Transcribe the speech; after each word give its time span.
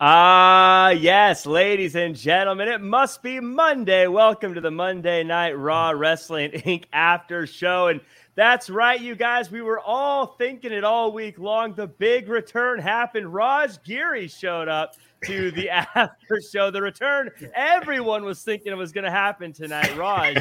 Ah, 0.00 0.90
yes, 0.90 1.44
ladies 1.44 1.96
and 1.96 2.14
gentlemen, 2.14 2.68
it 2.68 2.80
must 2.80 3.20
be 3.20 3.40
Monday. 3.40 4.06
Welcome 4.06 4.54
to 4.54 4.60
the 4.60 4.70
Monday 4.70 5.24
Night 5.24 5.58
Raw 5.58 5.90
Wrestling 5.90 6.52
Inc. 6.52 6.84
after 6.92 7.48
show. 7.48 7.88
And 7.88 8.00
that's 8.36 8.70
right, 8.70 9.00
you 9.00 9.16
guys. 9.16 9.50
We 9.50 9.60
were 9.60 9.80
all 9.80 10.36
thinking 10.38 10.70
it 10.70 10.84
all 10.84 11.10
week 11.10 11.40
long. 11.40 11.74
The 11.74 11.88
big 11.88 12.28
return 12.28 12.78
happened. 12.78 13.34
Raj 13.34 13.82
Giri 13.82 14.28
showed 14.28 14.68
up 14.68 14.94
to 15.24 15.50
the 15.50 15.68
after 15.96 16.40
show. 16.48 16.70
The 16.70 16.80
return 16.80 17.32
everyone 17.56 18.24
was 18.24 18.40
thinking 18.44 18.70
it 18.70 18.78
was 18.78 18.92
going 18.92 19.02
to 19.02 19.10
happen 19.10 19.52
tonight. 19.52 19.96
Raj 19.96 20.38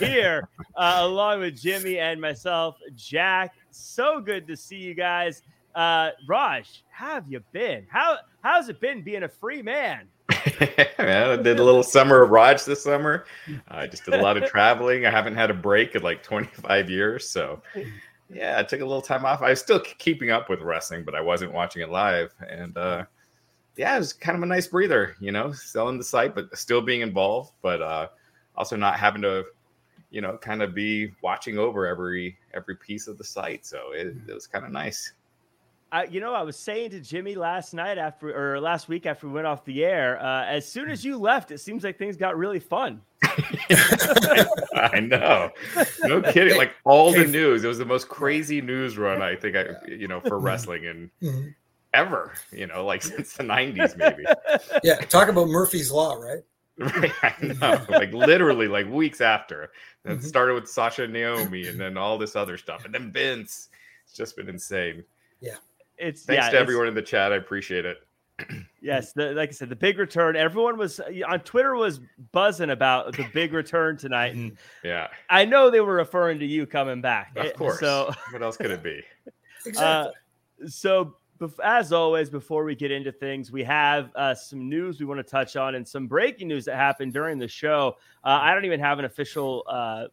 here, 0.00 0.48
uh, 0.74 0.98
along 1.02 1.38
with 1.38 1.56
Jimmy 1.56 2.00
and 2.00 2.20
myself, 2.20 2.76
Jack. 2.96 3.54
So 3.70 4.20
good 4.20 4.48
to 4.48 4.56
see 4.56 4.78
you 4.78 4.94
guys. 4.94 5.42
Uh, 5.76 6.10
Raj, 6.26 6.82
how 6.90 7.14
have 7.14 7.26
you 7.28 7.40
been? 7.52 7.86
How 7.88 8.16
how's 8.46 8.68
it 8.68 8.80
been 8.80 9.02
being 9.02 9.24
a 9.24 9.28
free 9.28 9.60
man? 9.60 10.06
I 10.30 11.36
did 11.42 11.58
a 11.58 11.64
little 11.64 11.82
summer 11.82 12.22
of 12.22 12.30
Raj 12.30 12.64
this 12.64 12.84
summer. 12.84 13.26
I 13.68 13.88
just 13.88 14.04
did 14.04 14.14
a 14.14 14.22
lot 14.22 14.36
of 14.36 14.44
traveling. 14.50 15.04
I 15.04 15.10
haven't 15.10 15.34
had 15.34 15.50
a 15.50 15.54
break 15.54 15.96
in 15.96 16.02
like 16.02 16.22
25 16.22 16.88
years, 16.88 17.28
so 17.28 17.60
yeah, 18.32 18.56
I 18.58 18.62
took 18.62 18.80
a 18.80 18.84
little 18.84 19.02
time 19.02 19.24
off. 19.24 19.42
I 19.42 19.50
was 19.50 19.60
still 19.60 19.80
keeping 19.80 20.30
up 20.30 20.48
with 20.48 20.60
wrestling, 20.60 21.04
but 21.04 21.16
I 21.16 21.20
wasn't 21.20 21.52
watching 21.52 21.82
it 21.82 21.90
live, 21.90 22.32
and 22.48 22.76
uh, 22.78 23.04
yeah, 23.76 23.96
it 23.96 23.98
was 23.98 24.12
kind 24.12 24.36
of 24.36 24.44
a 24.44 24.46
nice 24.46 24.68
breather, 24.68 25.16
you 25.20 25.32
know, 25.32 25.50
selling 25.52 25.98
the 25.98 26.04
site, 26.04 26.34
but 26.34 26.56
still 26.56 26.80
being 26.80 27.00
involved, 27.00 27.52
but 27.62 27.82
uh, 27.82 28.06
also 28.54 28.76
not 28.76 28.96
having 28.96 29.22
to, 29.22 29.44
you 30.10 30.20
know, 30.20 30.38
kind 30.38 30.62
of 30.62 30.72
be 30.72 31.12
watching 31.20 31.58
over 31.58 31.84
every 31.84 32.38
every 32.54 32.76
piece 32.76 33.08
of 33.08 33.18
the 33.18 33.24
site. 33.24 33.66
So 33.66 33.90
it, 33.92 34.14
it 34.28 34.32
was 34.32 34.46
kind 34.46 34.64
of 34.64 34.70
nice. 34.70 35.12
I, 35.96 36.04
you 36.04 36.20
know, 36.20 36.34
I 36.34 36.42
was 36.42 36.58
saying 36.58 36.90
to 36.90 37.00
Jimmy 37.00 37.34
last 37.34 37.72
night 37.72 37.96
after 37.96 38.28
or 38.28 38.60
last 38.60 38.86
week 38.86 39.06
after 39.06 39.26
we 39.26 39.32
went 39.32 39.46
off 39.46 39.64
the 39.64 39.82
air, 39.82 40.22
uh, 40.22 40.44
as 40.44 40.70
soon 40.70 40.90
as 40.90 41.02
you 41.02 41.16
left, 41.16 41.50
it 41.50 41.58
seems 41.58 41.84
like 41.84 41.96
things 41.96 42.18
got 42.18 42.36
really 42.36 42.60
fun. 42.60 43.00
I 43.24 45.00
know. 45.00 45.50
No 46.02 46.20
kidding. 46.20 46.58
Like 46.58 46.72
all 46.84 47.12
the 47.12 47.24
news, 47.24 47.64
it 47.64 47.68
was 47.68 47.78
the 47.78 47.86
most 47.86 48.08
crazy 48.08 48.60
news 48.60 48.98
run 48.98 49.22
I 49.22 49.36
think 49.36 49.56
I, 49.56 49.68
you 49.88 50.06
know, 50.06 50.20
for 50.20 50.38
wrestling 50.38 50.84
and 50.84 51.10
mm-hmm. 51.22 51.48
ever, 51.94 52.34
you 52.52 52.66
know, 52.66 52.84
like 52.84 53.02
since 53.02 53.32
the 53.32 53.44
90s, 53.44 53.96
maybe. 53.96 54.24
Yeah. 54.84 54.96
Talk 54.96 55.28
about 55.28 55.48
Murphy's 55.48 55.90
Law, 55.90 56.16
right? 56.16 56.42
Right. 56.78 57.10
I 57.22 57.34
know. 57.40 57.86
Like 57.88 58.12
literally, 58.12 58.68
like 58.68 58.86
weeks 58.86 59.22
after. 59.22 59.72
It 60.04 60.08
mm-hmm. 60.08 60.20
started 60.20 60.52
with 60.52 60.68
Sasha 60.68 61.04
and 61.04 61.12
Naomi 61.14 61.68
and 61.68 61.80
then 61.80 61.96
all 61.96 62.18
this 62.18 62.36
other 62.36 62.58
stuff. 62.58 62.84
And 62.84 62.92
then 62.92 63.10
Vince. 63.10 63.70
It's 64.04 64.12
just 64.12 64.36
been 64.36 64.50
insane. 64.50 65.02
Yeah 65.40 65.56
it's 65.98 66.24
thanks 66.24 66.46
yeah, 66.46 66.50
to 66.50 66.58
everyone 66.58 66.86
in 66.86 66.94
the 66.94 67.02
chat. 67.02 67.32
I 67.32 67.36
appreciate 67.36 67.84
it. 67.84 67.98
yes, 68.82 69.12
the, 69.12 69.32
like 69.32 69.48
I 69.48 69.52
said, 69.52 69.68
the 69.68 69.76
big 69.76 69.98
return. 69.98 70.36
Everyone 70.36 70.76
was 70.76 71.00
on 71.00 71.40
Twitter 71.40 71.74
was 71.74 72.00
buzzing 72.32 72.70
about 72.70 73.16
the 73.16 73.26
big 73.32 73.52
return 73.52 73.96
tonight, 73.96 74.34
and 74.34 74.56
yeah, 74.84 75.08
I 75.30 75.44
know 75.44 75.70
they 75.70 75.80
were 75.80 75.94
referring 75.94 76.38
to 76.40 76.46
you 76.46 76.66
coming 76.66 77.00
back. 77.00 77.36
Of 77.36 77.54
course. 77.54 77.80
So 77.80 78.12
what 78.30 78.42
else 78.42 78.56
could 78.56 78.70
it 78.70 78.82
be? 78.82 79.02
exactly. 79.64 80.12
Uh, 80.62 80.68
so 80.68 81.16
as 81.62 81.92
always, 81.92 82.30
before 82.30 82.64
we 82.64 82.74
get 82.74 82.90
into 82.90 83.12
things, 83.12 83.52
we 83.52 83.62
have 83.62 84.10
uh, 84.16 84.34
some 84.34 84.68
news 84.68 85.00
we 85.00 85.06
want 85.06 85.18
to 85.18 85.24
touch 85.24 85.56
on 85.56 85.74
and 85.74 85.86
some 85.86 86.06
breaking 86.06 86.48
news 86.48 86.64
that 86.64 86.76
happened 86.76 87.12
during 87.12 87.38
the 87.38 87.48
show. 87.48 87.96
Uh, 88.24 88.38
I 88.40 88.54
don't 88.54 88.64
even 88.64 88.80
have 88.80 88.98
an 88.98 89.04
official 89.04 89.64
uh, 89.68 90.06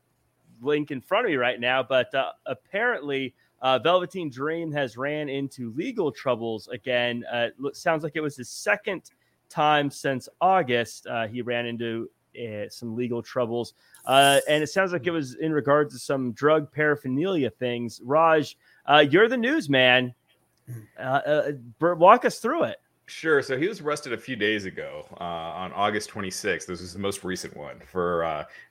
link 0.61 0.91
in 0.91 1.01
front 1.01 1.25
of 1.25 1.31
me 1.31 1.37
right 1.37 1.59
now, 1.59 1.81
but 1.83 2.13
uh, 2.13 2.31
apparently 2.45 3.35
uh, 3.63 3.79
Velveteen 3.79 4.29
Dream 4.29 4.71
has 4.73 4.97
ran 4.97 5.29
into 5.29 5.71
legal 5.71 6.11
troubles 6.11 6.67
again. 6.67 7.23
Uh, 7.31 7.47
sounds 7.71 8.03
like 8.03 8.15
it 8.15 8.21
was 8.21 8.35
his 8.35 8.49
second 8.49 9.11
time 9.49 9.89
since 9.89 10.27
August. 10.41 11.07
Uh, 11.07 11.27
he 11.27 11.41
ran 11.41 11.65
into 11.65 12.09
uh, 12.37 12.67
some 12.69 12.93
legal 12.93 13.23
troubles, 13.23 13.73
uh, 14.05 14.39
and 14.49 14.61
it 14.61 14.67
sounds 14.67 14.91
like 14.91 15.07
it 15.07 15.11
was 15.11 15.35
in 15.35 15.53
regards 15.53 15.93
to 15.93 15.99
some 15.99 16.33
drug 16.33 16.69
paraphernalia 16.73 17.49
things. 17.49 18.01
Raj, 18.03 18.57
uh, 18.85 19.05
you're 19.09 19.29
the 19.29 19.37
news 19.37 19.69
newsman. 19.69 20.13
walk 21.79 22.25
us 22.25 22.39
through 22.39 22.63
it. 22.63 22.77
Sure. 23.05 23.41
So 23.41 23.57
he 23.57 23.67
was 23.67 23.79
arrested 23.79 24.11
a 24.11 24.17
few 24.17 24.35
days 24.35 24.65
ago 24.65 25.05
on 25.17 25.71
August 25.73 26.09
26th. 26.09 26.65
This 26.65 26.81
was 26.81 26.93
the 26.93 26.99
most 26.99 27.23
recent 27.23 27.55
one 27.55 27.79
for 27.85 28.23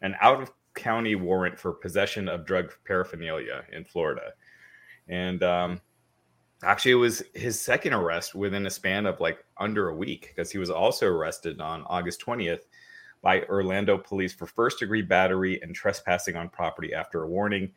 an 0.03 0.17
out 0.21 0.43
of 0.43 0.51
county 0.75 1.15
warrant 1.15 1.59
for 1.59 1.73
possession 1.73 2.29
of 2.29 2.47
drug 2.47 2.73
paraphernalia 2.85 3.65
in 3.73 3.85
Florida. 3.85 4.33
And 5.13 5.43
um, 5.43 5.81
actually, 6.65 6.93
it 6.93 6.97
was 6.97 7.23
his 7.35 7.61
second 7.61 7.93
arrest 7.93 8.35
within 8.35 8.65
a 8.65 8.71
span 8.71 9.05
of 9.05 9.21
like 9.21 9.45
under 9.59 9.91
a 9.91 9.95
week 9.95 10.29
because 10.29 10.51
he 10.51 10.57
was 10.57 10.71
also 10.71 11.07
arrested 11.07 11.61
on 11.61 11.85
August 11.87 12.25
20th 12.25 12.63
by 13.21 13.43
Orlando 13.43 13.99
police 13.99 14.33
for 14.33 14.47
first 14.47 14.79
degree 14.79 15.03
battery 15.03 15.61
and 15.61 15.75
trespassing 15.75 16.35
on 16.35 16.49
property 16.49 16.95
after 16.95 17.25
a 17.25 17.29
warning. 17.29 17.71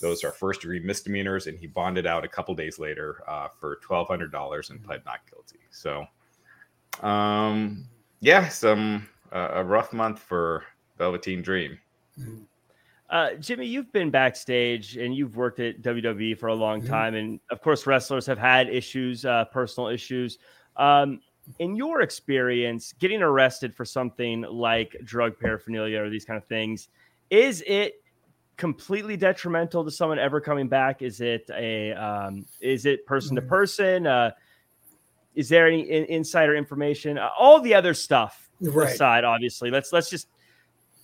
Those 0.00 0.24
are 0.24 0.32
first 0.32 0.62
degree 0.62 0.80
misdemeanors, 0.80 1.46
and 1.46 1.58
he 1.58 1.66
bonded 1.66 2.06
out 2.06 2.24
a 2.24 2.28
couple 2.28 2.54
days 2.54 2.78
later 2.78 3.22
uh, 3.28 3.48
for 3.60 3.76
twelve 3.82 4.08
hundred 4.08 4.32
dollars 4.32 4.70
and 4.70 4.82
pled 4.82 5.02
not 5.04 5.20
guilty. 5.30 5.58
So, 5.70 6.06
um, 7.06 7.84
yeah, 8.20 8.48
some 8.48 9.06
uh, 9.30 9.50
a 9.54 9.64
rough 9.64 9.92
month 9.92 10.20
for 10.20 10.64
Velveteen 10.96 11.42
Dream. 11.42 11.78
Mm-hmm. 12.18 12.44
Uh, 13.10 13.34
Jimmy, 13.34 13.66
you've 13.66 13.90
been 13.92 14.10
backstage 14.10 14.96
and 14.96 15.14
you've 15.14 15.36
worked 15.36 15.60
at 15.60 15.80
WWE 15.80 16.38
for 16.38 16.48
a 16.48 16.54
long 16.54 16.80
mm-hmm. 16.80 16.90
time, 16.90 17.14
and 17.14 17.40
of 17.50 17.62
course, 17.62 17.86
wrestlers 17.86 18.26
have 18.26 18.38
had 18.38 18.68
issues, 18.68 19.24
uh, 19.24 19.46
personal 19.46 19.88
issues. 19.88 20.38
Um, 20.76 21.20
in 21.58 21.74
your 21.74 22.02
experience, 22.02 22.92
getting 22.98 23.22
arrested 23.22 23.74
for 23.74 23.84
something 23.84 24.42
like 24.42 24.96
drug 25.04 25.38
paraphernalia 25.38 26.02
or 26.02 26.10
these 26.10 26.26
kind 26.26 26.36
of 26.36 26.46
things, 26.46 26.88
is 27.30 27.64
it 27.66 28.02
completely 28.58 29.16
detrimental 29.16 29.84
to 29.84 29.90
someone 29.90 30.18
ever 30.18 30.40
coming 30.40 30.68
back? 30.68 31.00
Is 31.00 31.22
it 31.22 31.48
a 31.54 31.92
um, 31.92 32.44
is 32.60 32.84
it 32.84 33.06
person 33.06 33.36
to 33.36 33.42
person? 33.42 34.06
Uh, 34.06 34.32
is 35.34 35.48
there 35.48 35.66
any 35.66 35.80
in- 35.82 36.04
insider 36.06 36.54
information? 36.54 37.16
Uh, 37.16 37.30
all 37.38 37.60
the 37.60 37.74
other 37.74 37.94
stuff 37.94 38.50
right. 38.60 38.92
aside, 38.92 39.24
obviously. 39.24 39.70
Let's 39.70 39.92
let's 39.92 40.10
just 40.10 40.28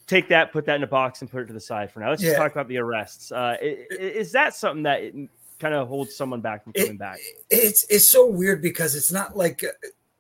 take 0.06 0.28
that, 0.28 0.52
put 0.52 0.66
that 0.66 0.76
in 0.76 0.82
a 0.82 0.88
box, 0.88 1.20
and 1.20 1.30
put 1.30 1.42
it 1.42 1.46
to 1.46 1.52
the 1.52 1.60
side 1.60 1.90
for 1.90 2.00
now. 2.00 2.10
Let's 2.10 2.22
yeah. 2.22 2.30
just 2.30 2.40
talk 2.40 2.52
about 2.52 2.68
the 2.68 2.78
arrests. 2.78 3.32
Uh, 3.32 3.56
is, 3.60 4.32
that 4.32 4.54
something 4.54 4.82
that 4.84 5.12
kind 5.58 5.74
of 5.74 5.88
holds 5.88 6.14
someone 6.14 6.40
back 6.40 6.64
from 6.64 6.72
coming 6.72 6.92
it, 6.92 6.98
back? 6.98 7.18
It's 7.50 7.86
it's 7.88 8.10
so 8.10 8.26
weird 8.26 8.62
because 8.62 8.94
it's 8.94 9.12
not 9.12 9.36
like 9.36 9.64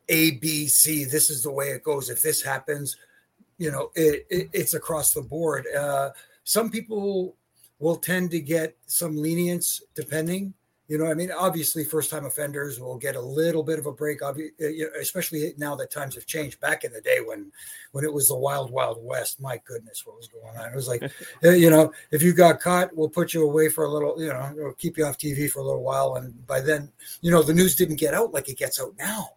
A, 0.08 0.32
B, 0.32 0.66
C. 0.66 1.04
This 1.04 1.30
is 1.30 1.42
the 1.42 1.50
way 1.50 1.68
it 1.68 1.82
goes. 1.82 2.10
If 2.10 2.22
this 2.22 2.42
happens, 2.42 2.96
you 3.58 3.70
know, 3.70 3.90
it, 3.94 4.26
it 4.30 4.48
it's 4.52 4.74
across 4.74 5.12
the 5.12 5.22
board. 5.22 5.66
Uh, 5.76 6.10
some 6.44 6.70
people 6.70 7.36
will 7.78 7.96
tend 7.96 8.30
to 8.30 8.40
get 8.40 8.76
some 8.86 9.16
lenience 9.16 9.82
depending 9.94 10.54
you 10.86 10.98
know, 10.98 11.06
I 11.06 11.14
mean, 11.14 11.30
obviously, 11.32 11.82
first 11.82 12.10
time 12.10 12.26
offenders 12.26 12.78
will 12.78 12.98
get 12.98 13.16
a 13.16 13.20
little 13.20 13.62
bit 13.62 13.78
of 13.78 13.86
a 13.86 13.92
break, 13.92 14.22
uh, 14.22 14.34
especially 15.00 15.54
now 15.56 15.74
that 15.76 15.90
times 15.90 16.14
have 16.14 16.26
changed. 16.26 16.60
Back 16.60 16.84
in 16.84 16.92
the 16.92 17.00
day 17.00 17.20
when, 17.24 17.50
when 17.92 18.04
it 18.04 18.12
was 18.12 18.28
the 18.28 18.36
wild, 18.36 18.70
wild 18.70 19.02
west, 19.02 19.40
my 19.40 19.60
goodness, 19.64 20.04
what 20.04 20.16
was 20.16 20.28
going 20.28 20.56
on? 20.58 20.70
It 20.70 20.74
was 20.74 20.88
like, 20.88 21.02
uh, 21.42 21.50
you 21.50 21.70
know, 21.70 21.90
if 22.10 22.22
you 22.22 22.34
got 22.34 22.60
caught, 22.60 22.94
we'll 22.94 23.08
put 23.08 23.32
you 23.32 23.44
away 23.44 23.70
for 23.70 23.84
a 23.84 23.88
little, 23.88 24.20
you 24.20 24.28
know, 24.28 24.52
we'll 24.56 24.72
keep 24.74 24.98
you 24.98 25.06
off 25.06 25.16
TV 25.16 25.50
for 25.50 25.60
a 25.60 25.64
little 25.64 25.82
while. 25.82 26.16
And 26.16 26.46
by 26.46 26.60
then, 26.60 26.92
you 27.22 27.30
know, 27.30 27.42
the 27.42 27.54
news 27.54 27.76
didn't 27.76 27.96
get 27.96 28.12
out 28.12 28.34
like 28.34 28.50
it 28.50 28.58
gets 28.58 28.80
out 28.80 28.94
now. 28.98 29.30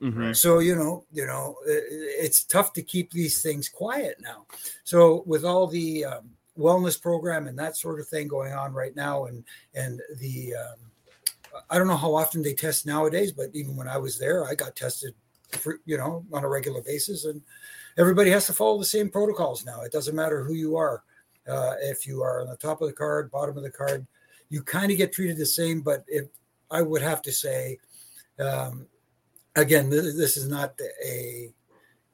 Mm-hmm. 0.00 0.32
So 0.32 0.58
you 0.58 0.74
know, 0.74 1.04
you 1.10 1.26
know, 1.26 1.56
it's 1.64 2.44
tough 2.44 2.74
to 2.74 2.82
keep 2.82 3.10
these 3.10 3.40
things 3.40 3.68
quiet 3.68 4.16
now. 4.20 4.44
So 4.84 5.22
with 5.26 5.44
all 5.44 5.66
the 5.66 6.04
um, 6.04 6.35
wellness 6.58 7.00
program 7.00 7.46
and 7.46 7.58
that 7.58 7.76
sort 7.76 8.00
of 8.00 8.08
thing 8.08 8.28
going 8.28 8.52
on 8.52 8.72
right 8.72 8.94
now, 8.96 9.26
and 9.26 9.44
and 9.74 10.00
the 10.18 10.54
um, 10.54 10.78
I 11.70 11.78
don't 11.78 11.88
know 11.88 11.96
how 11.96 12.14
often 12.14 12.42
they 12.42 12.54
test 12.54 12.86
nowadays, 12.86 13.32
but 13.32 13.50
even 13.54 13.76
when 13.76 13.88
I 13.88 13.96
was 13.96 14.18
there, 14.18 14.46
I 14.46 14.54
got 14.54 14.76
tested, 14.76 15.14
for, 15.50 15.80
you 15.84 15.96
know, 15.96 16.24
on 16.32 16.44
a 16.44 16.48
regular 16.48 16.82
basis, 16.82 17.24
and 17.24 17.40
everybody 17.96 18.30
has 18.30 18.46
to 18.46 18.52
follow 18.52 18.78
the 18.78 18.84
same 18.84 19.08
protocols 19.08 19.64
now. 19.64 19.80
It 19.82 19.92
doesn't 19.92 20.14
matter 20.14 20.44
who 20.44 20.54
you 20.54 20.76
are. 20.76 21.02
Uh, 21.48 21.74
if 21.80 22.06
you 22.06 22.22
are 22.22 22.40
on 22.40 22.48
the 22.48 22.56
top 22.56 22.80
of 22.80 22.88
the 22.88 22.92
card, 22.92 23.30
bottom 23.30 23.56
of 23.56 23.62
the 23.62 23.70
card, 23.70 24.06
you 24.48 24.62
kind 24.62 24.90
of 24.90 24.98
get 24.98 25.12
treated 25.12 25.36
the 25.36 25.46
same. 25.46 25.80
But 25.80 26.04
if 26.08 26.26
I 26.70 26.82
would 26.82 27.02
have 27.02 27.22
to 27.22 27.32
say, 27.32 27.78
um, 28.38 28.86
again, 29.54 29.88
this, 29.88 30.16
this 30.16 30.36
is 30.36 30.48
not 30.48 30.78
a 31.04 31.54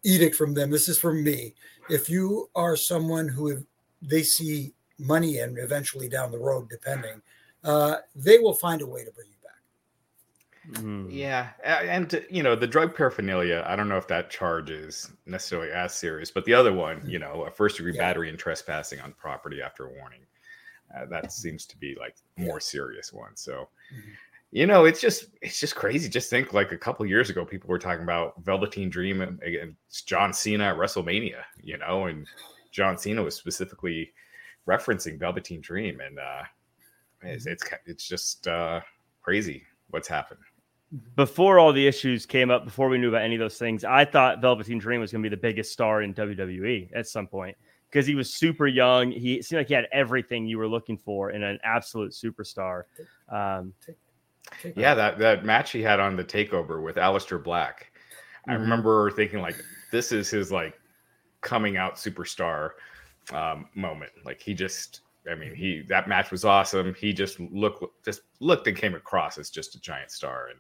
edict 0.05 0.37
from 0.37 0.53
them. 0.53 0.71
This 0.71 0.89
is 0.89 0.99
from 0.99 1.25
me. 1.25 1.55
If 1.89 2.11
you 2.11 2.51
are 2.55 2.77
someone 2.77 3.29
who 3.29 3.65
they 4.03 4.23
see 4.23 4.73
money 4.99 5.39
in 5.39 5.57
eventually 5.59 6.09
down 6.09 6.31
the 6.31 6.39
road, 6.39 6.69
depending, 6.69 7.23
uh, 7.65 7.97
they 8.15 8.39
will 8.39 8.55
find 8.55 8.83
a 8.83 8.87
way 8.87 9.05
to 9.05 9.11
bring 9.13 9.29
you 9.29 9.33
Mm. 10.71 11.09
Yeah, 11.11 11.51
and 11.65 12.25
you 12.31 12.43
know 12.43 12.55
the 12.55 12.69
drug 12.69 12.95
paraphernalia. 12.95 13.65
I 13.67 13.75
don't 13.75 13.89
know 13.89 13.97
if 13.97 14.07
that 14.09 14.31
charge 14.31 14.71
is 14.71 15.11
necessarily 15.27 15.73
as 15.73 15.93
serious, 15.93 16.31
but 16.31 16.45
the 16.45 16.55
other 16.55 16.73
one, 16.73 17.03
you 17.05 17.19
know, 17.19 17.45
a 17.45 17.51
first 17.51 17.79
degree 17.79 17.95
yeah. 17.95 18.01
battery 18.01 18.29
and 18.29 18.39
trespassing 18.39 19.01
on 19.01 19.13
property 19.15 19.61
after 19.61 19.89
warning, 19.89 20.21
uh, 20.95 21.07
that 21.07 21.25
mm-hmm. 21.25 21.31
seems 21.31 21.67
to 21.67 21.77
be 21.79 21.97
like 21.99 22.15
more 22.37 22.61
serious 22.61 23.13
one. 23.13 23.35
So, 23.35 23.71
mm-hmm. 23.93 24.11
you 24.53 24.67
know, 24.69 24.85
it's 24.85 25.01
just 25.01 25.27
it's 25.41 25.59
just 25.59 25.75
crazy. 25.75 26.09
Just 26.09 26.31
think 26.31 26.53
like 26.53 26.71
a 26.71 26.79
couple 26.79 27.05
years 27.07 27.29
ago, 27.29 27.45
people 27.45 27.69
were 27.69 27.81
talking 27.81 28.05
about 28.05 28.35
Velveteen 28.45 28.89
Dream 28.89 29.21
and 29.21 29.75
John 30.07 30.33
Cena 30.33 30.67
at 30.67 30.77
WrestleMania. 30.77 31.43
You 31.61 31.79
know, 31.79 32.07
and 32.07 32.25
John 32.73 32.99
Cena 32.99 33.23
was 33.23 33.37
specifically 33.37 34.13
referencing 34.67 35.19
Velveteen 35.19 35.61
Dream, 35.61 36.01
and 36.01 36.19
uh, 36.19 36.43
it's 37.23 37.47
it's, 37.47 37.63
it's 37.87 38.09
just 38.09 38.49
uh, 38.49 38.81
crazy 39.23 39.63
what's 39.91 40.09
happened 40.09 40.41
before 41.17 41.59
all 41.59 41.73
the 41.73 41.87
issues 41.87 42.27
came 42.27 42.51
up, 42.51 42.65
before 42.65 42.89
we 42.89 42.99
knew 42.99 43.09
about 43.09 43.23
any 43.23 43.35
of 43.35 43.41
those 43.41 43.57
things, 43.57 43.85
I 43.85 44.05
thought 44.05 44.41
Velveteen 44.41 44.79
Dream 44.79 45.01
was 45.01 45.11
going 45.11 45.23
to 45.23 45.31
be 45.31 45.35
the 45.35 45.41
biggest 45.41 45.73
star 45.73 46.03
in 46.03 46.13
WWE 46.13 46.91
at 46.95 47.07
some 47.07 47.27
point 47.27 47.57
because 47.89 48.07
he 48.07 48.15
was 48.15 48.33
super 48.33 48.67
young. 48.67 49.11
He 49.11 49.41
seemed 49.41 49.61
like 49.61 49.69
he 49.69 49.75
had 49.75 49.89
everything 49.93 50.47
you 50.47 50.59
were 50.59 50.69
looking 50.69 50.99
for 50.99 51.31
in 51.31 51.43
an 51.43 51.59
absolute 51.65 52.13
superstar. 52.13 52.85
Um, 53.31 53.73
yeah, 54.77 54.95
that 54.95 55.19
that 55.19 55.45
match 55.47 55.71
he 55.71 55.83
had 55.83 55.99
on 55.99 56.15
the 56.15 56.25
Takeover 56.25 56.83
with 56.83 56.97
Aleister 56.97 57.43
Black, 57.43 57.91
mm-hmm. 58.43 58.51
I 58.51 58.55
remember 58.55 59.11
thinking 59.13 59.41
like, 59.41 59.57
this 59.91 60.13
is 60.13 60.29
his 60.29 60.53
like 60.53 60.79
coming 61.43 61.77
out 61.77 61.97
superstar 61.97 62.71
um, 63.33 63.69
moment. 63.75 64.13
Like 64.25 64.41
he 64.41 64.55
just, 64.55 65.03
I 65.31 65.35
mean, 65.35 65.55
he 65.55 65.83
that 65.89 66.09
match 66.09 66.31
was 66.31 66.45
awesome. 66.45 66.95
He 66.95 67.13
just 67.13 67.39
looked 67.39 67.85
just 68.05 68.23
looked 68.41 68.67
and 68.67 68.77
came 68.77 68.95
across 68.95 69.37
as 69.37 69.51
just 69.51 69.75
a 69.75 69.81
giant 69.81 70.11
star 70.11 70.49
and 70.49 70.59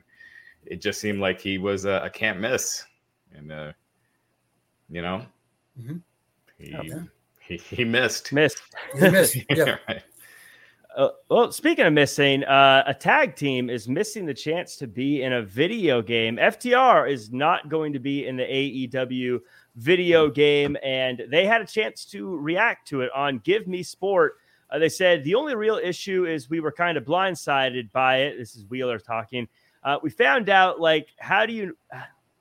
it 0.67 0.81
just 0.81 1.01
seemed 1.01 1.21
like 1.21 1.41
he 1.41 1.59
was 1.59 1.85
a, 1.85 2.03
a 2.05 2.11
can't 2.11 2.41
miss, 2.41 2.85
and 3.35 3.53
uh, 3.53 3.73
you 4.91 5.03
know, 5.03 5.25
mm-hmm. 5.81 5.97
he, 6.59 6.75
oh, 6.75 7.05
he 7.41 7.57
he 7.57 7.85
missed, 7.85 8.33
missed, 8.33 8.63
he 8.95 9.11
missed. 9.11 9.37
Yeah. 9.51 9.77
right. 9.89 10.03
Uh, 10.95 11.09
well, 11.31 11.51
speaking 11.51 11.87
of 11.87 11.93
missing, 11.95 12.45
uh, 12.45 12.85
a 12.87 12.93
tag 12.93 13.35
team 13.35 13.71
is 13.71 13.89
missing 13.89 14.27
the 14.27 14.35
chance 14.35 14.77
to 14.77 14.87
be 14.87 15.23
in 15.23 15.33
a 15.33 15.43
video 15.43 16.03
game. 16.03 16.37
FTR 16.37 17.11
is 17.11 17.33
not 17.33 17.71
going 17.71 17.95
to 17.95 17.99
be 17.99 18.27
in 18.27 18.37
the 18.37 18.43
AEW 18.43 19.41
video 19.77 20.29
game, 20.29 20.77
and 20.83 21.23
they 21.31 21.47
had 21.47 21.63
a 21.63 21.67
chance 21.67 22.05
to 22.07 22.37
react 22.39 22.89
to 22.89 23.01
it 23.01 23.11
on 23.15 23.39
Give 23.39 23.67
Me 23.67 23.83
Sport. 23.83 24.37
Uh, 24.71 24.79
they 24.79 24.89
said 24.89 25.25
the 25.25 25.35
only 25.35 25.55
real 25.55 25.77
issue 25.77 26.27
is 26.27 26.49
we 26.49 26.61
were 26.61 26.73
kind 26.73 26.97
of 26.97 27.05
blindsided 27.05 27.91
by 27.93 28.19
it. 28.19 28.39
This 28.39 28.57
is 28.57 28.65
Wheeler 28.67 28.99
talking. 28.99 29.49
Uh, 29.85 29.99
we 30.03 30.11
found 30.11 30.49
out 30.49 30.81
like 30.81 31.09
how 31.19 31.47
do 31.47 31.53
you? 31.53 31.77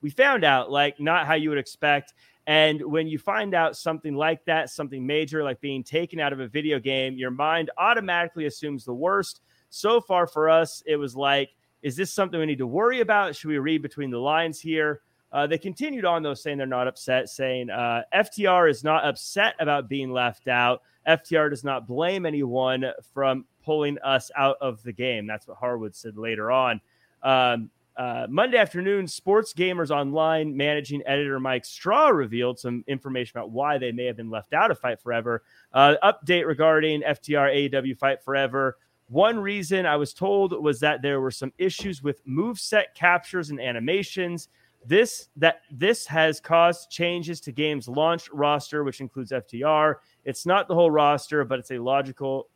We 0.00 0.10
found 0.10 0.44
out 0.44 0.70
like 0.70 0.98
not 0.98 1.26
how 1.26 1.34
you 1.34 1.48
would 1.50 1.58
expect. 1.58 2.14
And 2.46 2.82
when 2.84 3.06
you 3.06 3.18
find 3.18 3.54
out 3.54 3.76
something 3.76 4.14
like 4.14 4.44
that, 4.46 4.68
something 4.68 5.06
major 5.06 5.44
like 5.44 5.60
being 5.60 5.84
taken 5.84 6.18
out 6.18 6.32
of 6.32 6.40
a 6.40 6.48
video 6.48 6.80
game, 6.80 7.14
your 7.14 7.30
mind 7.30 7.70
automatically 7.78 8.46
assumes 8.46 8.84
the 8.84 8.94
worst. 8.94 9.42
So 9.70 10.00
far 10.00 10.26
for 10.26 10.50
us, 10.50 10.82
it 10.86 10.96
was 10.96 11.14
like, 11.14 11.50
is 11.82 11.94
this 11.94 12.12
something 12.12 12.40
we 12.40 12.46
need 12.46 12.58
to 12.58 12.66
worry 12.66 13.00
about? 13.00 13.36
Should 13.36 13.48
we 13.48 13.58
read 13.58 13.80
between 13.80 14.10
the 14.10 14.18
lines 14.18 14.60
here? 14.60 15.02
Uh, 15.32 15.46
they 15.46 15.58
continued 15.58 16.04
on, 16.04 16.22
though, 16.22 16.34
saying 16.34 16.58
they're 16.58 16.66
not 16.66 16.86
upset, 16.86 17.28
saying 17.28 17.70
uh, 17.70 18.02
FTR 18.14 18.70
is 18.70 18.84
not 18.84 19.04
upset 19.04 19.54
about 19.58 19.88
being 19.88 20.12
left 20.12 20.46
out. 20.46 20.82
FTR 21.08 21.50
does 21.50 21.64
not 21.64 21.86
blame 21.86 22.26
anyone 22.26 22.84
from 23.14 23.46
pulling 23.64 23.98
us 24.00 24.30
out 24.36 24.56
of 24.60 24.82
the 24.82 24.92
game. 24.92 25.26
That's 25.26 25.48
what 25.48 25.56
Harwood 25.56 25.94
said 25.94 26.16
later 26.16 26.50
on. 26.50 26.80
Um, 27.22 27.70
uh, 27.96 28.26
Monday 28.28 28.56
afternoon, 28.56 29.06
Sports 29.06 29.52
Gamers 29.52 29.90
Online 29.90 30.56
managing 30.56 31.02
editor 31.06 31.38
Mike 31.38 31.64
Straw 31.64 32.08
revealed 32.08 32.58
some 32.58 32.84
information 32.86 33.36
about 33.36 33.50
why 33.50 33.78
they 33.78 33.92
may 33.92 34.06
have 34.06 34.16
been 34.16 34.30
left 34.30 34.54
out 34.54 34.70
of 34.70 34.78
Fight 34.78 35.00
Forever. 35.00 35.42
Uh, 35.72 35.96
update 36.02 36.46
regarding 36.46 37.02
FTR 37.02 37.70
AEW 37.70 37.98
Fight 37.98 38.22
Forever. 38.22 38.78
One 39.08 39.38
reason 39.38 39.84
I 39.84 39.96
was 39.96 40.14
told 40.14 40.52
was 40.62 40.80
that 40.80 41.02
there 41.02 41.20
were 41.20 41.30
some 41.30 41.52
issues 41.58 42.02
with 42.02 42.22
move 42.24 42.58
set 42.58 42.94
captures 42.94 43.50
and 43.50 43.60
animations. 43.60 44.48
This 44.86 45.28
that 45.36 45.62
this 45.70 46.06
has 46.06 46.40
caused 46.40 46.90
changes 46.90 47.40
to 47.42 47.52
game's 47.52 47.88
launch 47.88 48.28
roster, 48.30 48.84
which 48.84 49.00
includes 49.00 49.30
FTR. 49.30 49.96
It's 50.24 50.46
not 50.46 50.68
the 50.68 50.74
whole 50.74 50.90
roster, 50.90 51.44
but 51.44 51.58
it's 51.58 51.70
a 51.70 51.78
logical 51.78 52.48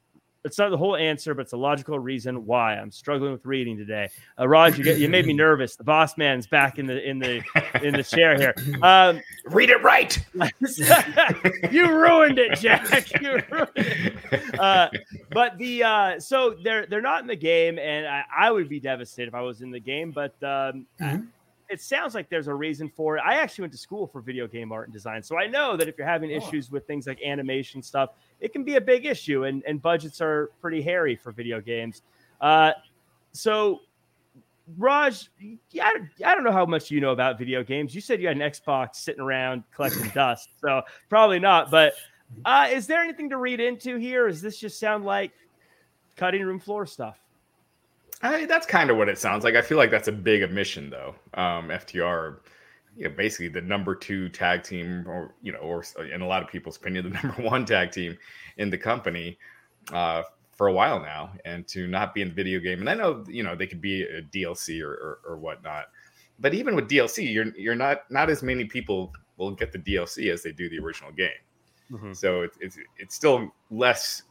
it's 0.47 0.59
not 0.59 0.71
the 0.71 0.77
whole 0.77 0.95
answer, 0.95 1.35
but 1.35 1.43
it's 1.43 1.53
a 1.53 1.57
logical 1.57 1.99
reason 1.99 2.47
why 2.47 2.77
I'm 2.77 2.93
struggling 2.93 3.33
with 3.33 3.45
reading 3.45 3.77
today. 3.77 4.09
Uh, 4.39 4.47
Raj, 4.47 4.79
you, 4.79 4.85
get, 4.85 4.99
you 4.99 5.09
made 5.09 5.27
me 5.27 5.33
nervous. 5.35 5.75
The 5.75 5.83
boss 5.83 6.17
man's 6.17 6.47
back 6.47 6.79
in 6.79 6.87
the 6.87 7.03
in 7.07 7.19
the 7.19 7.43
in 7.83 7.93
the 7.93 8.05
chair 8.05 8.37
here. 8.37 8.55
Um, 8.81 9.21
Read 9.47 9.71
it 9.71 9.83
right. 9.83 10.17
you 11.73 11.91
ruined 11.91 12.39
it, 12.39 12.59
Jack. 12.61 12.87
You 13.21 13.43
ruined 13.51 13.71
it. 13.77 14.61
Uh, 14.61 14.89
but 15.33 15.59
the 15.59 15.83
uh, 15.83 16.21
so 16.21 16.57
they're 16.63 16.87
they're 16.87 17.03
not 17.03 17.23
in 17.23 17.27
the 17.27 17.37
game, 17.37 17.79
and 17.81 18.07
I, 18.07 18.23
I, 18.37 18.51
would 18.51 18.69
be 18.69 18.79
devastated 18.79 19.29
if 19.29 19.35
I 19.35 19.41
was 19.41 19.63
in 19.63 19.71
the 19.73 19.81
game. 19.81 20.13
But 20.13 20.35
um, 20.43 20.87
mm-hmm 21.01 21.27
it 21.69 21.81
sounds 21.81 22.15
like 22.15 22.29
there's 22.29 22.49
a 22.49 22.55
reason 22.55 22.89
for 22.89 23.17
it. 23.17 23.23
I 23.25 23.35
actually 23.37 23.63
went 23.63 23.73
to 23.73 23.79
school 23.79 24.07
for 24.07 24.21
video 24.21 24.47
game 24.47 24.73
art 24.73 24.87
and 24.87 24.93
design, 24.93 25.23
so 25.23 25.37
I 25.37 25.47
know 25.47 25.77
that 25.77 25.89
if 25.89 25.99
you're 25.99 26.07
having 26.07 26.31
issues 26.31 26.71
with 26.71 26.87
things 26.87 27.07
like 27.07 27.21
animation 27.23 27.83
stuff, 27.83 28.11
it 28.41 28.53
can 28.53 28.65
be 28.65 28.77
a 28.77 28.81
big 28.81 29.07
issue, 29.07 29.45
and, 29.45 29.63
and 29.67 29.81
budgets 29.81 30.21
are 30.21 30.51
pretty 30.61 30.81
hairy 30.81 31.17
for 31.17 31.33
video 31.33 31.61
games. 31.61 32.03
Uh, 32.41 32.73
so, 33.33 33.81
Raj, 34.79 35.29
yeah, 35.71 35.91
I 36.25 36.35
don't 36.35 36.45
know 36.45 36.53
how 36.53 36.67
much 36.67 36.91
you 36.91 37.01
know 37.01 37.11
about 37.11 37.39
video 37.39 37.63
games. 37.63 37.95
You 37.95 38.01
said 38.01 38.21
you 38.21 38.29
had 38.29 38.37
an 38.37 38.43
Xbox 38.43 38.97
sitting 38.97 39.23
around 39.23 39.65
collecting 39.75 40.09
dust, 40.15 40.51
so 40.61 40.83
probably 41.09 41.39
not. 41.39 41.71
But 41.71 41.95
uh, 42.45 42.69
is 42.71 42.87
there 42.87 43.03
anything 43.03 43.31
to 43.31 43.39
read 43.39 43.61
into 43.61 43.97
here? 43.97 44.29
Does 44.29 44.41
this 44.41 44.59
just 44.59 44.79
sound 44.79 45.05
like 45.05 45.33
cutting 46.17 46.43
room 46.43 46.59
floor 46.59 46.87
stuff? 46.87 47.19
I, 48.23 48.47
that's 48.47 48.67
kind 48.67 48.91
of 48.91 48.97
what 48.97 49.09
it 49.09 49.19
sounds 49.19 49.45
like. 49.45 49.55
I 49.55 49.63
feel 49.63 49.79
like 49.79 49.91
that's 49.91 50.09
a 50.09 50.13
big 50.13 50.43
omission, 50.43 50.91
though. 50.91 51.15
Um, 51.35 51.69
FTR, 51.69 52.39
you 52.97 53.05
know, 53.05 53.11
basically 53.11 53.49
the 53.49 53.61
number 53.61 53.95
two 53.95 54.29
tag 54.29 54.63
team, 54.63 55.05
or 55.07 55.35
you 55.43 55.53
know, 55.53 55.59
or 55.59 55.83
in 56.13 56.23
a 56.23 56.27
lot 56.27 56.43
of 56.43 56.49
people's 56.49 56.77
opinion, 56.77 57.05
the 57.05 57.11
number 57.23 57.43
one 57.43 57.65
tag 57.65 57.93
team 57.93 58.17
in 58.57 58.71
the 58.71 58.79
company 58.79 59.39
uh, 59.93 60.23
for 60.53 60.69
a 60.69 60.73
while 60.73 61.01
now, 61.01 61.33
and 61.45 61.67
to 61.69 61.87
not 61.87 62.15
be 62.15 62.23
in 62.23 62.29
the 62.29 62.35
video 62.35 62.59
game. 62.59 62.81
And 62.81 62.89
I 62.89 62.95
know, 62.95 63.25
you 63.29 63.43
know, 63.43 63.55
they 63.55 63.67
could 63.67 63.83
be 63.83 64.03
a 64.03 64.23
DLC 64.23 64.83
or, 64.83 64.93
or, 64.93 65.19
or 65.27 65.37
whatnot, 65.37 65.87
but 66.39 66.55
even 66.55 66.75
with 66.75 66.89
DLC, 66.89 67.33
you're 67.33 67.55
you're 67.57 67.75
not 67.75 68.11
not 68.11 68.31
as 68.31 68.43
many 68.43 68.65
people 68.65 69.13
will 69.37 69.51
get 69.51 69.73
the 69.73 69.79
DLC 69.79 70.33
as 70.33 70.43
they 70.43 70.53
do 70.53 70.69
the 70.69 70.79
original 70.79 71.13
game. 71.13 71.29
Mm-hmm. 71.93 72.13
So 72.15 72.43
it's, 72.43 72.57
it's 72.61 72.79
it's 72.99 73.15
still 73.15 73.53
less 73.71 74.23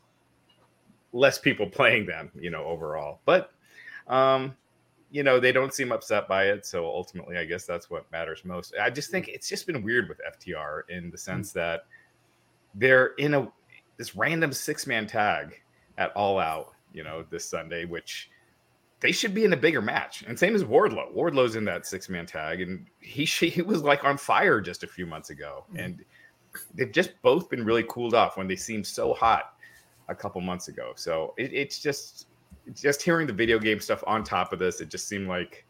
less 1.13 1.37
people 1.37 1.67
playing 1.67 2.05
them, 2.05 2.31
you 2.35 2.49
know, 2.49 2.65
overall. 2.65 3.19
But 3.25 3.51
um, 4.07 4.55
you 5.11 5.23
know, 5.23 5.39
they 5.39 5.51
don't 5.51 5.73
seem 5.73 5.91
upset 5.91 6.27
by 6.27 6.45
it. 6.45 6.65
So 6.65 6.85
ultimately, 6.85 7.37
I 7.37 7.45
guess 7.45 7.65
that's 7.65 7.89
what 7.89 8.11
matters 8.11 8.43
most. 8.43 8.73
I 8.81 8.89
just 8.89 9.11
think 9.11 9.27
it's 9.27 9.47
just 9.47 9.65
been 9.67 9.81
weird 9.81 10.09
with 10.09 10.19
FTR 10.19 10.81
in 10.89 11.09
the 11.09 11.17
sense 11.17 11.51
mm-hmm. 11.51 11.59
that 11.59 11.85
they're 12.73 13.07
in 13.17 13.33
a 13.33 13.51
this 13.97 14.15
random 14.15 14.51
six 14.51 14.85
man 14.85 15.07
tag 15.07 15.61
at 15.97 16.11
All 16.15 16.39
Out, 16.39 16.73
you 16.93 17.03
know, 17.03 17.23
this 17.29 17.45
Sunday, 17.45 17.85
which 17.85 18.29
they 18.99 19.11
should 19.11 19.33
be 19.33 19.45
in 19.45 19.53
a 19.53 19.57
bigger 19.57 19.81
match. 19.81 20.23
And 20.27 20.37
same 20.37 20.55
as 20.55 20.63
Wardlow. 20.63 21.13
Wardlow's 21.13 21.55
in 21.55 21.65
that 21.65 21.85
six 21.85 22.09
man 22.09 22.25
tag, 22.25 22.61
and 22.61 22.85
he 22.99 23.25
he 23.49 23.61
was 23.61 23.83
like 23.83 24.03
on 24.03 24.17
fire 24.17 24.59
just 24.61 24.83
a 24.83 24.87
few 24.87 25.05
months 25.05 25.29
ago, 25.29 25.65
mm-hmm. 25.69 25.79
and 25.79 26.05
they've 26.73 26.91
just 26.91 27.11
both 27.21 27.49
been 27.49 27.63
really 27.63 27.85
cooled 27.87 28.13
off 28.13 28.37
when 28.37 28.47
they 28.47 28.55
seemed 28.55 28.85
so 28.85 29.13
hot 29.13 29.53
a 30.07 30.15
couple 30.15 30.41
months 30.41 30.67
ago. 30.67 30.93
So 30.95 31.33
it, 31.37 31.53
it's 31.53 31.79
just 31.79 32.27
just 32.73 33.01
hearing 33.01 33.27
the 33.27 33.33
video 33.33 33.59
game 33.59 33.79
stuff 33.79 34.03
on 34.07 34.23
top 34.23 34.53
of 34.53 34.59
this, 34.59 34.81
it 34.81 34.89
just 34.89 35.07
seemed 35.07 35.27
like 35.27 35.65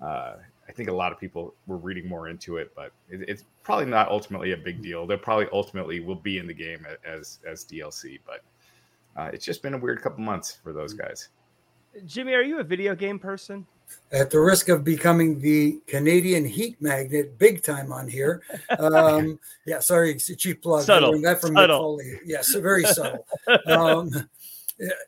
uh, 0.00 0.34
I 0.68 0.72
think 0.72 0.88
a 0.88 0.92
lot 0.92 1.12
of 1.12 1.18
people 1.18 1.54
were 1.66 1.76
reading 1.76 2.08
more 2.08 2.28
into 2.28 2.56
it, 2.56 2.72
but 2.74 2.92
it, 3.08 3.28
it's 3.28 3.44
probably 3.62 3.86
not 3.86 4.08
ultimately 4.08 4.52
a 4.52 4.56
big 4.56 4.82
deal. 4.82 5.06
They'll 5.06 5.18
probably 5.18 5.46
ultimately 5.52 6.00
will 6.00 6.14
be 6.16 6.38
in 6.38 6.46
the 6.46 6.54
game 6.54 6.86
as 7.04 7.38
as 7.46 7.64
DLC, 7.64 8.18
but 8.26 8.42
uh, 9.20 9.30
it's 9.32 9.44
just 9.44 9.62
been 9.62 9.74
a 9.74 9.78
weird 9.78 10.02
couple 10.02 10.24
months 10.24 10.58
for 10.62 10.72
those 10.72 10.94
guys. 10.94 11.28
Jimmy, 12.06 12.32
are 12.32 12.42
you 12.42 12.58
a 12.60 12.64
video 12.64 12.94
game 12.94 13.18
person? 13.18 13.66
At 14.10 14.30
the 14.30 14.40
risk 14.40 14.70
of 14.70 14.84
becoming 14.84 15.38
the 15.38 15.80
Canadian 15.86 16.46
heat 16.46 16.80
magnet, 16.80 17.38
big 17.38 17.62
time 17.62 17.92
on 17.92 18.08
here. 18.08 18.42
Um, 18.78 19.38
yeah, 19.66 19.80
sorry, 19.80 20.12
it's 20.12 20.28
a 20.30 20.34
cheap 20.34 20.62
plug. 20.62 20.84
Subtle. 20.84 21.20
That 21.20 21.40
from 21.40 21.54
subtle. 21.54 21.78
Foley. 21.78 22.18
Yes, 22.24 22.54
very 22.54 22.84
subtle. 22.84 23.26
Um, 23.66 24.10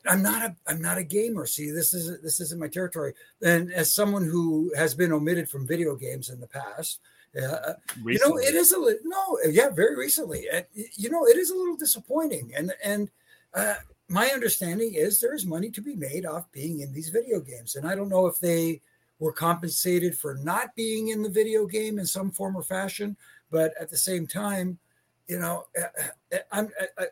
I'm 0.07 0.23
not 0.23 0.43
a 0.43 0.57
I'm 0.67 0.81
not 0.81 0.99
a 0.99 1.05
gamer. 1.05 1.47
See, 1.47 1.71
this 1.71 1.95
is 1.95 2.21
this 2.23 2.41
isn't 2.41 2.61
my 2.61 2.69
territory. 2.69 3.15
And 3.43 3.73
as 3.73 3.95
someone 3.95 4.25
who 4.25 4.73
has 4.77 4.95
been 4.95 5.13
omitted 5.13 5.49
from 5.49 5.67
video 5.67 5.97
games 5.97 6.31
in 6.31 6.41
the 6.41 6.47
past, 6.47 7.01
uh, 7.37 7.75
you 8.05 8.19
know, 8.21 8.37
it 8.39 8.55
is 8.55 8.73
a 8.73 8.79
little 8.79 9.01
no, 9.05 9.39
yeah, 9.51 9.71
very 9.71 9.97
recently. 9.97 10.47
And 10.53 10.65
you 10.75 11.11
know, 11.11 11.27
it 11.27 11.37
is 11.37 11.51
a 11.51 11.57
little 11.57 11.77
disappointing. 11.77 12.53
And 12.57 12.73
and 12.85 13.11
uh, 13.55 13.75
my 14.09 14.29
understanding 14.29 14.95
is 14.95 15.21
there 15.21 15.35
is 15.35 15.47
money 15.47 15.71
to 15.71 15.81
be 15.81 15.97
made 15.97 16.27
off 16.27 16.51
being 16.53 16.81
in 16.81 16.93
these 16.93 17.09
video 17.09 17.41
games. 17.41 17.77
And 17.77 17.87
I 17.87 17.95
don't 17.95 18.09
know 18.09 18.27
if 18.27 18.39
they 18.39 18.81
were 19.19 19.33
compensated 19.33 20.17
for 20.17 20.35
not 20.35 20.75
being 20.77 21.09
in 21.09 21.23
the 21.23 21.29
video 21.29 21.67
game 21.67 21.99
in 21.99 22.07
some 22.07 22.31
form 22.31 22.57
or 22.57 22.63
fashion, 22.63 23.17
but 23.51 23.73
at 23.81 23.91
the 23.91 23.97
same 23.97 24.27
time, 24.27 24.79
you 25.27 25.39
know, 25.39 25.67
uh, 25.81 26.39
I'm 26.53 26.71
I, 26.99 27.07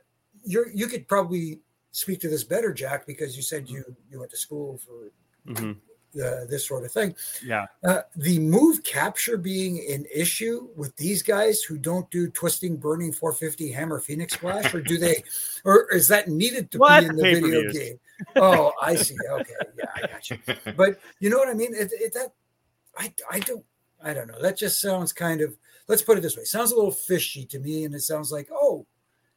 you 0.44 0.66
you 0.72 0.86
could 0.86 1.08
probably 1.08 1.60
speak 1.92 2.20
to 2.20 2.28
this 2.28 2.42
better, 2.42 2.72
Jack, 2.72 3.06
because 3.06 3.36
you 3.36 3.42
said 3.42 3.68
you 3.68 3.84
you 4.10 4.18
went 4.18 4.30
to 4.32 4.36
school 4.36 4.78
for 4.78 5.52
mm-hmm. 5.52 5.72
uh, 6.20 6.44
this 6.46 6.66
sort 6.66 6.84
of 6.84 6.90
thing. 6.90 7.14
Yeah. 7.44 7.66
Uh, 7.84 8.00
the 8.16 8.38
move 8.40 8.82
capture 8.82 9.36
being 9.36 9.78
an 9.90 10.06
issue 10.12 10.68
with 10.74 10.96
these 10.96 11.22
guys 11.22 11.62
who 11.62 11.78
don't 11.78 12.10
do 12.10 12.28
twisting, 12.28 12.76
burning, 12.76 13.12
450 13.12 13.70
hammer 13.70 14.00
phoenix 14.00 14.34
splash, 14.34 14.74
or 14.74 14.80
do 14.80 14.98
they, 14.98 15.22
or 15.64 15.88
is 15.92 16.08
that 16.08 16.28
needed 16.28 16.70
to 16.72 16.78
well, 16.78 17.00
be 17.00 17.06
in 17.06 17.16
the 17.16 17.22
video 17.22 17.70
game? 17.70 18.00
Oh, 18.36 18.72
I 18.80 18.96
see. 18.96 19.16
Okay, 19.30 19.52
yeah, 19.78 19.84
I 19.94 20.00
got 20.06 20.30
you. 20.30 20.38
But 20.76 20.98
you 21.20 21.30
know 21.30 21.38
what 21.38 21.48
I 21.48 21.54
mean? 21.54 21.74
It, 21.74 21.92
it, 21.92 22.14
that 22.14 22.32
I 22.96 23.12
I 23.30 23.38
don't 23.40 23.64
I 24.02 24.14
don't 24.14 24.28
know. 24.28 24.40
That 24.40 24.56
just 24.56 24.80
sounds 24.80 25.12
kind 25.12 25.40
of. 25.40 25.56
Let's 25.88 26.02
put 26.02 26.16
it 26.16 26.20
this 26.20 26.36
way. 26.36 26.44
Sounds 26.44 26.70
a 26.70 26.76
little 26.76 26.92
fishy 26.92 27.44
to 27.46 27.58
me, 27.58 27.84
and 27.84 27.94
it 27.94 28.02
sounds 28.02 28.30
like 28.30 28.48
oh 28.52 28.86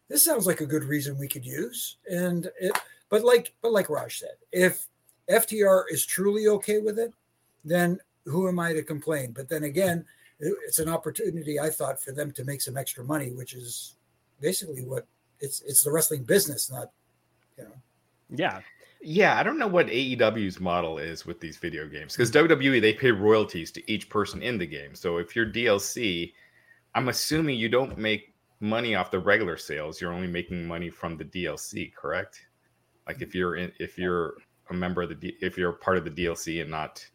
this 0.08 0.24
sounds 0.24 0.46
like 0.46 0.62
a 0.62 0.66
good 0.66 0.84
reason 0.84 1.18
we 1.18 1.28
could 1.28 1.46
use. 1.46 1.98
And 2.10 2.50
it, 2.60 2.78
but 3.10 3.24
like, 3.24 3.54
but 3.62 3.72
like 3.72 3.90
Raj 3.90 4.20
said, 4.20 4.36
if 4.52 4.88
FTR 5.30 5.84
is 5.90 6.06
truly 6.06 6.48
okay 6.48 6.80
with 6.80 7.00
it, 7.00 7.14
then 7.64 8.00
who 8.26 8.48
am 8.48 8.60
I 8.60 8.74
to 8.74 8.84
complain? 8.84 9.32
But 9.32 9.50
then 9.50 9.64
again, 9.64 10.06
it's 10.40 10.80
an 10.80 10.90
opportunity 10.90 11.60
I 11.60 11.70
thought 11.70 12.02
for 12.02 12.12
them 12.12 12.32
to 12.34 12.44
make 12.44 12.62
some 12.62 12.78
extra 12.78 13.04
money, 13.04 13.32
which 13.32 13.54
is 13.54 13.96
basically 14.42 14.84
what 14.84 15.08
it's 15.40 15.62
it's 15.62 15.84
the 15.84 15.92
wrestling 15.92 16.24
business, 16.24 16.72
not 16.72 16.92
you 17.58 17.64
know. 17.64 17.76
Yeah. 18.30 18.62
Yeah, 19.08 19.40
I 19.40 19.44
don't 19.44 19.60
know 19.60 19.68
what 19.68 19.86
AEW's 19.88 20.60
model 20.60 20.98
is 20.98 21.28
with 21.28 21.40
these 21.40 21.58
video 21.58 21.88
games 21.88 22.14
because 22.14 22.32
WWE 22.32 22.82
they 22.82 22.94
pay 22.94 23.12
royalties 23.12 23.72
to 23.74 23.92
each 23.92 24.10
person 24.10 24.42
in 24.42 24.58
the 24.58 24.66
game. 24.66 24.96
So 24.96 25.18
if 25.18 25.36
you're 25.36 25.46
DLC, 25.46 26.34
I'm 26.96 27.10
assuming 27.10 27.60
you 27.60 27.70
don't 27.70 28.00
make 28.00 28.34
money 28.60 28.96
off 28.96 29.12
the 29.12 29.20
regular 29.20 29.58
sales. 29.58 30.00
You're 30.00 30.14
only 30.14 30.28
making 30.28 30.66
money 30.66 30.90
from 30.90 31.18
the 31.18 31.26
DLC, 31.26 31.94
correct? 31.94 32.48
Like 33.08 33.22
if 33.22 33.36
you're 33.36 33.56
in, 33.56 33.72
if 33.80 33.98
you're 33.98 34.36
a 34.70 34.74
member 34.74 35.04
of 35.04 35.10
the 35.10 35.36
if 35.42 35.58
you're 35.58 35.74
part 35.74 35.98
of 35.98 36.06
the 36.06 36.12
DLC 36.12 36.62
and 36.62 36.72
not 36.72 37.06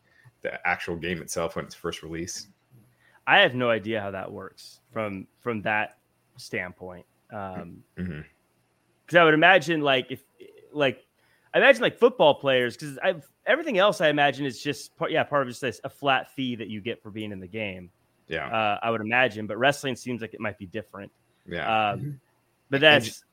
the 0.42 0.66
actual 0.66 0.96
game 0.96 1.20
itself 1.20 1.56
when 1.56 1.64
it's 1.64 1.74
first 1.74 2.02
released. 2.02 2.48
I 3.26 3.38
have 3.38 3.54
no 3.54 3.70
idea 3.70 4.00
how 4.00 4.10
that 4.10 4.30
works 4.30 4.80
from 4.92 5.26
from 5.40 5.62
that 5.62 5.98
standpoint. 6.36 7.06
Um, 7.32 7.82
mm-hmm. 7.96 8.20
Because 9.04 9.16
I 9.16 9.24
would 9.24 9.34
imagine 9.34 9.80
like 9.80 10.06
if 10.10 10.22
like 10.72 11.04
I 11.52 11.58
imagine 11.58 11.82
like 11.82 11.98
football 11.98 12.34
players 12.34 12.76
because 12.76 12.98
I 13.02 13.16
everything 13.46 13.78
else 13.78 14.00
I 14.00 14.08
imagine 14.08 14.46
is 14.46 14.62
just 14.62 14.96
part, 14.96 15.10
yeah 15.10 15.24
part 15.24 15.46
of 15.46 15.54
just 15.54 15.80
a 15.84 15.88
flat 15.88 16.30
fee 16.34 16.54
that 16.56 16.68
you 16.68 16.80
get 16.80 17.02
for 17.02 17.10
being 17.10 17.32
in 17.32 17.40
the 17.40 17.48
game. 17.48 17.90
Yeah, 18.28 18.46
uh, 18.46 18.78
I 18.80 18.90
would 18.90 19.00
imagine, 19.00 19.48
but 19.48 19.58
wrestling 19.58 19.96
seems 19.96 20.20
like 20.20 20.34
it 20.34 20.40
might 20.40 20.56
be 20.56 20.66
different. 20.66 21.10
Yeah. 21.50 21.90
Um, 21.90 21.98
mm-hmm. 21.98 22.10
but 22.70 22.80
that's 22.80 23.24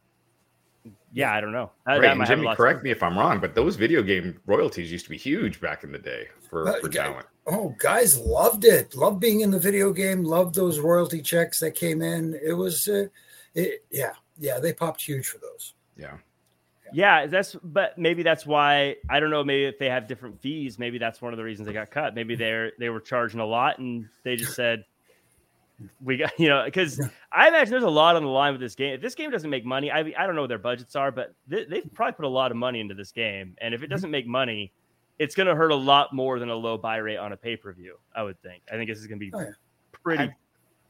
yeah, 1.13 1.33
I 1.33 1.41
don't 1.41 1.51
know. 1.51 1.71
That, 1.85 1.99
right. 1.99 2.17
that 2.17 2.27
Jimmy, 2.27 2.53
correct 2.55 2.83
me 2.83 2.91
if 2.91 3.01
I'm 3.01 3.17
wrong, 3.17 3.39
but 3.39 3.55
those 3.55 3.75
video 3.75 4.03
game 4.03 4.39
royalties 4.45 4.91
used 4.91 5.05
to 5.05 5.09
be 5.09 5.17
huge 5.17 5.59
back 5.59 5.83
in 5.83 5.91
the 5.91 5.97
day 5.97 6.27
for, 6.49 6.67
uh, 6.67 6.79
for 6.79 6.89
talent. 6.89 7.25
Oh, 7.47 7.75
guys 7.79 8.17
loved 8.19 8.65
it. 8.65 8.95
Loved 8.95 9.19
being 9.19 9.41
in 9.41 9.49
the 9.49 9.59
video 9.59 9.93
game. 9.93 10.23
Loved 10.23 10.53
those 10.53 10.79
royalty 10.79 11.21
checks 11.21 11.59
that 11.61 11.71
came 11.71 12.01
in. 12.01 12.39
It 12.43 12.53
was, 12.53 12.87
uh, 12.87 13.05
it, 13.55 13.83
yeah, 13.89 14.11
yeah, 14.37 14.59
they 14.59 14.73
popped 14.73 15.01
huge 15.01 15.27
for 15.27 15.39
those. 15.39 15.73
Yeah. 15.97 16.17
Yeah, 16.93 17.25
that's 17.25 17.55
but 17.63 17.97
maybe 17.97 18.23
that's 18.23 18.45
why 18.45 18.95
I 19.09 19.19
don't 19.19 19.29
know. 19.29 19.43
Maybe 19.43 19.65
if 19.65 19.77
they 19.77 19.89
have 19.89 20.07
different 20.07 20.39
fees, 20.39 20.79
maybe 20.79 20.97
that's 20.97 21.21
one 21.21 21.33
of 21.33 21.37
the 21.37 21.43
reasons 21.43 21.67
they 21.67 21.73
got 21.73 21.91
cut. 21.91 22.15
Maybe 22.15 22.35
they're 22.35 22.71
they 22.79 22.87
were 22.87 23.01
charging 23.01 23.41
a 23.41 23.45
lot 23.45 23.79
and 23.79 24.07
they 24.23 24.37
just 24.37 24.55
said, 24.55 24.85
we 26.03 26.17
got 26.17 26.31
you 26.39 26.49
know 26.49 26.63
because 26.65 26.99
I 27.31 27.47
imagine 27.47 27.71
there's 27.71 27.83
a 27.83 27.89
lot 27.89 28.15
on 28.15 28.23
the 28.23 28.29
line 28.29 28.53
with 28.53 28.61
this 28.61 28.75
game. 28.75 28.93
If 28.93 29.01
this 29.01 29.15
game 29.15 29.31
doesn't 29.31 29.49
make 29.49 29.65
money, 29.65 29.91
I 29.91 29.99
I 30.17 30.25
don't 30.25 30.35
know 30.35 30.41
what 30.41 30.47
their 30.47 30.57
budgets 30.57 30.95
are, 30.95 31.11
but 31.11 31.33
they, 31.47 31.65
they've 31.65 31.93
probably 31.93 32.13
put 32.13 32.25
a 32.25 32.29
lot 32.29 32.51
of 32.51 32.57
money 32.57 32.79
into 32.79 32.93
this 32.93 33.11
game, 33.11 33.55
and 33.59 33.73
if 33.73 33.83
it 33.83 33.87
doesn't 33.87 34.11
make 34.11 34.27
money, 34.27 34.71
it's 35.19 35.35
going 35.35 35.47
to 35.47 35.55
hurt 35.55 35.71
a 35.71 35.75
lot 35.75 36.13
more 36.13 36.39
than 36.39 36.49
a 36.49 36.55
low 36.55 36.77
buy 36.77 36.97
rate 36.97 37.17
on 37.17 37.33
a 37.33 37.37
pay 37.37 37.55
per 37.55 37.73
view. 37.73 37.97
I 38.15 38.23
would 38.23 38.41
think. 38.41 38.63
I 38.71 38.75
think 38.75 38.89
this 38.89 38.99
is 38.99 39.07
going 39.07 39.19
to 39.19 39.25
be 39.25 39.31
oh, 39.33 39.39
yeah. 39.39 39.51
pretty 39.91 40.23
I, 40.23 40.35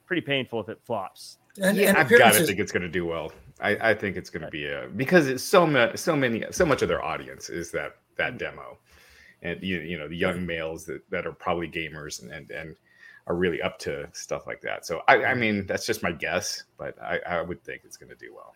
pretty 0.06 0.22
painful 0.22 0.62
if 0.62 0.70
it 0.70 0.80
flops. 0.84 1.38
And, 1.62 1.76
yeah, 1.76 1.90
and 1.90 1.98
I've 1.98 2.10
got 2.10 2.34
to 2.34 2.46
think 2.46 2.60
it's 2.60 2.72
going 2.72 2.84
to 2.84 2.90
do 2.90 3.06
well. 3.06 3.32
I, 3.60 3.90
I 3.90 3.94
think 3.96 4.16
it's 4.16 4.30
going 4.30 4.44
to 4.44 4.52
be 4.52 4.66
a 4.66 4.88
because 4.96 5.28
it's 5.28 5.44
so 5.44 5.66
many, 5.66 5.98
so 5.98 6.16
many, 6.16 6.44
so 6.52 6.66
much 6.66 6.82
of 6.82 6.88
their 6.88 7.04
audience 7.04 7.50
is 7.50 7.72
that 7.72 7.98
that 8.18 8.34
mm. 8.34 8.40
demo, 8.40 8.78
and 9.42 9.62
you 9.64 9.80
you 9.80 9.98
know 9.98 10.08
the 10.08 10.16
young 10.16 10.46
males 10.46 10.86
that, 10.86 11.02
that 11.10 11.26
are 11.26 11.32
probably 11.32 11.68
gamers 11.68 12.22
and 12.22 12.32
and, 12.32 12.52
and 12.52 12.76
are 13.28 13.36
really 13.36 13.62
up 13.62 13.78
to 13.80 14.10
stuff 14.14 14.48
like 14.48 14.62
that. 14.62 14.86
So 14.86 15.02
I, 15.08 15.26
I 15.26 15.34
mean, 15.36 15.66
that's 15.68 15.86
just 15.86 16.02
my 16.02 16.12
guess, 16.12 16.64
but 16.78 17.00
I, 17.02 17.20
I 17.28 17.42
would 17.42 17.64
think 17.64 17.82
it's 17.84 17.98
going 17.98 18.10
to 18.10 18.16
do 18.16 18.34
well. 18.34 18.56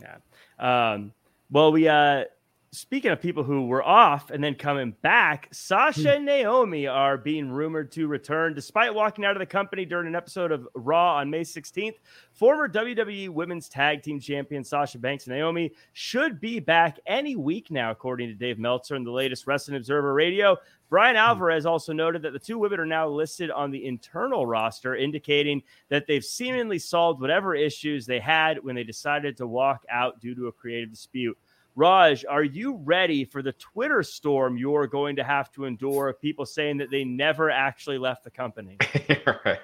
Yeah. 0.00 0.92
Um, 0.92 1.12
well, 1.50 1.72
we 1.72 1.88
uh, 1.88 2.24
speaking 2.72 3.10
of 3.10 3.20
people 3.20 3.44
who 3.44 3.66
were 3.66 3.82
off 3.82 4.30
and 4.30 4.42
then 4.42 4.54
coming 4.54 4.94
back, 5.02 5.46
Sasha 5.52 6.14
and 6.14 6.24
Naomi 6.24 6.86
are 6.86 7.18
being 7.18 7.50
rumored 7.50 7.92
to 7.92 8.06
return 8.06 8.54
despite 8.54 8.94
walking 8.94 9.26
out 9.26 9.36
of 9.36 9.40
the 9.40 9.46
company 9.46 9.84
during 9.84 10.06
an 10.06 10.16
episode 10.16 10.50
of 10.50 10.66
Raw 10.74 11.16
on 11.16 11.28
May 11.28 11.42
16th. 11.42 11.96
Former 12.32 12.70
WWE 12.70 13.28
Women's 13.28 13.68
Tag 13.68 14.02
Team 14.02 14.18
Champion 14.18 14.64
Sasha 14.64 14.98
Banks 14.98 15.26
and 15.26 15.36
Naomi 15.36 15.72
should 15.92 16.40
be 16.40 16.60
back 16.60 16.98
any 17.06 17.36
week 17.36 17.70
now, 17.70 17.90
according 17.90 18.28
to 18.28 18.34
Dave 18.34 18.58
Meltzer 18.58 18.96
in 18.96 19.04
the 19.04 19.10
latest 19.10 19.46
Wrestling 19.46 19.76
Observer 19.76 20.14
Radio. 20.14 20.56
Brian 20.88 21.16
hmm. 21.16 21.20
Alvarez 21.20 21.66
also 21.66 21.92
noted 21.92 22.22
that 22.22 22.32
the 22.32 22.38
two 22.38 22.58
women 22.58 22.80
are 22.80 22.86
now 22.86 23.06
listed 23.06 23.50
on 23.50 23.70
the 23.70 23.84
internal 23.84 24.46
roster, 24.46 24.96
indicating 24.96 25.62
that 25.90 26.06
they've 26.06 26.24
seemingly 26.24 26.78
solved 26.78 27.20
whatever 27.20 27.54
issues 27.54 28.06
they 28.06 28.18
had 28.18 28.64
when 28.64 28.74
they 28.74 28.84
decided 28.84 29.36
to 29.36 29.46
walk 29.46 29.84
out 29.90 30.20
due 30.20 30.34
to 30.34 30.46
a 30.46 30.52
creative 30.52 30.90
dispute. 30.90 31.36
Raj, 31.74 32.24
are 32.28 32.44
you 32.44 32.76
ready 32.84 33.24
for 33.24 33.42
the 33.42 33.52
Twitter 33.52 34.02
storm 34.02 34.58
you're 34.58 34.86
going 34.86 35.16
to 35.16 35.24
have 35.24 35.50
to 35.52 35.64
endure 35.64 36.08
of 36.08 36.20
people 36.20 36.44
saying 36.44 36.76
that 36.78 36.90
they 36.90 37.02
never 37.02 37.50
actually 37.50 37.98
left 37.98 38.24
the 38.24 38.30
company? 38.30 38.76
right. 39.44 39.60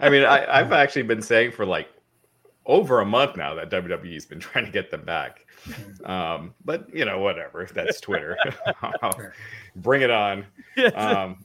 I 0.00 0.10
mean, 0.10 0.24
I, 0.24 0.58
have 0.58 0.72
actually 0.72 1.02
been 1.02 1.22
saying 1.22 1.52
for 1.52 1.64
like 1.64 1.88
over 2.66 3.00
a 3.00 3.06
month 3.06 3.36
now 3.36 3.54
that 3.54 3.70
WWE's 3.70 4.26
been 4.26 4.40
trying 4.40 4.66
to 4.66 4.70
get 4.70 4.90
them 4.90 5.04
back. 5.04 5.46
Um, 6.04 6.54
but 6.64 6.92
you 6.94 7.04
know, 7.04 7.20
whatever. 7.20 7.66
That's 7.72 8.00
Twitter. 8.00 8.36
Bring 9.76 10.02
it 10.02 10.10
on. 10.10 10.44
Um, 10.94 11.38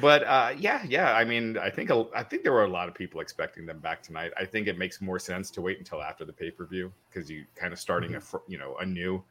but 0.00 0.24
uh, 0.24 0.54
yeah, 0.58 0.84
yeah. 0.88 1.12
I 1.12 1.24
mean, 1.24 1.58
I 1.58 1.70
think 1.70 1.90
a, 1.90 2.06
I 2.14 2.22
think 2.22 2.42
there 2.42 2.52
were 2.52 2.64
a 2.64 2.68
lot 2.68 2.88
of 2.88 2.94
people 2.94 3.20
expecting 3.20 3.66
them 3.66 3.78
back 3.78 4.02
tonight. 4.02 4.32
I 4.36 4.44
think 4.44 4.66
it 4.66 4.78
makes 4.78 5.00
more 5.00 5.18
sense 5.18 5.50
to 5.52 5.60
wait 5.60 5.78
until 5.78 6.02
after 6.02 6.24
the 6.24 6.32
pay 6.32 6.50
per 6.50 6.66
view 6.66 6.92
because 7.08 7.30
you 7.30 7.44
kind 7.54 7.72
of 7.72 7.78
starting 7.78 8.12
mm-hmm. 8.12 8.36
a 8.36 8.40
you 8.48 8.58
know 8.58 8.76
anew 8.80 9.22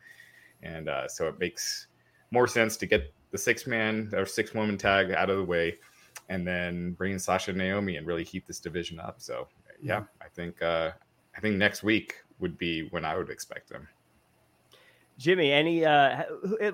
and 0.64 0.90
uh, 0.90 1.08
so 1.08 1.28
it 1.28 1.40
makes 1.40 1.88
more 2.32 2.48
sense 2.48 2.78
to 2.78 2.86
get 2.86 3.14
the 3.32 3.38
six 3.38 3.68
man 3.68 4.12
or 4.14 4.26
six 4.26 4.54
woman 4.54 4.78
tag 4.78 5.12
out 5.12 5.30
of 5.30 5.38
the 5.38 5.44
way, 5.44 5.78
and 6.30 6.48
then 6.48 6.94
bring 6.94 7.14
in 7.14 7.20
Sasha 7.20 7.52
and 7.52 7.58
Naomi 7.58 7.98
and 7.98 8.08
really 8.08 8.24
heat 8.24 8.48
this 8.48 8.60
division 8.60 9.00
up. 9.00 9.22
So 9.22 9.48
yeah, 9.82 10.04
I 10.22 10.28
think 10.34 10.62
uh, 10.62 10.92
I 11.36 11.42
think 11.42 11.58
next 11.58 11.84
week 11.84 12.16
would 12.40 12.58
be 12.58 12.88
when 12.90 13.06
I 13.06 13.18
would 13.18 13.30
expect 13.30 13.70
them. 13.70 13.88
Jimmy, 15.18 15.52
any 15.52 15.86
uh, 15.86 16.24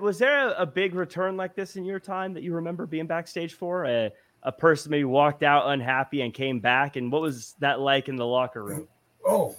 was 0.00 0.18
there 0.18 0.48
a, 0.48 0.62
a, 0.62 0.66
big 0.66 0.94
return 0.94 1.36
like 1.36 1.54
this 1.54 1.76
in 1.76 1.84
your 1.84 2.00
time 2.00 2.32
that 2.32 2.42
you 2.42 2.54
remember 2.54 2.86
being 2.86 3.06
backstage 3.06 3.52
for? 3.54 3.84
A, 3.84 4.10
a 4.42 4.52
person 4.52 4.90
maybe 4.90 5.04
walked 5.04 5.42
out 5.42 5.68
unhappy 5.68 6.22
and 6.22 6.32
came 6.32 6.58
back, 6.58 6.96
and 6.96 7.12
what 7.12 7.20
was 7.20 7.54
that 7.58 7.80
like 7.80 8.08
in 8.08 8.16
the 8.16 8.24
locker 8.26 8.64
room? 8.64 8.88
Oh, 9.26 9.54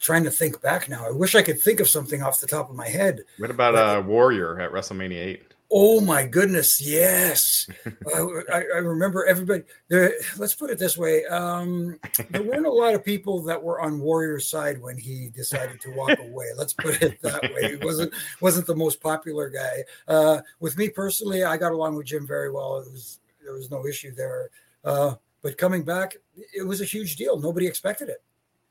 trying 0.00 0.24
to 0.24 0.30
think 0.30 0.60
back 0.60 0.88
now. 0.88 1.06
I 1.06 1.10
wish 1.10 1.34
I 1.34 1.42
could 1.42 1.60
think 1.60 1.80
of 1.80 1.88
something 1.88 2.22
off 2.22 2.40
the 2.40 2.46
top 2.46 2.68
of 2.68 2.76
my 2.76 2.88
head. 2.88 3.20
What 3.38 3.50
about 3.50 3.74
a 3.74 3.98
uh, 3.98 4.02
Warrior 4.02 4.60
at 4.60 4.72
WrestleMania 4.72 5.18
8? 5.18 5.42
Oh 5.70 6.00
my 6.00 6.24
goodness, 6.24 6.80
yes. 6.80 7.68
I, 8.14 8.20
I, 8.52 8.78
remember 8.78 9.26
everybody 9.26 9.64
there. 9.88 10.14
Let's 10.38 10.54
put 10.54 10.70
it 10.70 10.78
this 10.78 10.96
way: 10.96 11.26
um, 11.26 11.98
there 12.30 12.42
weren't 12.42 12.64
a 12.64 12.70
lot 12.70 12.94
of 12.94 13.04
people 13.04 13.42
that 13.42 13.62
were 13.62 13.78
on 13.78 14.00
Warrior's 14.00 14.48
side 14.48 14.80
when 14.80 14.96
he 14.96 15.28
decided 15.28 15.78
to 15.82 15.90
walk 15.90 16.18
away. 16.20 16.46
Let's 16.56 16.72
put 16.72 17.02
it 17.02 17.20
that 17.20 17.42
way. 17.42 17.76
He 17.76 17.76
wasn't 17.84 18.14
wasn't 18.40 18.66
the 18.66 18.76
most 18.76 19.02
popular 19.02 19.50
guy. 19.50 19.84
Uh, 20.06 20.40
with 20.58 20.78
me 20.78 20.88
personally, 20.88 21.44
I 21.44 21.58
got 21.58 21.72
along 21.72 21.96
with 21.96 22.06
Jim 22.06 22.26
very 22.26 22.50
well. 22.50 22.78
It 22.78 22.90
was 22.90 23.20
there 23.44 23.52
was 23.52 23.70
no 23.70 23.86
issue 23.86 24.14
there. 24.14 24.48
Uh, 24.84 25.16
but 25.42 25.58
coming 25.58 25.82
back, 25.82 26.16
it 26.54 26.66
was 26.66 26.80
a 26.80 26.86
huge 26.86 27.16
deal. 27.16 27.38
Nobody 27.38 27.66
expected 27.66 28.08
it. 28.08 28.22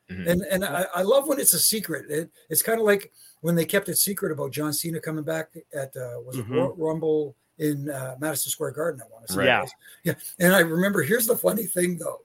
Mm-hmm. 0.10 0.30
And 0.30 0.42
and 0.44 0.66
I, 0.66 0.86
I, 0.96 1.02
love 1.02 1.28
when 1.28 1.38
it's 1.40 1.54
a 1.54 1.60
secret. 1.60 2.10
It, 2.10 2.30
it's 2.50 2.62
kind 2.62 2.80
of 2.80 2.86
like 2.86 3.12
when 3.42 3.56
they 3.56 3.66
kept 3.66 3.90
it 3.90 3.98
secret 3.98 4.32
about 4.32 4.54
John 4.54 4.72
Cena 4.72 5.02
coming 5.02 5.26
back 5.26 5.50
at 5.74 5.96
uh, 5.98 6.22
was 6.22 6.38
mm-hmm. 6.38 6.56
it 6.56 6.74
Rumble 6.78 7.36
in 7.58 7.90
uh, 7.90 8.16
Madison 8.18 8.50
Square 8.50 8.72
Garden. 8.72 9.02
I 9.04 9.12
want 9.12 9.28
to 9.28 9.34
say, 9.34 9.46
yeah, 9.46 9.66
yeah. 10.04 10.14
And 10.40 10.56
I 10.56 10.60
remember. 10.60 11.04
Here's 11.04 11.28
the 11.28 11.36
funny 11.36 11.66
thing, 11.66 11.98
though. 11.98 12.20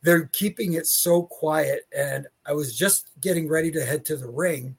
They're 0.00 0.26
keeping 0.26 0.74
it 0.74 0.86
so 0.86 1.24
quiet, 1.24 1.86
and 1.94 2.26
I 2.46 2.54
was 2.54 2.74
just 2.76 3.10
getting 3.20 3.48
ready 3.48 3.70
to 3.72 3.84
head 3.84 4.06
to 4.06 4.16
the 4.16 4.28
ring 4.28 4.76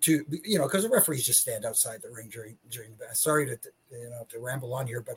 to 0.00 0.24
you 0.44 0.58
know 0.58 0.64
because 0.64 0.82
the 0.82 0.90
referees 0.90 1.24
just 1.24 1.40
stand 1.40 1.64
outside 1.64 2.00
the 2.02 2.10
ring 2.10 2.28
during 2.28 2.56
during 2.70 2.90
the 2.98 3.14
sorry 3.14 3.46
to 3.46 3.58
you 3.90 4.10
know 4.10 4.26
to 4.28 4.38
ramble 4.38 4.74
on 4.74 4.86
here 4.86 5.00
but 5.00 5.16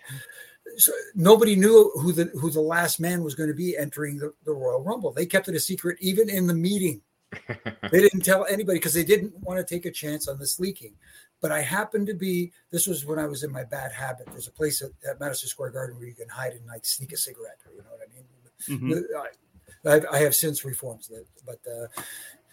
so 0.78 0.92
nobody 1.16 1.56
knew 1.56 1.92
who 1.96 2.12
the 2.12 2.26
who 2.40 2.50
the 2.50 2.62
last 2.62 3.00
man 3.00 3.24
was 3.24 3.36
going 3.36 3.50
to 3.50 3.56
be 3.56 3.78
entering 3.78 4.18
the, 4.18 4.34
the 4.46 4.54
royal 4.54 4.84
rumble. 4.84 5.12
They 5.12 5.26
kept 5.26 5.48
it 5.48 5.56
a 5.56 5.60
secret 5.60 5.98
even 6.00 6.30
in 6.30 6.48
the 6.48 6.54
meeting. 6.54 7.02
They 7.92 8.02
didn't 8.02 8.22
tell 8.22 8.46
anybody 8.46 8.78
because 8.78 8.94
they 8.94 9.04
didn't 9.04 9.34
want 9.40 9.58
to 9.60 9.64
take 9.64 9.86
a 9.86 9.92
chance 9.92 10.28
on 10.28 10.38
this 10.38 10.60
leaking. 10.60 10.94
But 11.42 11.52
i 11.52 11.62
happened 11.62 12.06
to 12.08 12.14
be 12.14 12.52
this 12.70 12.86
was 12.86 13.06
when 13.06 13.18
i 13.18 13.26
was 13.26 13.44
in 13.44 13.52
my 13.52 13.64
bad 13.64 13.92
habit. 13.92 14.28
There's 14.28 14.48
a 14.48 14.52
place 14.52 14.82
at, 14.82 14.92
at 15.10 15.20
madison 15.20 15.48
square 15.48 15.72
garden 15.72 15.98
where 15.98 16.08
you 16.08 16.14
can 16.14 16.30
hide 16.30 16.54
and 16.54 16.66
like 16.68 16.86
sneak 16.86 17.14
a 17.14 17.18
cigarette 17.18 17.58
you 17.72 17.78
know 17.78 17.90
what 17.90 18.08
i 18.08 18.14
mean? 18.14 19.00
Mm-hmm. 19.04 19.88
I, 19.88 20.18
I, 20.18 20.20
have 20.20 20.36
since 20.36 20.66
reformed 20.66 21.06
that 21.10 21.26
but 21.46 21.60
uh, 21.72 22.02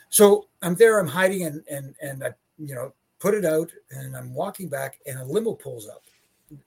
so 0.09 0.49
I'm 0.63 0.75
there, 0.75 0.99
I'm 0.99 1.07
hiding, 1.07 1.45
and 1.45 1.63
and 1.71 1.95
and 2.01 2.25
I 2.25 2.33
you 2.59 2.75
know 2.75 2.93
put 3.19 3.35
it 3.35 3.45
out, 3.45 3.71
and 3.91 4.17
I'm 4.17 4.35
walking 4.35 4.69
back, 4.69 4.99
and 5.07 5.19
a 5.19 5.25
limo 5.25 5.55
pulls 5.55 5.89
up 5.89 6.05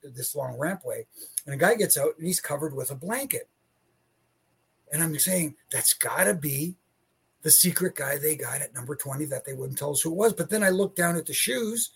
this 0.04 0.36
long 0.36 0.58
rampway, 0.58 1.06
and 1.46 1.54
a 1.54 1.58
guy 1.58 1.76
gets 1.76 1.98
out, 1.98 2.18
and 2.18 2.28
he's 2.28 2.40
covered 2.40 2.76
with 2.76 2.92
a 2.92 2.96
blanket, 2.96 3.50
and 4.92 5.04
I'm 5.04 5.18
saying 5.20 5.56
that's 5.72 5.94
got 5.94 6.26
to 6.26 6.34
be 6.34 6.76
the 7.42 7.52
secret 7.52 7.96
guy 7.96 8.18
they 8.18 8.36
got 8.36 8.62
at 8.62 8.74
number 8.74 8.96
20 8.96 9.26
that 9.26 9.46
they 9.46 9.54
wouldn't 9.54 9.78
tell 9.78 9.92
us 9.92 10.02
who 10.02 10.12
it 10.12 10.16
was. 10.16 10.34
But 10.34 10.50
then 10.50 10.64
I 10.64 10.70
look 10.70 10.96
down 10.96 11.16
at 11.16 11.26
the 11.26 11.34
shoes, 11.34 11.92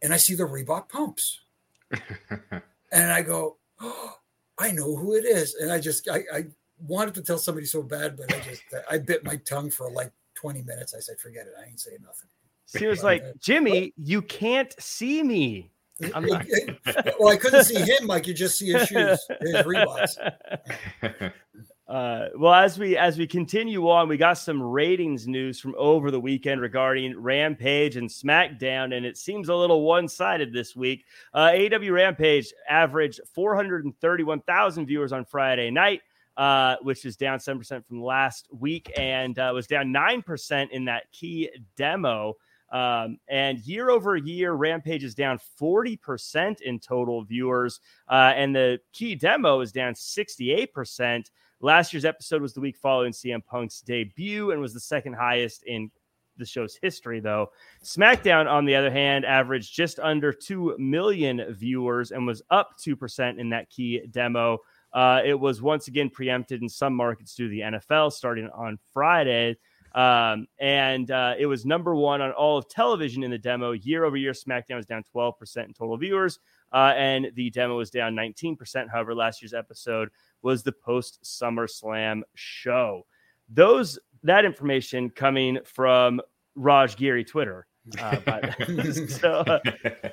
and 0.00 0.12
I 0.12 0.16
see 0.16 0.34
the 0.34 0.44
Reebok 0.44 0.88
pumps, 0.88 1.40
and 1.90 3.12
I 3.12 3.22
go, 3.22 3.56
oh, 3.80 4.16
I 4.58 4.70
know 4.70 4.96
who 4.96 5.14
it 5.14 5.24
is, 5.24 5.54
and 5.56 5.72
I 5.72 5.80
just 5.80 6.08
I, 6.08 6.24
I 6.32 6.46
wanted 6.86 7.14
to 7.14 7.22
tell 7.22 7.38
somebody 7.38 7.66
so 7.66 7.82
bad, 7.82 8.16
but 8.16 8.32
I 8.32 8.40
just 8.40 8.62
I 8.90 8.98
bit 8.98 9.24
my 9.24 9.36
tongue 9.36 9.70
for 9.70 9.90
like 9.90 10.12
20 10.34 10.62
minutes. 10.62 10.94
I 10.94 11.00
said, 11.00 11.18
forget 11.18 11.46
it. 11.46 11.52
I 11.60 11.68
ain't 11.68 11.80
saying 11.80 11.98
nothing. 12.02 12.28
She 12.76 12.86
was 12.86 13.04
like, 13.04 13.24
Jimmy, 13.38 13.92
you 13.96 14.22
can't 14.22 14.74
see 14.80 15.22
me. 15.22 15.71
I'm 16.14 16.24
not. 16.26 16.46
well, 17.18 17.28
I 17.28 17.36
couldn't 17.36 17.64
see 17.64 17.80
him 17.80 18.06
like 18.06 18.26
you 18.26 18.34
just 18.34 18.58
see 18.58 18.72
his 18.72 18.88
shoes, 18.88 19.26
his 19.40 19.54
Reeboks. 19.56 21.32
Uh, 21.88 22.28
well, 22.38 22.54
as 22.54 22.78
we 22.78 22.96
as 22.96 23.18
we 23.18 23.26
continue 23.26 23.90
on, 23.90 24.08
we 24.08 24.16
got 24.16 24.38
some 24.38 24.62
ratings 24.62 25.26
news 25.26 25.60
from 25.60 25.74
over 25.76 26.10
the 26.10 26.18
weekend 26.18 26.58
regarding 26.58 27.14
Rampage 27.20 27.96
and 27.96 28.08
SmackDown, 28.08 28.96
and 28.96 29.04
it 29.04 29.18
seems 29.18 29.50
a 29.50 29.54
little 29.54 29.82
one 29.82 30.08
sided 30.08 30.54
this 30.54 30.74
week. 30.74 31.04
Uh, 31.34 31.50
AEW 31.50 31.92
Rampage 31.92 32.50
averaged 32.66 33.20
431,000 33.34 34.86
viewers 34.86 35.12
on 35.12 35.26
Friday 35.26 35.70
night 35.70 36.00
uh, 36.36 36.76
which 36.82 37.04
is 37.04 37.16
down 37.16 37.38
7% 37.38 37.86
from 37.86 38.02
last 38.02 38.48
week 38.52 38.90
and 38.96 39.38
uh, 39.38 39.50
was 39.54 39.66
down 39.66 39.92
9% 39.92 40.70
in 40.70 40.86
that 40.86 41.10
key 41.12 41.50
demo. 41.76 42.34
Um, 42.72 43.18
and 43.28 43.58
year 43.60 43.90
over 43.90 44.16
year, 44.16 44.54
Rampage 44.54 45.04
is 45.04 45.14
down 45.14 45.38
40% 45.60 46.62
in 46.62 46.80
total 46.80 47.22
viewers. 47.22 47.80
Uh, 48.08 48.32
and 48.34 48.56
the 48.56 48.80
key 48.92 49.14
demo 49.14 49.60
is 49.60 49.72
down 49.72 49.92
68%. 49.92 51.30
Last 51.60 51.92
year's 51.92 52.06
episode 52.06 52.42
was 52.42 52.54
the 52.54 52.60
week 52.60 52.76
following 52.76 53.12
CM 53.12 53.44
Punk's 53.44 53.82
debut 53.82 54.50
and 54.50 54.60
was 54.60 54.74
the 54.74 54.80
second 54.80 55.12
highest 55.12 55.62
in 55.64 55.90
the 56.38 56.46
show's 56.46 56.78
history, 56.80 57.20
though. 57.20 57.50
SmackDown, 57.84 58.50
on 58.50 58.64
the 58.64 58.74
other 58.74 58.90
hand, 58.90 59.26
averaged 59.26 59.74
just 59.74 60.00
under 60.00 60.32
2 60.32 60.76
million 60.78 61.44
viewers 61.52 62.10
and 62.10 62.26
was 62.26 62.42
up 62.50 62.70
2% 62.84 63.38
in 63.38 63.50
that 63.50 63.68
key 63.68 64.00
demo. 64.10 64.58
Uh, 64.92 65.20
it 65.24 65.38
was 65.38 65.62
once 65.62 65.88
again 65.88 66.10
preempted 66.10 66.62
in 66.62 66.68
some 66.68 66.94
markets 66.94 67.34
due 67.34 67.48
to 67.48 67.50
the 67.50 67.60
NFL 67.60 68.12
starting 68.12 68.48
on 68.54 68.78
Friday. 68.92 69.56
Um, 69.94 70.46
and 70.58 71.10
uh, 71.10 71.34
it 71.38 71.46
was 71.46 71.66
number 71.66 71.94
one 71.94 72.20
on 72.20 72.32
all 72.32 72.56
of 72.56 72.68
television 72.68 73.22
in 73.22 73.30
the 73.30 73.38
demo. 73.38 73.72
Year 73.72 74.04
over 74.04 74.16
year, 74.16 74.32
SmackDown 74.32 74.76
was 74.76 74.86
down 74.86 75.04
12% 75.14 75.56
in 75.64 75.74
total 75.74 75.96
viewers, 75.96 76.38
uh, 76.72 76.94
and 76.96 77.30
the 77.34 77.50
demo 77.50 77.76
was 77.76 77.90
down 77.90 78.14
19%. 78.14 78.90
However, 78.90 79.14
last 79.14 79.42
year's 79.42 79.54
episode 79.54 80.08
was 80.42 80.62
the 80.62 80.72
post 80.72 81.20
SummerSlam 81.24 82.22
show. 82.34 83.06
Those 83.48 83.98
that 84.22 84.44
information 84.44 85.10
coming 85.10 85.58
from 85.64 86.20
Raj 86.54 86.96
Giri 86.96 87.24
Twitter. 87.24 87.66
Uh, 87.98 88.16
but, 88.24 88.56
so, 89.08 89.44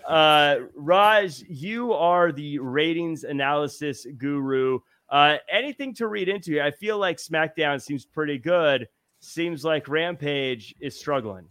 uh, 0.07 0.57
Raj, 0.75 1.43
you 1.47 1.93
are 1.93 2.31
the 2.31 2.59
ratings 2.59 3.23
analysis 3.23 4.05
guru. 4.17 4.79
Uh, 5.09 5.37
anything 5.51 5.93
to 5.95 6.07
read 6.07 6.29
into? 6.29 6.61
I 6.61 6.71
feel 6.71 6.97
like 6.97 7.17
SmackDown 7.17 7.81
seems 7.81 8.05
pretty 8.05 8.37
good. 8.37 8.87
Seems 9.21 9.63
like 9.63 9.87
Rampage 9.87 10.73
is 10.79 10.97
struggling. 10.97 11.47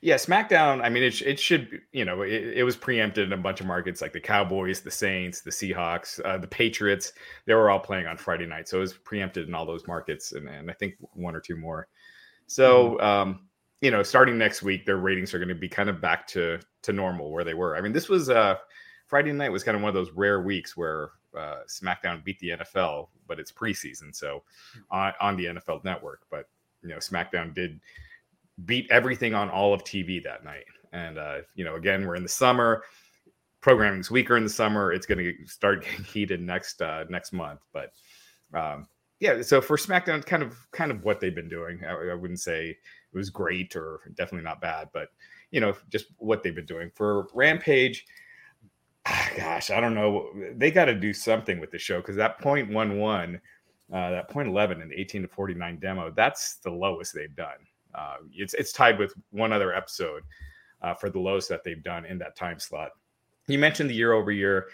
Yeah, 0.00 0.14
SmackDown. 0.14 0.82
I 0.82 0.88
mean, 0.88 1.02
it, 1.02 1.20
it 1.22 1.40
should, 1.40 1.80
you 1.92 2.04
know, 2.04 2.22
it, 2.22 2.58
it, 2.58 2.62
was 2.62 2.76
preempted 2.76 3.26
in 3.26 3.32
a 3.32 3.42
bunch 3.42 3.60
of 3.60 3.66
markets 3.66 4.00
like 4.00 4.12
the 4.12 4.20
Cowboys, 4.20 4.80
the 4.80 4.90
Saints, 4.90 5.40
the 5.40 5.50
Seahawks, 5.50 6.24
uh, 6.24 6.38
the 6.38 6.46
Patriots. 6.46 7.12
They 7.46 7.54
were 7.54 7.68
all 7.68 7.80
playing 7.80 8.06
on 8.06 8.16
Friday 8.16 8.46
night, 8.46 8.68
so 8.68 8.78
it 8.78 8.82
was 8.82 8.94
preempted 8.94 9.48
in 9.48 9.54
all 9.54 9.66
those 9.66 9.88
markets, 9.88 10.32
and, 10.32 10.48
and 10.48 10.70
I 10.70 10.74
think 10.74 10.94
one 11.14 11.34
or 11.34 11.40
two 11.40 11.56
more. 11.56 11.88
So, 12.46 12.90
mm-hmm. 12.92 13.04
um, 13.04 13.48
you 13.80 13.90
know, 13.90 14.04
starting 14.04 14.38
next 14.38 14.62
week, 14.62 14.86
their 14.86 14.98
ratings 14.98 15.34
are 15.34 15.38
going 15.38 15.48
to 15.48 15.54
be 15.54 15.68
kind 15.68 15.88
of 15.88 16.00
back 16.00 16.26
to 16.28 16.60
to 16.82 16.92
normal 16.92 17.32
where 17.32 17.44
they 17.44 17.54
were. 17.54 17.76
I 17.76 17.80
mean, 17.80 17.92
this 17.92 18.08
was 18.08 18.30
uh, 18.30 18.54
Friday 19.06 19.32
night 19.32 19.50
was 19.50 19.64
kind 19.64 19.76
of 19.76 19.82
one 19.82 19.88
of 19.88 19.94
those 19.94 20.12
rare 20.12 20.42
weeks 20.42 20.76
where 20.76 21.10
uh, 21.36 21.60
SmackDown 21.66 22.22
beat 22.22 22.38
the 22.38 22.50
NFL, 22.50 23.08
but 23.26 23.40
it's 23.40 23.50
preseason, 23.50 24.14
so 24.14 24.42
on, 24.90 25.12
on 25.20 25.36
the 25.36 25.46
NFL 25.46 25.84
Network. 25.84 26.20
But 26.30 26.46
you 26.82 26.88
know, 26.88 26.96
SmackDown 26.96 27.54
did 27.54 27.80
beat 28.64 28.86
everything 28.90 29.34
on 29.34 29.48
all 29.48 29.72
of 29.72 29.84
TV 29.84 30.22
that 30.24 30.44
night. 30.44 30.64
And 30.92 31.18
uh, 31.18 31.38
you 31.54 31.64
know, 31.64 31.76
again, 31.76 32.06
we're 32.06 32.16
in 32.16 32.22
the 32.22 32.28
summer. 32.28 32.82
Programming's 33.60 34.10
weaker 34.10 34.36
in 34.36 34.44
the 34.44 34.50
summer. 34.50 34.92
It's 34.92 35.06
going 35.06 35.18
to 35.18 35.34
start 35.46 35.84
getting 35.84 36.04
heated 36.04 36.40
next 36.40 36.80
uh, 36.80 37.04
next 37.08 37.32
month, 37.32 37.60
but 37.72 37.92
um, 38.54 38.86
yeah. 39.20 39.42
So 39.42 39.60
for 39.60 39.76
SmackDown, 39.76 40.24
kind 40.24 40.42
of 40.42 40.56
kind 40.72 40.90
of 40.90 41.02
what 41.04 41.20
they've 41.20 41.34
been 41.34 41.48
doing. 41.48 41.80
I, 41.84 42.12
I 42.12 42.14
wouldn't 42.14 42.40
say 42.40 42.70
it 42.70 43.16
was 43.16 43.30
great 43.30 43.74
or 43.76 44.00
definitely 44.14 44.44
not 44.44 44.60
bad, 44.60 44.88
but 44.92 45.08
you 45.50 45.60
know, 45.60 45.74
just 45.90 46.06
what 46.18 46.42
they've 46.42 46.54
been 46.54 46.66
doing 46.66 46.90
for 46.94 47.28
Rampage. 47.34 48.04
Ah, 49.06 49.30
gosh, 49.36 49.70
I 49.70 49.80
don't 49.80 49.94
know. 49.94 50.30
They 50.54 50.70
got 50.70 50.84
to 50.86 50.94
do 50.94 51.14
something 51.14 51.60
with 51.60 51.70
the 51.70 51.78
show 51.78 51.98
because 51.98 52.16
that 52.16 52.38
point 52.38 52.70
one 52.70 52.98
one, 52.98 53.40
uh, 53.92 54.10
that 54.10 54.28
point 54.28 54.48
eleven 54.48 54.82
and 54.82 54.92
eighteen 54.92 55.22
to 55.22 55.28
forty 55.28 55.54
nine 55.54 55.78
demo, 55.78 56.10
that's 56.10 56.56
the 56.56 56.70
lowest 56.70 57.14
they've 57.14 57.34
done. 57.34 57.58
Uh, 57.94 58.16
it's 58.32 58.54
it's 58.54 58.72
tied 58.72 58.98
with 58.98 59.14
one 59.30 59.52
other 59.52 59.74
episode 59.74 60.22
uh, 60.82 60.94
for 60.94 61.10
the 61.10 61.18
lowest 61.18 61.48
that 61.48 61.64
they've 61.64 61.82
done 61.82 62.04
in 62.04 62.18
that 62.18 62.36
time 62.36 62.58
slot. 62.58 62.90
You 63.46 63.58
mentioned 63.58 63.90
the 63.90 63.94
year 63.94 64.12
over 64.12 64.30
year. 64.30 64.68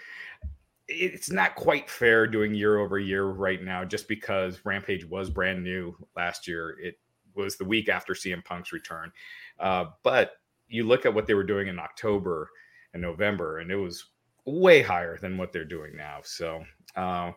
It's 0.88 1.30
not 1.30 1.54
quite 1.54 1.88
fair 1.88 2.26
doing 2.26 2.54
year 2.54 2.78
over 2.78 2.98
year 2.98 3.26
right 3.26 3.62
now, 3.62 3.84
just 3.84 4.08
because 4.08 4.60
Rampage 4.64 5.04
was 5.06 5.30
brand 5.30 5.62
new 5.62 5.96
last 6.14 6.46
year. 6.46 6.76
It 6.82 6.98
was 7.34 7.56
the 7.56 7.64
week 7.64 7.88
after 7.88 8.12
CM 8.12 8.44
Punk's 8.44 8.72
return. 8.72 9.10
Uh, 9.58 9.86
but 10.02 10.32
you 10.68 10.84
look 10.84 11.06
at 11.06 11.14
what 11.14 11.26
they 11.26 11.34
were 11.34 11.44
doing 11.44 11.68
in 11.68 11.78
October 11.78 12.50
and 12.92 13.00
November, 13.00 13.58
and 13.58 13.70
it 13.70 13.76
was 13.76 14.10
way 14.44 14.82
higher 14.82 15.16
than 15.18 15.38
what 15.38 15.52
they're 15.52 15.64
doing 15.64 15.96
now. 15.96 16.18
So, 16.22 16.62
uh, 16.96 17.32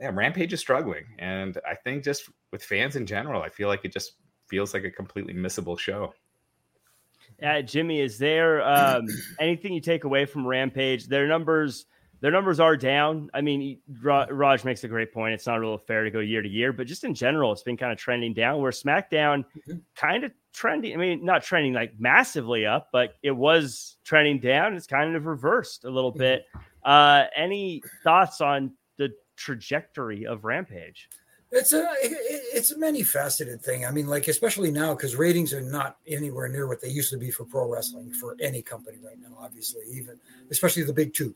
yeah, 0.00 0.10
Rampage 0.12 0.52
is 0.52 0.60
struggling, 0.60 1.04
and 1.18 1.58
I 1.68 1.74
think 1.74 2.04
just 2.04 2.28
with 2.50 2.64
fans 2.64 2.96
in 2.96 3.06
general, 3.06 3.42
I 3.42 3.48
feel 3.48 3.68
like 3.68 3.84
it 3.84 3.92
just 3.92 4.14
feels 4.48 4.74
like 4.74 4.84
a 4.84 4.90
completely 4.90 5.34
missable 5.34 5.78
show. 5.78 6.12
Yeah, 7.40 7.60
Jimmy, 7.62 8.00
is 8.00 8.18
there 8.18 8.62
um, 8.62 9.06
anything 9.40 9.72
you 9.72 9.80
take 9.80 10.04
away 10.04 10.26
from 10.26 10.46
Rampage? 10.46 11.06
Their 11.06 11.26
numbers 11.26 11.86
their 12.24 12.30
numbers 12.30 12.58
are 12.58 12.74
down. 12.74 13.28
I 13.34 13.42
mean, 13.42 13.80
Raj 14.00 14.64
makes 14.64 14.82
a 14.82 14.88
great 14.88 15.12
point. 15.12 15.34
It's 15.34 15.46
not 15.46 15.56
real 15.56 15.76
fair 15.76 16.04
to 16.04 16.10
go 16.10 16.20
year 16.20 16.40
to 16.40 16.48
year, 16.48 16.72
but 16.72 16.86
just 16.86 17.04
in 17.04 17.14
general, 17.14 17.52
it's 17.52 17.62
been 17.62 17.76
kind 17.76 17.92
of 17.92 17.98
trending 17.98 18.32
down. 18.32 18.62
Where 18.62 18.72
SmackDown 18.72 19.44
mm-hmm. 19.44 19.76
kind 19.94 20.24
of 20.24 20.32
trending. 20.54 20.94
I 20.94 20.96
mean, 20.96 21.22
not 21.22 21.42
trending 21.42 21.74
like 21.74 21.92
massively 21.98 22.64
up, 22.64 22.88
but 22.92 23.16
it 23.22 23.32
was 23.32 23.98
trending 24.04 24.40
down. 24.40 24.74
It's 24.74 24.86
kind 24.86 25.14
of 25.14 25.26
reversed 25.26 25.84
a 25.84 25.90
little 25.90 26.12
mm-hmm. 26.12 26.20
bit. 26.20 26.46
Uh, 26.82 27.24
any 27.36 27.82
thoughts 28.02 28.40
on 28.40 28.72
the 28.96 29.10
trajectory 29.36 30.26
of 30.26 30.44
Rampage? 30.44 31.08
It's 31.50 31.72
a 31.72 31.88
it's 32.02 32.72
a 32.72 32.78
many 32.78 33.04
faceted 33.04 33.62
thing. 33.62 33.86
I 33.86 33.92
mean, 33.92 34.08
like 34.08 34.26
especially 34.26 34.72
now 34.72 34.94
because 34.94 35.14
ratings 35.14 35.52
are 35.52 35.60
not 35.60 35.98
anywhere 36.06 36.48
near 36.48 36.66
what 36.66 36.80
they 36.80 36.88
used 36.88 37.10
to 37.10 37.16
be 37.16 37.30
for 37.30 37.44
pro 37.44 37.68
wrestling 37.68 38.12
for 38.12 38.36
any 38.40 38.60
company 38.60 38.98
right 39.04 39.18
now. 39.20 39.36
Obviously, 39.38 39.82
even 39.92 40.18
especially 40.50 40.82
the 40.82 40.92
big 40.92 41.14
two. 41.14 41.34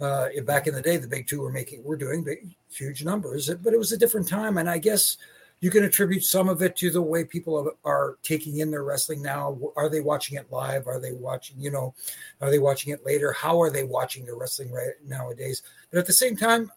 Uh, 0.00 0.28
back 0.44 0.66
in 0.66 0.74
the 0.74 0.82
day, 0.82 0.96
the 0.96 1.06
big 1.06 1.26
two 1.26 1.40
were 1.40 1.52
making 1.52 1.84
were 1.84 1.96
doing 1.96 2.24
big, 2.24 2.54
huge 2.70 3.04
numbers, 3.04 3.48
but 3.62 3.72
it 3.72 3.78
was 3.78 3.92
a 3.92 3.96
different 3.96 4.28
time, 4.28 4.58
and 4.58 4.68
I 4.68 4.78
guess 4.78 5.16
you 5.60 5.70
can 5.70 5.84
attribute 5.84 6.24
some 6.24 6.48
of 6.48 6.62
it 6.62 6.74
to 6.76 6.90
the 6.90 7.02
way 7.02 7.22
people 7.22 7.72
are 7.84 8.16
taking 8.22 8.58
in 8.58 8.70
their 8.70 8.82
wrestling 8.82 9.22
now. 9.22 9.58
Are 9.76 9.90
they 9.90 10.00
watching 10.00 10.38
it 10.38 10.50
live? 10.50 10.86
Are 10.86 10.98
they 10.98 11.12
watching, 11.12 11.60
you 11.60 11.70
know, 11.70 11.94
are 12.40 12.50
they 12.50 12.58
watching 12.58 12.92
it 12.92 13.04
later? 13.04 13.32
How 13.32 13.60
are 13.60 13.70
they 13.70 13.84
watching 13.84 14.24
their 14.24 14.36
wrestling 14.36 14.72
right 14.72 14.94
nowadays? 15.06 15.62
But 15.90 15.98
at 15.98 16.06
the 16.06 16.14
same 16.14 16.34
time, 16.34 16.72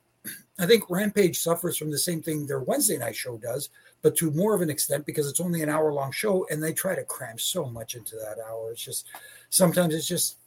I 0.59 0.65
think 0.65 0.89
Rampage 0.89 1.39
suffers 1.39 1.77
from 1.77 1.91
the 1.91 1.97
same 1.97 2.21
thing 2.21 2.45
their 2.45 2.59
Wednesday 2.59 2.97
night 2.97 3.15
show 3.15 3.37
does, 3.37 3.69
but 4.01 4.15
to 4.17 4.31
more 4.31 4.53
of 4.53 4.61
an 4.61 4.69
extent 4.69 5.05
because 5.05 5.27
it's 5.27 5.39
only 5.39 5.63
an 5.63 5.69
hour 5.69 5.91
long 5.91 6.11
show 6.11 6.45
and 6.49 6.61
they 6.61 6.73
try 6.73 6.95
to 6.95 7.03
cram 7.03 7.37
so 7.39 7.65
much 7.65 7.95
into 7.95 8.15
that 8.17 8.37
hour. 8.47 8.71
It's 8.71 8.83
just 8.83 9.07
sometimes 9.49 9.95
it's 9.95 10.07
just, 10.07 10.37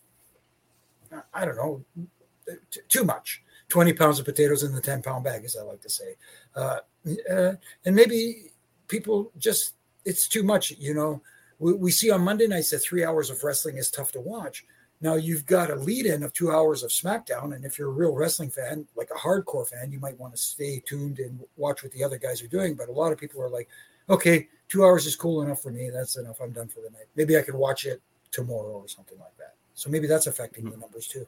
I 1.34 1.44
don't 1.44 1.56
know, 1.56 1.84
t- 2.70 2.80
too 2.88 3.04
much. 3.04 3.42
20 3.68 3.92
pounds 3.94 4.20
of 4.20 4.24
potatoes 4.24 4.62
in 4.62 4.72
the 4.72 4.80
10 4.80 5.02
pound 5.02 5.24
bag, 5.24 5.44
as 5.44 5.56
I 5.56 5.62
like 5.62 5.80
to 5.80 5.90
say. 5.90 6.14
Uh, 6.54 6.78
uh, 7.28 7.52
and 7.84 7.96
maybe 7.96 8.52
people 8.86 9.32
just, 9.38 9.74
it's 10.04 10.28
too 10.28 10.44
much. 10.44 10.70
You 10.78 10.94
know, 10.94 11.22
we, 11.58 11.72
we 11.72 11.90
see 11.90 12.10
on 12.10 12.20
Monday 12.20 12.46
nights 12.46 12.70
that 12.70 12.78
three 12.78 13.04
hours 13.04 13.28
of 13.28 13.42
wrestling 13.42 13.76
is 13.76 13.90
tough 13.90 14.12
to 14.12 14.20
watch. 14.20 14.64
Now 15.00 15.14
you've 15.14 15.46
got 15.46 15.70
a 15.70 15.74
lead 15.74 16.06
in 16.06 16.22
of 16.22 16.32
two 16.32 16.50
hours 16.50 16.82
of 16.82 16.90
SmackDown. 16.90 17.54
And 17.54 17.64
if 17.64 17.78
you're 17.78 17.88
a 17.88 17.92
real 17.92 18.14
wrestling 18.14 18.50
fan, 18.50 18.86
like 18.96 19.10
a 19.14 19.18
hardcore 19.18 19.68
fan, 19.68 19.92
you 19.92 20.00
might 20.00 20.18
want 20.18 20.34
to 20.34 20.38
stay 20.38 20.82
tuned 20.86 21.18
and 21.18 21.40
watch 21.56 21.82
what 21.82 21.92
the 21.92 22.02
other 22.02 22.18
guys 22.18 22.42
are 22.42 22.48
doing. 22.48 22.74
But 22.74 22.88
a 22.88 22.92
lot 22.92 23.12
of 23.12 23.18
people 23.18 23.42
are 23.42 23.48
like, 23.48 23.68
okay, 24.08 24.48
two 24.68 24.84
hours 24.84 25.06
is 25.06 25.16
cool 25.16 25.42
enough 25.42 25.62
for 25.62 25.70
me. 25.70 25.90
That's 25.90 26.16
enough. 26.16 26.40
I'm 26.40 26.52
done 26.52 26.68
for 26.68 26.80
the 26.80 26.90
night. 26.90 27.06
Maybe 27.14 27.36
I 27.36 27.42
could 27.42 27.54
watch 27.54 27.84
it 27.84 28.00
tomorrow 28.30 28.72
or 28.72 28.88
something 28.88 29.18
like 29.18 29.36
that. 29.38 29.54
So 29.74 29.90
maybe 29.90 30.06
that's 30.06 30.26
affecting 30.26 30.64
mm-hmm. 30.64 30.72
the 30.72 30.78
numbers 30.78 31.06
too. 31.06 31.26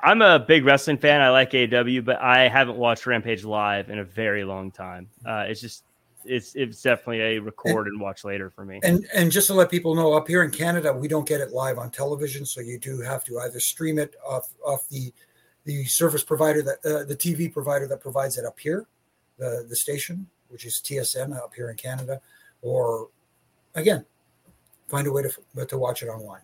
I'm 0.00 0.22
a 0.22 0.38
big 0.38 0.64
wrestling 0.64 0.98
fan. 0.98 1.20
I 1.20 1.30
like 1.30 1.54
AW, 1.54 2.00
but 2.00 2.20
I 2.20 2.48
haven't 2.48 2.76
watched 2.76 3.06
Rampage 3.06 3.44
live 3.44 3.90
in 3.90 4.00
a 4.00 4.04
very 4.04 4.44
long 4.44 4.70
time. 4.70 5.08
Uh, 5.24 5.44
it's 5.46 5.60
just 5.60 5.84
it's 6.24 6.54
it's 6.54 6.82
definitely 6.82 7.20
a 7.20 7.38
record 7.38 7.86
and, 7.86 7.94
and, 7.94 8.00
watch 8.00 8.24
later 8.24 8.50
for 8.50 8.64
me. 8.64 8.80
And 8.82 9.06
and 9.14 9.30
just 9.30 9.46
to 9.48 9.54
let 9.54 9.70
people 9.70 9.94
know, 9.94 10.12
up 10.12 10.28
here 10.28 10.42
in 10.42 10.50
Canada, 10.50 10.92
we 10.92 11.08
don't 11.08 11.26
get 11.26 11.40
it 11.40 11.52
live 11.52 11.78
on 11.78 11.90
television, 11.90 12.44
so 12.44 12.60
you 12.60 12.78
do 12.78 13.00
have 13.00 13.24
to 13.24 13.38
either 13.40 13.60
stream 13.60 13.98
it 13.98 14.14
off 14.26 14.52
off 14.64 14.88
the 14.88 15.12
the 15.64 15.84
service 15.84 16.24
provider 16.24 16.62
that 16.62 16.78
uh, 16.84 17.04
the 17.04 17.16
TV 17.16 17.52
provider 17.52 17.86
that 17.86 18.00
provides 18.00 18.38
it 18.38 18.44
up 18.44 18.58
here, 18.58 18.86
the 19.38 19.66
the 19.68 19.76
station, 19.76 20.26
which 20.48 20.64
is 20.64 20.80
TSN 20.84 21.36
up 21.36 21.54
here 21.54 21.70
in 21.70 21.76
Canada, 21.76 22.20
or 22.62 23.08
again, 23.74 24.04
find 24.88 25.06
a 25.06 25.12
way 25.12 25.22
to 25.22 25.66
to 25.66 25.78
watch 25.78 26.02
it 26.02 26.08
online. 26.08 26.42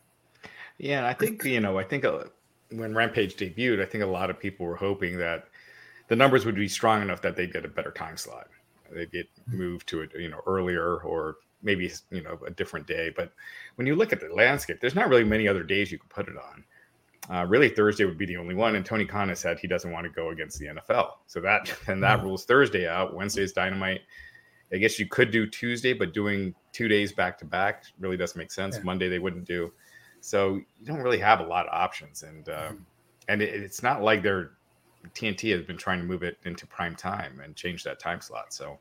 Yeah, 0.78 1.06
I 1.06 1.12
think 1.12 1.44
you 1.44 1.60
know, 1.60 1.78
I 1.78 1.84
think 1.84 2.04
uh, 2.04 2.24
when 2.70 2.94
Rampage 2.94 3.36
debuted, 3.36 3.82
I 3.82 3.86
think 3.86 4.04
a 4.04 4.06
lot 4.06 4.30
of 4.30 4.38
people 4.38 4.66
were 4.66 4.76
hoping 4.76 5.18
that 5.18 5.48
the 6.08 6.16
numbers 6.16 6.44
would 6.44 6.54
be 6.54 6.68
strong 6.68 7.02
enough 7.02 7.22
that 7.22 7.36
they'd 7.36 7.52
get 7.52 7.64
a 7.64 7.68
better 7.68 7.90
time 7.90 8.16
slot. 8.16 8.48
They'd 8.92 9.12
get 9.12 9.28
moved 9.46 9.86
to 9.88 10.02
it, 10.02 10.10
you 10.16 10.28
know, 10.28 10.40
earlier 10.46 10.98
or 10.98 11.36
maybe 11.62 11.90
you 12.10 12.22
know 12.22 12.38
a 12.46 12.50
different 12.50 12.86
day. 12.86 13.12
But 13.14 13.32
when 13.76 13.86
you 13.86 13.94
look 13.94 14.12
at 14.12 14.20
the 14.20 14.28
landscape, 14.34 14.80
there's 14.80 14.94
not 14.94 15.08
really 15.08 15.24
many 15.24 15.48
other 15.48 15.62
days 15.62 15.90
you 15.90 15.98
could 15.98 16.10
put 16.10 16.28
it 16.28 16.36
on. 16.36 16.64
Uh, 17.30 17.44
really, 17.44 17.68
Thursday 17.68 18.04
would 18.04 18.16
be 18.16 18.26
the 18.26 18.36
only 18.36 18.54
one. 18.54 18.76
And 18.76 18.84
Tony 18.84 19.04
Khan 19.04 19.28
has 19.28 19.40
said 19.40 19.58
he 19.58 19.68
doesn't 19.68 19.90
want 19.90 20.04
to 20.04 20.10
go 20.10 20.30
against 20.30 20.58
the 20.58 20.66
NFL, 20.66 21.12
so 21.26 21.40
that 21.40 21.72
and 21.86 22.02
that 22.02 22.22
rules 22.22 22.44
Thursday 22.44 22.88
out. 22.88 23.14
Wednesday's 23.14 23.52
Dynamite. 23.52 24.00
I 24.72 24.76
guess 24.76 24.98
you 24.98 25.06
could 25.06 25.30
do 25.30 25.46
Tuesday, 25.46 25.94
but 25.94 26.12
doing 26.12 26.54
two 26.72 26.88
days 26.88 27.12
back 27.12 27.38
to 27.38 27.46
back 27.46 27.84
really 27.98 28.18
doesn't 28.18 28.38
make 28.38 28.52
sense. 28.52 28.76
Yeah. 28.76 28.82
Monday 28.82 29.08
they 29.08 29.18
wouldn't 29.18 29.46
do. 29.46 29.72
So 30.20 30.56
you 30.56 30.84
don't 30.84 31.00
really 31.00 31.18
have 31.18 31.40
a 31.40 31.44
lot 31.44 31.66
of 31.66 31.72
options, 31.72 32.22
and 32.22 32.48
uh, 32.48 32.72
and 33.28 33.42
it, 33.42 33.48
it's 33.62 33.82
not 33.82 34.02
like 34.02 34.22
they're 34.22 34.52
TNT 35.14 35.52
has 35.52 35.64
been 35.64 35.76
trying 35.76 35.98
to 36.00 36.04
move 36.04 36.22
it 36.22 36.38
into 36.44 36.66
prime 36.66 36.96
time 36.96 37.40
and 37.42 37.54
change 37.56 37.84
that 37.84 37.98
time 37.98 38.20
slot. 38.20 38.52
So, 38.52 38.78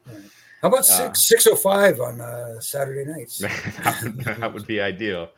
how 0.61 0.69
about 0.69 0.79
uh, 0.79 0.83
six 0.83 1.27
six 1.27 1.47
oh 1.47 1.55
five 1.55 1.99
on 1.99 2.21
uh, 2.21 2.59
Saturday 2.59 3.09
nights? 3.09 3.37
that 3.39 4.51
would 4.53 4.67
be 4.67 4.81
ideal. 4.81 5.29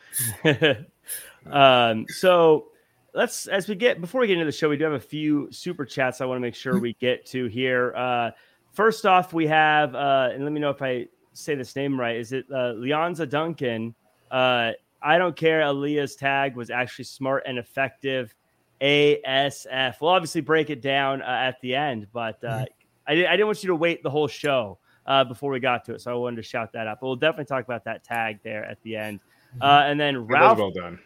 um, 1.51 2.05
so 2.09 2.67
let's 3.13 3.47
as 3.47 3.67
we 3.67 3.75
get 3.75 4.01
before 4.01 4.21
we 4.21 4.27
get 4.27 4.33
into 4.33 4.45
the 4.45 4.51
show, 4.51 4.69
we 4.69 4.77
do 4.77 4.83
have 4.85 4.93
a 4.93 4.99
few 4.99 5.51
super 5.51 5.85
chats 5.85 6.21
I 6.21 6.25
want 6.25 6.37
to 6.37 6.41
make 6.41 6.55
sure 6.55 6.79
we 6.79 6.93
get 6.99 7.25
to 7.27 7.47
here. 7.47 7.93
Uh, 7.95 8.31
first 8.73 9.05
off, 9.05 9.33
we 9.33 9.47
have 9.47 9.95
uh, 9.95 10.29
and 10.33 10.43
let 10.43 10.53
me 10.53 10.59
know 10.59 10.69
if 10.69 10.81
I 10.81 11.07
say 11.33 11.55
this 11.55 11.75
name 11.75 11.99
right. 11.99 12.15
Is 12.15 12.31
it 12.31 12.45
uh, 12.51 12.73
Leonza 12.75 13.29
Duncan? 13.29 13.95
Uh, 14.31 14.71
I 15.01 15.17
don't 15.17 15.35
care. 15.35 15.61
Aliyah's 15.61 16.15
tag 16.15 16.55
was 16.55 16.69
actually 16.69 17.05
smart 17.05 17.43
and 17.45 17.57
effective. 17.57 18.35
ASF. 18.81 19.95
We'll 20.01 20.11
obviously 20.11 20.41
break 20.41 20.69
it 20.69 20.81
down 20.81 21.21
uh, 21.21 21.25
at 21.25 21.59
the 21.61 21.75
end, 21.75 22.07
but 22.13 22.43
uh. 22.43 22.65
I, 23.07 23.13
I, 23.13 23.31
didn't 23.31 23.47
want 23.47 23.63
you 23.63 23.69
to 23.69 23.75
wait 23.75 24.03
the 24.03 24.09
whole 24.11 24.27
show 24.27 24.77
uh, 25.07 25.23
before 25.23 25.51
we 25.51 25.59
got 25.59 25.83
to 25.85 25.95
it. 25.95 26.01
So 26.01 26.11
I 26.11 26.15
wanted 26.15 26.35
to 26.37 26.43
shout 26.43 26.71
that 26.73 26.85
out. 26.85 26.99
But 27.01 27.07
we'll 27.07 27.15
definitely 27.15 27.45
talk 27.45 27.65
about 27.65 27.83
that 27.85 28.03
tag 28.03 28.39
there 28.43 28.63
at 28.63 28.81
the 28.83 28.95
end. 28.95 29.19
Mm-hmm. 29.55 29.63
Uh, 29.63 29.83
and 29.85 29.99
then 29.99 30.27
Ralph. 30.27 30.59
Well 30.59 30.71
done. 30.71 30.99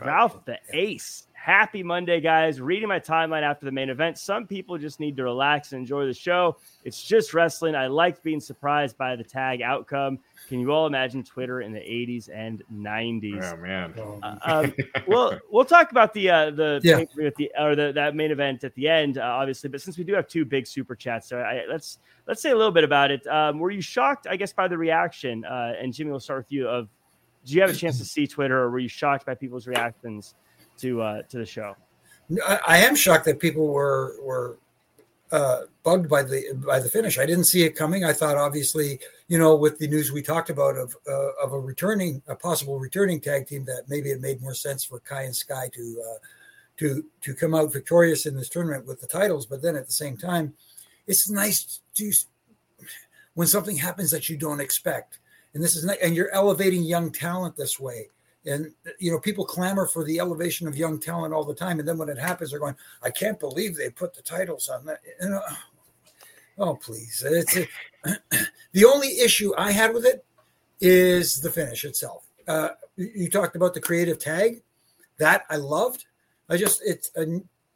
Ralph 0.00 0.42
the 0.46 0.58
Ace 0.72 1.26
Happy 1.44 1.82
Monday, 1.82 2.22
guys. 2.22 2.58
Reading 2.58 2.88
my 2.88 2.98
timeline 2.98 3.42
after 3.42 3.66
the 3.66 3.70
main 3.70 3.90
event. 3.90 4.16
Some 4.16 4.46
people 4.46 4.78
just 4.78 4.98
need 4.98 5.14
to 5.18 5.24
relax 5.24 5.72
and 5.72 5.80
enjoy 5.80 6.06
the 6.06 6.14
show. 6.14 6.56
It's 6.84 7.02
just 7.02 7.34
wrestling. 7.34 7.74
I 7.74 7.86
liked 7.86 8.22
being 8.22 8.40
surprised 8.40 8.96
by 8.96 9.14
the 9.14 9.24
tag 9.24 9.60
outcome. 9.60 10.20
Can 10.48 10.58
you 10.58 10.72
all 10.72 10.86
imagine 10.86 11.22
Twitter 11.22 11.60
in 11.60 11.74
the 11.74 11.80
80s 11.80 12.30
and 12.32 12.62
90s? 12.72 13.52
Oh 13.52 13.56
man. 13.58 13.92
Uh, 14.22 14.38
um, 14.42 14.74
we'll 15.06 15.38
we'll 15.50 15.66
talk 15.66 15.90
about 15.90 16.14
the 16.14 16.30
uh, 16.30 16.50
the 16.50 16.80
yeah. 16.82 17.04
the 17.36 17.52
or 17.58 17.76
the 17.76 17.92
that 17.92 18.16
main 18.16 18.30
event 18.30 18.64
at 18.64 18.74
the 18.74 18.88
end, 18.88 19.18
uh, 19.18 19.24
obviously. 19.24 19.68
But 19.68 19.82
since 19.82 19.98
we 19.98 20.04
do 20.04 20.14
have 20.14 20.26
two 20.26 20.46
big 20.46 20.66
super 20.66 20.96
chats, 20.96 21.28
so 21.28 21.40
I, 21.40 21.64
let's 21.68 21.98
let's 22.26 22.40
say 22.40 22.52
a 22.52 22.56
little 22.56 22.72
bit 22.72 22.84
about 22.84 23.10
it. 23.10 23.26
Um, 23.26 23.58
were 23.58 23.70
you 23.70 23.82
shocked, 23.82 24.26
I 24.26 24.36
guess, 24.36 24.54
by 24.54 24.66
the 24.66 24.78
reaction? 24.78 25.44
Uh, 25.44 25.74
and 25.78 25.92
Jimmy, 25.92 26.10
we'll 26.10 26.20
start 26.20 26.38
with 26.38 26.52
you. 26.52 26.68
Of 26.68 26.88
do 27.44 27.52
you 27.52 27.60
have 27.60 27.68
a 27.68 27.74
chance 27.74 27.98
to 27.98 28.06
see 28.06 28.26
Twitter, 28.26 28.58
or 28.58 28.70
were 28.70 28.78
you 28.78 28.88
shocked 28.88 29.26
by 29.26 29.34
people's 29.34 29.66
reactions? 29.66 30.34
To 30.78 31.02
uh, 31.02 31.22
to 31.22 31.38
the 31.38 31.46
show. 31.46 31.76
I 32.66 32.78
am 32.78 32.96
shocked 32.96 33.26
that 33.26 33.38
people 33.38 33.68
were 33.68 34.16
were 34.22 34.58
uh, 35.30 35.62
bugged 35.82 36.08
by 36.08 36.22
the 36.22 36.54
by 36.66 36.78
the 36.80 36.88
finish. 36.88 37.18
I 37.18 37.26
didn't 37.26 37.44
see 37.44 37.64
it 37.64 37.76
coming. 37.76 38.04
I 38.04 38.12
thought, 38.12 38.36
obviously, 38.36 39.00
you 39.28 39.38
know, 39.38 39.56
with 39.56 39.78
the 39.78 39.88
news 39.88 40.12
we 40.12 40.22
talked 40.22 40.50
about 40.50 40.76
of 40.76 40.96
uh, 41.08 41.32
of 41.42 41.52
a 41.52 41.58
returning, 41.58 42.22
a 42.28 42.34
possible 42.34 42.78
returning 42.78 43.20
tag 43.20 43.46
team, 43.46 43.64
that 43.66 43.84
maybe 43.88 44.10
it 44.10 44.20
made 44.20 44.40
more 44.40 44.54
sense 44.54 44.84
for 44.84 45.00
Kai 45.00 45.22
and 45.22 45.36
Sky 45.36 45.68
to 45.74 46.02
uh, 46.08 46.18
to 46.78 47.04
to 47.22 47.34
come 47.34 47.54
out 47.54 47.72
victorious 47.72 48.26
in 48.26 48.36
this 48.36 48.48
tournament 48.48 48.86
with 48.86 49.00
the 49.00 49.06
titles. 49.06 49.44
But 49.44 49.60
then 49.60 49.76
at 49.76 49.86
the 49.86 49.92
same 49.92 50.16
time, 50.16 50.54
it's 51.06 51.28
nice 51.28 51.80
to 51.96 52.12
when 53.34 53.48
something 53.48 53.76
happens 53.76 54.10
that 54.12 54.28
you 54.28 54.36
don't 54.36 54.60
expect, 54.60 55.18
and 55.52 55.62
this 55.62 55.76
is 55.76 55.84
and 55.84 56.16
you're 56.16 56.32
elevating 56.32 56.82
young 56.84 57.12
talent 57.12 57.56
this 57.56 57.78
way 57.78 58.08
and 58.46 58.72
you 58.98 59.10
know 59.10 59.18
people 59.18 59.44
clamor 59.44 59.86
for 59.86 60.04
the 60.04 60.18
elevation 60.18 60.68
of 60.68 60.76
young 60.76 60.98
talent 60.98 61.34
all 61.34 61.44
the 61.44 61.54
time. 61.54 61.78
And 61.78 61.88
then 61.88 61.98
when 61.98 62.08
it 62.08 62.18
happens 62.18 62.50
they're 62.50 62.60
going 62.60 62.76
i 63.02 63.10
can't 63.10 63.40
believe 63.40 63.76
they 63.76 63.90
put 63.90 64.14
the 64.14 64.22
titles 64.22 64.68
on 64.68 64.84
that. 64.86 65.00
You 65.20 65.30
know, 65.30 65.42
oh 66.58 66.74
please. 66.76 67.22
It's 67.26 67.56
a, 67.56 67.66
the 68.72 68.84
only 68.84 69.18
issue 69.18 69.52
i 69.56 69.70
had 69.70 69.94
with 69.94 70.04
it 70.04 70.24
is 70.80 71.40
the 71.40 71.50
finish 71.50 71.84
itself. 71.84 72.26
Uh, 72.46 72.70
you 72.96 73.30
talked 73.30 73.56
about 73.56 73.74
the 73.74 73.80
creative 73.80 74.18
tag. 74.18 74.62
That 75.18 75.44
i 75.50 75.56
loved. 75.56 76.06
I 76.48 76.56
just 76.56 76.82
it's 76.84 77.10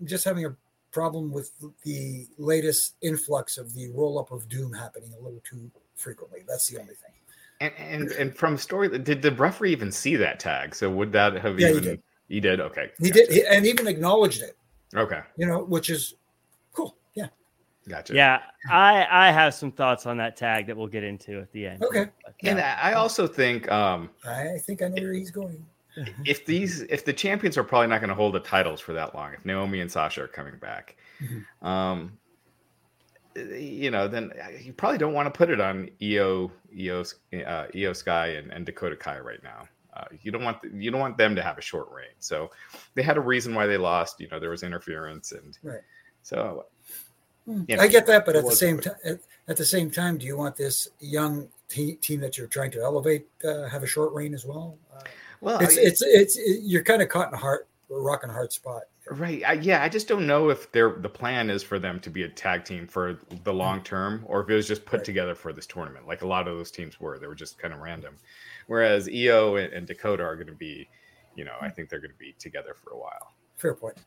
just 0.04 0.24
having 0.24 0.44
a 0.44 0.56
problem 0.90 1.32
with 1.32 1.52
the 1.84 2.26
latest 2.38 2.96
influx 3.02 3.58
of 3.58 3.74
the 3.74 3.90
roll 3.90 4.18
up 4.18 4.32
of 4.32 4.48
doom 4.48 4.72
happening 4.72 5.12
a 5.12 5.22
little 5.22 5.40
too 5.48 5.70
frequently. 5.96 6.40
That's 6.46 6.68
the 6.68 6.80
only 6.80 6.94
thing 6.94 7.12
and, 7.60 7.72
and 7.78 8.10
and 8.12 8.36
from 8.36 8.56
story, 8.56 8.98
did 8.98 9.22
the 9.22 9.32
referee 9.32 9.72
even 9.72 9.90
see 9.90 10.16
that 10.16 10.38
tag? 10.38 10.74
So 10.74 10.90
would 10.90 11.12
that 11.12 11.34
have 11.34 11.58
yeah, 11.58 11.70
even? 11.70 11.82
He 11.82 11.88
did. 11.88 12.02
He 12.28 12.40
did. 12.40 12.60
Okay. 12.60 12.90
He 12.98 13.10
gotcha. 13.10 13.26
did, 13.26 13.32
he, 13.32 13.46
and 13.46 13.66
even 13.66 13.86
acknowledged 13.86 14.42
it. 14.42 14.56
Okay. 14.94 15.20
You 15.36 15.46
know, 15.46 15.64
which 15.64 15.90
is 15.90 16.14
cool. 16.72 16.96
Yeah. 17.14 17.28
Gotcha. 17.88 18.14
Yeah, 18.14 18.40
I 18.70 19.06
I 19.10 19.30
have 19.32 19.54
some 19.54 19.72
thoughts 19.72 20.06
on 20.06 20.16
that 20.18 20.36
tag 20.36 20.66
that 20.66 20.76
we'll 20.76 20.86
get 20.86 21.04
into 21.04 21.40
at 21.40 21.50
the 21.52 21.66
end. 21.66 21.82
Okay. 21.82 22.06
But, 22.24 22.34
and 22.42 22.60
I 22.60 22.92
also 22.92 23.26
think 23.26 23.70
um 23.70 24.10
I 24.24 24.58
think 24.58 24.82
I 24.82 24.88
know 24.88 25.02
where 25.02 25.12
he's 25.12 25.30
going. 25.30 25.64
if 26.24 26.46
these 26.46 26.82
if 26.82 27.04
the 27.04 27.12
champions 27.12 27.58
are 27.58 27.64
probably 27.64 27.88
not 27.88 28.00
going 28.00 28.08
to 28.08 28.14
hold 28.14 28.34
the 28.34 28.40
titles 28.40 28.80
for 28.80 28.92
that 28.92 29.14
long, 29.14 29.32
if 29.34 29.44
Naomi 29.44 29.80
and 29.80 29.90
Sasha 29.90 30.22
are 30.22 30.28
coming 30.28 30.56
back, 30.58 30.96
mm-hmm. 31.20 31.66
um, 31.66 32.12
you 33.36 33.90
know, 33.90 34.08
then 34.08 34.32
you 34.62 34.72
probably 34.72 34.98
don't 34.98 35.12
want 35.12 35.32
to 35.32 35.36
put 35.36 35.50
it 35.50 35.60
on 35.60 35.88
Iyo, 36.00 36.50
Iyo, 36.74 37.14
uh, 37.46 37.66
Iyo 37.74 37.94
Sky 37.94 38.28
and, 38.28 38.52
and 38.52 38.66
Dakota 38.66 38.96
Kai 38.96 39.20
right 39.20 39.42
now. 39.42 39.68
Uh, 39.94 40.04
you 40.22 40.30
don't 40.30 40.44
want 40.44 40.62
the, 40.62 40.70
you 40.70 40.90
don't 40.90 41.00
want 41.00 41.16
them 41.16 41.34
to 41.34 41.42
have 41.42 41.58
a 41.58 41.62
short 41.62 41.90
reign. 41.90 42.14
So 42.18 42.50
they 42.94 43.02
had 43.02 43.16
a 43.16 43.20
reason 43.20 43.54
why 43.54 43.66
they 43.66 43.76
lost. 43.76 44.20
You 44.20 44.28
know, 44.28 44.38
there 44.38 44.50
was 44.50 44.62
interference, 44.62 45.32
and 45.32 45.58
right. 45.62 45.80
so 46.22 46.66
hmm. 47.46 47.62
you 47.66 47.76
know, 47.76 47.82
I 47.82 47.88
get 47.88 48.06
that, 48.06 48.24
but 48.24 48.36
at 48.36 48.44
the 48.44 48.52
same 48.52 48.78
time, 48.78 48.94
at, 49.04 49.18
at, 49.48 49.56
the 49.56 49.64
same 49.64 49.90
time, 49.90 50.16
do 50.16 50.26
you 50.26 50.36
want 50.36 50.56
this 50.56 50.88
young 51.00 51.48
te- 51.68 51.96
team 51.96 52.20
that 52.20 52.38
you're 52.38 52.46
trying 52.46 52.70
to 52.72 52.82
elevate 52.82 53.26
uh, 53.44 53.68
have 53.68 53.82
a 53.82 53.86
short 53.86 54.12
reign 54.12 54.34
as 54.34 54.44
well? 54.44 54.76
Uh, 54.94 55.00
well, 55.40 55.58
it's, 55.58 55.76
I, 55.76 55.80
it's, 55.80 56.02
it's 56.02 56.36
it's 56.36 56.62
you're 56.62 56.84
kind 56.84 57.02
of 57.02 57.08
caught 57.08 57.28
in 57.28 57.34
a 57.34 57.38
hard 57.38 57.66
rock 57.88 58.22
and 58.22 58.30
hard 58.30 58.52
spot. 58.52 58.82
Right. 59.10 59.42
I, 59.46 59.52
yeah, 59.54 59.82
I 59.82 59.88
just 59.88 60.08
don't 60.08 60.26
know 60.26 60.50
if 60.50 60.70
they're 60.72 60.92
the 60.92 61.08
plan 61.08 61.50
is 61.50 61.62
for 61.62 61.78
them 61.78 62.00
to 62.00 62.10
be 62.10 62.24
a 62.24 62.28
tag 62.28 62.64
team 62.64 62.86
for 62.86 63.18
the 63.44 63.52
hmm. 63.52 63.58
long 63.58 63.82
term, 63.82 64.24
or 64.26 64.42
if 64.42 64.50
it 64.50 64.54
was 64.54 64.68
just 64.68 64.84
put 64.84 64.98
right. 64.98 65.04
together 65.04 65.34
for 65.34 65.52
this 65.52 65.66
tournament, 65.66 66.06
like 66.06 66.22
a 66.22 66.26
lot 66.26 66.48
of 66.48 66.56
those 66.56 66.70
teams 66.70 67.00
were. 67.00 67.18
They 67.18 67.26
were 67.26 67.34
just 67.34 67.58
kind 67.58 67.72
of 67.72 67.80
random. 67.80 68.16
Whereas 68.66 69.08
Iyo 69.08 69.62
and, 69.62 69.72
and 69.72 69.86
Dakota 69.86 70.22
are 70.22 70.36
going 70.36 70.48
to 70.48 70.54
be, 70.54 70.88
you 71.36 71.44
know, 71.44 71.54
I 71.60 71.70
think 71.70 71.88
they're 71.88 72.00
going 72.00 72.12
to 72.12 72.18
be 72.18 72.34
together 72.38 72.74
for 72.74 72.90
a 72.90 72.98
while. 72.98 73.34
Fair 73.56 73.74
point. 73.74 73.98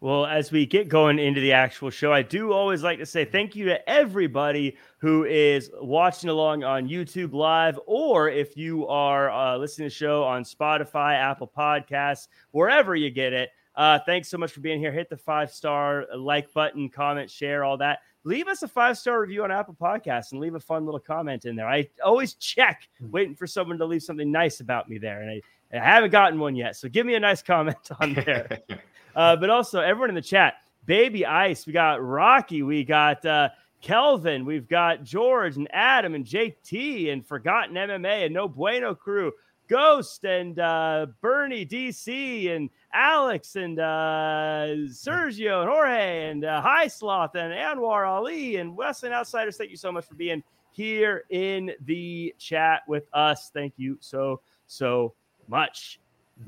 Well, 0.00 0.26
as 0.26 0.52
we 0.52 0.66
get 0.66 0.90
going 0.90 1.18
into 1.18 1.40
the 1.40 1.52
actual 1.52 1.88
show, 1.88 2.12
I 2.12 2.20
do 2.20 2.52
always 2.52 2.82
like 2.82 2.98
to 2.98 3.06
say 3.06 3.24
thank 3.24 3.56
you 3.56 3.64
to 3.66 3.88
everybody 3.88 4.76
who 4.98 5.24
is 5.24 5.70
watching 5.80 6.28
along 6.28 6.62
on 6.62 6.88
YouTube 6.88 7.32
Live, 7.32 7.80
or 7.86 8.28
if 8.28 8.54
you 8.54 8.86
are 8.86 9.30
uh, 9.30 9.56
listening 9.56 9.88
to 9.88 9.94
the 9.94 9.96
show 9.96 10.22
on 10.22 10.44
Spotify, 10.44 11.14
Apple 11.14 11.50
Podcasts, 11.56 12.28
wherever 12.50 12.94
you 12.94 13.08
get 13.08 13.32
it. 13.32 13.48
Uh, 13.76 13.98
thanks 14.06 14.28
so 14.28 14.38
much 14.38 14.52
for 14.52 14.60
being 14.60 14.78
here. 14.78 14.92
Hit 14.92 15.10
the 15.10 15.16
five 15.16 15.50
star 15.50 16.06
like 16.16 16.52
button, 16.52 16.88
comment, 16.88 17.30
share, 17.30 17.64
all 17.64 17.76
that 17.78 18.00
leave 18.24 18.48
us 18.48 18.62
a 18.62 18.68
five 18.68 18.98
star 18.98 19.20
review 19.20 19.44
on 19.44 19.52
Apple 19.52 19.76
Podcasts 19.80 20.32
and 20.32 20.40
leave 20.40 20.54
a 20.54 20.60
fun 20.60 20.84
little 20.84 21.00
comment 21.00 21.44
in 21.44 21.54
there. 21.54 21.68
I 21.68 21.88
always 22.04 22.34
check, 22.34 22.88
hmm. 22.98 23.10
waiting 23.10 23.34
for 23.34 23.46
someone 23.46 23.78
to 23.78 23.84
leave 23.84 24.02
something 24.02 24.30
nice 24.30 24.60
about 24.60 24.88
me 24.88 24.98
there, 24.98 25.20
and 25.20 25.30
I, 25.30 25.76
I 25.76 25.84
haven't 25.84 26.10
gotten 26.10 26.38
one 26.40 26.56
yet. 26.56 26.76
So 26.76 26.88
give 26.88 27.06
me 27.06 27.14
a 27.14 27.20
nice 27.20 27.42
comment 27.42 27.76
on 28.00 28.14
there. 28.14 28.62
uh, 29.16 29.36
but 29.36 29.50
also, 29.50 29.80
everyone 29.80 30.08
in 30.08 30.16
the 30.16 30.22
chat, 30.22 30.54
Baby 30.86 31.24
Ice, 31.24 31.66
we 31.66 31.72
got 31.72 32.02
Rocky, 32.02 32.62
we 32.62 32.84
got 32.84 33.24
uh, 33.24 33.50
Kelvin, 33.80 34.44
we've 34.44 34.68
got 34.68 35.04
George 35.04 35.56
and 35.56 35.68
Adam 35.72 36.14
and 36.14 36.24
Jake 36.24 36.62
T 36.62 37.10
and 37.10 37.26
Forgotten 37.26 37.74
MMA 37.74 38.24
and 38.24 38.34
No 38.34 38.48
Bueno 38.48 38.94
Crew. 38.94 39.32
Ghost 39.68 40.24
and 40.24 40.58
uh, 40.58 41.06
Bernie 41.20 41.66
DC 41.66 42.54
and 42.54 42.70
Alex 42.92 43.56
and 43.56 43.78
uh, 43.78 44.66
Sergio 44.88 45.62
and 45.62 45.70
Jorge 45.70 46.30
and 46.30 46.44
uh, 46.44 46.60
High 46.60 46.88
Sloth 46.88 47.34
and 47.34 47.52
Anwar 47.52 48.06
Ali 48.08 48.56
and 48.56 48.76
Western 48.76 49.12
Outsiders. 49.12 49.56
Thank 49.56 49.70
you 49.70 49.76
so 49.76 49.90
much 49.90 50.06
for 50.06 50.14
being 50.14 50.42
here 50.72 51.24
in 51.30 51.72
the 51.86 52.34
chat 52.38 52.82
with 52.88 53.08
us. 53.12 53.50
Thank 53.54 53.74
you 53.76 53.96
so, 54.00 54.40
so 54.66 55.14
much. 55.48 56.00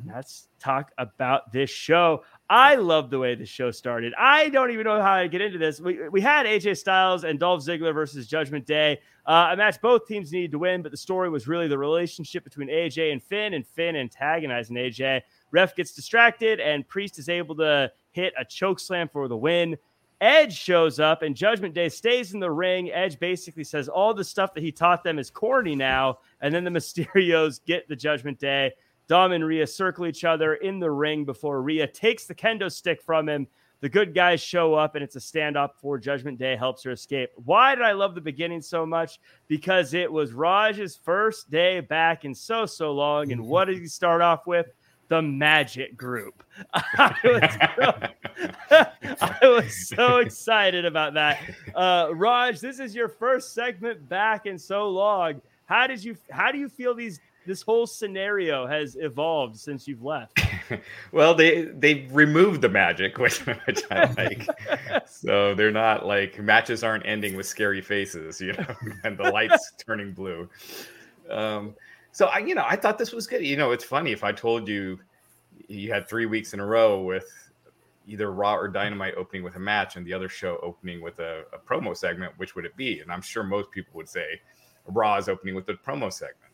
Let's 0.06 0.48
talk 0.58 0.90
about 0.98 1.52
this 1.52 1.70
show. 1.70 2.24
I 2.48 2.76
love 2.76 3.10
the 3.10 3.18
way 3.18 3.34
the 3.34 3.44
show 3.44 3.72
started. 3.72 4.14
I 4.16 4.48
don't 4.50 4.70
even 4.70 4.84
know 4.84 5.02
how 5.02 5.14
I 5.14 5.26
get 5.26 5.40
into 5.40 5.58
this. 5.58 5.80
We, 5.80 6.08
we 6.08 6.20
had 6.20 6.46
AJ 6.46 6.78
Styles 6.78 7.24
and 7.24 7.40
Dolph 7.40 7.64
Ziggler 7.64 7.92
versus 7.92 8.28
Judgment 8.28 8.66
Day, 8.66 9.00
uh, 9.26 9.48
a 9.50 9.56
match 9.56 9.80
both 9.80 10.06
teams 10.06 10.30
needed 10.30 10.52
to 10.52 10.58
win, 10.60 10.82
but 10.82 10.92
the 10.92 10.96
story 10.96 11.28
was 11.28 11.48
really 11.48 11.66
the 11.66 11.76
relationship 11.76 12.44
between 12.44 12.68
AJ 12.68 13.10
and 13.10 13.20
Finn, 13.20 13.54
and 13.54 13.66
Finn 13.66 13.96
antagonizing 13.96 14.76
AJ. 14.76 15.22
Ref 15.50 15.74
gets 15.74 15.92
distracted, 15.92 16.60
and 16.60 16.86
Priest 16.86 17.18
is 17.18 17.28
able 17.28 17.56
to 17.56 17.90
hit 18.12 18.32
a 18.38 18.44
choke 18.44 18.78
slam 18.78 19.08
for 19.08 19.26
the 19.26 19.36
win. 19.36 19.76
Edge 20.20 20.56
shows 20.56 21.00
up, 21.00 21.22
and 21.22 21.34
Judgment 21.34 21.74
Day 21.74 21.88
stays 21.88 22.32
in 22.32 22.40
the 22.40 22.50
ring. 22.50 22.90
Edge 22.92 23.18
basically 23.18 23.64
says 23.64 23.88
all 23.88 24.14
the 24.14 24.24
stuff 24.24 24.54
that 24.54 24.62
he 24.62 24.70
taught 24.70 25.02
them 25.02 25.18
is 25.18 25.28
corny 25.28 25.74
now, 25.74 26.18
and 26.40 26.54
then 26.54 26.62
the 26.62 26.70
Mysterios 26.78 27.60
get 27.66 27.88
the 27.88 27.96
Judgment 27.96 28.38
Day. 28.38 28.72
Dom 29.08 29.32
and 29.32 29.44
Rhea 29.44 29.66
circle 29.66 30.06
each 30.06 30.24
other 30.24 30.54
in 30.54 30.80
the 30.80 30.90
ring 30.90 31.24
before 31.24 31.62
Rhea 31.62 31.86
takes 31.86 32.26
the 32.26 32.34
kendo 32.34 32.70
stick 32.70 33.00
from 33.00 33.28
him. 33.28 33.46
The 33.80 33.88
good 33.88 34.14
guys 34.14 34.40
show 34.40 34.74
up 34.74 34.94
and 34.94 35.04
it's 35.04 35.16
a 35.16 35.20
standoff 35.20 35.74
before 35.74 35.98
Judgment 35.98 36.38
Day 36.38 36.56
helps 36.56 36.82
her 36.84 36.92
escape. 36.92 37.30
Why 37.36 37.74
did 37.74 37.84
I 37.84 37.92
love 37.92 38.14
the 38.14 38.20
beginning 38.20 38.62
so 38.62 38.86
much? 38.86 39.20
Because 39.48 39.94
it 39.94 40.10
was 40.10 40.32
Raj's 40.32 40.96
first 40.96 41.50
day 41.50 41.80
back 41.80 42.24
in 42.24 42.34
so, 42.34 42.66
so 42.66 42.92
long. 42.92 43.32
And 43.32 43.46
what 43.46 43.66
did 43.66 43.78
he 43.78 43.86
start 43.86 44.22
off 44.22 44.46
with? 44.46 44.66
The 45.08 45.22
Magic 45.22 45.96
Group. 45.96 46.42
I 46.74 47.14
was 47.22 47.56
so, 47.76 48.86
I 49.20 49.48
was 49.48 49.88
so 49.88 50.16
excited 50.16 50.84
about 50.84 51.14
that. 51.14 51.38
Uh, 51.74 52.08
Raj, 52.12 52.58
this 52.58 52.80
is 52.80 52.92
your 52.92 53.08
first 53.08 53.54
segment 53.54 54.08
back 54.08 54.46
in 54.46 54.58
so 54.58 54.88
long. 54.88 55.40
How 55.66 55.86
did 55.86 56.02
you? 56.02 56.16
How 56.30 56.50
do 56.50 56.58
you 56.58 56.68
feel 56.68 56.92
these 56.92 57.20
this 57.46 57.62
whole 57.62 57.86
scenario 57.86 58.66
has 58.66 58.96
evolved 58.96 59.56
since 59.56 59.86
you've 59.86 60.02
left. 60.02 60.38
well, 61.12 61.34
they 61.34 61.62
they 61.62 62.06
removed 62.10 62.60
the 62.60 62.68
magic, 62.68 63.18
which, 63.18 63.38
which 63.38 63.82
I 63.90 64.12
like. 64.12 64.48
so 65.06 65.54
they're 65.54 65.70
not 65.70 66.04
like 66.06 66.38
matches 66.40 66.82
aren't 66.82 67.06
ending 67.06 67.36
with 67.36 67.46
scary 67.46 67.80
faces, 67.80 68.40
you 68.40 68.52
know, 68.52 68.74
and 69.04 69.16
the 69.16 69.30
lights 69.30 69.72
turning 69.78 70.12
blue. 70.12 70.48
Um, 71.30 71.74
so 72.12 72.26
I, 72.26 72.38
you 72.38 72.54
know, 72.54 72.64
I 72.66 72.76
thought 72.76 72.98
this 72.98 73.12
was 73.12 73.26
good. 73.26 73.44
You 73.44 73.56
know, 73.56 73.72
it's 73.72 73.84
funny 73.84 74.12
if 74.12 74.24
I 74.24 74.32
told 74.32 74.68
you 74.68 74.98
you 75.68 75.92
had 75.92 76.08
three 76.08 76.26
weeks 76.26 76.54
in 76.54 76.60
a 76.60 76.66
row 76.66 77.00
with 77.00 77.26
either 78.06 78.30
Raw 78.30 78.54
or 78.54 78.68
Dynamite 78.68 79.14
opening 79.16 79.42
with 79.42 79.56
a 79.56 79.60
match 79.60 79.96
and 79.96 80.06
the 80.06 80.12
other 80.12 80.28
show 80.28 80.58
opening 80.62 81.00
with 81.00 81.18
a, 81.18 81.42
a 81.52 81.58
promo 81.58 81.96
segment, 81.96 82.32
which 82.36 82.54
would 82.54 82.64
it 82.64 82.76
be? 82.76 83.00
And 83.00 83.10
I'm 83.10 83.20
sure 83.20 83.42
most 83.42 83.70
people 83.72 83.92
would 83.94 84.08
say 84.08 84.40
Raw 84.86 85.16
is 85.16 85.28
opening 85.28 85.56
with 85.56 85.66
the 85.66 85.74
promo 85.74 86.12
segment 86.12 86.45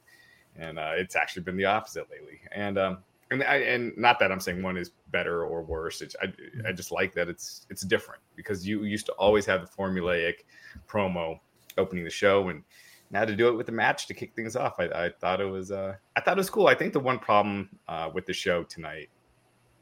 and 0.56 0.78
uh, 0.78 0.92
it's 0.94 1.16
actually 1.16 1.42
been 1.42 1.56
the 1.56 1.64
opposite 1.64 2.10
lately. 2.10 2.40
And 2.52 2.78
um, 2.78 2.98
and 3.30 3.42
I, 3.42 3.56
and 3.56 3.96
not 3.96 4.18
that 4.18 4.30
I'm 4.30 4.40
saying 4.40 4.62
one 4.62 4.76
is 4.76 4.90
better 5.10 5.44
or 5.44 5.62
worse. 5.62 6.02
It's, 6.02 6.14
I 6.22 6.32
I 6.68 6.72
just 6.72 6.92
like 6.92 7.14
that 7.14 7.28
it's 7.28 7.66
it's 7.70 7.82
different 7.82 8.20
because 8.36 8.66
you 8.66 8.84
used 8.84 9.06
to 9.06 9.12
always 9.12 9.46
have 9.46 9.62
the 9.62 9.66
formulaic 9.66 10.44
promo 10.88 11.40
opening 11.78 12.04
the 12.04 12.10
show, 12.10 12.48
and 12.48 12.62
now 13.10 13.24
to 13.24 13.34
do 13.34 13.48
it 13.48 13.56
with 13.56 13.66
the 13.66 13.72
match 13.72 14.06
to 14.06 14.14
kick 14.14 14.34
things 14.34 14.56
off, 14.56 14.78
I, 14.78 14.84
I 14.84 15.10
thought 15.20 15.40
it 15.40 15.46
was 15.46 15.70
uh, 15.70 15.94
I 16.16 16.20
thought 16.20 16.36
it 16.36 16.40
was 16.40 16.50
cool. 16.50 16.66
I 16.66 16.74
think 16.74 16.92
the 16.92 17.00
one 17.00 17.18
problem 17.18 17.70
uh, 17.88 18.10
with 18.12 18.26
the 18.26 18.34
show 18.34 18.64
tonight, 18.64 19.08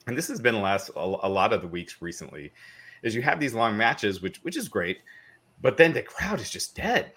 and 0.07 0.17
this 0.17 0.29
has 0.29 0.41
been 0.41 0.61
last 0.63 0.91
a, 0.97 1.01
a 1.01 1.29
lot 1.29 1.53
of 1.53 1.61
the 1.63 1.69
weeks 1.69 2.01
recently, 2.01 2.53
is 3.03 3.15
you 3.15 3.23
have 3.23 3.41
these 3.41 3.55
long 3.55 3.77
matches, 3.77 4.23
which 4.23 4.39
which 4.43 4.57
is 4.57 4.69
great, 4.69 4.99
but 5.61 5.77
then 5.77 5.93
the 5.93 6.03
crowd 6.03 6.41
is 6.41 6.51
just 6.51 6.77
dead 6.77 7.13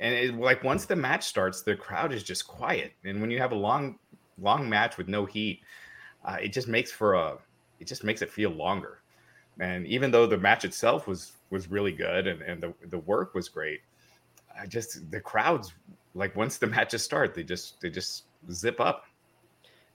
and 0.00 0.14
it, 0.14 0.34
like 0.34 0.62
once 0.62 0.84
the 0.84 0.96
match 0.96 1.24
starts, 1.24 1.62
the 1.62 1.76
crowd 1.76 2.12
is 2.12 2.22
just 2.22 2.46
quiet. 2.46 2.92
And 3.04 3.20
when 3.20 3.30
you 3.30 3.38
have 3.38 3.52
a 3.52 3.56
long, 3.56 3.98
long 4.40 4.68
match 4.68 4.98
with 4.98 5.08
no 5.08 5.24
heat, 5.24 5.60
uh, 6.24 6.36
it 6.42 6.52
just 6.52 6.68
makes 6.68 6.92
for 6.92 7.14
a, 7.14 7.38
it 7.80 7.86
just 7.86 8.04
makes 8.04 8.22
it 8.22 8.30
feel 8.30 8.50
longer. 8.50 9.00
And 9.58 9.86
even 9.86 10.10
though 10.10 10.26
the 10.26 10.36
match 10.36 10.64
itself 10.64 11.06
was 11.06 11.32
was 11.50 11.70
really 11.70 11.92
good 11.92 12.26
and, 12.26 12.42
and 12.42 12.62
the 12.62 12.74
the 12.88 12.98
work 12.98 13.34
was 13.34 13.48
great, 13.48 13.80
I 14.58 14.66
just 14.66 15.10
the 15.10 15.20
crowds 15.20 15.72
like 16.14 16.36
once 16.36 16.58
the 16.58 16.66
matches 16.76 17.02
start, 17.02 17.34
they 17.34 17.42
just 17.42 17.80
they 17.80 17.90
just 17.90 18.24
zip 18.50 18.80
up 18.80 19.05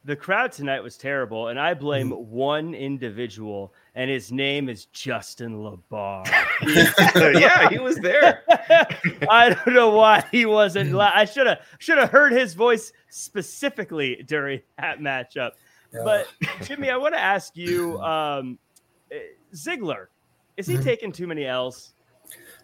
the 0.03 0.15
crowd 0.15 0.51
tonight 0.51 0.81
was 0.81 0.97
terrible, 0.97 1.49
and 1.49 1.59
I 1.59 1.73
blame 1.73 2.09
mm. 2.09 2.25
one 2.25 2.73
individual, 2.73 3.73
and 3.93 4.09
his 4.09 4.31
name 4.31 4.67
is 4.67 4.85
Justin 4.85 5.57
LaBar. 5.57 6.25
yeah, 7.39 7.69
he 7.69 7.77
was 7.77 7.97
there. 7.97 8.43
I 9.29 9.49
don't 9.49 9.73
know 9.73 9.91
why 9.91 10.23
he 10.31 10.45
wasn't. 10.45 10.91
La- 10.91 11.11
I 11.13 11.25
should 11.25 11.47
have 11.47 11.59
should 11.77 11.99
have 11.99 12.09
heard 12.09 12.31
his 12.31 12.53
voice 12.53 12.91
specifically 13.09 14.23
during 14.25 14.61
that 14.79 14.99
matchup. 14.99 15.51
Yeah. 15.93 16.01
But 16.03 16.27
Jimmy, 16.63 16.89
I 16.89 16.97
want 16.97 17.13
to 17.13 17.19
ask 17.19 17.55
you, 17.55 17.99
um, 18.01 18.57
eh, 19.11 19.19
Ziggler, 19.53 20.07
is 20.57 20.65
he 20.65 20.75
mm-hmm. 20.75 20.83
taking 20.83 21.11
too 21.11 21.27
many 21.27 21.45
L's? 21.45 21.93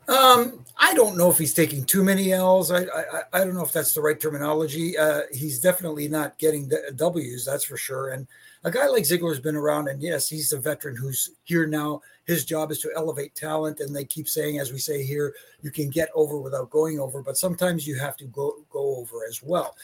Um, 0.07 0.63
I 0.77 0.93
don't 0.93 1.17
know 1.17 1.29
if 1.29 1.37
he's 1.37 1.53
taking 1.53 1.83
too 1.83 2.03
many 2.03 2.31
L's. 2.31 2.71
I 2.71 2.83
I, 2.83 3.21
I 3.33 3.39
don't 3.43 3.55
know 3.55 3.63
if 3.63 3.73
that's 3.73 3.93
the 3.93 4.01
right 4.01 4.19
terminology. 4.19 4.97
Uh, 4.97 5.23
he's 5.33 5.59
definitely 5.59 6.07
not 6.07 6.37
getting 6.37 6.69
the 6.69 6.93
W's, 6.95 7.45
that's 7.45 7.65
for 7.65 7.75
sure. 7.75 8.11
And 8.11 8.25
a 8.63 8.71
guy 8.71 8.87
like 8.87 9.03
Ziggler's 9.03 9.39
been 9.39 9.55
around, 9.55 9.89
and 9.89 10.01
yes, 10.01 10.29
he's 10.29 10.53
a 10.53 10.59
veteran 10.59 10.95
who's 10.95 11.31
here 11.43 11.67
now. 11.67 12.01
His 12.25 12.45
job 12.45 12.71
is 12.71 12.79
to 12.79 12.91
elevate 12.95 13.35
talent, 13.35 13.79
and 13.79 13.95
they 13.95 14.05
keep 14.05 14.29
saying, 14.29 14.59
as 14.59 14.71
we 14.71 14.79
say 14.79 15.03
here, 15.03 15.33
you 15.61 15.71
can 15.71 15.89
get 15.89 16.09
over 16.15 16.37
without 16.37 16.69
going 16.69 16.99
over, 16.99 17.21
but 17.21 17.37
sometimes 17.37 17.85
you 17.85 17.97
have 17.99 18.15
to 18.17 18.25
go 18.25 18.55
go 18.69 18.97
over 18.97 19.25
as 19.27 19.43
well. 19.43 19.75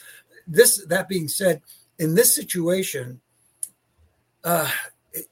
This 0.46 0.84
that 0.86 1.08
being 1.08 1.28
said, 1.28 1.60
in 1.98 2.14
this 2.14 2.34
situation, 2.34 3.20
uh, 4.42 4.70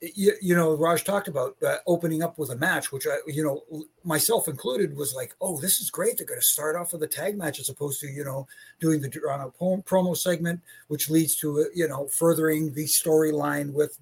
you, 0.00 0.32
you 0.40 0.54
know, 0.54 0.74
Raj 0.74 1.04
talked 1.04 1.28
about 1.28 1.56
uh, 1.66 1.76
opening 1.86 2.22
up 2.22 2.38
with 2.38 2.50
a 2.50 2.56
match, 2.56 2.92
which 2.92 3.06
I, 3.06 3.16
you 3.26 3.44
know, 3.44 3.84
myself 4.04 4.48
included, 4.48 4.96
was 4.96 5.14
like, 5.14 5.34
oh, 5.40 5.60
this 5.60 5.80
is 5.80 5.90
great. 5.90 6.18
They're 6.18 6.26
going 6.26 6.40
to 6.40 6.46
start 6.46 6.76
off 6.76 6.92
with 6.92 7.02
a 7.02 7.08
tag 7.08 7.36
match 7.36 7.58
as 7.58 7.68
opposed 7.68 8.00
to, 8.00 8.08
you 8.08 8.24
know, 8.24 8.46
doing 8.80 9.00
the 9.00 9.08
uh, 9.08 9.48
promo 9.58 10.16
segment, 10.16 10.60
which 10.88 11.10
leads 11.10 11.36
to, 11.36 11.60
uh, 11.60 11.64
you 11.74 11.88
know, 11.88 12.06
furthering 12.08 12.72
the 12.74 12.84
storyline 12.84 13.72
with, 13.72 13.98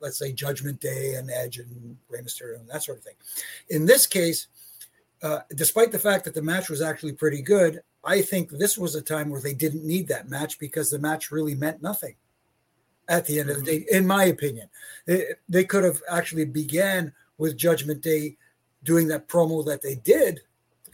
let's 0.00 0.18
say, 0.18 0.32
Judgment 0.32 0.80
Day 0.80 1.14
and 1.14 1.30
Edge 1.30 1.58
and 1.58 1.96
Rey 2.08 2.20
Mysterio 2.20 2.60
and 2.60 2.68
that 2.68 2.82
sort 2.82 2.98
of 2.98 3.04
thing. 3.04 3.14
In 3.70 3.86
this 3.86 4.06
case, 4.06 4.48
uh, 5.22 5.40
despite 5.54 5.92
the 5.92 5.98
fact 5.98 6.24
that 6.24 6.34
the 6.34 6.42
match 6.42 6.68
was 6.68 6.82
actually 6.82 7.12
pretty 7.12 7.40
good, 7.40 7.80
I 8.04 8.20
think 8.20 8.50
this 8.50 8.76
was 8.76 8.96
a 8.96 9.02
time 9.02 9.30
where 9.30 9.40
they 9.40 9.54
didn't 9.54 9.84
need 9.84 10.08
that 10.08 10.28
match 10.28 10.58
because 10.58 10.90
the 10.90 10.98
match 10.98 11.30
really 11.30 11.54
meant 11.54 11.80
nothing 11.80 12.16
at 13.08 13.26
the 13.26 13.40
end 13.40 13.50
of 13.50 13.56
the 13.56 13.62
day, 13.62 13.86
in 13.90 14.06
my 14.06 14.24
opinion. 14.24 14.68
They, 15.06 15.26
they 15.48 15.64
could 15.64 15.84
have 15.84 16.00
actually 16.10 16.44
began 16.44 17.12
with 17.38 17.56
Judgment 17.56 18.02
Day 18.02 18.36
doing 18.84 19.08
that 19.08 19.28
promo 19.28 19.64
that 19.66 19.82
they 19.82 19.96
did 19.96 20.40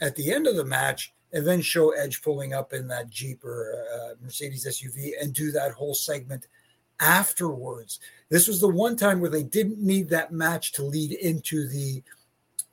at 0.01 0.17
the 0.17 0.33
end 0.33 0.47
of 0.47 0.57
the 0.57 0.65
match 0.65 1.13
and 1.33 1.47
then 1.47 1.61
show 1.61 1.91
Edge 1.91 2.23
pulling 2.23 2.55
up 2.55 2.73
in 2.73 2.89
that 2.89 3.11
Jeep 3.11 3.45
or 3.45 3.85
uh, 3.95 4.15
Mercedes 4.23 4.67
SUV 4.67 5.13
and 5.21 5.33
do 5.33 5.51
that 5.53 5.73
whole 5.73 5.95
segment 5.95 6.47
afterwards. 7.01 8.01
This 8.29 8.49
was 8.49 8.61
the 8.61 8.69
one 8.69 8.97
time 8.97 9.21
where 9.21 9.31
they 9.31 9.43
didn't 9.43 9.79
need 9.79 10.09
that 10.09 10.33
match 10.33 10.73
to 10.73 10.83
lead 10.83 11.13
into 11.13 11.69
the 11.69 12.03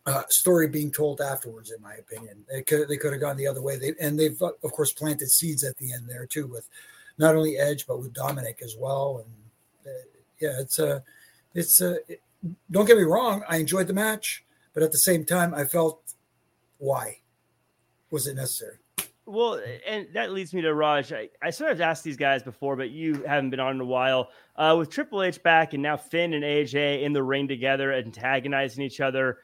uh, 0.05 0.23
story 0.29 0.67
being 0.67 0.91
told 0.91 1.19
afterwards, 1.19 1.71
in 1.71 1.81
my 1.81 1.95
opinion. 1.95 2.45
They 2.49 2.61
could 2.61 2.87
they 2.87 2.97
could 2.97 3.11
have 3.11 3.21
gone 3.21 3.37
the 3.37 3.47
other 3.47 3.61
way. 3.61 3.77
They, 3.77 3.93
and 3.99 4.19
they've 4.19 4.39
of 4.41 4.71
course 4.71 4.93
planted 4.93 5.29
seeds 5.29 5.63
at 5.63 5.77
the 5.77 5.93
end 5.93 6.07
there 6.07 6.25
too 6.25 6.47
with 6.47 6.69
not 7.17 7.35
only 7.35 7.57
Edge 7.57 7.87
but 7.87 7.99
with 7.99 8.13
Dominic 8.13 8.59
as 8.63 8.75
well. 8.77 9.23
And 9.25 9.91
uh, 9.93 10.07
yeah, 10.39 10.59
it's 10.59 10.79
a, 10.79 11.03
it's 11.53 11.81
a. 11.81 11.97
It, 12.11 12.21
don't 12.69 12.85
get 12.85 12.97
me 12.97 13.03
wrong, 13.03 13.43
I 13.49 13.57
enjoyed 13.57 13.87
the 13.87 13.93
match, 13.93 14.43
but 14.73 14.83
at 14.83 14.91
the 14.91 14.99
same 14.99 15.25
time, 15.25 15.53
I 15.55 15.63
felt 15.63 16.13
why 16.77 17.21
was 18.11 18.27
it 18.27 18.35
necessary? 18.35 18.77
Well, 19.27 19.59
and 19.87 20.07
that 20.13 20.31
leads 20.31 20.53
me 20.53 20.61
to 20.61 20.73
Raj. 20.73 21.11
I, 21.11 21.29
I 21.41 21.49
sort 21.49 21.71
of 21.71 21.81
asked 21.81 22.03
these 22.03 22.17
guys 22.17 22.43
before, 22.43 22.75
but 22.75 22.91
you 22.91 23.23
haven't 23.23 23.49
been 23.49 23.59
on 23.59 23.75
in 23.75 23.81
a 23.81 23.85
while. 23.85 24.29
Uh, 24.55 24.75
with 24.77 24.91
Triple 24.91 25.23
H 25.23 25.41
back 25.41 25.73
and 25.73 25.81
now 25.81 25.97
Finn 25.97 26.35
and 26.35 26.43
AJ 26.43 27.01
in 27.01 27.11
the 27.11 27.23
ring 27.23 27.47
together, 27.47 27.91
antagonizing 27.91 28.83
each 28.83 29.01
other. 29.01 29.39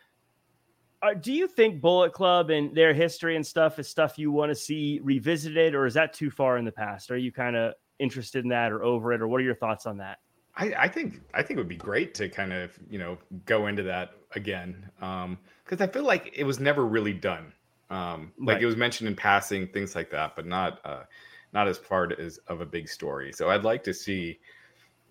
Uh, 1.02 1.16
do 1.16 1.34
you 1.34 1.48
think 1.48 1.82
Bullet 1.82 2.14
Club 2.14 2.52
and 2.52 2.76
their 2.76 2.94
history 2.94 3.36
and 3.36 3.46
stuff 3.46 3.80
is 3.80 3.90
stuff 3.90 4.20
you 4.20 4.32
want 4.32 4.50
to 4.50 4.56
see 4.56 5.00
revisited, 5.02 5.74
or 5.74 5.86
is 5.88 5.96
that 5.96 6.14
too 6.14 6.30
far 6.30 6.58
in 6.58 6.66
the 6.66 6.72
past? 6.72 7.10
Are 7.10 7.18
you 7.18 7.32
kind 7.32 7.56
of 7.56 7.74
interested 7.98 8.44
in 8.44 8.50
that 8.50 8.72
or 8.72 8.84
over 8.84 9.12
it, 9.12 9.22
or 9.22 9.28
what 9.28 9.42
are 9.42 9.44
your 9.44 9.56
thoughts 9.56 9.88
on 9.88 9.98
that? 9.98 10.20
I, 10.56 10.74
I 10.78 10.88
think 10.88 11.22
I 11.34 11.42
think 11.42 11.58
it 11.58 11.62
would 11.62 11.68
be 11.68 11.76
great 11.76 12.14
to 12.16 12.30
kind 12.30 12.54
of 12.54 12.78
you 12.90 13.00
know 13.00 13.18
go 13.46 13.68
into 13.68 13.84
that 13.84 14.12
again 14.36 14.90
because 14.96 15.26
um, 15.26 15.38
I 15.82 15.88
feel 15.88 16.04
like 16.04 16.32
it 16.36 16.44
was 16.44 16.60
never 16.60 16.86
really 16.86 17.14
done. 17.14 17.54
Um, 17.90 18.32
like 18.40 18.56
right. 18.56 18.64
it 18.64 18.66
was 18.66 18.78
mentioned 18.78 19.08
in 19.08 19.16
passing, 19.16 19.68
things 19.68 19.96
like 19.96 20.10
that, 20.12 20.36
but 20.36 20.46
not 20.46 20.80
uh, 20.86 21.04
not 21.52 21.68
as 21.68 21.80
part 21.80 22.18
as 22.20 22.38
of 22.48 22.62
a 22.62 22.66
big 22.66 22.88
story. 22.88 23.32
So 23.34 23.50
I'd 23.50 23.64
like 23.64 23.84
to 23.86 23.94
see, 23.94 24.40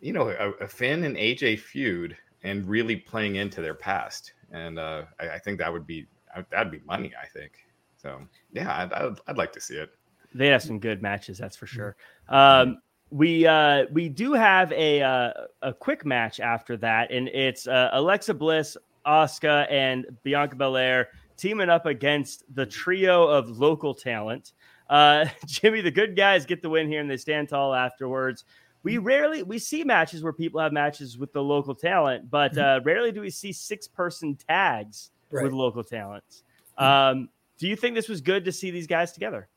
you 0.01 0.13
know, 0.13 0.29
a, 0.29 0.65
a 0.65 0.69
Finn 0.69 1.05
and 1.05 1.17
AJ 1.17 1.59
feud 1.59 2.17
and 2.43 2.67
really 2.67 2.97
playing 2.97 3.37
into 3.37 3.61
their 3.61 3.75
past 3.75 4.33
and 4.51 4.79
uh, 4.79 5.03
I, 5.19 5.31
I, 5.31 5.39
think 5.39 5.59
that 5.59 5.73
would 5.73 5.87
be 5.87 6.07
that'd 6.51 6.73
be 6.73 6.81
money. 6.87 7.13
I 7.21 7.27
think 7.27 7.53
so. 7.97 8.21
Yeah, 8.53 8.71
I'd, 8.71 8.93
I'd, 8.93 9.21
I'd 9.27 9.37
like 9.37 9.53
to 9.53 9.61
see 9.61 9.77
it. 9.77 9.91
They 10.35 10.49
have 10.49 10.63
some 10.63 10.79
good 10.79 11.03
matches, 11.03 11.39
that's 11.39 11.57
for 11.57 11.67
sure. 11.67 11.97
Um, 12.29 12.79
we 13.11 13.47
uh, 13.47 13.87
we 13.93 14.09
do 14.09 14.33
have 14.33 14.73
a 14.73 15.03
uh, 15.03 15.33
a 15.63 15.73
quick 15.73 16.07
match 16.07 16.41
after 16.41 16.77
that, 16.79 17.11
and 17.11 17.29
it's 17.29 17.67
uh, 17.67 17.91
Alexa 17.93 18.35
Bliss, 18.35 18.77
Asuka, 19.07 19.71
and 19.71 20.07
Bianca 20.23 20.57
Belair 20.57 21.09
teaming 21.37 21.71
up 21.71 21.87
against 21.87 22.45
the 22.55 22.67
trio 22.67 23.27
of 23.27 23.59
local 23.59 23.95
talent. 23.95 24.53
Uh, 24.89 25.25
Jimmy, 25.47 25.81
the 25.81 25.91
good 25.91 26.17
guys 26.17 26.47
get 26.47 26.63
the 26.63 26.69
win 26.69 26.87
here, 26.87 27.01
and 27.01 27.11
they 27.11 27.17
stand 27.17 27.49
tall 27.49 27.75
afterwards 27.75 28.45
we 28.83 28.99
rarely 28.99 29.43
we 29.43 29.59
see 29.59 29.85
matches 29.85 30.23
where 30.23 30.33
people 30.33 30.61
have 30.61 30.73
matches 30.73 31.19
with 31.19 31.33
the 31.33 31.43
local 31.43 31.75
talent, 31.75 32.31
but 32.31 32.53
mm-hmm. 32.53 32.81
uh, 32.81 32.85
rarely 32.85 33.13
do 33.13 33.21
we 33.21 33.31
see 33.31 33.53
six 33.53 33.87
person 33.87 34.37
tags 34.49 35.11
right. 35.31 35.45
with 35.45 35.53
local 35.53 35.85
talents. 35.85 36.43
Mm-hmm. 36.79 36.85
Um, 36.85 37.29
do 37.59 37.69
you 37.69 37.77
think 37.77 37.95
this 37.95 38.09
was 38.09 38.21
good 38.21 38.45
to 38.47 38.53
see 38.53 38.71
these 38.71 38.87
guys 38.87 39.13
together, 39.13 39.49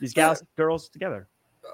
these 0.00 0.14
gals, 0.14 0.40
uh, 0.40 0.46
girls 0.56 0.88
together? 0.88 1.28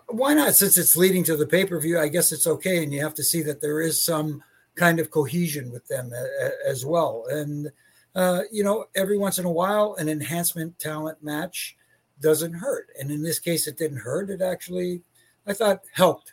Why 0.09 0.35
not? 0.35 0.57
Since 0.57 0.79
it's 0.79 0.97
leading 0.97 1.23
to 1.25 1.37
the 1.37 1.47
pay 1.47 1.64
per 1.64 1.81
view, 1.81 1.99
I 1.99 2.09
guess 2.09 2.33
it's 2.33 2.47
okay, 2.47 2.83
and 2.83 2.92
you 2.92 3.01
have 3.03 3.14
to 3.14 3.25
see 3.25 3.42
that 3.42 3.61
there 3.61 3.81
is 3.81 4.03
some 4.03 4.42
kind 4.75 4.99
of 4.99 5.11
cohesion 5.11 5.71
with 5.71 5.87
them 5.87 6.12
uh, 6.12 6.49
as 6.66 6.85
well. 6.85 7.25
And 7.31 7.71
uh, 8.16 8.42
you 8.51 8.64
know, 8.64 8.87
every 8.97 9.16
once 9.16 9.38
in 9.38 9.45
a 9.45 9.51
while, 9.51 9.95
an 9.99 10.09
enhancement 10.09 10.79
talent 10.79 11.23
match 11.23 11.77
doesn't 12.21 12.55
hurt, 12.55 12.88
and 12.99 13.12
in 13.12 13.23
this 13.23 13.38
case, 13.38 13.69
it 13.69 13.79
didn't 13.79 13.99
hurt. 13.99 14.31
It 14.31 14.42
actually, 14.42 15.03
I 15.47 15.53
thought, 15.53 15.83
helped 15.92 16.33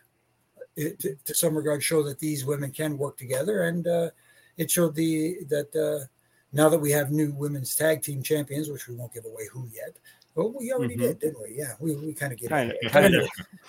it, 0.76 1.00
to, 1.00 1.16
to, 1.26 1.36
some 1.36 1.56
regard 1.56 1.84
show 1.84 2.04
that 2.04 2.20
these 2.20 2.46
women 2.46 2.72
can 2.72 2.98
work 2.98 3.18
together 3.18 3.64
and 3.64 3.88
uh, 3.88 4.10
it 4.58 4.70
showed 4.70 4.96
the 4.96 5.38
that 5.48 5.76
uh, 5.76 6.06
now 6.52 6.70
that 6.70 6.80
we 6.80 6.92
have 6.92 7.12
new 7.12 7.34
women's 7.34 7.76
tag 7.76 8.02
team 8.02 8.22
champions 8.24 8.70
which 8.70 8.88
we 8.88 8.96
won't 8.96 9.14
give 9.14 9.26
away 9.26 9.48
who 9.52 9.68
yet 9.74 9.98
well 10.36 10.54
we 10.58 10.72
already 10.72 10.96
mm-hmm. 10.96 11.04
did 11.04 11.20
didn't 11.20 11.42
we 11.42 11.56
yeah 11.56 11.74
we, 11.80 11.96
we 11.96 12.14
kind 12.14 12.34
of 12.34 12.40
get 12.40 12.50
kind 12.50 12.72
of 12.72 12.92
kind 12.92 13.16
of 13.16 13.28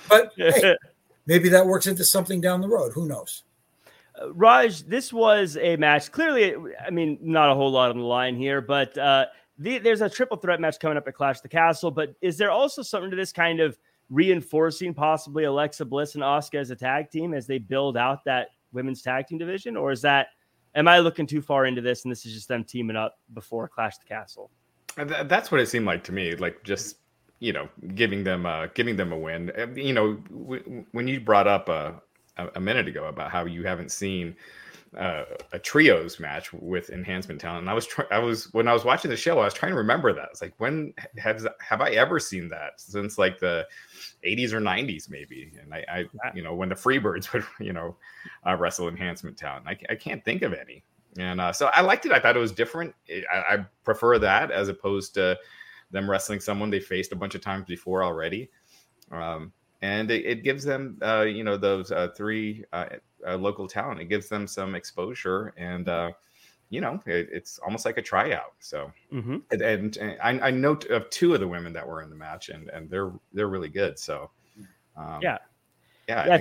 but 0.08 0.32
hey, 0.36 0.76
maybe 1.26 1.48
that 1.48 1.66
works 1.66 1.86
into 1.86 2.04
something 2.04 2.40
down 2.40 2.60
the 2.60 2.68
road 2.68 2.92
who 2.92 3.06
knows 3.06 3.44
uh, 4.20 4.32
Raj, 4.32 4.82
this 4.82 5.12
was 5.12 5.56
a 5.56 5.74
match. 5.76 6.12
Clearly, 6.12 6.54
I 6.86 6.90
mean, 6.90 7.18
not 7.20 7.50
a 7.50 7.54
whole 7.56 7.72
lot 7.72 7.90
on 7.90 7.98
the 7.98 8.04
line 8.04 8.36
here, 8.36 8.60
but 8.60 8.96
uh, 8.96 9.26
the, 9.58 9.78
there's 9.78 10.02
a 10.02 10.08
triple 10.08 10.36
threat 10.36 10.60
match 10.60 10.78
coming 10.78 10.96
up 10.96 11.08
at 11.08 11.14
Clash 11.14 11.40
the 11.40 11.48
Castle. 11.48 11.90
But 11.90 12.14
is 12.20 12.38
there 12.38 12.50
also 12.50 12.82
something 12.82 13.10
to 13.10 13.16
this 13.16 13.32
kind 13.32 13.58
of 13.58 13.76
reinforcing 14.10 14.94
possibly 14.94 15.44
Alexa 15.44 15.84
Bliss 15.84 16.14
and 16.14 16.22
Asuka 16.22 16.56
as 16.56 16.70
a 16.70 16.76
tag 16.76 17.10
team 17.10 17.34
as 17.34 17.46
they 17.46 17.58
build 17.58 17.96
out 17.96 18.24
that 18.24 18.48
women's 18.72 19.02
tag 19.02 19.26
team 19.26 19.38
division? 19.38 19.76
Or 19.76 19.92
is 19.92 20.02
that, 20.02 20.28
am 20.74 20.88
I 20.88 20.98
looking 20.98 21.26
too 21.26 21.40
far 21.40 21.66
into 21.66 21.80
this 21.80 22.04
and 22.04 22.12
this 22.12 22.26
is 22.26 22.34
just 22.34 22.48
them 22.48 22.64
teaming 22.64 22.96
up 22.96 23.18
before 23.32 23.68
Clash 23.68 23.98
the 23.98 24.06
Castle? 24.06 24.50
That's 24.96 25.50
what 25.50 25.60
it 25.60 25.66
seemed 25.66 25.86
like 25.86 26.04
to 26.04 26.12
me. 26.12 26.36
Like 26.36 26.62
just, 26.62 26.98
you 27.40 27.52
know, 27.52 27.68
giving 27.94 28.24
them, 28.24 28.46
uh, 28.46 28.66
giving 28.74 28.96
them 28.96 29.12
a 29.12 29.18
win. 29.18 29.50
You 29.74 29.92
know, 29.92 30.12
when 30.92 31.08
you 31.08 31.20
brought 31.20 31.46
up 31.46 31.68
uh, 31.68 31.92
a 32.54 32.60
minute 32.60 32.88
ago 32.88 33.06
about 33.06 33.30
how 33.30 33.44
you 33.44 33.64
haven't 33.64 33.90
seen 33.90 34.36
uh, 34.98 35.24
a 35.52 35.58
trios 35.58 36.20
match 36.20 36.52
with 36.52 36.90
enhancement 36.90 37.40
talent. 37.40 37.60
And 37.62 37.70
I 37.70 37.74
was 37.74 37.86
trying, 37.86 38.08
I 38.10 38.18
was 38.18 38.52
when 38.52 38.68
I 38.68 38.72
was 38.72 38.84
watching 38.84 39.10
the 39.10 39.16
show, 39.16 39.38
I 39.38 39.44
was 39.44 39.54
trying 39.54 39.72
to 39.72 39.76
remember 39.76 40.12
that. 40.12 40.28
It's 40.30 40.42
like 40.42 40.54
when 40.58 40.94
has 41.18 41.46
have 41.60 41.80
I 41.80 41.90
ever 41.90 42.18
seen 42.18 42.48
that 42.50 42.80
since 42.80 43.18
like 43.18 43.38
the 43.38 43.66
80s 44.26 44.52
or 44.52 44.60
90s 44.60 45.10
maybe? 45.10 45.52
And 45.60 45.74
I, 45.74 45.84
I 45.88 46.04
you 46.34 46.42
know, 46.42 46.54
when 46.54 46.68
the 46.68 46.74
Freebirds 46.74 47.32
would 47.34 47.44
you 47.60 47.72
know 47.72 47.96
uh, 48.46 48.56
wrestle 48.56 48.88
enhancement 48.88 49.36
talent, 49.36 49.66
I, 49.66 49.76
I 49.90 49.94
can't 49.96 50.24
think 50.24 50.42
of 50.42 50.52
any. 50.52 50.84
And 51.18 51.40
uh, 51.40 51.52
so 51.52 51.70
I 51.72 51.80
liked 51.80 52.06
it. 52.06 52.12
I 52.12 52.18
thought 52.18 52.36
it 52.36 52.40
was 52.40 52.52
different. 52.52 52.94
I, 53.32 53.54
I 53.54 53.66
prefer 53.84 54.18
that 54.18 54.50
as 54.50 54.68
opposed 54.68 55.14
to 55.14 55.38
them 55.90 56.10
wrestling 56.10 56.40
someone 56.40 56.70
they 56.70 56.80
faced 56.80 57.12
a 57.12 57.16
bunch 57.16 57.34
of 57.34 57.40
times 57.40 57.66
before 57.66 58.02
already. 58.02 58.50
Um, 59.12 59.52
and 59.84 60.10
it, 60.10 60.24
it 60.24 60.42
gives 60.42 60.64
them, 60.64 60.96
uh, 61.02 61.26
you 61.28 61.44
know, 61.44 61.58
those 61.58 61.92
uh, 61.92 62.08
three 62.16 62.64
uh, 62.72 62.86
uh, 63.28 63.36
local 63.36 63.68
talent. 63.68 64.00
It 64.00 64.06
gives 64.06 64.30
them 64.30 64.46
some 64.46 64.74
exposure, 64.74 65.52
and 65.58 65.90
uh, 65.90 66.12
you 66.70 66.80
know, 66.80 67.02
it, 67.04 67.28
it's 67.30 67.58
almost 67.58 67.84
like 67.84 67.98
a 67.98 68.02
tryout. 68.02 68.54
So, 68.60 68.90
mm-hmm. 69.12 69.36
and, 69.50 69.60
and, 69.60 69.96
and 69.98 70.18
I, 70.22 70.48
I, 70.48 70.50
know 70.50 70.78
of 70.88 71.10
two 71.10 71.34
of 71.34 71.40
the 71.40 71.46
women 71.46 71.74
that 71.74 71.86
were 71.86 72.00
in 72.00 72.08
the 72.08 72.16
match, 72.16 72.48
and 72.48 72.70
and 72.70 72.88
they're 72.88 73.12
they're 73.34 73.48
really 73.48 73.68
good. 73.68 73.98
So, 73.98 74.30
um, 74.96 75.18
yeah, 75.20 75.36
yeah, 76.08 76.40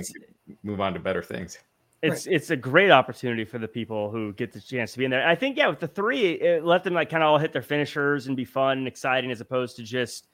move 0.62 0.80
on 0.80 0.94
to 0.94 1.00
better 1.00 1.22
things. 1.22 1.58
It's 2.00 2.26
right. 2.26 2.36
it's 2.36 2.48
a 2.48 2.56
great 2.56 2.90
opportunity 2.90 3.44
for 3.44 3.58
the 3.58 3.68
people 3.68 4.10
who 4.10 4.32
get 4.32 4.54
the 4.54 4.60
chance 4.60 4.92
to 4.92 4.98
be 4.98 5.04
in 5.04 5.10
there. 5.10 5.28
I 5.28 5.34
think 5.34 5.58
yeah, 5.58 5.68
with 5.68 5.80
the 5.80 5.88
three, 5.88 6.32
it 6.32 6.64
let 6.64 6.82
them 6.82 6.94
like 6.94 7.10
kind 7.10 7.22
of 7.22 7.28
all 7.28 7.38
hit 7.38 7.52
their 7.52 7.62
finishers 7.62 8.26
and 8.26 8.36
be 8.38 8.46
fun 8.46 8.78
and 8.78 8.88
exciting 8.88 9.30
as 9.30 9.42
opposed 9.42 9.76
to 9.76 9.82
just 9.82 10.28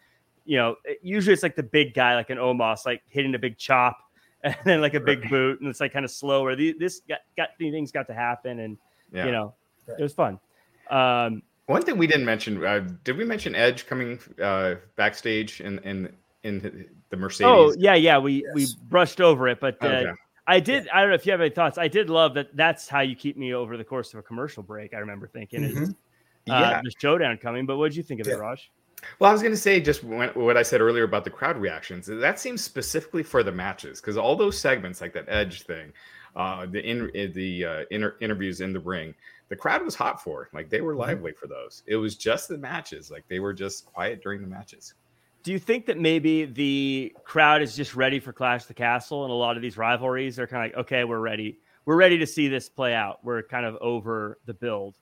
you 0.51 0.57
know 0.57 0.75
usually 1.01 1.33
it's 1.33 1.45
like 1.45 1.55
the 1.55 1.63
big 1.63 1.95
guy 1.95 2.17
like 2.17 2.29
an 2.29 2.37
Omos 2.37 2.85
like 2.85 3.03
hitting 3.09 3.37
a 3.37 3.39
big 3.39 3.57
chop 3.57 3.97
and 4.43 4.57
then 4.65 4.81
like 4.81 4.95
a 4.95 5.01
big 5.01 5.21
right. 5.21 5.31
boot, 5.31 5.61
and 5.61 5.69
it's 5.69 5.81
like 5.81 5.93
kind 5.93 6.05
of 6.05 6.11
slower. 6.11 6.57
This 6.57 7.03
got, 7.09 7.21
got 7.37 7.51
things 7.59 7.93
got 7.93 8.07
to 8.09 8.15
happen, 8.15 8.61
and 8.61 8.79
yeah. 9.13 9.27
you 9.27 9.33
know, 9.33 9.55
right. 9.87 10.01
it 10.01 10.03
was 10.03 10.15
fun. 10.15 10.41
Um, 10.89 11.43
One 11.67 11.83
thing 11.83 11.99
we 11.99 12.07
didn't 12.07 12.25
mention, 12.25 12.65
uh, 12.65 12.89
did 13.05 13.17
we 13.19 13.25
mention 13.25 13.55
Edge 13.55 13.87
coming 13.87 14.19
uh, 14.43 14.77
backstage 14.97 15.61
in 15.61 15.79
in 15.81 16.13
in 16.43 16.89
the 17.11 17.17
Mercedes? 17.17 17.47
Oh 17.47 17.75
yeah, 17.79 17.95
yeah, 17.95 18.19
we 18.19 18.43
yes. 18.43 18.55
we 18.55 18.67
brushed 18.89 19.21
over 19.21 19.47
it, 19.47 19.61
but 19.61 19.77
uh, 19.85 19.87
okay. 19.87 20.13
I 20.47 20.59
did. 20.59 20.89
I 20.89 21.01
don't 21.01 21.11
know 21.11 21.17
if 21.17 21.27
you 21.27 21.33
have 21.33 21.41
any 21.43 21.51
thoughts. 21.51 21.77
I 21.77 21.87
did 21.87 22.09
love 22.09 22.35
that. 22.35 22.57
That's 22.57 22.89
how 22.89 23.01
you 23.01 23.15
keep 23.15 23.37
me 23.37 23.53
over 23.53 23.77
the 23.77 23.85
course 23.85 24.15
of 24.15 24.19
a 24.21 24.23
commercial 24.23 24.63
break. 24.63 24.94
I 24.94 24.98
remember 24.98 25.29
thinking, 25.29 25.61
mm-hmm. 25.61 25.83
is 25.83 25.90
uh, 25.90 25.92
yeah. 26.46 26.81
the 26.83 26.92
showdown 26.98 27.37
coming? 27.37 27.67
But 27.67 27.77
what 27.77 27.90
did 27.90 27.96
you 27.96 28.03
think 28.03 28.21
of 28.21 28.27
yeah. 28.27 28.35
it, 28.35 28.40
Raj? 28.40 28.71
Well, 29.19 29.31
I 29.31 29.33
was 29.33 29.42
going 29.42 29.55
to 29.55 29.61
say 29.61 29.81
just 29.81 30.05
what 30.05 30.57
I 30.57 30.63
said 30.63 30.81
earlier 30.81 31.05
about 31.05 31.25
the 31.25 31.31
crowd 31.31 31.57
reactions. 31.57 32.07
That 32.07 32.38
seems 32.38 32.63
specifically 32.63 33.23
for 33.23 33.42
the 33.42 33.53
matches 33.53 34.01
because 34.01 34.17
all 34.17 34.37
those 34.37 34.59
segments, 34.59 35.01
like 35.01 35.13
that 35.15 35.27
Edge 35.29 35.63
thing, 35.63 35.92
uh, 36.37 36.67
the 36.67 36.81
in 36.81 37.11
the 37.33 37.65
uh, 37.65 37.85
inter- 37.90 38.17
interviews 38.21 38.61
in 38.61 38.73
the 38.73 38.81
ring, 38.81 39.15
the 39.48 39.57
crowd 39.57 39.85
was 39.85 39.94
hot 39.94 40.23
for. 40.23 40.48
Like 40.53 40.71
they 40.71 40.81
were 40.81 40.92
mm-hmm. 40.92 41.01
lively 41.01 41.33
for 41.33 41.46
those. 41.46 41.83
It 41.87 41.96
was 41.96 42.17
just 42.17 42.48
the 42.48 42.59
matches. 42.59 43.11
Like 43.11 43.25
they 43.29 43.40
were 43.40 43.53
just 43.53 43.87
quiet 43.87 44.23
during 44.23 44.40
the 44.40 44.48
matches. 44.48 44.94
Do 45.42 45.53
you 45.53 45.59
think 45.59 45.87
that 45.87 45.98
maybe 45.98 46.44
the 46.44 47.15
crowd 47.25 47.63
is 47.63 47.75
just 47.75 47.96
ready 47.96 48.21
for 48.21 48.33
Clash 48.33 48.67
the 48.67 48.75
Castle 48.75 49.25
and 49.25 49.33
a 49.33 49.35
lot 49.35 49.57
of 49.57 49.63
these 49.63 49.79
rivalries 49.79 50.38
are 50.38 50.46
kind 50.46 50.67
of 50.67 50.77
like, 50.77 50.87
okay, 50.87 51.05
we're 51.05 51.21
ready. 51.21 51.59
We're 51.87 51.96
ready 51.96 52.19
to 52.19 52.27
see 52.27 52.48
this 52.48 52.69
play 52.69 52.94
out. 52.94 53.21
We're 53.25 53.42
kind 53.42 53.65
of 53.65 53.77
over 53.77 54.38
the 54.44 54.53
build. 54.53 54.96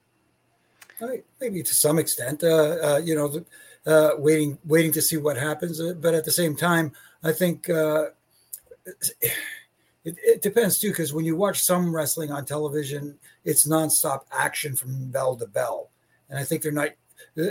Maybe 1.40 1.62
to 1.62 1.74
some 1.74 1.98
extent, 1.98 2.42
uh, 2.44 2.76
uh, 2.82 3.00
you 3.04 3.14
know, 3.16 3.44
uh, 3.88 4.10
waiting, 4.18 4.58
waiting 4.66 4.92
to 4.92 5.02
see 5.02 5.16
what 5.16 5.36
happens. 5.36 5.80
Uh, 5.80 5.94
but 5.98 6.14
at 6.14 6.24
the 6.24 6.30
same 6.30 6.54
time, 6.54 6.92
I 7.24 7.32
think 7.32 7.70
uh, 7.70 8.06
it, 8.84 9.32
it, 10.04 10.42
depends 10.42 10.78
too, 10.78 10.90
because 10.90 11.14
when 11.14 11.24
you 11.24 11.36
watch 11.36 11.60
some 11.60 11.94
wrestling 11.94 12.30
on 12.30 12.44
television, 12.44 13.18
it's 13.44 13.66
nonstop 13.66 14.20
action 14.30 14.76
from 14.76 15.10
bell 15.10 15.36
to 15.36 15.46
bell, 15.46 15.90
and 16.28 16.38
I 16.38 16.44
think 16.44 16.62
they're 16.62 16.70
not 16.70 16.90
uh, 17.40 17.48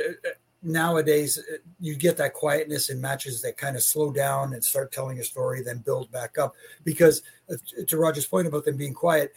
nowadays 0.64 1.40
uh, 1.40 1.58
you 1.80 1.96
get 1.96 2.18
that 2.18 2.34
quietness 2.34 2.90
in 2.90 3.02
matches 3.02 3.42
that 3.42 3.58
kind 3.58 3.76
of 3.76 3.84
slow 3.84 4.12
down 4.12 4.54
and 4.54 4.64
start 4.64 4.92
telling 4.92 5.20
a 5.20 5.24
story 5.24 5.62
then 5.62 5.78
build 5.80 6.12
back 6.12 6.38
up 6.38 6.56
because 6.84 7.22
uh, 7.50 7.56
to 7.86 7.98
Raj's 7.98 8.26
point 8.26 8.48
about 8.48 8.66
them 8.66 8.76
being 8.76 8.94
quiet 8.94 9.34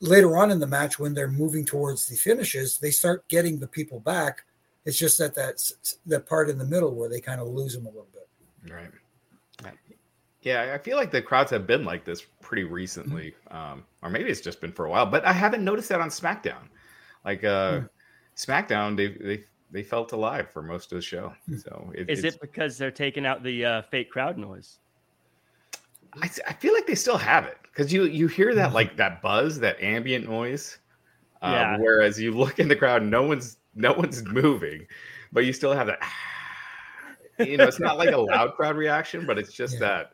later 0.00 0.36
on 0.36 0.50
in 0.50 0.60
the 0.60 0.66
match 0.66 0.98
when 0.98 1.14
they're 1.14 1.30
moving 1.30 1.64
towards 1.64 2.06
the 2.06 2.16
finishes 2.16 2.78
they 2.78 2.90
start 2.90 3.26
getting 3.28 3.58
the 3.58 3.66
people 3.66 3.98
back 3.98 4.44
it's 4.90 4.98
just 4.98 5.18
that 5.18 5.34
that's 5.34 5.98
that 6.06 6.26
part 6.26 6.50
in 6.50 6.58
the 6.58 6.64
middle 6.64 6.94
where 6.94 7.08
they 7.08 7.20
kind 7.20 7.40
of 7.40 7.48
lose 7.48 7.72
them 7.74 7.86
a 7.86 7.88
little 7.88 8.08
bit 8.12 8.28
right 8.72 8.90
yeah 10.42 10.72
i 10.74 10.78
feel 10.78 10.96
like 10.96 11.10
the 11.10 11.22
crowds 11.22 11.50
have 11.50 11.66
been 11.66 11.84
like 11.84 12.04
this 12.04 12.26
pretty 12.40 12.64
recently 12.64 13.34
mm-hmm. 13.48 13.56
um, 13.56 13.84
or 14.02 14.10
maybe 14.10 14.28
it's 14.30 14.40
just 14.40 14.60
been 14.60 14.72
for 14.72 14.86
a 14.86 14.90
while 14.90 15.06
but 15.06 15.24
i 15.24 15.32
haven't 15.32 15.64
noticed 15.64 15.88
that 15.88 16.00
on 16.00 16.08
smackdown 16.08 16.68
like 17.24 17.44
uh 17.44 17.72
mm-hmm. 17.72 17.86
smackdown 18.36 18.96
they 18.96 19.08
they 19.08 19.44
they 19.70 19.82
felt 19.82 20.12
alive 20.12 20.50
for 20.50 20.62
most 20.62 20.92
of 20.92 20.96
the 20.96 21.02
show. 21.02 21.32
Hmm. 21.46 21.58
So 21.58 21.92
it, 21.94 22.10
is 22.10 22.24
it 22.24 22.40
because 22.40 22.76
they're 22.76 22.90
taking 22.90 23.26
out 23.26 23.42
the 23.42 23.64
uh, 23.64 23.82
fake 23.82 24.10
crowd 24.10 24.36
noise? 24.36 24.78
I, 26.14 26.28
I 26.48 26.52
feel 26.54 26.74
like 26.74 26.86
they 26.86 26.96
still 26.96 27.16
have 27.16 27.44
it 27.44 27.58
because 27.62 27.92
you 27.92 28.04
you 28.04 28.26
hear 28.26 28.54
that 28.54 28.72
like 28.72 28.96
that 28.96 29.22
buzz, 29.22 29.60
that 29.60 29.80
ambient 29.80 30.28
noise. 30.28 30.78
Um, 31.42 31.52
yeah. 31.52 31.78
Whereas 31.78 32.20
you 32.20 32.32
look 32.32 32.58
in 32.58 32.68
the 32.68 32.76
crowd, 32.76 33.02
no 33.02 33.22
one's 33.22 33.58
no 33.74 33.92
one's 33.92 34.22
moving, 34.24 34.86
but 35.32 35.44
you 35.44 35.52
still 35.52 35.72
have 35.72 35.86
that. 35.86 36.00
You 37.38 37.56
know, 37.56 37.64
it's 37.64 37.80
not 37.80 37.96
like 37.96 38.10
a 38.10 38.18
loud 38.18 38.52
crowd 38.52 38.76
reaction, 38.76 39.24
but 39.24 39.38
it's 39.38 39.54
just 39.54 39.72
yeah. 39.74 39.80
that 39.80 40.10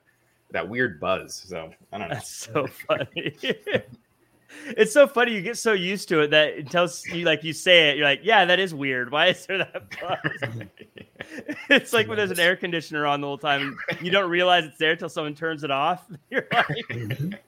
that 0.53 0.69
weird 0.69 1.01
buzz. 1.01 1.35
So 1.35 1.73
I 1.93 1.99
don't 1.99 2.09
know. 2.09 2.15
That's 2.15 2.31
so 2.31 2.69
funny. 2.69 3.37
it's 4.67 4.93
so 4.93 5.09
funny. 5.09 5.35
You 5.35 5.43
get 5.43 5.59
so 5.59 5.73
used 5.73 6.09
to 6.11 6.21
it 6.21 6.31
that 6.31 6.55
until 6.55 6.89
you 7.13 7.25
like 7.25 7.43
you 7.43 7.53
say 7.53 7.91
it, 7.91 7.97
you're 7.97 8.07
like, 8.07 8.21
yeah, 8.23 8.45
that 8.45 8.61
is 8.61 8.77
weird. 8.77 9.11
Why 9.11 9.27
is 9.29 9.45
there 9.45 9.59
that 9.59 9.91
buzz? 10.01 10.69
it's 11.69 11.93
like 11.93 12.07
when 12.07 12.17
there's 12.17 12.31
an 12.31 12.39
air 12.39 12.55
conditioner 12.55 13.07
on 13.07 13.21
the 13.21 13.27
whole 13.27 13.39
time. 13.39 13.77
You 14.01 14.13
don't 14.13 14.31
realize 14.31 14.65
it's 14.65 14.79
there 14.79 14.93
until 14.93 15.09
someone 15.09 15.35
turns 15.35 15.65
it 15.65 15.73
off. 15.73 16.07
You're 16.31 16.47
like, 16.53 17.41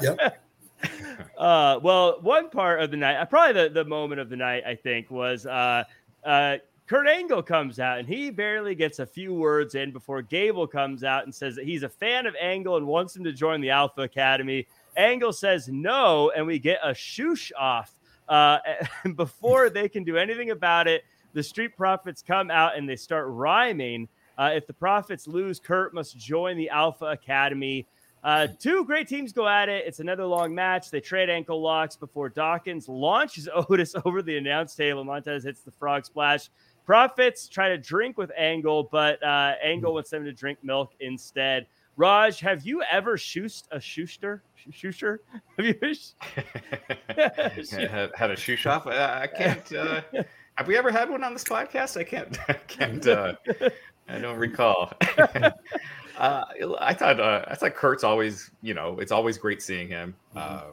yep. 0.00 0.42
Uh, 1.36 1.78
well, 1.84 2.18
one 2.20 2.50
part 2.50 2.82
of 2.82 2.90
the 2.90 2.96
night, 2.96 3.14
uh, 3.14 3.24
probably 3.24 3.62
the, 3.62 3.68
the 3.68 3.84
moment 3.84 4.20
of 4.20 4.28
the 4.28 4.34
night, 4.34 4.64
I 4.66 4.74
think, 4.74 5.08
was 5.08 5.46
uh, 5.46 5.84
uh, 6.24 6.56
Kurt 6.88 7.06
Angle 7.06 7.42
comes 7.44 7.78
out 7.78 7.98
and 7.98 8.08
he 8.08 8.30
barely 8.30 8.74
gets 8.74 8.98
a 8.98 9.06
few 9.06 9.34
words 9.34 9.74
in 9.74 9.92
before 9.92 10.22
Gable 10.22 10.66
comes 10.66 11.04
out 11.04 11.24
and 11.24 11.34
says 11.34 11.54
that 11.54 11.64
he's 11.64 11.84
a 11.84 11.88
fan 11.88 12.26
of 12.26 12.34
Angle 12.40 12.76
and 12.78 12.86
wants 12.86 13.14
him 13.14 13.22
to 13.24 13.32
join 13.32 13.60
the 13.60 13.70
Alpha 13.70 14.02
Academy. 14.02 14.66
Angle 14.96 15.32
says 15.32 15.68
no, 15.68 16.32
and 16.34 16.46
we 16.46 16.58
get 16.58 16.80
a 16.82 16.90
shoosh 16.90 17.52
off. 17.56 17.92
Uh, 18.28 18.58
before 19.14 19.70
they 19.70 19.88
can 19.88 20.02
do 20.02 20.16
anything 20.16 20.50
about 20.50 20.88
it, 20.88 21.04
the 21.34 21.42
Street 21.42 21.76
Profits 21.76 22.22
come 22.22 22.50
out 22.50 22.76
and 22.76 22.88
they 22.88 22.96
start 22.96 23.26
rhyming. 23.28 24.08
Uh, 24.38 24.52
if 24.54 24.66
the 24.66 24.72
Profits 24.72 25.28
lose, 25.28 25.60
Kurt 25.60 25.92
must 25.92 26.16
join 26.16 26.56
the 26.56 26.70
Alpha 26.70 27.04
Academy. 27.06 27.86
Uh, 28.28 28.46
two 28.58 28.84
great 28.84 29.08
teams 29.08 29.32
go 29.32 29.48
at 29.48 29.70
it. 29.70 29.86
It's 29.86 30.00
another 30.00 30.26
long 30.26 30.54
match. 30.54 30.90
They 30.90 31.00
trade 31.00 31.30
ankle 31.30 31.62
locks 31.62 31.96
before 31.96 32.28
Dawkins 32.28 32.86
launches 32.86 33.48
Otis 33.54 33.94
over 34.04 34.20
the 34.20 34.36
announce 34.36 34.74
table. 34.74 35.02
Montez 35.02 35.44
hits 35.44 35.62
the 35.62 35.70
frog 35.70 36.04
splash. 36.04 36.50
Profits 36.84 37.48
try 37.48 37.70
to 37.70 37.78
drink 37.78 38.18
with 38.18 38.30
Angle, 38.36 38.90
but 38.92 39.22
uh, 39.22 39.54
Angle 39.64 39.94
wants 39.94 40.10
them 40.10 40.26
to 40.26 40.32
drink 40.32 40.58
milk 40.62 40.92
instead. 41.00 41.68
Raj, 41.96 42.38
have 42.40 42.66
you 42.66 42.82
ever 42.90 43.16
shoosed 43.16 43.66
a 43.70 43.80
Schuster? 43.80 44.42
Schuster? 44.70 45.22
Have 45.56 45.64
you 45.64 45.74
had, 47.88 48.10
had 48.14 48.30
a 48.30 48.36
shoe 48.36 48.56
shop? 48.56 48.86
I, 48.86 49.22
I 49.22 49.26
can't. 49.26 49.72
Uh, 49.72 50.02
have 50.56 50.68
we 50.68 50.76
ever 50.76 50.90
had 50.90 51.08
one 51.08 51.24
on 51.24 51.32
this 51.32 51.44
podcast? 51.44 51.96
I 51.96 52.04
can't. 52.04 52.38
I 52.46 52.52
can't. 52.52 53.06
Uh, 53.06 53.36
I 54.06 54.18
don't 54.18 54.36
recall. 54.36 54.92
Uh, 56.18 56.44
I 56.80 56.94
thought. 56.94 57.20
Uh, 57.20 57.44
I 57.48 57.54
thought 57.54 57.74
Kurt's 57.74 58.04
always. 58.04 58.50
You 58.62 58.74
know, 58.74 58.98
it's 58.98 59.12
always 59.12 59.38
great 59.38 59.62
seeing 59.62 59.88
him. 59.88 60.14
Mm-hmm. 60.34 60.38
Uh, 60.38 60.72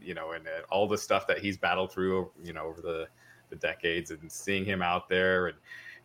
you 0.00 0.14
know, 0.14 0.32
and 0.32 0.46
uh, 0.46 0.62
all 0.70 0.86
the 0.86 0.98
stuff 0.98 1.26
that 1.26 1.38
he's 1.38 1.56
battled 1.56 1.92
through. 1.92 2.30
You 2.42 2.52
know, 2.52 2.64
over 2.64 2.80
the 2.80 3.08
the 3.50 3.56
decades, 3.56 4.10
and 4.10 4.30
seeing 4.30 4.64
him 4.64 4.82
out 4.82 5.08
there 5.08 5.48
and 5.48 5.56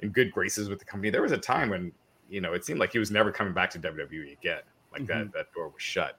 in 0.01 0.09
good 0.09 0.31
graces 0.31 0.69
with 0.69 0.79
the 0.79 0.85
company. 0.85 1.09
There 1.09 1.21
was 1.21 1.31
a 1.31 1.37
time 1.37 1.69
when 1.69 1.91
you 2.31 2.41
know, 2.41 2.53
it 2.53 2.65
seemed 2.65 2.79
like 2.79 2.93
he 2.93 2.99
was 2.99 3.11
never 3.11 3.31
coming 3.31 3.53
back 3.53 3.69
to 3.71 3.79
WWE 3.79 4.31
again. 4.31 4.61
Like 4.91 5.03
mm-hmm. 5.03 5.19
that, 5.19 5.33
that 5.33 5.53
door 5.53 5.67
was 5.67 5.81
shut. 5.81 6.17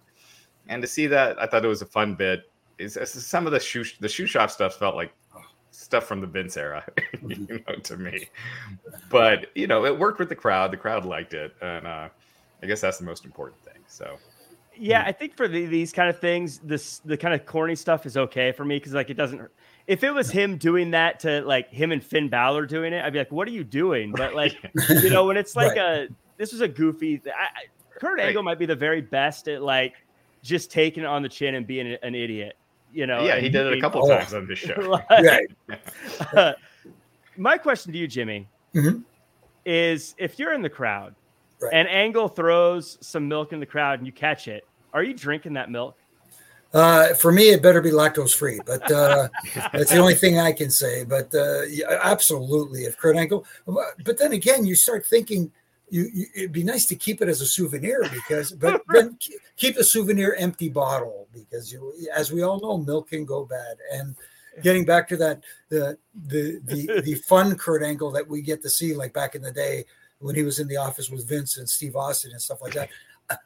And 0.69 0.81
to 0.83 0.87
see 0.87 1.07
that, 1.09 1.41
I 1.41 1.47
thought 1.47 1.65
it 1.65 1.69
was 1.69 1.83
a 1.83 1.87
fun 1.87 2.15
bit. 2.15 2.51
Is 2.79 2.99
some 3.03 3.47
of 3.47 3.53
the 3.53 3.61
shoe 3.61 3.85
the 4.01 4.09
shoe 4.09 4.27
shop 4.27 4.51
stuff 4.51 4.75
felt 4.75 4.97
like 4.97 5.13
stuff 5.71 6.05
from 6.05 6.21
the 6.21 6.27
Vince 6.27 6.57
era, 6.57 6.85
you 7.13 7.37
mm-hmm. 7.37 7.57
know, 7.67 7.79
to 7.83 7.97
me. 7.97 8.29
But 9.11 9.49
you 9.55 9.67
know, 9.67 9.85
it 9.85 9.99
worked 9.99 10.19
with 10.19 10.29
the 10.29 10.37
crowd. 10.37 10.71
The 10.71 10.77
crowd 10.77 11.05
liked 11.05 11.35
it, 11.35 11.55
and 11.61 11.87
uh, 11.87 12.09
I 12.63 12.67
guess 12.67 12.81
that's 12.81 12.99
the 12.99 13.05
most 13.05 13.25
important 13.25 13.63
thing. 13.63 13.83
So. 13.87 14.17
Yeah, 14.75 15.05
I 15.07 15.13
think 15.13 15.37
for 15.37 15.49
the, 15.49 15.67
these 15.67 15.93
kind 15.93 16.09
of 16.09 16.19
things, 16.19 16.59
this 16.61 17.01
the 17.01 17.17
kind 17.17 17.35
of 17.35 17.45
corny 17.45 17.75
stuff 17.75 18.07
is 18.07 18.17
okay 18.17 18.53
for 18.53 18.65
me 18.65 18.77
because 18.77 18.95
like 18.95 19.11
it 19.11 19.15
doesn't 19.15 19.51
if 19.87 20.05
it 20.05 20.13
was 20.13 20.31
him 20.31 20.57
doing 20.57 20.93
that 20.93 21.21
to 21.21 21.43
like 21.43 21.71
him 21.71 21.93
and 21.93 22.03
Finn 22.03 22.29
Balor 22.29 22.67
doing 22.67 22.93
it, 22.93 23.05
I'd 23.05 23.13
be 23.13 23.19
like, 23.19 23.33
"What 23.33 23.49
are 23.49 23.53
you 23.53 23.65
doing?" 23.65 24.13
But 24.13 24.35
like, 24.35 24.57
you 24.89 25.11
know, 25.11 25.27
when 25.27 25.37
it's 25.37 25.57
like 25.57 25.77
right. 25.77 25.79
a 25.79 26.09
this 26.37 26.53
was 26.53 26.61
a 26.61 26.69
goofy. 26.69 27.21
I, 27.27 27.67
Kurt 27.99 28.19
right. 28.19 28.29
Angle 28.29 28.43
might 28.43 28.59
be 28.59 28.67
the 28.67 28.77
very 28.77 29.01
best 29.01 29.49
at 29.49 29.63
like 29.63 29.95
just 30.43 30.71
taking 30.71 31.05
it 31.05 31.07
on 31.07 31.23
the 31.23 31.29
chin 31.29 31.55
and 31.55 31.67
being 31.67 31.97
an 32.03 32.15
idiot. 32.15 32.57
You 32.93 33.07
know, 33.07 33.25
yeah, 33.25 33.39
he 33.39 33.49
did 33.49 33.67
it 33.67 33.79
a 33.79 33.81
couple 33.81 34.05
oh. 34.05 34.09
times 34.09 34.35
on 34.35 34.47
this 34.47 34.59
show. 34.59 34.75
like, 34.81 35.09
right. 35.09 35.49
uh, 36.35 36.53
my 37.37 37.57
question 37.57 37.93
to 37.93 37.99
you, 37.99 38.07
Jimmy, 38.07 38.49
mm-hmm. 38.75 39.01
is 39.65 40.15
if 40.19 40.39
you're 40.39 40.53
in 40.53 40.63
the 40.63 40.71
crowd 40.71 41.15
right. 41.63 41.73
and 41.73 41.89
Angle 41.89 42.29
throws 42.29 42.99
some 43.01 43.29
milk 43.29 43.53
in 43.53 43.61
the 43.61 43.67
crowd 43.67 43.99
and 43.99 44.07
you 44.07 44.13
catch 44.13 44.49
it, 44.49 44.67
are 44.93 45.03
you 45.03 45.15
drinking 45.15 45.55
that 45.55 45.71
milk? 45.71 45.97
Uh, 46.75 47.13
for 47.15 47.33
me, 47.33 47.51
it 47.51 47.63
better 47.63 47.83
be 47.83 47.91
lactose 47.91 48.35
free, 48.35 48.59
but 48.65 48.91
uh, 48.91 49.29
that's 49.73 49.91
the 49.91 49.99
only 49.99 50.15
thing 50.15 50.39
I 50.39 50.53
can 50.53 50.71
say. 50.71 51.05
But 51.05 51.35
uh, 51.35 51.63
yeah, 51.63 51.99
absolutely, 52.03 52.85
if 52.85 52.97
Kurt 52.97 53.17
Angle, 53.17 53.45
but 53.67 54.19
then 54.19 54.33
again, 54.33 54.65
you 54.65 54.75
start 54.75 55.05
thinking 55.05 55.53
you, 55.91 56.09
you, 56.13 56.27
it'd 56.35 56.53
be 56.53 56.65
nice 56.65 56.87
to 56.87 56.95
keep 56.95 57.21
it 57.21 57.29
as 57.29 57.43
a 57.43 57.47
souvenir 57.47 58.03
because, 58.11 58.51
but 58.53 58.81
then 58.89 59.19
keep 59.57 59.77
a 59.77 59.85
souvenir 59.85 60.35
empty 60.39 60.71
bottle 60.71 61.29
because 61.35 61.71
you, 61.71 61.93
as 62.15 62.33
we 62.33 62.43
all 62.43 62.59
know, 62.61 62.79
milk 62.79 63.11
can 63.11 63.27
go 63.27 63.45
bad. 63.45 63.77
And 63.93 64.17
getting 64.63 64.87
back 64.87 65.07
to 65.09 65.19
that, 65.19 65.43
the 65.69 65.99
the 66.29 66.61
the 66.65 67.03
the 67.03 67.15
fun 67.17 67.57
Kurt 67.57 67.83
Angle 67.83 68.11
that 68.13 68.27
we 68.27 68.41
get 68.41 68.63
to 68.63 68.71
see, 68.71 68.95
like 68.95 69.13
back 69.13 69.35
in 69.35 69.43
the 69.43 69.53
day 69.53 69.85
when 70.23 70.35
he 70.35 70.43
was 70.43 70.59
in 70.59 70.69
the 70.69 70.77
office 70.77 71.11
with 71.11 71.29
Vince 71.29 71.59
and 71.59 71.69
Steve 71.69 71.97
Austin 71.97 72.33
and 72.33 72.41
stuff 72.41 72.63
like 72.63 72.75
that. 72.75 72.89
Uh, 73.31 73.37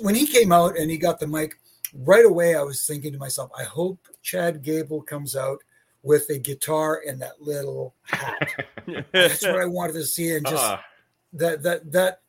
when 0.00 0.14
he 0.14 0.26
came 0.26 0.52
out 0.52 0.78
and 0.78 0.90
he 0.90 0.96
got 0.96 1.18
the 1.18 1.26
mic 1.26 1.58
right 1.94 2.24
away, 2.24 2.54
I 2.54 2.62
was 2.62 2.86
thinking 2.86 3.12
to 3.12 3.18
myself, 3.18 3.50
I 3.58 3.64
hope 3.64 3.98
Chad 4.22 4.62
Gable 4.62 5.02
comes 5.02 5.36
out 5.36 5.58
with 6.02 6.28
a 6.30 6.38
guitar 6.38 7.02
and 7.06 7.20
that 7.20 7.40
little 7.40 7.94
hat. 8.02 8.48
That's 9.12 9.42
what 9.42 9.60
I 9.60 9.66
wanted 9.66 9.94
to 9.94 10.04
see, 10.04 10.34
and 10.34 10.46
just 10.46 10.64
uh, 10.64 10.78
that 11.34 11.62
that 11.62 11.92
that 11.92 12.21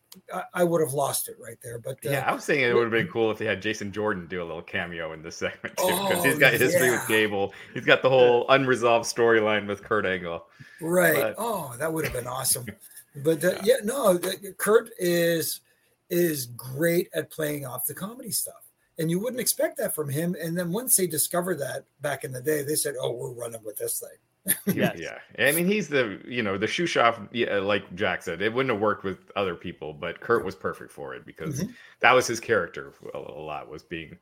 I 0.53 0.63
would 0.63 0.81
have 0.81 0.93
lost 0.93 1.27
it 1.27 1.35
right 1.39 1.57
there. 1.63 1.79
But 1.79 1.93
uh, 2.05 2.11
yeah, 2.11 2.25
I 2.27 2.33
was 2.33 2.43
saying 2.43 2.61
it 2.61 2.73
would 2.73 2.83
have 2.83 2.91
been 2.91 3.07
cool 3.07 3.31
if 3.31 3.37
they 3.37 3.45
had 3.45 3.61
Jason 3.61 3.91
Jordan 3.91 4.27
do 4.27 4.41
a 4.41 4.45
little 4.45 4.61
cameo 4.61 5.13
in 5.13 5.21
this 5.21 5.35
segment 5.37 5.75
too, 5.77 5.87
because 5.87 6.19
oh, 6.19 6.23
he's 6.23 6.39
got 6.39 6.53
history 6.53 6.87
yeah. 6.87 6.99
with 6.99 7.07
Gable. 7.07 7.53
He's 7.73 7.85
got 7.85 8.01
the 8.01 8.09
whole 8.09 8.45
unresolved 8.49 9.05
storyline 9.05 9.67
with 9.67 9.83
Kurt 9.83 10.05
Angle. 10.05 10.45
Right. 10.81 11.15
But... 11.15 11.35
Oh, 11.37 11.75
that 11.77 11.91
would 11.91 12.05
have 12.05 12.13
been 12.13 12.27
awesome. 12.27 12.65
But 13.15 13.45
uh, 13.45 13.51
yeah. 13.61 13.61
yeah, 13.63 13.75
no, 13.83 14.19
Kurt 14.57 14.89
is 14.97 15.61
is 16.09 16.47
great 16.47 17.09
at 17.13 17.29
playing 17.29 17.63
off 17.63 17.85
the 17.85 17.93
comedy 17.93 18.31
stuff 18.31 18.63
and 18.97 19.09
you 19.09 19.19
wouldn't 19.19 19.39
expect 19.41 19.77
that 19.77 19.95
from 19.95 20.09
him. 20.09 20.35
And 20.41 20.57
then 20.57 20.71
once 20.71 20.95
they 20.95 21.07
discovered 21.07 21.59
that 21.59 21.85
back 22.01 22.23
in 22.23 22.31
the 22.31 22.41
day, 22.41 22.63
they 22.63 22.75
said, 22.75 22.95
"Oh, 22.99 23.11
we're 23.11 23.31
running 23.31 23.63
with 23.63 23.77
this 23.77 23.99
thing." 23.99 24.17
Yes. 24.65 24.99
Yeah, 24.99 25.19
I 25.47 25.51
mean 25.53 25.65
he's 25.65 25.87
the 25.87 26.19
you 26.25 26.43
know 26.43 26.57
the 26.57 26.67
shoe 26.67 26.85
shop. 26.85 27.21
Yeah, 27.31 27.59
like 27.59 27.93
Jack 27.95 28.21
said, 28.23 28.41
it 28.41 28.53
wouldn't 28.53 28.73
have 28.73 28.81
worked 28.81 29.03
with 29.03 29.31
other 29.35 29.55
people, 29.55 29.93
but 29.93 30.19
Kurt 30.19 30.43
was 30.43 30.55
perfect 30.55 30.91
for 30.91 31.15
it 31.15 31.25
because 31.25 31.63
Mhm. 31.63 31.73
that 32.01 32.11
was 32.11 32.27
his 32.27 32.39
character. 32.39 32.93
A, 33.13 33.17
a 33.17 33.43
lot 33.43 33.69
was 33.69 33.83
being 33.83 34.17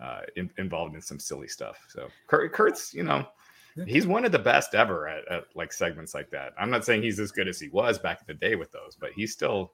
uh, 0.00 0.20
in, 0.36 0.48
involved 0.58 0.94
in 0.94 1.00
some 1.00 1.18
silly 1.18 1.48
stuff. 1.48 1.78
So 1.88 2.08
Kurt, 2.28 2.52
Kurt's 2.52 2.94
you 2.94 3.02
know 3.02 3.26
he's 3.86 4.06
one 4.06 4.24
of 4.24 4.32
the 4.32 4.38
best 4.38 4.74
ever 4.74 5.08
at, 5.08 5.26
at 5.30 5.44
like 5.54 5.72
segments 5.72 6.14
like 6.14 6.30
that. 6.30 6.52
I'm 6.58 6.70
not 6.70 6.84
saying 6.84 7.02
he's 7.02 7.18
as 7.18 7.32
good 7.32 7.48
as 7.48 7.58
he 7.60 7.68
was 7.68 7.98
back 7.98 8.20
in 8.20 8.26
the 8.28 8.34
day 8.34 8.54
with 8.54 8.70
those, 8.72 8.96
but 8.98 9.10
he's 9.12 9.32
still. 9.32 9.72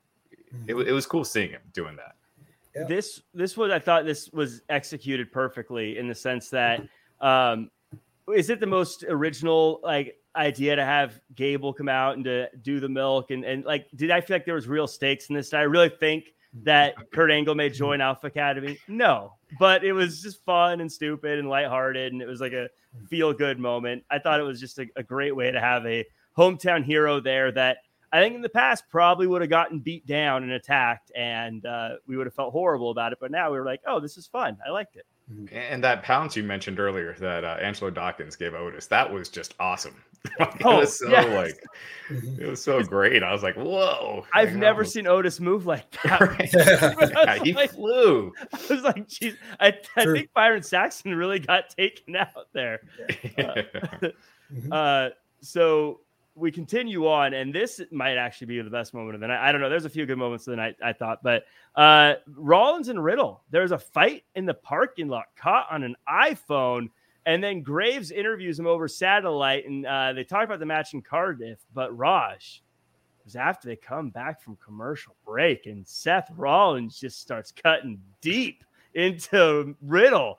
It, 0.68 0.74
it 0.74 0.92
was 0.92 1.04
cool 1.04 1.24
seeing 1.24 1.50
him 1.50 1.62
doing 1.72 1.96
that. 1.96 2.14
Yeah. 2.74 2.84
This 2.84 3.22
this 3.34 3.56
was 3.56 3.70
I 3.70 3.78
thought 3.78 4.04
this 4.04 4.30
was 4.32 4.62
executed 4.68 5.30
perfectly 5.32 5.98
in 5.98 6.08
the 6.08 6.14
sense 6.14 6.48
that 6.50 6.80
um 7.20 7.70
is 8.32 8.50
it 8.50 8.60
the 8.60 8.66
most 8.66 9.04
original 9.08 9.80
like 9.82 10.16
idea 10.36 10.74
to 10.76 10.84
have 10.84 11.20
Gable 11.34 11.72
come 11.72 11.88
out 11.88 12.16
and 12.16 12.24
to 12.24 12.48
do 12.62 12.80
the 12.80 12.88
milk 12.88 13.30
and 13.30 13.44
and 13.44 13.64
like 13.64 13.86
did 13.94 14.10
I 14.10 14.20
feel 14.20 14.36
like 14.36 14.44
there 14.44 14.54
was 14.54 14.66
real 14.66 14.86
stakes 14.86 15.28
in 15.28 15.34
this? 15.34 15.50
Did 15.50 15.58
I 15.58 15.62
really 15.62 15.90
think 15.90 16.26
that 16.62 16.94
Kurt 17.12 17.30
Angle 17.30 17.54
may 17.54 17.68
join 17.68 18.00
Alpha 18.00 18.28
Academy? 18.28 18.78
No, 18.88 19.32
but 19.58 19.84
it 19.84 19.92
was 19.92 20.22
just 20.22 20.44
fun 20.44 20.80
and 20.80 20.90
stupid 20.90 21.38
and 21.38 21.48
lighthearted, 21.48 22.12
and 22.12 22.22
it 22.22 22.26
was 22.26 22.40
like 22.40 22.52
a 22.52 22.68
feel 23.08 23.32
good 23.32 23.58
moment. 23.58 24.04
I 24.10 24.18
thought 24.18 24.40
it 24.40 24.44
was 24.44 24.60
just 24.60 24.78
a, 24.78 24.86
a 24.96 25.02
great 25.02 25.34
way 25.34 25.50
to 25.50 25.60
have 25.60 25.84
a 25.86 26.04
hometown 26.36 26.84
hero 26.84 27.20
there 27.20 27.50
that 27.52 27.78
I 28.12 28.22
think 28.22 28.36
in 28.36 28.42
the 28.42 28.48
past 28.48 28.84
probably 28.88 29.26
would 29.26 29.40
have 29.40 29.50
gotten 29.50 29.80
beat 29.80 30.06
down 30.06 30.44
and 30.44 30.52
attacked, 30.52 31.10
and 31.16 31.66
uh, 31.66 31.96
we 32.06 32.16
would 32.16 32.26
have 32.26 32.34
felt 32.34 32.52
horrible 32.52 32.90
about 32.90 33.12
it. 33.12 33.18
But 33.20 33.32
now 33.32 33.50
we 33.50 33.58
were 33.58 33.64
like, 33.64 33.80
oh, 33.86 33.98
this 33.98 34.16
is 34.16 34.26
fun. 34.26 34.56
I 34.64 34.70
liked 34.70 34.96
it. 34.96 35.06
And 35.52 35.82
that 35.82 36.02
pounce 36.02 36.36
you 36.36 36.42
mentioned 36.42 36.78
earlier 36.78 37.14
that 37.18 37.44
uh, 37.44 37.56
Angelo 37.60 37.90
Dawkins 37.90 38.36
gave 38.36 38.52
Otis, 38.54 38.86
that 38.88 39.10
was 39.10 39.28
just 39.28 39.54
awesome. 39.58 40.02
Like, 40.40 40.54
it 40.56 40.62
Oh, 40.64 40.78
was 40.78 40.98
so 40.98 41.10
yes. 41.10 41.26
like 41.34 41.64
Mhm. 42.08 42.38
it 42.40 42.48
was 42.48 42.62
so 42.62 42.82
great. 42.82 43.22
I 43.22 43.30
was 43.30 43.42
like, 43.42 43.56
whoa! 43.56 44.24
I've 44.32 44.52
Like, 44.52 44.56
never 44.58 44.78
was- 44.80 44.92
seen 44.92 45.06
Otis 45.06 45.38
move 45.38 45.66
like 45.66 45.90
that. 46.04 46.20
Right. 46.20 46.50
Yeah, 46.54 47.44
he 47.44 47.52
like- 47.52 47.72
flew. 47.72 48.32
I 48.52 48.58
was 48.70 48.82
like, 48.82 49.06
geez, 49.06 49.36
I, 49.60 49.74
I 49.96 50.04
think 50.06 50.30
Byron 50.32 50.62
Saxton 50.62 51.14
really 51.14 51.40
got 51.40 51.68
taken 51.70 52.16
out 52.16 52.48
there. 52.54 52.80
Mhm. 53.38 54.12
Uh, 54.72 55.10
so 55.40 56.00
we 56.36 56.50
continue 56.50 57.06
on, 57.06 57.32
and 57.34 57.54
this 57.54 57.80
might 57.92 58.16
actually 58.16 58.48
be 58.48 58.60
the 58.60 58.70
best 58.70 58.92
moment 58.92 59.14
of 59.14 59.20
the 59.20 59.28
night. 59.28 59.40
I 59.40 59.52
don't 59.52 59.60
know. 59.60 59.68
There's 59.68 59.84
a 59.84 59.90
few 59.90 60.04
good 60.06 60.18
moments 60.18 60.46
of 60.46 60.52
the 60.52 60.56
night, 60.56 60.76
I 60.82 60.92
thought, 60.92 61.22
but 61.22 61.44
uh, 61.76 62.14
Rollins 62.34 62.88
and 62.88 63.02
Riddle. 63.02 63.42
There's 63.50 63.72
a 63.72 63.78
fight 63.78 64.24
in 64.34 64.44
the 64.44 64.54
parking 64.54 65.08
lot, 65.08 65.26
caught 65.36 65.66
on 65.70 65.84
an 65.84 65.94
iPhone, 66.08 66.88
and 67.26 67.42
then 67.42 67.62
Graves 67.62 68.10
interviews 68.10 68.58
him 68.58 68.66
over 68.66 68.88
satellite, 68.88 69.66
and 69.66 69.86
uh, 69.86 70.12
they 70.12 70.24
talk 70.24 70.44
about 70.44 70.58
the 70.58 70.66
match 70.66 70.92
in 70.92 71.02
Cardiff. 71.02 71.60
But 71.72 71.96
Raj 71.96 72.62
was 73.24 73.36
after 73.36 73.68
they 73.68 73.76
come 73.76 74.10
back 74.10 74.42
from 74.42 74.56
commercial 74.56 75.14
break, 75.24 75.66
and 75.66 75.86
Seth 75.86 76.30
Rollins 76.36 76.98
just 76.98 77.20
starts 77.20 77.52
cutting 77.52 78.00
deep 78.20 78.64
into 78.94 79.74
Riddle 79.82 80.38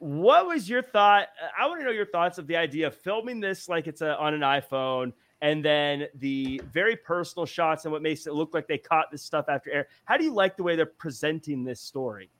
what 0.00 0.46
was 0.46 0.68
your 0.68 0.80
thought 0.80 1.26
i 1.58 1.66
want 1.66 1.80
to 1.80 1.84
know 1.84 1.90
your 1.90 2.06
thoughts 2.06 2.38
of 2.38 2.46
the 2.46 2.56
idea 2.56 2.86
of 2.86 2.94
filming 2.94 3.40
this 3.40 3.68
like 3.68 3.88
it's 3.88 4.00
a, 4.00 4.16
on 4.18 4.32
an 4.32 4.42
iphone 4.42 5.12
and 5.40 5.64
then 5.64 6.06
the 6.16 6.60
very 6.72 6.96
personal 6.96 7.46
shots 7.46 7.84
and 7.84 7.92
what 7.92 8.02
makes 8.02 8.26
it 8.26 8.34
look 8.34 8.54
like 8.54 8.66
they 8.66 8.78
caught 8.78 9.10
this 9.10 9.22
stuff 9.22 9.46
after 9.48 9.70
air 9.70 9.88
how 10.04 10.16
do 10.16 10.24
you 10.24 10.32
like 10.32 10.56
the 10.56 10.62
way 10.62 10.74
they're 10.76 10.86
presenting 10.86 11.64
this 11.64 11.80
story 11.80 12.30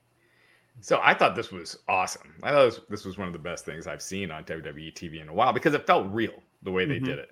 So 0.81 0.99
I 1.03 1.13
thought 1.13 1.35
this 1.35 1.51
was 1.51 1.77
awesome. 1.89 2.35
I 2.41 2.51
thought 2.51 2.65
this, 2.65 2.79
this 2.89 3.05
was 3.05 3.17
one 3.17 3.27
of 3.27 3.33
the 3.33 3.39
best 3.39 3.65
things 3.65 3.85
I've 3.85 4.01
seen 4.01 4.31
on 4.31 4.45
WWE 4.45 4.93
TV 4.93 5.21
in 5.21 5.27
a 5.27 5.33
while 5.33 5.51
because 5.51 5.73
it 5.73 5.85
felt 5.85 6.07
real 6.11 6.41
the 6.63 6.71
way 6.71 6.85
they 6.85 6.99
Mhm. 6.99 7.05
did 7.05 7.19
it. 7.19 7.29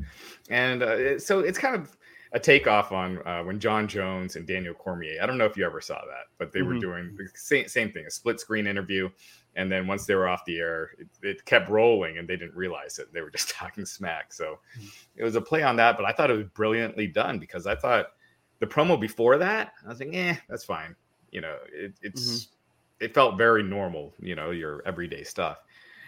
And 0.50 0.84
uh, 0.84 1.18
so 1.20 1.40
it's 1.40 1.58
kind 1.58 1.76
of 1.76 1.98
a 2.34 2.40
takeoff 2.40 2.92
on 2.92 3.26
uh, 3.26 3.44
when 3.44 3.60
Jon 3.60 3.88
Jones 3.88 4.36
and 4.36 4.46
Daniel 4.46 4.74
Cormier. 4.74 5.20
I 5.22 5.26
don't 5.26 5.38
know 5.38 5.46
if 5.46 5.56
you 5.58 5.66
ever 5.66 5.82
saw 5.82 5.96
that, 6.02 6.26
but 6.38 6.52
they 6.52 6.62
were 6.62 6.76
Mhm. 6.76 6.82
doing 6.82 7.16
the 7.18 7.28
same, 7.36 7.68
same 7.68 7.92
thing, 7.92 8.06
a 8.06 8.12
split 8.12 8.40
screen 8.40 8.68
interview. 8.68 9.10
And 9.56 9.72
then 9.72 9.88
once 9.88 10.06
they 10.06 10.14
were 10.14 10.28
off 10.28 10.46
the 10.46 10.60
air, 10.60 10.92
it, 11.00 11.08
it 11.24 11.46
kept 11.46 11.70
rolling 11.70 12.18
and 12.18 12.28
they 12.28 12.36
didn't 12.36 12.56
realize 12.56 13.00
it. 13.00 13.12
They 13.14 13.22
were 13.22 13.32
just 13.38 13.50
talking 13.50 13.86
smack. 13.86 14.34
So 14.34 14.60
it 15.16 15.24
was 15.24 15.36
a 15.36 15.42
play 15.42 15.64
on 15.64 15.76
that, 15.78 15.98
but 15.98 16.06
I 16.06 16.12
thought 16.12 16.30
it 16.30 16.38
was 16.38 16.46
brilliantly 16.54 17.08
done 17.08 17.40
because 17.40 17.66
I 17.66 17.76
thought 17.76 18.08
the 18.60 18.68
promo 18.68 19.00
before 19.00 19.38
that, 19.38 19.74
I 19.86 19.90
was 19.90 20.00
like, 20.00 20.14
eh, 20.14 20.36
that's 20.50 20.66
fine. 20.66 20.96
You 21.32 21.42
know, 21.42 21.58
it, 21.72 21.94
it's 22.02 22.50
it 23.00 23.14
felt 23.14 23.38
very 23.38 23.64
normal, 23.64 24.14
you 24.20 24.36
know, 24.36 24.52
your 24.52 24.82
everyday 24.86 25.24
stuff. 25.24 25.60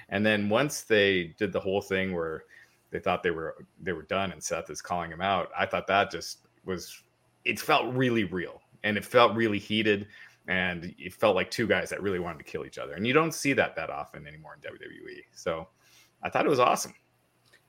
And 0.10 0.26
then 0.26 0.50
once 0.50 0.82
they 0.82 1.36
did 1.38 1.52
the 1.54 1.60
whole 1.60 1.82
thing 1.82 2.14
where 2.14 2.44
they 2.92 3.00
thought 3.00 3.24
they 3.24 3.32
were 3.32 3.66
they 3.82 3.94
were 3.94 4.04
done 4.04 4.32
and 4.32 4.44
Seth 4.44 4.70
is 4.70 4.82
calling 4.82 5.12
him 5.12 5.22
out, 5.22 5.50
I 5.58 5.66
thought 5.66 5.88
that 5.88 6.12
just 6.12 6.40
was 6.66 7.04
it 7.46 7.60
felt 7.60 7.94
really 7.94 8.26
real 8.26 8.62
and 8.84 8.98
it 8.98 9.06
felt 9.06 9.36
really 9.36 9.60
heated 9.60 10.08
and 10.48 10.94
it 10.98 11.14
felt 11.14 11.36
like 11.36 11.52
two 11.52 11.68
guys 11.68 11.90
that 11.90 12.02
really 12.02 12.20
wanted 12.20 12.40
to 12.40 12.44
kill 12.44 12.66
each 12.66 12.78
other. 12.78 12.94
And 12.94 13.06
you 13.06 13.14
don't 13.14 13.34
see 13.34 13.54
that 13.54 13.76
that 13.76 13.90
often 13.90 14.26
anymore 14.28 14.56
in 14.56 14.72
WWE. 14.72 15.22
So 15.32 15.68
I 16.24 16.30
thought 16.30 16.46
it 16.46 16.50
was 16.50 16.60
awesome. 16.60 16.94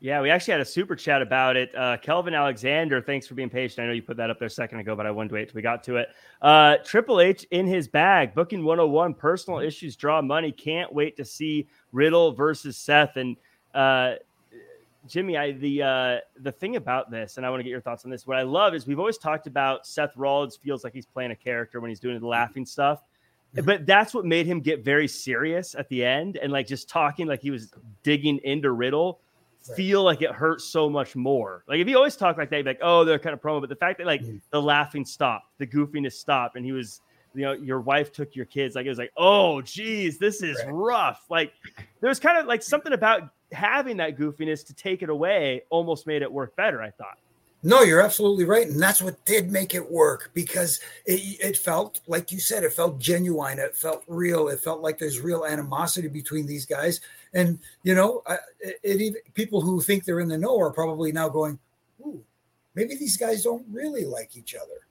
yeah 0.01 0.21
we 0.21 0.31
actually 0.31 0.53
had 0.53 0.63
a 0.63 0.65
super 0.65 0.97
chat 0.97 1.21
about 1.23 1.57
it 1.57 1.75
uh, 1.75 1.97
kelvin 1.99 2.35
alexander 2.35 3.01
thanks 3.01 3.27
for 3.27 3.35
being 3.35 3.51
patient 3.51 3.85
i 3.85 3.87
know 3.87 3.93
you 3.93 4.03
put 4.03 4.17
that 4.17 4.31
up 4.31 4.39
there 4.39 4.47
a 4.47 4.51
second 4.51 4.81
ago 4.81 4.97
but 4.97 5.07
i 5.07 5.11
wanted 5.11 5.29
to 5.29 5.35
wait 5.35 5.49
till 5.49 5.55
we 5.55 5.63
got 5.63 5.85
to 5.85 5.97
it 5.97 6.09
uh, 6.43 6.77
triple 6.85 7.21
h 7.21 7.47
in 7.51 7.67
his 7.67 7.87
bag 7.87 8.35
booking 8.35 8.65
101 8.65 9.15
personal 9.15 9.61
issues 9.61 9.95
draw 9.97 10.23
money 10.23 10.51
can't 10.51 10.91
wait 10.93 11.17
to 11.17 11.25
see 11.25 11.69
riddle 11.93 12.33
versus 12.33 12.77
seth 12.77 13.17
and 13.17 13.37
uh, 13.75 14.15
Jimmy, 15.07 15.37
I 15.37 15.53
the 15.53 15.83
uh 15.83 16.19
the 16.41 16.53
thing 16.53 16.77
about 16.77 17.11
this, 17.11 17.37
and 17.37 17.47
I 17.47 17.51
want 17.51 17.61
to 17.61 17.65
get 17.65 17.71
your 17.71 17.81
thoughts 17.81 18.05
on 18.05 18.11
this. 18.11 18.27
What 18.27 18.37
I 18.37 18.43
love 18.43 18.75
is 18.75 18.87
we've 18.87 18.99
always 18.99 19.19
talked 19.19 19.47
about 19.47 19.87
Seth 19.87 20.17
Rollins 20.17 20.57
feels 20.57 20.85
like 20.85 20.93
he's 20.93 21.07
playing 21.07 21.31
a 21.31 21.37
character 21.37 21.81
when 21.81 21.89
he's 21.89 22.01
doing 22.01 22.19
the 22.21 22.27
laughing 22.27 22.67
stuff. 22.67 23.03
But 23.65 23.85
that's 23.85 24.15
what 24.15 24.25
made 24.25 24.47
him 24.47 24.61
get 24.61 24.85
very 24.85 25.09
serious 25.09 25.75
at 25.75 25.89
the 25.89 26.05
end 26.05 26.37
and 26.37 26.53
like 26.53 26.69
just 26.69 26.89
talking 26.89 27.27
like 27.27 27.41
he 27.41 27.51
was 27.51 27.73
digging 28.05 28.39
into 28.45 28.71
Riddle. 28.71 29.21
Right. 29.69 29.77
Feel 29.77 30.05
like 30.05 30.23
it 30.23 30.31
hurt 30.31 30.61
so 30.61 30.89
much 30.89 31.17
more. 31.17 31.65
Like 31.67 31.81
if 31.81 31.89
you 31.89 31.97
always 31.97 32.15
talk 32.17 32.37
like 32.39 32.49
that, 32.51 32.65
like, 32.65 32.79
oh, 32.81 33.05
they're 33.05 33.19
kind 33.19 33.35
of 33.35 33.43
promo. 33.43 33.61
But 33.61 33.69
the 33.69 33.77
fact 33.77 33.99
that 33.99 34.07
like 34.07 34.23
Mhm. 34.23 34.41
the 34.51 34.63
laughing 34.63 35.05
stopped, 35.05 35.47
the 35.59 35.67
goofiness 35.67 36.13
stopped, 36.13 36.55
and 36.57 36.65
he 36.65 36.71
was, 36.73 37.01
you 37.35 37.43
know, 37.43 37.53
your 37.53 37.81
wife 37.81 38.13
took 38.13 38.35
your 38.35 38.47
kids. 38.47 38.75
Like 38.75 38.87
it 38.87 38.89
was 38.89 38.99
like, 38.99 39.13
oh, 39.17 39.63
geez, 39.63 40.19
this 40.19 40.43
is 40.43 40.57
Right. 40.65 40.73
rough. 40.73 41.25
Like 41.31 41.53
there's 42.01 42.19
kind 42.19 42.39
of 42.39 42.47
like 42.47 42.63
something 42.63 42.93
about 42.93 43.31
having 43.53 43.97
that 43.99 44.17
goofiness 44.17 44.67
to 44.67 44.75
take 44.75 45.03
it 45.03 45.11
away 45.11 45.63
almost 45.71 46.07
made 46.07 46.23
it 46.23 46.33
work 46.33 46.55
better. 46.57 46.83
I 46.83 46.91
thought. 46.91 47.19
No, 47.63 47.83
you're 47.83 48.01
absolutely 48.01 48.45
right, 48.47 48.67
and 48.67 48.81
that's 48.83 49.03
what 49.03 49.23
did 49.27 49.53
make 49.53 49.75
it 49.75 49.91
work 49.91 50.31
because 50.33 50.81
it, 51.05 51.39
it 51.45 51.57
felt 51.59 52.01
like 52.07 52.33
you 52.33 52.41
said, 52.41 52.65
it 52.65 52.73
felt 52.73 52.99
genuine, 52.99 53.59
it 53.59 53.77
felt 53.77 54.03
real, 54.09 54.49
it 54.49 54.61
felt 54.61 54.81
like 54.81 54.97
there's 54.97 55.21
real 55.21 55.45
animosity 55.45 56.09
between 56.09 56.47
these 56.47 56.65
guys, 56.65 57.03
and 57.35 57.59
you 57.83 57.95
know, 57.95 58.23
it, 58.61 58.81
it 58.83 59.01
even 59.03 59.21
people 59.35 59.61
who 59.61 59.79
think 59.83 60.05
they're 60.05 60.21
in 60.21 60.29
the 60.29 60.39
know 60.39 60.59
are 60.59 60.73
probably 60.73 61.13
now 61.13 61.29
going, 61.29 61.59
"Ooh, 62.01 62.25
maybe 62.75 62.95
these 62.97 63.19
guys 63.19 63.43
don't 63.43 63.67
really 63.71 64.07
like 64.07 64.39
each 64.39 64.55
other." 64.55 64.87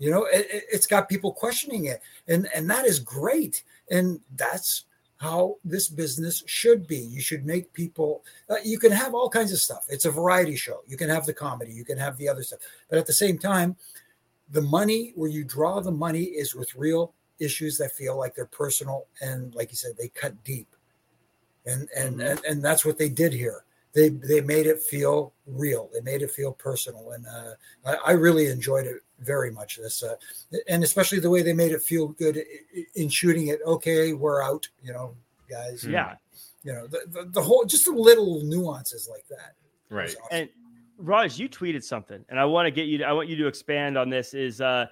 You 0.00 0.10
know, 0.10 0.24
it, 0.24 0.46
it's 0.72 0.86
got 0.86 1.10
people 1.10 1.30
questioning 1.32 1.84
it, 1.84 2.00
and 2.26 2.48
and 2.54 2.68
that 2.70 2.86
is 2.86 2.98
great, 2.98 3.62
and 3.90 4.18
that's 4.34 4.84
how 5.18 5.56
this 5.62 5.88
business 5.88 6.42
should 6.46 6.86
be. 6.86 6.96
You 6.96 7.20
should 7.20 7.44
make 7.44 7.70
people. 7.74 8.24
Uh, 8.48 8.54
you 8.64 8.78
can 8.78 8.92
have 8.92 9.14
all 9.14 9.28
kinds 9.28 9.52
of 9.52 9.60
stuff. 9.60 9.84
It's 9.90 10.06
a 10.06 10.10
variety 10.10 10.56
show. 10.56 10.80
You 10.88 10.96
can 10.96 11.10
have 11.10 11.26
the 11.26 11.34
comedy. 11.34 11.72
You 11.72 11.84
can 11.84 11.98
have 11.98 12.16
the 12.16 12.30
other 12.30 12.42
stuff. 12.42 12.60
But 12.88 12.98
at 12.98 13.06
the 13.06 13.12
same 13.12 13.36
time, 13.36 13.76
the 14.50 14.62
money 14.62 15.12
where 15.16 15.28
you 15.28 15.44
draw 15.44 15.80
the 15.80 15.92
money 15.92 16.24
is 16.24 16.54
with 16.54 16.74
real 16.74 17.12
issues 17.38 17.76
that 17.76 17.92
feel 17.92 18.16
like 18.18 18.34
they're 18.34 18.46
personal 18.46 19.06
and, 19.20 19.54
like 19.54 19.70
you 19.70 19.76
said, 19.76 19.92
they 19.98 20.08
cut 20.08 20.42
deep. 20.44 20.68
And 21.66 21.90
and 21.94 22.16
Mhm. 22.16 22.30
and, 22.30 22.44
and 22.46 22.64
that's 22.64 22.86
what 22.86 22.96
they 22.96 23.10
did 23.10 23.34
here. 23.34 23.64
They 23.92 24.08
they 24.10 24.40
made 24.40 24.66
it 24.66 24.82
feel 24.82 25.32
real. 25.46 25.90
They 25.92 26.00
made 26.00 26.22
it 26.22 26.30
feel 26.30 26.52
personal, 26.52 27.12
and 27.12 27.26
uh, 27.26 27.54
I, 27.84 27.94
I 28.06 28.10
really 28.12 28.46
enjoyed 28.46 28.86
it 28.86 28.98
very 29.18 29.50
much. 29.50 29.76
This 29.78 30.02
uh, 30.02 30.14
and 30.68 30.84
especially 30.84 31.18
the 31.18 31.30
way 31.30 31.42
they 31.42 31.52
made 31.52 31.72
it 31.72 31.82
feel 31.82 32.08
good 32.08 32.38
i- 32.38 32.78
i- 32.78 32.84
in 32.94 33.08
shooting 33.08 33.48
it. 33.48 33.58
Okay, 33.66 34.12
we're 34.12 34.42
out. 34.42 34.68
You 34.82 34.92
know, 34.92 35.14
guys. 35.50 35.84
Yeah. 35.84 36.14
You 36.62 36.74
know, 36.74 36.86
the, 36.86 37.00
the, 37.08 37.24
the 37.32 37.42
whole 37.42 37.64
just 37.64 37.86
the 37.86 37.92
little 37.92 38.42
nuances 38.44 39.08
like 39.10 39.26
that. 39.28 39.54
Right. 39.88 40.08
awesome. 40.10 40.20
And 40.30 40.48
Raj, 40.98 41.38
you 41.38 41.48
tweeted 41.48 41.82
something, 41.82 42.22
and 42.28 42.38
I 42.38 42.44
want 42.44 42.66
to 42.66 42.70
get 42.70 42.86
you. 42.86 42.98
To, 42.98 43.04
I 43.04 43.12
want 43.12 43.28
you 43.28 43.36
to 43.36 43.46
expand 43.46 43.96
on 43.98 44.08
this. 44.10 44.34
Is 44.34 44.60
uh, 44.60 44.86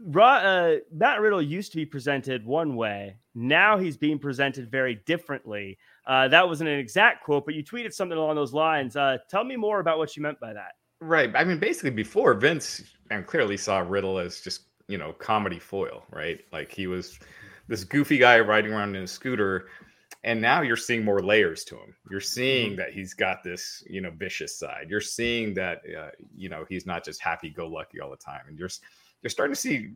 Ra, 0.00 0.36
uh, 0.36 0.76
Matt 0.92 1.20
Riddle 1.20 1.42
used 1.42 1.72
to 1.72 1.76
be 1.76 1.84
presented 1.84 2.46
one 2.46 2.76
way. 2.76 3.16
Now 3.34 3.76
he's 3.78 3.96
being 3.96 4.18
presented 4.18 4.70
very 4.70 4.94
differently. 5.06 5.76
Uh, 6.08 6.26
that 6.26 6.48
wasn't 6.48 6.68
an 6.68 6.78
exact 6.78 7.22
quote, 7.22 7.44
but 7.44 7.54
you 7.54 7.62
tweeted 7.62 7.92
something 7.92 8.16
along 8.18 8.34
those 8.34 8.54
lines. 8.54 8.96
Uh, 8.96 9.18
tell 9.30 9.44
me 9.44 9.56
more 9.56 9.78
about 9.80 9.98
what 9.98 10.16
you 10.16 10.22
meant 10.22 10.40
by 10.40 10.52
that. 10.54 10.72
Right. 11.00 11.30
I 11.36 11.44
mean, 11.44 11.58
basically, 11.60 11.90
before 11.90 12.34
Vince 12.34 12.82
and 13.10 13.26
clearly 13.26 13.56
saw 13.58 13.80
Riddle 13.80 14.18
as 14.18 14.40
just 14.40 14.62
you 14.88 14.96
know 14.98 15.12
comedy 15.12 15.58
foil, 15.58 16.02
right? 16.10 16.40
Like 16.50 16.72
he 16.72 16.86
was 16.86 17.18
this 17.68 17.84
goofy 17.84 18.16
guy 18.18 18.40
riding 18.40 18.72
around 18.72 18.96
in 18.96 19.02
a 19.02 19.06
scooter, 19.06 19.68
and 20.24 20.40
now 20.40 20.62
you're 20.62 20.76
seeing 20.76 21.04
more 21.04 21.20
layers 21.20 21.62
to 21.64 21.76
him. 21.76 21.94
You're 22.10 22.20
seeing 22.20 22.72
Mhm. 22.72 22.76
that 22.78 22.92
he's 22.94 23.12
got 23.12 23.44
this, 23.44 23.84
you 23.86 24.00
know, 24.00 24.10
vicious 24.10 24.58
side. 24.58 24.86
You're 24.88 25.02
seeing 25.02 25.52
that, 25.54 25.82
uh, 25.96 26.10
you 26.34 26.48
know, 26.48 26.64
he's 26.68 26.86
not 26.86 27.04
just 27.04 27.20
happy-go-lucky 27.20 28.00
all 28.00 28.10
the 28.10 28.16
time, 28.16 28.46
and 28.48 28.58
you're 28.58 28.70
you're 29.22 29.30
starting 29.30 29.54
to 29.54 29.60
see 29.60 29.90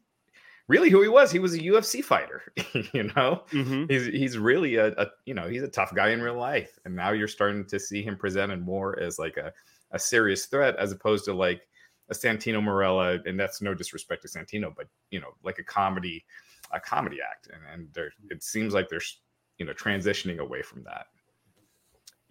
really 0.68 0.90
who 0.90 1.02
he 1.02 1.08
was. 1.08 1.30
He 1.30 1.38
was 1.38 1.54
a 1.54 1.58
UFC 1.60 2.04
fighter, 2.04 2.42
you 2.92 3.04
know. 3.14 3.44
Mhm. 3.50 3.90
He's 3.90 4.06
he's 4.06 4.38
really 4.38 4.76
a, 4.76 4.88
a 4.92 5.06
you 5.24 5.34
know 5.34 5.48
he's 5.48 5.62
a 5.62 5.68
tough 5.68 5.94
guy 5.94 6.10
in 6.10 6.22
real 6.22 6.38
life, 6.38 6.78
and 6.84 6.94
now 6.94 7.12
you're 7.12 7.28
starting 7.28 7.64
to 7.66 7.78
see 7.78 8.02
him 8.02 8.16
presented 8.16 8.64
more 8.64 8.98
as 8.98 9.18
like 9.18 9.36
a 9.36 9.52
a 9.90 9.98
serious 9.98 10.46
threat 10.46 10.76
as 10.76 10.92
opposed 10.92 11.24
to 11.26 11.34
like 11.34 11.68
a 12.10 12.14
Santino 12.14 12.62
Marella, 12.62 13.20
and 13.26 13.38
that's 13.38 13.62
no 13.62 13.74
disrespect 13.74 14.22
to 14.22 14.28
Santino, 14.28 14.72
but 14.74 14.86
you 15.10 15.20
know 15.20 15.34
like 15.42 15.58
a 15.58 15.64
comedy 15.64 16.24
a 16.72 16.80
comedy 16.80 17.18
act, 17.20 17.48
and 17.52 17.62
and 17.72 17.92
there 17.92 18.12
it 18.30 18.42
seems 18.42 18.74
like 18.74 18.88
there's 18.88 19.20
you 19.58 19.66
know 19.66 19.72
transitioning 19.72 20.38
away 20.38 20.62
from 20.62 20.82
that. 20.84 21.06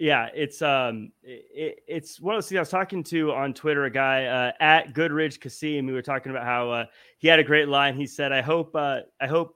Yeah, 0.02 0.30
it's 0.34 0.64
um, 0.64 1.12
it, 1.22 1.84
it's 1.88 2.20
one 2.20 2.34
of 2.34 2.38
those 2.38 2.50
things. 2.50 2.58
I 2.58 2.62
was 2.62 2.70
talking 2.70 3.04
to 3.04 3.34
on 3.34 3.54
Twitter 3.54 3.86
a 3.86 3.92
guy 3.92 4.26
uh, 4.26 4.52
at 4.60 4.94
Goodridge 4.96 5.40
Kasim. 5.40 5.86
We 5.86 5.94
were 5.94 6.02
talking 6.02 6.32
about 6.32 6.44
how 6.44 6.72
uh, 6.72 6.86
he 7.20 7.28
had 7.28 7.38
a 7.38 7.44
great 7.44 7.68
line. 7.68 7.96
He 7.96 8.08
said, 8.08 8.32
"I 8.32 8.42
hope, 8.42 8.76
uh, 8.76 9.02
I 9.22 9.28
hope." 9.28 9.54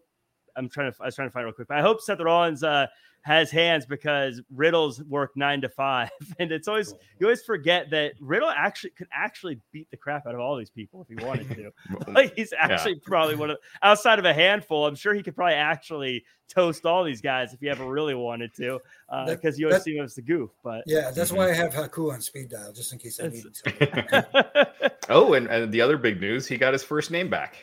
I'm 0.55 0.69
trying 0.69 0.91
to. 0.91 0.97
I 1.01 1.05
was 1.05 1.15
trying 1.15 1.29
to 1.29 1.31
find 1.31 1.45
real 1.45 1.53
quick. 1.53 1.67
But 1.67 1.77
I 1.77 1.81
hope 1.81 1.99
Seth 1.99 2.19
Rollins 2.19 2.61
uh, 2.61 2.85
has 3.26 3.49
hands 3.49 3.88
because 3.88 4.39
Riddle's 4.53 5.01
work 5.03 5.32
nine 5.36 5.59
to 5.61 5.69
five, 5.69 6.11
and 6.39 6.51
it's 6.51 6.67
always 6.67 6.93
you 7.19 7.26
always 7.26 7.41
forget 7.43 7.89
that 7.89 8.13
Riddle 8.19 8.49
actually 8.49 8.91
could 8.91 9.07
actually 9.11 9.59
beat 9.71 9.89
the 9.89 9.97
crap 9.97 10.28
out 10.28 10.36
of 10.36 10.39
all 10.39 10.55
these 10.55 10.69
people 10.69 11.01
if 11.01 11.07
he 11.07 11.26
wanted 11.26 11.49
to. 11.49 11.71
like 12.11 12.34
he's 12.36 12.53
actually 12.57 12.95
probably 12.99 13.36
one 13.36 13.49
of 13.49 13.57
outside 13.82 14.19
of 14.19 14.26
a 14.26 14.34
handful. 14.34 14.86
I'm 14.86 14.93
sure 14.93 15.15
he 15.15 15.23
could 15.23 15.36
probably 15.36 15.55
actually 15.55 16.23
toast 16.47 16.86
all 16.86 17.03
these 17.03 17.19
guys 17.19 17.51
if 17.51 17.59
he 17.59 17.67
ever 17.67 17.89
really 17.89 18.13
wanted 18.13 18.53
to, 18.57 18.80
uh, 19.09 19.26
That- 19.26 19.41
because 19.41 19.57
you 19.57 19.65
always 19.65 19.80
that- 19.80 19.86
see 19.86 19.97
him 19.97 20.05
as 20.05 20.13
the 20.13 20.21
goof. 20.21 20.51
But 20.63 20.84
Yeah, 20.86 21.09
that's 21.09 21.32
why 21.32 21.49
I 21.49 21.53
mm-hmm. 21.53 21.61
have 21.78 21.91
Haku 21.91 22.13
on 22.13 22.21
speed 22.21 22.49
dial, 22.49 22.71
just 22.73 22.93
in 22.93 22.99
case 22.99 23.19
I 23.19 23.30
need 23.30 23.43
to. 23.43 24.67
oh, 25.09 25.34
and, 25.34 25.47
and 25.47 25.71
the 25.71 25.82
other 25.82 25.97
big 25.97 26.21
news, 26.21 26.45
he 26.45 26.57
got 26.57 26.73
his 26.73 26.84
first 26.84 27.09
name 27.09 27.28
back. 27.28 27.55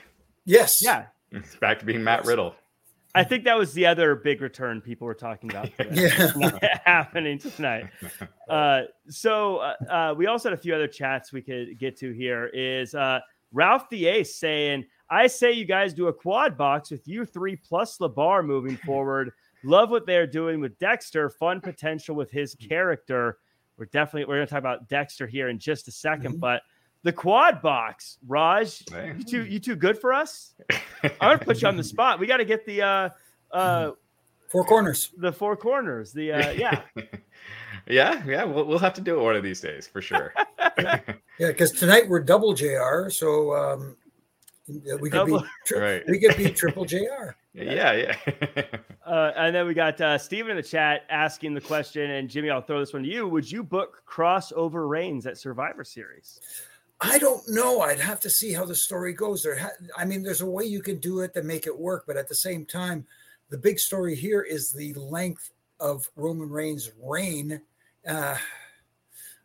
Yes. 0.45 0.83
yeah, 0.83 1.05
It's 1.31 1.55
back 1.55 1.79
to 1.79 1.85
being 1.85 2.03
Matt 2.03 2.21
Yes. 2.23 2.27
Riddle. 2.27 2.57
I 3.15 3.25
think 3.25 3.45
that 3.45 3.59
was 3.59 3.75
the 3.75 3.85
other 3.87 4.15
big 4.15 4.41
return 4.41 4.81
people 4.81 5.07
were 5.07 5.15
talking 5.15 5.51
about. 5.51 5.71
Yeah. 5.93 6.81
Happening 6.85 7.39
tonight. 7.39 7.87
Uh, 8.49 8.83
so 9.09 9.59
uh, 9.59 9.75
uh, 9.89 10.15
we 10.15 10.27
also 10.27 10.51
had 10.51 10.59
a 10.59 10.61
few 10.61 10.75
other 10.75 10.87
chats 10.89 11.33
we 11.33 11.41
could 11.41 11.79
get 11.79 11.97
to 11.97 12.13
here. 12.13 12.51
Is 12.53 12.95
uh, 12.95 13.21
Ralph 13.51 13.89
the 13.89 14.07
Ace 14.07 14.35
saying, 14.37 14.85
"I 15.09 15.27
say 15.27 15.53
you 15.53 15.65
guys 15.65 15.95
do 15.95 16.09
a 16.09 16.13
quad 16.13 16.59
box 16.59 16.91
with 16.91 17.09
you 17.09 17.25
three 17.25 17.57
plus 17.57 17.97
Labar 17.97 18.45
moving 18.45 18.77
forward. 18.77 19.31
Love 19.65 19.89
what 19.89 20.05
they're 20.05 20.27
doing 20.27 20.61
with 20.61 20.79
Dexter. 20.79 21.31
Fun 21.31 21.63
potential 21.63 22.15
with 22.15 22.31
his 22.31 22.55
character. 22.57 23.39
We're 23.79 23.87
definitely 23.87 24.27
we're 24.27 24.37
going 24.37 24.47
to 24.49 24.51
talk 24.51 24.59
about 24.59 24.87
Dexter 24.91 25.27
here 25.27 25.49
in 25.49 25.59
just 25.59 25.89
a 25.89 25.91
2nd 25.93 26.35
Mhm. 26.35 26.41
but." 26.41 26.63
The 27.05 27.13
quad 27.13 27.61
box, 27.63 28.19
Raj, 28.27 28.85
Hey. 28.91 29.15
you 29.19 29.25
two, 29.25 29.45
you 29.45 29.59
two 29.59 29.75
good 29.77 29.99
for 29.99 30.13
us? 30.13 30.55
I'm 31.03 31.11
gonna 31.21 31.39
put 31.39 31.61
you 31.63 31.69
on 31.69 31.77
the 31.77 31.83
spot. 31.85 32.21
We 32.21 32.27
got 32.27 32.37
to 32.37 32.45
get 32.45 32.65
the 32.65 32.83
uh, 32.83 33.09
uh, 33.51 33.91
Four 34.49 34.65
corners. 34.65 35.11
the 35.17 35.33
four 35.33 35.57
corners. 35.57 36.13
The 36.13 36.31
uh, 36.33 36.51
yeah, 36.53 36.83
yeah, 37.89 38.23
yeah. 38.27 38.45
We'll, 38.45 38.65
we'll 38.67 38.79
have 38.79 38.95
to 38.95 39.01
do 39.01 39.19
it 39.19 39.23
one 39.23 39.35
of 39.35 39.43
these 39.43 39.61
days 39.61 39.87
for 39.87 40.01
sure. 40.03 40.33
Yeah, 41.39 41.49
because 41.49 41.73
tonight 41.73 42.09
we're 42.09 42.21
double 42.21 42.53
JR, 42.55 43.09
so 43.09 43.53
um, 43.55 43.97
we 44.69 44.79
could 45.11 45.13
Double- 45.13 45.41
be 45.41 45.47
tri- 45.67 45.79
Right. 45.81 46.03
we 46.07 46.21
could 46.21 46.37
be 46.37 46.51
triple 46.51 46.85
JR. 46.85 47.35
yeah, 47.55 47.93
yeah. 47.95 48.17
Uh, 49.05 49.33
and 49.37 49.55
then 49.55 49.67
we 49.67 49.75
got 49.75 50.01
uh, 50.01 50.17
Steven 50.19 50.53
in 50.53 50.57
the 50.57 50.63
chat 50.63 51.03
asking 51.11 51.55
the 51.55 51.61
question, 51.61 52.11
and 52.13 52.29
Jimmy, 52.29 52.51
I'll 52.51 52.61
throw 52.63 52.79
this 52.81 52.93
one 52.93 53.03
to 53.03 53.09
you. 53.09 53.27
Would 53.27 53.51
you 53.51 53.63
book 53.65 54.03
Kross 54.07 54.53
over 54.53 54.87
reigns 54.87 55.27
at 55.27 55.37
Survivor 55.37 55.85
Series? 55.85 56.41
I 57.03 57.19
don't 57.19 57.43
know. 57.49 57.81
I'd 57.81 57.99
have 57.99 58.21
to 58.21 58.31
see 58.31 58.53
how 58.53 58.65
the 58.65 58.75
story 58.75 59.13
goes. 59.13 59.43
There, 59.43 59.59
ha- 59.59 59.71
I 59.97 60.05
mean, 60.05 60.23
there's 60.23 60.41
a 60.41 60.47
way 60.47 60.65
you 60.65 60.81
can 60.81 60.99
do 60.99 61.21
it 61.21 61.35
to 61.35 61.43
make 61.43 61.67
it 61.67 61.77
work, 61.77 62.05
but 62.07 62.17
at 62.17 62.29
the 62.29 62.35
same 62.35 62.65
time, 62.65 63.05
the 63.51 63.59
big 63.59 63.81
story 63.81 64.15
here 64.15 64.43
is 64.43 64.71
the 64.71 64.95
length 64.95 65.51
of 65.81 66.09
Roman 66.15 66.49
Reigns' 66.49 66.93
reign. 67.03 67.61
Uh, 68.07 68.37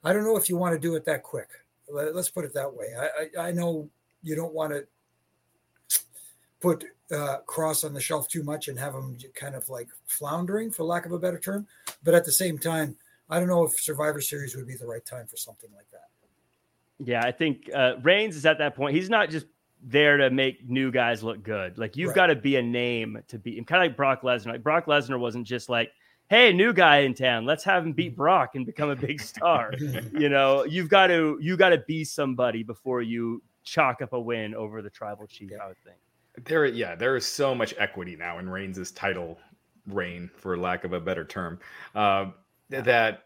I 0.03 0.13
don't 0.13 0.23
know 0.23 0.37
if 0.37 0.49
you 0.49 0.55
want 0.55 0.73
to 0.73 0.79
do 0.79 0.95
it 0.95 1.05
that 1.05 1.23
quick. 1.23 1.49
Let, 1.91 2.15
us 2.15 2.29
put 2.29 2.45
it 2.45 2.53
that 2.53 2.73
way. 2.73 2.87
I, 2.97 3.41
I, 3.41 3.47
I 3.47 3.51
know 3.51 3.89
you 4.21 4.35
don't 4.35 4.53
want 4.53 4.73
to 4.73 4.85
put 6.59 6.83
uh, 7.11 7.37
Kross 7.47 7.83
on 7.83 7.93
the 7.93 8.01
shelf 8.01 8.27
too 8.27 8.43
much 8.43 8.67
and 8.67 8.77
have 8.77 8.93
him 8.93 9.17
kind 9.33 9.55
of 9.55 9.67
like 9.67 9.89
floundering, 10.05 10.71
for 10.71 10.83
lack 10.83 11.05
of 11.05 11.11
a 11.11 11.19
better 11.19 11.39
term. 11.39 11.65
But 12.03 12.13
at 12.13 12.25
the 12.25 12.31
same 12.31 12.57
time, 12.57 12.97
I 13.29 13.39
don't 13.39 13.49
know 13.49 13.65
if 13.65 13.79
Survivor 13.79 14.21
Series 14.21 14.55
would 14.55 14.67
be 14.67 14.75
the 14.75 14.87
right 14.87 15.05
time 15.05 15.27
for 15.27 15.37
something 15.37 15.69
like 15.75 15.89
that. 15.91 16.09
Yeah, 17.03 17.21
I 17.23 17.31
think 17.31 17.69
uh, 17.73 17.93
Reigns 18.01 18.35
is 18.35 18.45
at 18.45 18.57
that 18.59 18.75
point. 18.75 18.95
He's 18.95 19.09
not 19.09 19.29
just 19.29 19.45
there 19.83 20.17
to 20.17 20.29
make 20.31 20.67
new 20.67 20.91
guys 20.91 21.21
look 21.23 21.43
good. 21.43 21.77
Like 21.77 21.95
you've 21.95 22.09
Right. 22.09 22.15
got 22.15 22.27
to 22.27 22.35
be 22.35 22.55
a 22.55 22.61
name 22.61 23.19
to 23.27 23.37
beat 23.37 23.57
him, 23.57 23.65
kind 23.65 23.83
of 23.83 23.89
like 23.91 23.97
Brock 23.97 24.23
Lesnar. 24.23 24.47
Like 24.53 24.63
Brock 24.63 24.87
Lesnar 24.87 25.19
wasn't 25.19 25.45
just 25.45 25.69
like, 25.69 25.91
"Hey, 26.29 26.51
new 26.51 26.73
guy 26.73 26.97
in 26.99 27.13
town, 27.13 27.45
let's 27.45 27.63
have 27.65 27.85
him 27.85 27.93
beat 27.93 28.15
Brock 28.15 28.55
and 28.55 28.65
become 28.65 28.89
a 28.89 28.95
big 28.95 29.21
star." 29.21 29.71
you 30.17 30.29
know, 30.29 30.63
you've 30.65 30.89
got 30.89 31.07
to 31.07 31.37
you 31.39 31.55
got 31.55 31.69
to 31.69 31.77
be 31.87 32.03
somebody 32.03 32.63
before 32.63 33.03
you 33.03 33.43
chalk 33.63 34.01
up 34.01 34.13
a 34.13 34.19
win 34.19 34.55
over 34.55 34.81
the 34.81 34.89
tribal 34.89 35.27
chief. 35.27 35.51
I 35.63 35.67
would 35.67 35.77
think. 35.83 35.97
there, 36.47 36.65
yeah, 36.65 36.95
there 36.95 37.15
is 37.15 37.25
so 37.27 37.53
much 37.53 37.75
equity 37.77 38.15
now 38.15 38.39
in 38.39 38.49
Reigns' 38.49 38.91
title 38.91 39.37
reign, 39.85 40.29
for 40.35 40.57
lack 40.57 40.83
of 40.83 40.93
a 40.93 40.99
better 40.99 41.23
term, 41.23 41.59
uh, 41.95 42.31
that 42.69 43.23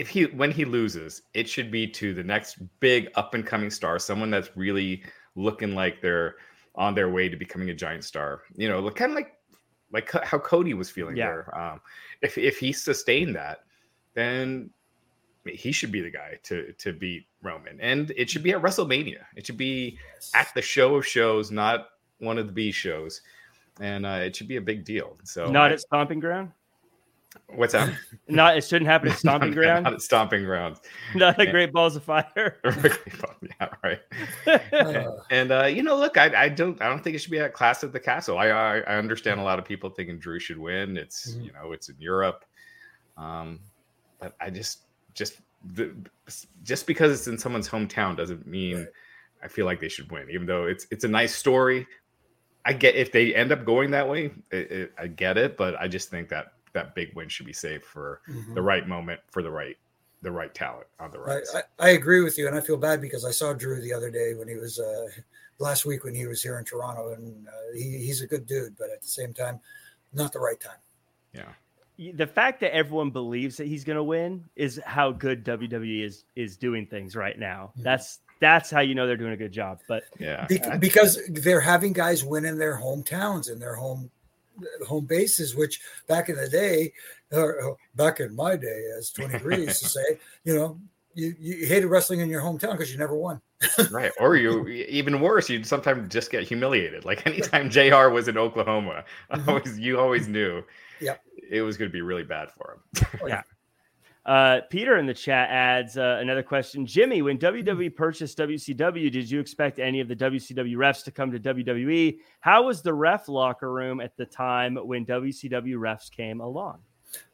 if 0.00 0.08
he 0.08 0.24
when 0.24 0.50
he 0.50 0.64
loses, 0.64 1.22
it 1.34 1.46
should 1.46 1.70
be 1.70 1.86
to 1.86 2.14
the 2.14 2.24
next 2.24 2.56
big 2.80 3.08
up 3.16 3.34
and 3.34 3.44
coming 3.46 3.68
star, 3.70 3.98
someone 3.98 4.30
that's 4.30 4.56
really 4.56 5.02
looking 5.34 5.74
like 5.74 6.00
they're 6.00 6.36
on 6.74 6.94
their 6.94 7.10
way 7.10 7.28
to 7.28 7.36
becoming 7.36 7.68
a 7.68 7.74
giant 7.74 8.02
star. 8.02 8.40
You 8.56 8.70
know, 8.70 8.90
kind 8.90 9.12
of 9.12 9.16
like 9.16 9.34
like 9.92 10.10
how 10.24 10.38
Cody 10.38 10.72
was 10.72 10.88
feeling 10.88 11.16
Yeah. 11.16 11.26
there. 11.26 11.58
Um, 11.58 11.82
if 12.22 12.38
if 12.38 12.58
he 12.58 12.72
sustained 12.72 13.36
that, 13.36 13.64
then 14.14 14.70
he 15.46 15.70
should 15.70 15.92
be 15.92 16.00
the 16.00 16.10
guy 16.10 16.38
to 16.44 16.72
to 16.78 16.94
beat 16.94 17.26
Roman, 17.42 17.78
and 17.78 18.10
it 18.16 18.30
should 18.30 18.42
be 18.42 18.52
at 18.52 18.62
WrestleMania. 18.62 19.24
It 19.36 19.44
should 19.44 19.58
be 19.58 19.98
at 20.34 20.48
the 20.54 20.62
show 20.62 20.96
of 20.96 21.06
shows, 21.06 21.50
not 21.50 21.88
one 22.20 22.38
of 22.38 22.46
the 22.46 22.52
B 22.54 22.72
shows, 22.72 23.20
and 23.80 24.06
uh, 24.06 24.20
it 24.22 24.34
should 24.34 24.48
be 24.48 24.56
a 24.56 24.62
big 24.62 24.86
deal. 24.86 25.18
So, 25.24 25.50
Not 25.50 25.72
at 25.72 25.80
Stomping 25.80 26.20
Ground. 26.20 26.52
What's 27.48 27.72
that? 27.72 27.92
Not 28.28 28.56
it 28.56 28.64
shouldn't 28.64 28.88
happen 28.90 29.08
at 29.10 29.18
Stomping 29.24 29.52
Ground. 29.52 29.84
not 29.84 29.92
at 29.94 30.02
stomping 30.02 30.44
grounds. 30.44 30.80
Not 31.14 31.40
a 31.40 31.50
Great 31.50 31.72
Balls 31.72 31.96
of 31.96 32.04
Fire. 32.04 32.58
yeah, 32.64 33.68
right. 33.84 33.98
Uh, 34.46 35.16
And 35.30 35.50
uh, 35.52 35.64
you 35.66 35.82
know, 35.82 35.96
look, 35.96 36.16
I, 36.16 36.44
I 36.44 36.48
don't, 36.48 36.80
I 36.80 36.88
don't 36.88 37.02
think 37.02 37.16
it 37.16 37.18
should 37.20 37.30
be 37.32 37.40
at 37.40 37.52
Clash 37.52 37.82
at 37.82 37.92
the 37.92 38.00
Castle. 38.00 38.38
I, 38.38 38.48
I, 38.48 38.78
I 38.80 38.96
understand 38.96 39.40
a 39.40 39.42
lot 39.42 39.58
of 39.58 39.64
people 39.64 39.90
thinking 39.90 40.18
Drew 40.18 40.38
should 40.38 40.58
win. 40.58 40.96
It's, 40.96 41.32
Mhm. 41.34 41.44
you 41.44 41.52
know, 41.52 41.72
it's 41.72 41.88
in 41.88 41.96
Europe, 41.98 42.44
um, 43.16 43.60
but 44.20 44.34
I 44.40 44.50
just, 44.50 44.82
just, 45.14 45.40
the, 45.74 45.94
just 46.62 46.86
because 46.86 47.12
it's 47.12 47.26
in 47.26 47.36
someone's 47.38 47.68
hometown 47.68 48.16
doesn't 48.16 48.46
mean 48.46 48.76
Right. 48.78 48.86
I 49.42 49.48
feel 49.48 49.64
like 49.66 49.80
they 49.80 49.88
should 49.88 50.10
win. 50.12 50.28
Even 50.30 50.46
though 50.46 50.66
it's, 50.66 50.86
it's 50.90 51.04
a 51.04 51.08
nice 51.08 51.34
story. 51.34 51.86
I 52.64 52.74
get 52.74 52.94
if 52.94 53.10
they 53.10 53.34
end 53.34 53.52
up 53.52 53.64
going 53.64 53.90
that 53.92 54.06
way, 54.08 54.26
it, 54.52 54.70
it, 54.70 54.92
I 54.98 55.06
get 55.06 55.38
it, 55.38 55.56
but 55.56 55.74
I 55.80 55.88
just 55.88 56.10
think 56.10 56.28
that 56.28 56.52
that 56.72 56.94
big 56.94 57.14
win 57.14 57.28
should 57.28 57.46
be 57.46 57.52
saved 57.52 57.84
for 57.84 58.20
mhm. 58.28 58.54
the 58.54 58.62
right 58.62 58.86
moment 58.86 59.20
for 59.30 59.42
the 59.42 59.50
right, 59.50 59.76
the 60.22 60.30
right 60.30 60.54
talent 60.54 60.86
on 60.98 61.10
the 61.10 61.18
I, 61.18 61.22
right. 61.22 61.42
I, 61.54 61.86
I 61.86 61.88
agree 61.90 62.22
with 62.22 62.38
you, 62.38 62.46
and 62.46 62.56
I 62.56 62.60
feel 62.60 62.76
bad 62.76 63.00
because 63.00 63.24
I 63.24 63.30
saw 63.30 63.52
Drew 63.52 63.80
the 63.80 63.92
other 63.92 64.10
day 64.10 64.34
when 64.34 64.48
he 64.48 64.56
was 64.56 64.78
uh, 64.78 65.06
last 65.58 65.84
week 65.84 66.04
when 66.04 66.14
he 66.14 66.26
was 66.26 66.42
here 66.42 66.58
in 66.58 66.64
Toronto, 66.64 67.12
and 67.12 67.46
uh, 67.48 67.50
he, 67.74 67.98
he's 67.98 68.22
a 68.22 68.26
good 68.26 68.46
dude, 68.46 68.76
but 68.78 68.90
at 68.90 69.02
the 69.02 69.08
same 69.08 69.32
time, 69.32 69.60
not 70.12 70.32
the 70.32 70.40
right 70.40 70.58
time. 70.60 70.78
yeah. 71.32 72.12
the 72.14 72.26
fact 72.26 72.60
that 72.60 72.74
everyone 72.74 73.10
believes 73.10 73.56
that 73.58 73.66
he's 73.66 73.84
going 73.84 73.96
to 73.96 74.02
win 74.02 74.44
is 74.56 74.80
how 74.86 75.12
good 75.12 75.44
WWE 75.44 76.02
is 76.02 76.24
is 76.34 76.56
doing 76.56 76.86
things 76.86 77.14
right 77.14 77.38
now. 77.38 77.72
Mhm. 77.78 77.82
That's 77.82 78.20
that's 78.40 78.70
how 78.70 78.80
you 78.80 78.94
know 78.94 79.06
they're 79.06 79.18
doing 79.18 79.34
a 79.34 79.36
good 79.36 79.52
job. 79.52 79.80
But 79.86 80.04
Yeah. 80.18 80.46
Be- 80.46 80.60
because 80.78 81.20
they're 81.28 81.60
having 81.60 81.92
guys 81.92 82.24
win 82.24 82.46
in 82.46 82.56
their 82.58 82.74
hometowns 82.76 83.50
in 83.52 83.58
their 83.58 83.74
home 83.74 84.10
home 84.86 85.06
bases, 85.06 85.54
which 85.56 85.80
back 86.06 86.28
in 86.28 86.36
the 86.36 86.48
day, 86.48 86.92
or 87.32 87.72
uh, 87.72 87.74
back 87.94 88.20
in 88.20 88.34
my 88.34 88.56
day, 88.56 88.84
as 88.98 89.10
Twenty 89.14 89.38
Three 89.38 89.64
used 89.64 89.82
to 89.82 89.88
say, 89.88 90.18
you 90.44 90.54
know, 90.54 90.80
you, 91.14 91.34
you 91.38 91.66
hated 91.66 91.86
wrestling 91.88 92.20
in 92.20 92.28
your 92.28 92.40
hometown 92.42 92.72
because 92.72 92.92
you 92.92 92.98
never 92.98 93.16
won. 93.16 93.40
right 93.90 94.10
or 94.18 94.36
you 94.36 94.66
even 94.68 95.20
worse 95.20 95.50
you'd 95.50 95.66
sometimes 95.66 96.10
just 96.10 96.30
get 96.30 96.44
humiliated 96.48 97.04
like 97.04 97.26
anytime 97.26 97.68
jr 97.68 98.08
was 98.08 98.26
in 98.26 98.38
oklahoma 98.38 99.04
Mhm. 99.30 99.46
always 99.48 99.78
you 99.78 100.00
always 100.00 100.28
knew 100.28 100.62
Yep. 101.02 101.20
it 101.50 101.60
was 101.60 101.76
going 101.76 101.90
to 101.90 101.92
be 101.92 102.00
really 102.00 102.22
bad 102.24 102.48
for 102.52 102.78
him 102.94 103.06
Yeah. 103.28 103.42
Uh, 104.26 104.60
Peter 104.70 104.98
in 104.98 105.06
the 105.06 105.14
chat 105.14 105.48
adds 105.50 105.96
uh, 105.96 106.18
another 106.20 106.42
question. 106.42 106.86
Jimmy, 106.86 107.22
when 107.22 107.38
WWE 107.38 107.94
purchased 107.94 108.38
WCW, 108.38 109.10
did 109.10 109.30
you 109.30 109.40
expect 109.40 109.78
any 109.78 110.00
of 110.00 110.08
the 110.08 110.16
WCW 110.16 110.76
refs 110.76 111.02
to 111.04 111.10
come 111.10 111.32
to 111.32 111.38
WWE? 111.38 112.18
How 112.40 112.64
was 112.64 112.82
the 112.82 112.92
ref 112.92 113.28
locker 113.28 113.72
room 113.72 114.00
at 114.00 114.16
the 114.16 114.26
time 114.26 114.76
when 114.76 115.06
WCW 115.06 115.76
refs 115.76 116.10
came 116.10 116.40
along? 116.40 116.80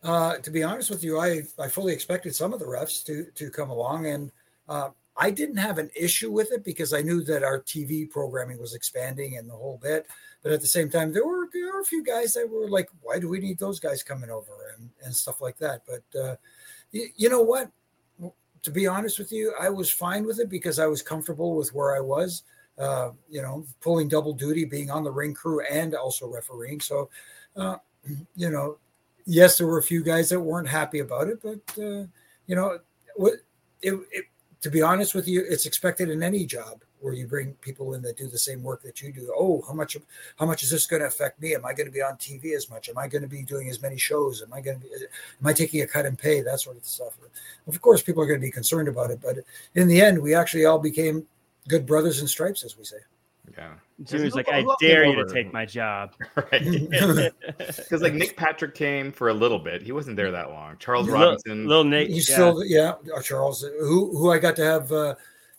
uh, 0.03 0.37
to 0.39 0.51
be 0.51 0.63
honest 0.63 0.91
with 0.91 1.05
you, 1.05 1.19
I 1.19 1.43
I 1.59 1.69
fully 1.69 1.93
expected 1.93 2.35
some 2.35 2.53
of 2.53 2.61
the 2.61 2.67
refs 2.67 3.05
to 3.07 3.27
to 3.35 3.51
come 3.51 3.71
along, 3.71 4.07
and 4.07 4.33
uh, 4.69 4.91
I 5.17 5.31
didn't 5.31 5.57
have 5.57 5.79
an 5.79 5.91
issue 5.95 6.31
with 6.31 6.53
it 6.53 6.65
because 6.65 6.93
I 6.93 7.03
knew 7.03 7.23
that 7.25 7.43
our 7.43 7.61
TV 7.63 8.09
programming 8.09 8.59
was 8.59 8.75
expanding 8.75 9.37
and 9.37 9.49
the 9.49 9.55
whole 9.55 9.79
bit. 9.83 10.07
But 10.43 10.53
at 10.53 10.61
the 10.61 10.67
same 10.67 10.91
time, 10.91 11.13
there 11.13 11.27
were 11.27 11.49
there 11.53 11.73
were 11.73 11.81
a 11.81 11.85
few 11.85 12.05
guys 12.05 12.35
that 12.35 12.49
were 12.49 12.69
like, 12.69 12.89
"Why 13.03 13.19
do 13.19 13.29
we 13.29 13.41
need 13.41 13.59
those 13.59 13.81
guys 13.81 14.03
coming 14.03 14.31
over?" 14.31 14.75
and 14.77 14.91
and 15.05 15.15
stuff 15.15 15.41
like 15.41 15.59
that. 15.59 15.83
But 15.87 16.19
uh, 16.19 16.37
you, 16.93 17.09
you 17.17 17.29
know 17.29 17.43
what? 17.43 17.71
To 18.63 18.71
be 18.73 18.87
honest 18.87 19.19
with 19.19 19.31
you, 19.31 19.55
I 19.61 19.71
was 19.71 19.91
fine 19.91 20.27
with 20.27 20.41
it 20.41 20.49
because 20.49 20.81
I 20.81 20.87
was 20.87 21.01
comfortable 21.01 21.55
with 21.55 21.73
where 21.73 21.97
I 21.97 22.01
was. 22.01 22.43
Uh, 22.79 23.13
you 23.31 23.41
know, 23.41 23.65
pulling 23.81 24.07
double 24.07 24.35
duty, 24.35 24.67
being 24.67 24.91
on 24.91 25.03
the 25.03 25.11
ring 25.11 25.33
crew 25.33 25.61
and 25.71 25.95
also 25.95 26.27
refereeing. 26.27 26.79
So, 26.79 27.09
uh, 27.57 27.77
you 28.37 28.51
know, 28.51 28.77
yes, 29.25 29.57
there 29.57 29.67
were 29.67 29.79
a 29.79 29.83
few 29.83 30.03
guys 30.03 30.29
that 30.29 30.41
weren't 30.41 30.69
happy 30.69 30.99
about 30.99 31.29
it, 31.29 31.41
but 31.43 31.83
uh, 31.83 32.05
you 32.47 32.55
know, 32.55 32.79
it, 33.19 33.95
it, 34.11 34.25
to 34.61 34.71
be 34.71 34.83
honest 34.83 35.15
with 35.15 35.27
you, 35.27 35.45
it's 35.49 35.65
expected 35.65 36.11
in 36.11 36.23
any 36.23 36.45
job 36.45 36.83
where 37.07 37.15
you 37.15 37.29
bring 37.29 37.53
people 37.61 37.95
in 37.95 38.03
that 38.03 38.17
do 38.17 38.27
the 38.27 38.37
same 38.37 38.65
work 38.65 38.83
that 38.83 39.01
you 39.01 39.13
do. 39.13 39.33
Oh, 39.39 39.63
how 39.69 39.75
much 39.75 39.97
how 40.41 40.45
much 40.45 40.65
is 40.65 40.71
this 40.71 40.87
going 40.87 41.03
to 41.03 41.07
affect 41.07 41.41
me? 41.41 41.55
Am 41.55 41.65
I 41.65 41.73
going 41.73 41.87
to 41.87 41.93
be 41.93 42.03
on 42.03 42.17
TV 42.17 42.57
as 42.57 42.69
much? 42.69 42.89
Am 42.89 42.99
I 42.99 43.07
going 43.07 43.23
to 43.23 43.29
be 43.29 43.45
doing 43.45 43.71
as 43.71 43.81
many 43.81 43.97
shows? 43.97 44.43
Am 44.43 44.53
I 44.53 44.61
going 44.61 44.81
to 44.81 44.83
be 44.83 44.89
am 44.93 45.47
I 45.47 45.53
taking 45.53 45.83
a 45.83 45.87
cut 45.87 46.05
in 46.05 46.17
pay? 46.17 46.41
That 46.41 46.59
sort 46.59 46.77
of 46.77 46.85
stuff. 46.85 47.17
Of 47.69 47.81
course, 47.81 48.03
people 48.03 48.25
are 48.25 48.27
going 48.27 48.41
to 48.41 48.45
be 48.45 48.51
concerned 48.51 48.89
about 48.89 49.13
it, 49.13 49.21
but 49.23 49.37
in 49.77 49.87
the 49.87 50.03
end, 50.03 50.21
we 50.21 50.35
actually 50.35 50.65
all 50.65 50.81
became 50.81 51.27
good 51.69 51.87
brothers 51.87 52.21
in 52.21 52.27
stripes, 52.27 52.65
as 52.65 52.77
we 52.77 52.83
say. 52.83 52.99
Yeah. 53.57 53.75
Jimmy's 54.03 54.35
like, 54.35 54.49
I 54.51 54.67
dare 54.81 55.05
you 55.07 55.15
to 55.15 55.33
take 55.33 55.53
my 55.53 55.65
job. 55.65 56.11
Right. 56.37 56.63
Because 57.57 58.03
like 58.03 58.15
Nick 58.15 58.37
Patrick 58.37 58.75
came 58.75 59.13
for 59.13 59.29
a 59.29 59.35
little 59.35 59.59
bit. 59.59 59.81
He 59.81 59.93
wasn't 59.93 60.17
there 60.17 60.33
that 60.33 60.51
long. 60.51 60.77
Charles 60.79 61.09
Robinson. 61.09 61.67
Little, 61.67 61.85
Nick. 61.85 62.09
He's 62.09 62.29
yeah. 62.29 62.35
still, 62.35 62.65
yeah. 62.65 62.95
Uh, 63.15 63.23
Charles, 63.23 63.63
who 63.63 64.17
who 64.19 64.33
I 64.33 64.39
got 64.39 64.57
to 64.57 64.65
have 64.65 64.93
uh, 64.93 65.15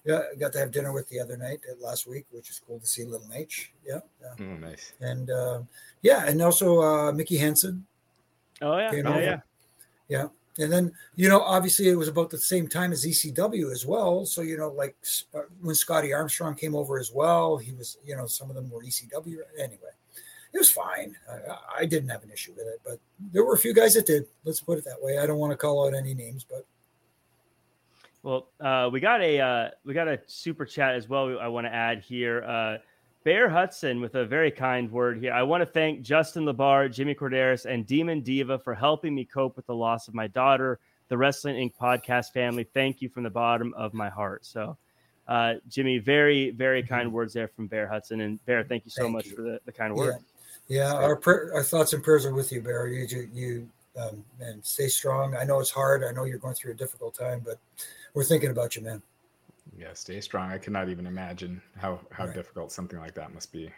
yeah, 0.07 0.21
got 0.39 0.53
to 0.53 0.59
have 0.59 0.71
dinner 0.71 0.93
with 0.93 1.09
the 1.09 1.19
other 1.19 1.35
night 1.35 1.59
uh, 1.69 1.75
last 1.85 2.07
week, 2.07 2.25
which 2.31 2.49
is 2.49 2.61
cool 2.65 2.79
to 2.79 2.87
see 2.87 3.03
little 3.03 3.27
H. 3.33 3.71
Yeah. 3.85 3.99
yeah. 4.21 4.45
Oh, 4.45 4.55
nice. 4.55 4.93
And 5.01 5.29
uh, 5.29 5.61
yeah, 6.01 6.25
and 6.25 6.41
also 6.41 6.81
uh, 6.81 7.11
Mickey 7.11 7.37
Henson. 7.37 7.85
Oh 8.61 8.77
yeah. 8.77 8.89
Oh, 9.05 9.19
yeah. 9.19 9.39
Yeah. 10.07 10.27
And 10.59 10.71
then, 10.71 10.91
you 11.15 11.29
know, 11.29 11.41
obviously 11.41 11.89
it 11.89 11.95
was 11.95 12.07
about 12.07 12.31
the 12.31 12.37
same 12.37 12.67
time 12.67 12.91
as 12.91 13.05
ECW 13.05 13.71
as 13.71 13.85
well. 13.85 14.25
So, 14.25 14.41
you 14.41 14.57
know, 14.57 14.69
like 14.69 14.95
uh, 15.35 15.41
when 15.61 15.75
Scotty 15.75 16.13
Armstrong 16.13 16.55
came 16.55 16.73
over 16.73 16.97
as 16.97 17.11
well, 17.13 17.57
he 17.57 17.73
was, 17.73 17.97
you 18.03 18.15
know, 18.15 18.25
some 18.25 18.49
of 18.49 18.55
them 18.55 18.71
were 18.71 18.81
ECW. 18.81 19.37
Anyway, 19.59 19.91
it 20.53 20.57
was 20.57 20.71
fine. 20.71 21.15
I, 21.29 21.81
I 21.81 21.85
didn't 21.85 22.09
have 22.09 22.23
an 22.23 22.31
issue 22.31 22.53
with 22.57 22.65
it, 22.65 22.79
but 22.83 22.99
there 23.33 23.43
were 23.43 23.53
a 23.53 23.59
few 23.59 23.73
guys 23.73 23.93
that 23.93 24.07
did. 24.07 24.25
Let's 24.45 24.61
put 24.61 24.79
it 24.79 24.85
that 24.85 24.99
way. 24.99 25.19
I 25.19 25.27
don't 25.27 25.37
want 25.37 25.51
to 25.51 25.57
call 25.57 25.85
out 25.85 25.93
any 25.93 26.13
names, 26.13 26.45
but. 26.49 26.65
Well, 28.27 28.49
uh, 28.59 28.89
we 28.91 28.99
got 28.99 29.21
a 29.21 29.39
uh, 29.39 29.69
we 29.85 29.93
got 29.93 30.09
a 30.09 30.19
super 30.25 30.65
chat 30.65 30.95
as 30.95 31.07
well. 31.07 31.39
I 31.39 31.47
want 31.47 31.65
to 31.65 31.73
add 31.73 32.01
here. 32.01 32.43
Uh, 32.43 32.77
Bear 33.23 33.47
Hudson 33.47 34.01
with 34.01 34.15
a 34.15 34.25
very 34.25 34.51
kind 34.51 34.91
word 34.91 35.19
here. 35.19 35.31
I 35.31 35.43
want 35.43 35.61
to 35.61 35.65
thank 35.65 36.01
Justin 36.01 36.43
Labar, 36.43 36.93
Jimmy 36.93 37.15
Korderas, 37.15 37.63
and 37.63 37.87
Demon 37.87 38.19
Diva 38.19 38.59
for 38.59 38.75
helping 38.75 39.15
me 39.15 39.23
cope 39.23 39.55
with 39.55 39.65
the 39.65 39.75
loss 39.75 40.09
of 40.09 40.13
my 40.13 40.27
daughter. 40.27 40.77
The 41.07 41.17
Wrestling 41.17 41.55
Inc. 41.55 41.71
podcast 41.81 42.33
family, 42.33 42.65
thank 42.73 43.01
you 43.01 43.07
from 43.07 43.23
the 43.23 43.29
bottom 43.29 43.73
of 43.77 43.93
my 43.93 44.09
heart. 44.09 44.45
So, 44.45 44.75
uh, 45.29 45.53
Jimmy, 45.69 45.97
very, 45.97 46.49
very 46.49 46.83
mm-hmm. 46.83 46.93
kind 46.93 47.13
words 47.13 47.31
there 47.31 47.47
from 47.47 47.67
Bear 47.67 47.87
Hudson. 47.87 48.19
And 48.19 48.45
Bear, 48.45 48.61
thank 48.65 48.83
you 48.83 48.91
so 48.91 49.03
thank 49.03 49.13
much 49.13 49.27
you. 49.27 49.37
for 49.37 49.41
the, 49.41 49.61
the 49.63 49.71
kind 49.71 49.95
word. 49.95 50.17
Yeah, 50.67 50.89
yeah 50.89 50.93
our, 50.95 51.21
our 51.53 51.63
thoughts 51.63 51.93
and 51.93 52.03
prayers 52.03 52.25
are 52.25 52.33
with 52.33 52.51
you, 52.51 52.59
Bear. 52.59 52.87
You, 52.87 53.29
you 53.33 53.69
um, 53.97 54.23
and 54.41 54.65
stay 54.65 54.89
strong. 54.89 55.33
I 55.33 55.45
know 55.45 55.61
it's 55.61 55.71
hard. 55.71 56.03
I 56.03 56.11
know 56.11 56.25
you're 56.25 56.39
going 56.39 56.55
through 56.55 56.73
a 56.73 56.75
difficult 56.75 57.15
time, 57.15 57.41
but 57.45 57.57
we're 58.17 58.23
thinking 58.23 58.49
about 58.49 58.75
you, 58.75 58.81
man 58.81 59.01
yeah, 59.77 59.93
stay 59.93 60.19
strong. 60.21 60.51
I 60.51 60.57
cannot 60.57 60.89
even 60.89 61.05
imagine 61.05 61.61
how 61.77 61.99
how 62.11 62.25
right. 62.25 62.33
difficult 62.33 62.71
something 62.71 62.99
like 62.99 63.13
that 63.15 63.33
must 63.33 63.51
be. 63.51 63.71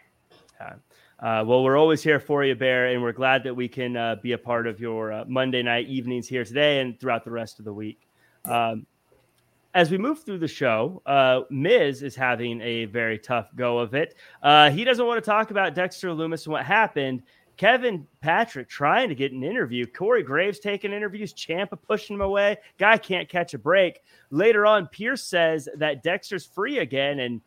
Yeah. 0.60 0.74
Uh, 1.20 1.44
well, 1.44 1.62
we're 1.62 1.76
always 1.76 2.02
here 2.02 2.18
for 2.18 2.44
you, 2.44 2.54
Bear, 2.54 2.88
and 2.88 3.02
we're 3.02 3.12
glad 3.12 3.44
that 3.44 3.54
we 3.54 3.68
can 3.68 3.96
uh, 3.96 4.16
be 4.22 4.32
a 4.32 4.38
part 4.38 4.66
of 4.66 4.80
your 4.80 5.12
uh, 5.12 5.24
Monday 5.26 5.62
night 5.62 5.86
evenings 5.86 6.26
here 6.26 6.44
today 6.44 6.80
and 6.80 6.98
throughout 6.98 7.24
the 7.24 7.30
rest 7.30 7.58
of 7.58 7.64
the 7.66 7.72
week. 7.72 8.08
Um, 8.46 8.86
as 9.74 9.90
we 9.90 9.98
move 9.98 10.22
through 10.22 10.38
the 10.38 10.48
show, 10.48 11.02
uh, 11.06 11.42
Miz 11.50 12.02
is 12.02 12.16
having 12.16 12.60
a 12.62 12.86
very 12.86 13.18
tough 13.18 13.54
go 13.54 13.78
of 13.78 13.94
it. 13.94 14.16
Uh, 14.42 14.70
he 14.70 14.82
doesn't 14.82 15.06
want 15.06 15.22
to 15.22 15.30
talk 15.30 15.50
about 15.50 15.74
Dexter 15.74 16.08
Lumis 16.08 16.46
and 16.46 16.52
what 16.52 16.64
happened. 16.64 17.22
Kevin 17.56 18.06
Patrick 18.20 18.68
trying 18.68 19.08
to 19.08 19.14
get 19.14 19.32
an 19.32 19.42
interview. 19.42 19.86
Corey 19.86 20.22
Graves 20.22 20.58
taking 20.58 20.92
interviews. 20.92 21.34
Ciampa 21.34 21.78
pushing 21.80 22.14
him 22.14 22.22
away. 22.22 22.56
Guy 22.78 22.96
can't 22.96 23.28
catch 23.28 23.54
a 23.54 23.58
break. 23.58 24.00
Later 24.30 24.64
on, 24.66 24.88
Pearce 24.88 25.24
says 25.24 25.68
that 25.76 26.02
Dexter's 26.02 26.46
free 26.46 26.78
again 26.78 27.20
and 27.20 27.40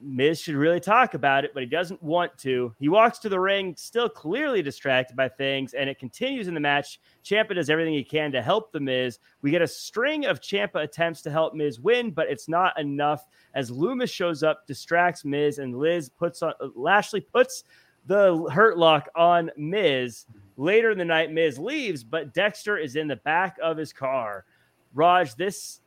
Miz 0.00 0.40
should 0.40 0.54
really 0.54 0.80
talk 0.80 1.14
about 1.14 1.44
it, 1.44 1.52
but 1.54 1.62
he 1.62 1.68
doesn't 1.68 2.02
want 2.02 2.36
to. 2.38 2.74
He 2.78 2.88
walks 2.88 3.18
to 3.20 3.28
the 3.28 3.40
ring, 3.40 3.74
still 3.76 4.08
clearly 4.08 4.62
distracted 4.62 5.16
by 5.16 5.28
things, 5.28 5.74
and 5.74 5.88
it 5.88 5.98
continues 5.98 6.48
in 6.48 6.54
the 6.54 6.60
match. 6.60 7.00
Ciampa 7.24 7.54
does 7.54 7.70
everything 7.70 7.94
he 7.94 8.04
can 8.04 8.30
to 8.32 8.42
help 8.42 8.72
the 8.72 8.80
Miz. 8.80 9.18
We 9.42 9.50
get 9.50 9.62
a 9.62 9.66
string 9.66 10.26
of 10.26 10.40
Ciampa 10.40 10.82
attempts 10.82 11.22
to 11.22 11.30
help 11.30 11.54
Miz 11.54 11.80
win, 11.80 12.10
but 12.10 12.28
it's 12.28 12.48
not 12.48 12.78
enough. 12.78 13.26
As 13.54 13.70
Lumis 13.70 14.10
shows 14.10 14.42
up, 14.42 14.66
distracts 14.66 15.24
Miz, 15.24 15.58
and 15.58 15.78
Liz 15.78 16.08
puts 16.10 16.42
on 16.42 16.52
Lashley 16.74 17.20
puts 17.20 17.64
the 18.06 18.48
hurt 18.52 18.78
lock 18.78 19.08
on 19.14 19.50
Miz. 19.56 20.26
Later 20.56 20.90
in 20.90 20.98
the 20.98 21.04
night, 21.04 21.32
Miz 21.32 21.58
leaves, 21.58 22.02
but 22.02 22.32
Dexter 22.32 22.78
is 22.78 22.96
in 22.96 23.08
the 23.08 23.16
back 23.16 23.56
of 23.62 23.76
his 23.76 23.92
car. 23.92 24.44
Raj, 24.94 25.34
this 25.34 25.80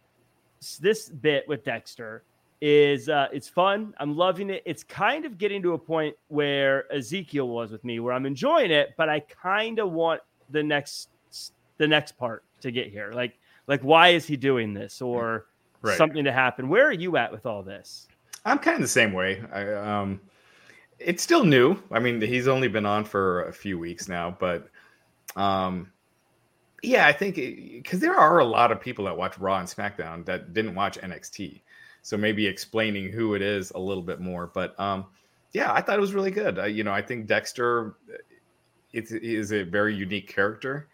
this 0.79 1.09
bit 1.09 1.47
with 1.47 1.63
Dexter 1.63 2.23
is 2.61 3.09
uh, 3.09 3.27
it's 3.31 3.47
fun. 3.47 3.93
I'm 3.99 4.15
loving 4.15 4.49
it. 4.49 4.61
It's 4.65 4.83
kind 4.83 5.25
of 5.25 5.37
getting 5.37 5.61
to 5.63 5.73
a 5.73 5.77
point 5.77 6.15
where 6.27 6.91
Ezekiel 6.93 7.47
was 7.47 7.71
with 7.71 7.83
me, 7.83 7.99
where 7.99 8.13
I'm 8.13 8.25
enjoying 8.25 8.71
it, 8.71 8.93
but 8.97 9.09
I 9.09 9.21
kind 9.21 9.79
of 9.79 9.91
want 9.91 10.21
the 10.49 10.61
next 10.61 11.09
the 11.77 11.87
next 11.87 12.17
part 12.17 12.43
to 12.61 12.71
get 12.71 12.87
here. 12.87 13.11
Like 13.13 13.39
like 13.67 13.81
why 13.81 14.09
is 14.09 14.25
he 14.25 14.35
doing 14.35 14.73
this 14.73 15.01
or 15.01 15.45
right. 15.81 15.97
something 15.97 16.23
to 16.25 16.31
happen? 16.31 16.67
Where 16.69 16.85
are 16.85 16.93
you 16.93 17.17
at 17.17 17.31
with 17.31 17.45
all 17.45 17.63
this? 17.63 18.07
I'm 18.45 18.59
kind 18.59 18.75
of 18.75 18.81
the 18.81 18.87
same 18.87 19.13
way. 19.13 19.41
I 19.51 19.73
um 19.73 20.19
it's 20.99 21.23
still 21.23 21.43
new. 21.43 21.77
I 21.91 21.99
mean, 21.99 22.21
he's 22.21 22.47
only 22.47 22.67
been 22.67 22.85
on 22.85 23.05
for 23.05 23.43
a 23.43 23.53
few 23.53 23.79
weeks 23.79 24.07
now, 24.07 24.35
but 24.39 24.69
um, 25.35 25.91
yeah, 26.83 27.07
I 27.07 27.13
think 27.13 27.35
because 27.35 27.99
there 27.99 28.15
are 28.15 28.39
a 28.39 28.45
lot 28.45 28.71
of 28.71 28.81
people 28.81 29.05
that 29.05 29.17
watch 29.17 29.37
Raw 29.37 29.59
and 29.59 29.67
SmackDown 29.67 30.25
that 30.25 30.53
didn't 30.53 30.75
watch 30.75 30.99
NXT, 30.99 31.61
so 32.01 32.17
maybe 32.17 32.45
explaining 32.45 33.11
who 33.11 33.33
it 33.33 33.41
is 33.41 33.71
a 33.71 33.79
little 33.79 34.03
bit 34.03 34.19
more. 34.19 34.47
But 34.47 34.79
um, 34.79 35.05
yeah, 35.53 35.73
I 35.73 35.81
thought 35.81 35.97
it 35.97 36.01
was 36.01 36.13
really 36.13 36.31
good. 36.31 36.59
Uh, 36.59 36.65
you 36.65 36.83
know, 36.83 36.93
I 36.93 37.01
think 37.01 37.27
Dexter 37.27 37.95
it 38.91 39.11
is 39.11 39.51
a 39.51 39.63
very 39.63 39.95
unique 39.95 40.27
character, 40.27 40.87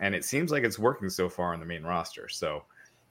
and 0.00 0.14
it 0.14 0.24
seems 0.24 0.50
like 0.50 0.64
it's 0.64 0.78
working 0.78 1.08
so 1.08 1.28
far 1.28 1.52
on 1.52 1.60
the 1.60 1.66
main 1.66 1.82
roster. 1.82 2.28
So 2.28 2.64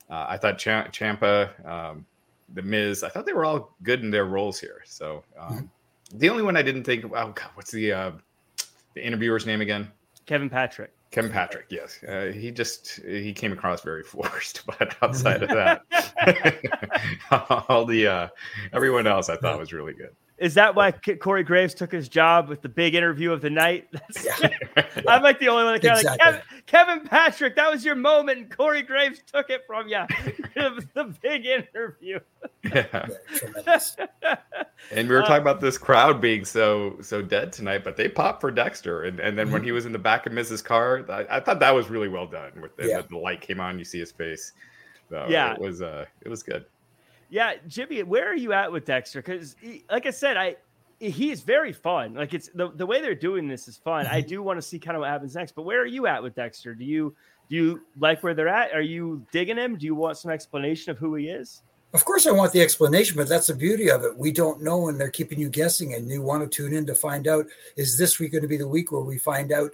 uh, 0.09 0.25
I 0.29 0.37
thought 0.37 0.57
Ch- 0.57 0.67
Ciampa, 0.67 1.65
um, 1.65 2.05
the 2.53 2.61
Miz, 2.61 3.03
I 3.03 3.09
thought 3.09 3.25
they 3.25 3.33
were 3.33 3.45
all 3.45 3.75
good 3.83 4.01
in 4.01 4.11
their 4.11 4.25
roles 4.25 4.59
here. 4.59 4.81
So. 4.85 5.23
Um, 5.39 5.49
mm-hmm 5.49 5.65
the 6.13 6.29
only 6.29 6.43
one 6.43 6.57
I 6.57 6.61
didn't 6.61 6.83
think. 6.83 7.05
Oh 7.05 7.09
God, 7.09 7.49
what's 7.55 7.71
the 7.71 7.91
uh, 7.91 8.11
the 8.93 9.05
interviewer's 9.05 9.45
name 9.45 9.61
again? 9.61 9.91
Kevin 10.25 10.49
Patrick. 10.49 10.91
Kevin 11.11 11.29
Patrick, 11.29 11.65
yes. 11.69 12.01
Uh, 12.03 12.31
he 12.33 12.51
just 12.51 13.01
he 13.05 13.33
came 13.33 13.51
across 13.51 13.81
very 13.81 14.03
forced, 14.05 14.65
but 14.65 14.95
outside 15.01 15.43
of 15.43 15.49
that, 15.49 15.81
all 17.69 17.85
the 17.85 18.07
uh, 18.07 18.27
everyone 18.73 19.07
else 19.07 19.29
I 19.29 19.35
thought 19.35 19.59
was 19.59 19.73
really 19.73 19.93
good. 19.93 20.15
Is 20.41 20.55
that 20.55 20.73
why 20.73 20.91
Corey 20.91 21.43
Graves 21.43 21.75
took 21.75 21.91
his 21.91 22.09
job 22.09 22.49
with 22.49 22.63
the 22.63 22.67
big 22.67 22.95
interview 22.95 23.31
of 23.31 23.41
the 23.41 23.49
night? 23.51 23.87
I'm 25.07 25.21
like 25.21 25.37
the 25.37 25.49
only 25.49 25.65
one 25.65 25.73
that 25.73 25.83
kind 25.83 25.99
exactly. 25.99 26.07
like 26.09 26.19
Kevin, 26.19 26.41
Kevin, 26.65 27.07
Patrick. 27.07 27.55
That 27.55 27.69
was 27.69 27.85
your 27.85 27.93
moment, 27.93 28.39
and 28.39 28.57
Corey 28.57 28.81
Graves 28.81 29.21
took 29.31 29.51
it 29.51 29.61
from 29.67 29.87
you. 29.87 30.03
the 30.55 31.15
big 31.21 31.45
interview. 31.45 32.19
Yeah. 32.63 33.07
and 34.91 35.07
we 35.07 35.13
were 35.13 35.21
talking 35.21 35.43
about 35.43 35.61
this 35.61 35.77
crowd 35.77 36.19
being 36.19 36.43
so 36.43 36.97
so 37.01 37.21
dead 37.21 37.53
tonight, 37.53 37.83
but 37.83 37.95
they 37.95 38.07
popped 38.07 38.41
for 38.41 38.49
Dexter, 38.49 39.03
and, 39.03 39.19
and 39.19 39.37
then 39.37 39.45
mm-hmm. 39.45 39.53
when 39.53 39.63
he 39.63 39.71
was 39.71 39.85
in 39.85 39.91
the 39.91 39.99
back 39.99 40.25
of 40.25 40.33
Miz's 40.33 40.63
car, 40.63 41.05
I, 41.07 41.37
I 41.37 41.39
thought 41.39 41.59
that 41.59 41.75
was 41.75 41.91
really 41.91 42.09
well 42.09 42.25
done. 42.25 42.59
With 42.59 42.75
the, 42.77 42.87
yeah. 42.87 43.01
the 43.07 43.17
light 43.19 43.41
came 43.41 43.59
on, 43.59 43.77
you 43.77 43.85
see 43.85 43.99
his 43.99 44.11
face. 44.11 44.53
So 45.07 45.27
yeah, 45.29 45.53
it 45.53 45.61
was 45.61 45.83
uh, 45.83 46.05
it 46.21 46.29
was 46.29 46.41
good. 46.41 46.65
Yeah, 47.31 47.53
Jimmy, 47.65 48.03
where 48.03 48.29
are 48.29 48.35
you 48.35 48.51
at 48.51 48.71
with 48.71 48.85
Dexter? 48.85 49.21
Because, 49.21 49.55
like 49.89 50.05
I 50.05 50.11
said, 50.11 50.35
I 50.35 50.57
he's 50.99 51.41
very 51.41 51.73
fun. 51.73 52.13
Like 52.13 52.33
it's 52.33 52.49
the, 52.53 52.69
the 52.69 52.85
way 52.85 53.01
they're 53.01 53.15
doing 53.15 53.47
this 53.47 53.67
is 53.67 53.77
fun. 53.77 54.05
I 54.05 54.21
do 54.21 54.43
want 54.43 54.57
to 54.57 54.61
see 54.61 54.77
kind 54.77 54.95
of 54.95 55.01
what 55.01 55.09
happens 55.09 55.33
next. 55.33 55.53
But 55.53 55.63
where 55.63 55.81
are 55.81 55.87
you 55.87 56.07
at 56.07 56.21
with 56.21 56.35
Dexter? 56.35 56.75
Do 56.75 56.85
you 56.85 57.15
do 57.49 57.55
you 57.55 57.81
like 57.97 58.21
where 58.21 58.33
they're 58.33 58.49
at? 58.49 58.73
Are 58.73 58.81
you 58.81 59.25
digging 59.31 59.57
him? 59.57 59.77
Do 59.77 59.85
you 59.85 59.95
want 59.95 60.17
some 60.17 60.29
explanation 60.29 60.91
of 60.91 60.97
who 60.97 61.15
he 61.15 61.29
is? 61.29 61.63
Of 61.93 62.05
course, 62.05 62.25
I 62.25 62.31
want 62.31 62.53
the 62.53 62.61
explanation, 62.61 63.17
but 63.17 63.27
that's 63.27 63.47
the 63.47 63.55
beauty 63.55 63.89
of 63.89 64.03
it. 64.03 64.17
We 64.17 64.31
don't 64.31 64.61
know, 64.61 64.87
and 64.87 64.99
they're 64.99 65.09
keeping 65.09 65.39
you 65.39 65.49
guessing, 65.49 65.93
and 65.93 66.09
you 66.09 66.21
want 66.21 66.49
to 66.49 66.55
tune 66.55 66.73
in 66.73 66.85
to 66.85 66.95
find 66.95 67.27
out: 67.27 67.47
is 67.77 67.97
this 67.97 68.19
week 68.19 68.33
going 68.33 68.43
to 68.43 68.47
be 68.47 68.57
the 68.57 68.67
week 68.67 68.91
where 68.91 69.01
we 69.01 69.17
find 69.17 69.51
out 69.51 69.71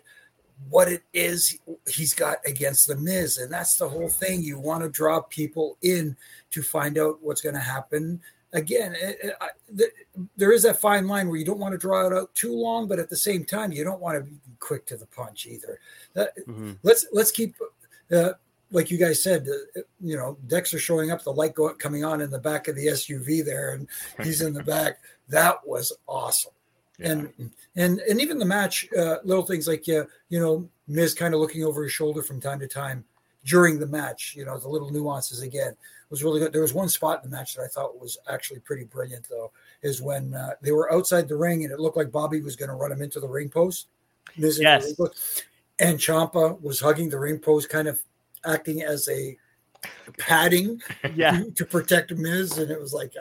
what 0.69 0.87
it 0.87 1.03
is 1.13 1.57
he's 1.87 2.13
got 2.13 2.37
against 2.45 2.87
the 2.87 2.95
Miz, 2.95 3.37
and 3.37 3.51
that's 3.51 3.77
the 3.77 3.87
whole 3.87 4.09
thing. 4.09 4.41
You 4.41 4.59
want 4.59 4.83
to 4.83 4.89
draw 4.89 5.21
people 5.21 5.77
in 5.81 6.15
to 6.51 6.61
find 6.61 6.97
out 6.97 7.19
what's 7.21 7.41
going 7.41 7.55
to 7.55 7.61
happen. 7.61 8.21
Again, 8.53 8.93
it, 8.93 9.17
it, 9.23 9.33
I, 9.39 9.49
the, 9.71 9.89
there 10.35 10.51
is 10.51 10.63
that 10.63 10.79
fine 10.79 11.07
line 11.07 11.27
where 11.27 11.37
you 11.37 11.45
don't 11.45 11.59
want 11.59 11.73
to 11.73 11.77
draw 11.77 12.07
it 12.07 12.13
out 12.13 12.33
too 12.33 12.53
long, 12.53 12.87
but 12.87 12.99
at 12.99 13.09
the 13.09 13.17
same 13.17 13.45
time, 13.45 13.71
you 13.71 13.83
don't 13.83 14.01
want 14.01 14.17
to 14.17 14.23
be 14.23 14.37
quick 14.59 14.85
to 14.87 14.97
the 14.97 15.05
punch 15.05 15.45
either. 15.45 15.79
That, 16.13 16.35
mm-hmm. 16.37 16.73
Let's 16.83 17.07
let's 17.11 17.31
keep. 17.31 17.55
Uh, 18.11 18.33
like 18.71 18.91
you 18.91 18.97
guys 18.97 19.23
said, 19.23 19.47
uh, 19.47 19.81
you 20.01 20.17
know, 20.17 20.37
Dexter 20.47 20.79
showing 20.79 21.11
up, 21.11 21.23
the 21.23 21.31
light 21.31 21.55
going 21.55 21.75
coming 21.75 22.03
on 22.03 22.19
in 22.21 22.29
the 22.29 22.39
back 22.39 22.67
of 22.67 22.75
the 22.75 22.87
SUV 22.87 23.43
there, 23.45 23.73
and 23.73 23.87
he's 24.23 24.41
in 24.41 24.53
the 24.53 24.63
back. 24.63 24.99
That 25.29 25.65
was 25.65 25.93
awesome. 26.07 26.51
Yeah. 26.97 27.11
And 27.11 27.51
and 27.75 27.99
and 27.99 28.21
even 28.21 28.39
the 28.39 28.45
match, 28.45 28.87
uh, 28.97 29.17
little 29.23 29.45
things 29.45 29.67
like 29.67 29.87
uh, 29.89 30.05
you 30.29 30.39
know, 30.39 30.67
Miz 30.87 31.13
kind 31.13 31.33
of 31.33 31.39
looking 31.39 31.63
over 31.63 31.83
his 31.83 31.91
shoulder 31.91 32.23
from 32.23 32.41
time 32.41 32.59
to 32.59 32.67
time 32.67 33.05
during 33.45 33.79
the 33.79 33.87
match. 33.87 34.33
You 34.35 34.45
know, 34.45 34.57
the 34.57 34.67
little 34.67 34.89
nuances 34.89 35.41
again 35.41 35.75
was 36.09 36.23
really 36.23 36.39
good. 36.39 36.53
There 36.53 36.61
was 36.61 36.73
one 36.73 36.89
spot 36.89 37.23
in 37.23 37.29
the 37.29 37.35
match 37.35 37.55
that 37.55 37.63
I 37.63 37.67
thought 37.67 37.99
was 37.99 38.17
actually 38.29 38.59
pretty 38.61 38.85
brilliant, 38.85 39.27
though, 39.29 39.51
is 39.81 40.01
when 40.01 40.33
uh, 40.33 40.51
they 40.61 40.71
were 40.71 40.91
outside 40.91 41.27
the 41.27 41.35
ring 41.35 41.63
and 41.63 41.71
it 41.71 41.79
looked 41.79 41.97
like 41.97 42.11
Bobby 42.11 42.41
was 42.41 42.55
going 42.55 42.69
to 42.69 42.75
run 42.75 42.91
him 42.91 43.01
into 43.01 43.19
the 43.19 43.27
ring 43.27 43.49
post. 43.49 43.87
Miz 44.37 44.59
yes. 44.59 44.93
And 45.79 45.99
Ciampa 45.99 46.59
was 46.61 46.79
hugging 46.79 47.09
the 47.09 47.19
ring 47.19 47.37
post, 47.37 47.69
kind 47.69 47.87
of 47.87 48.01
acting 48.45 48.81
as 48.81 49.07
a 49.09 49.37
padding 50.17 50.81
yeah. 51.15 51.31
to, 51.31 51.51
to 51.51 51.65
protect 51.65 52.11
Miz, 52.11 52.57
and 52.57 52.71
it 52.71 52.79
was 52.79 52.93
like 52.93 53.13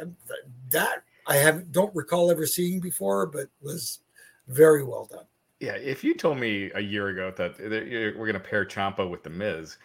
that 0.70 1.02
I 1.26 1.36
have 1.36 1.72
don't 1.72 1.94
recall 1.94 2.30
ever 2.30 2.46
seeing 2.46 2.80
before, 2.80 3.26
but 3.26 3.46
was 3.60 4.00
very 4.48 4.84
well 4.84 5.08
done. 5.10 5.24
Yeah, 5.60 5.72
if 5.72 6.04
you 6.04 6.14
told 6.14 6.38
me 6.38 6.70
a 6.74 6.80
year 6.80 7.08
ago 7.08 7.32
that 7.36 7.58
we're 7.58 8.12
going 8.14 8.34
to 8.34 8.40
pair 8.40 8.64
Ciampa 8.64 9.08
with 9.08 9.22
the 9.22 9.30
Miz, 9.30 9.78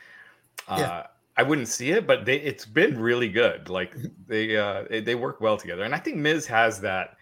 uh, 0.68 0.76
yeah. 0.80 1.08
I 1.38 1.44
wouldn't 1.44 1.70
see 1.70 1.92
it, 1.92 2.06
but 2.06 2.26
they, 2.26 2.38
it's 2.42 2.66
been 2.66 3.00
really 3.00 3.30
good. 3.30 3.70
Like 3.70 3.96
mm-hmm. 3.96 4.08
they 4.28 4.58
uh, 4.58 4.84
they 4.90 5.16
work 5.16 5.40
well 5.42 5.58
together, 5.58 5.84
and 5.84 5.96
I 5.96 6.00
think 6.00 6.18
Miz 6.18 6.46
has 6.48 6.82
that. 6.82 7.16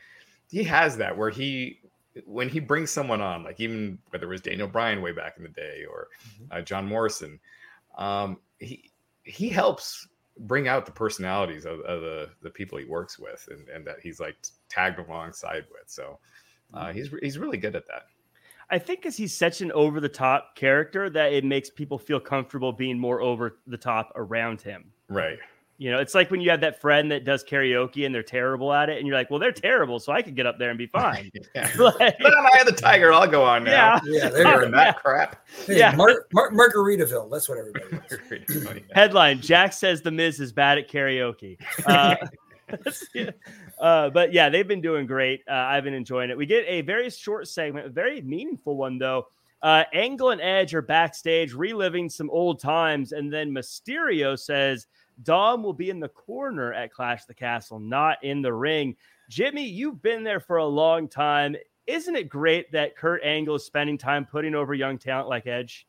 He 0.50 0.64
has 0.64 0.98
that 0.98 1.16
where 1.16 1.30
he 1.30 1.80
when 2.26 2.50
he 2.50 2.60
brings 2.60 2.90
someone 2.90 3.22
on, 3.22 3.44
like 3.44 3.60
even 3.60 4.00
whether 4.10 4.26
it 4.26 4.30
was 4.30 4.42
Daniel 4.42 4.68
Bryan 4.68 5.02
way 5.02 5.12
back 5.12 5.36
in 5.38 5.44
the 5.44 5.50
day 5.50 5.86
or 5.90 6.08
mm-hmm. 6.24 6.58
uh, 6.58 6.62
John 6.62 6.88
Morrison, 6.88 7.40
um, 7.98 8.38
he 8.58 8.92
he 9.24 9.48
helps 9.48 10.08
bring 10.40 10.68
out 10.68 10.86
the 10.86 10.92
personalities 10.92 11.66
of, 11.66 11.80
of, 11.82 12.02
the 12.02 12.30
the 12.42 12.50
people 12.50 12.78
he 12.78 12.86
works 12.86 13.20
with 13.20 13.48
and, 13.52 13.68
and 13.70 13.86
that 13.86 13.98
he's 14.02 14.20
like 14.20 14.38
tagged 14.70 15.00
alongside 15.00 15.66
with. 15.72 15.88
So 15.88 16.20
uh, 16.74 16.86
mm-hmm. 16.86 16.98
he's 16.98 17.10
he's 17.22 17.38
really 17.38 17.58
good 17.58 17.76
at 17.76 17.88
that. 17.88 18.04
I 18.72 18.78
think 18.78 19.02
because 19.02 19.18
he's 19.18 19.36
such 19.36 19.62
an 19.62 19.72
over 19.72 20.00
the 20.00 20.10
top 20.10 20.56
character 20.56 21.10
that 21.10 21.34
it 21.34 21.44
makes 21.44 21.70
people 21.70 21.98
feel 21.98 22.20
comfortable 22.20 22.72
being 22.72 23.00
more 23.00 23.20
over 23.20 23.58
the 23.66 23.78
top 23.78 24.12
around 24.16 24.62
him. 24.62 24.92
Right. 25.10 25.40
You 25.80 25.92
know, 25.92 26.00
it's 26.00 26.14
like 26.14 26.30
when 26.30 26.42
you 26.42 26.50
have 26.50 26.60
that 26.60 26.82
friend 26.82 27.10
that 27.10 27.24
does 27.24 27.42
karaoke 27.42 28.06
and 28.06 28.14
they're 28.14 28.22
terrible 28.22 28.74
at 28.74 28.90
it, 28.90 28.98
and 28.98 29.08
you're 29.08 29.16
like, 29.16 29.30
"Well, 29.30 29.40
they're 29.40 29.54
terrible, 29.54 29.98
so 29.98 30.12
I 30.12 30.22
could 30.22 30.36
get 30.36 30.46
up 30.46 30.60
there 30.60 30.70
and 30.70 30.78
be 30.78 30.88
fine." 30.88 31.32
yeah. 31.56 31.72
like, 31.80 32.18
but 32.20 32.38
I'm 32.38 32.46
I 32.46 32.64
the 32.66 32.74
tiger. 32.74 33.14
I'll 33.14 33.26
go 33.26 33.46
on 33.46 33.64
now. 33.64 33.98
Yeah, 34.04 34.24
yeah, 34.24 34.30
they're 34.30 34.64
in 34.64 34.72
that 34.74 34.88
yeah. 34.88 34.92
crap. 34.92 35.48
Hey, 35.66 35.78
yeah, 35.78 35.96
Mar- 35.96 36.26
Mar- 36.34 36.52
Margaritaville. 36.52 37.32
That's 37.32 37.48
what 37.48 37.58
everybody. 37.58 37.86
Margaritaville, 37.86 38.76
yeah. 38.90 38.94
Headline: 38.94 39.40
Jack 39.40 39.72
says 39.72 40.02
the 40.02 40.12
Miz 40.12 40.42
is 40.42 40.52
bad 40.52 40.78
at 40.80 40.90
karaoke. 40.90 41.58
Uh, 41.86 42.18
uh, 43.80 44.10
but 44.10 44.34
yeah, 44.34 44.50
they've 44.50 44.68
been 44.68 44.82
doing 44.82 45.06
great. 45.06 45.44
Uh, 45.50 45.54
I've 45.54 45.86
been 45.86 45.94
enjoying 45.94 46.30
it. 46.30 46.38
We 46.38 46.46
get 46.46 46.66
a 46.68 46.82
very 46.82 47.10
short 47.10 47.48
segment, 47.48 47.86
a 47.86 47.90
very 47.90 48.22
meaningful 48.22 48.76
one 48.76 48.98
though. 48.98 49.28
Uh, 49.62 49.86
Angle 49.94 50.32
and 50.32 50.42
Edge 50.42 50.74
are 50.74 50.82
backstage 50.82 51.54
reliving 51.54 52.10
some 52.10 52.30
old 52.30 52.60
times, 52.60 53.14
and 53.14 53.32
then 53.32 53.52
Mysterio 53.52 54.38
says 54.38 54.88
Dom 55.24 55.64
will 55.64 55.74
be 55.74 55.90
in 55.90 56.00
the 56.00 56.10
corner 56.10 56.74
at 56.74 56.92
Clash 56.92 57.26
the 57.26 57.34
Castle, 57.34 57.80
not 57.80 58.24
in 58.24 58.42
the 58.42 58.54
ring. 58.54 58.96
Jimmy, 59.30 59.66
you've 59.66 60.02
been 60.02 60.24
there 60.24 60.40
for 60.40 60.58
a 60.58 60.66
long 60.66 61.08
time. 61.08 61.56
Isn't 61.88 62.16
it 62.16 62.30
great 62.30 62.72
that 62.72 62.96
Kurt 62.96 63.24
Angle 63.24 63.56
is 63.56 63.66
spending 63.66 63.98
time 63.98 64.26
putting 64.26 64.56
over 64.56 64.74
young 64.74 64.98
talent 64.98 65.30
like 65.30 65.48
Edge? 65.48 65.88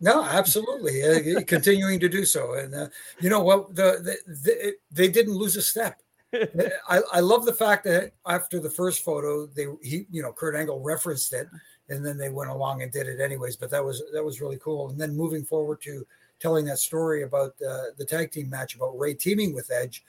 No, 0.00 0.24
absolutely, 0.24 1.02
uh, 1.04 1.42
continuing 1.46 2.00
to 2.00 2.08
do 2.08 2.24
so, 2.24 2.54
and 2.54 2.74
uh, 2.74 2.88
you 3.20 3.30
know 3.30 3.40
what? 3.40 3.72
The, 3.76 4.18
the, 4.26 4.32
the, 4.42 4.74
they 4.90 5.06
didn't 5.06 5.34
lose 5.34 5.54
a 5.54 5.62
step. 5.62 6.02
I, 6.34 7.00
I 7.12 7.20
love 7.20 7.44
the 7.44 7.52
fact 7.52 7.84
that 7.84 8.12
after 8.26 8.58
the 8.58 8.70
first 8.70 9.04
photo, 9.04 9.46
they 9.46 9.66
he 9.80 10.06
you 10.10 10.20
know 10.22 10.32
Kurt 10.32 10.56
Angle 10.56 10.80
referenced 10.80 11.32
it, 11.32 11.46
and 11.88 12.04
then 12.04 12.18
they 12.18 12.30
went 12.30 12.50
along 12.50 12.82
and 12.82 12.90
did 12.90 13.06
it 13.06 13.20
anyways. 13.20 13.56
But 13.56 13.70
that 13.70 13.84
was 13.84 14.02
that 14.12 14.24
was 14.24 14.40
really 14.40 14.58
cool. 14.58 14.90
And 14.90 15.00
then 15.00 15.16
moving 15.16 15.44
forward 15.44 15.80
to 15.82 16.04
telling 16.42 16.64
that 16.66 16.78
story 16.78 17.22
about 17.22 17.54
uh, 17.66 17.84
the 17.96 18.04
tag 18.04 18.32
team 18.32 18.50
match 18.50 18.74
about 18.74 18.98
Rey 18.98 19.14
teaming 19.14 19.54
with 19.54 19.70
Edge, 19.70 20.04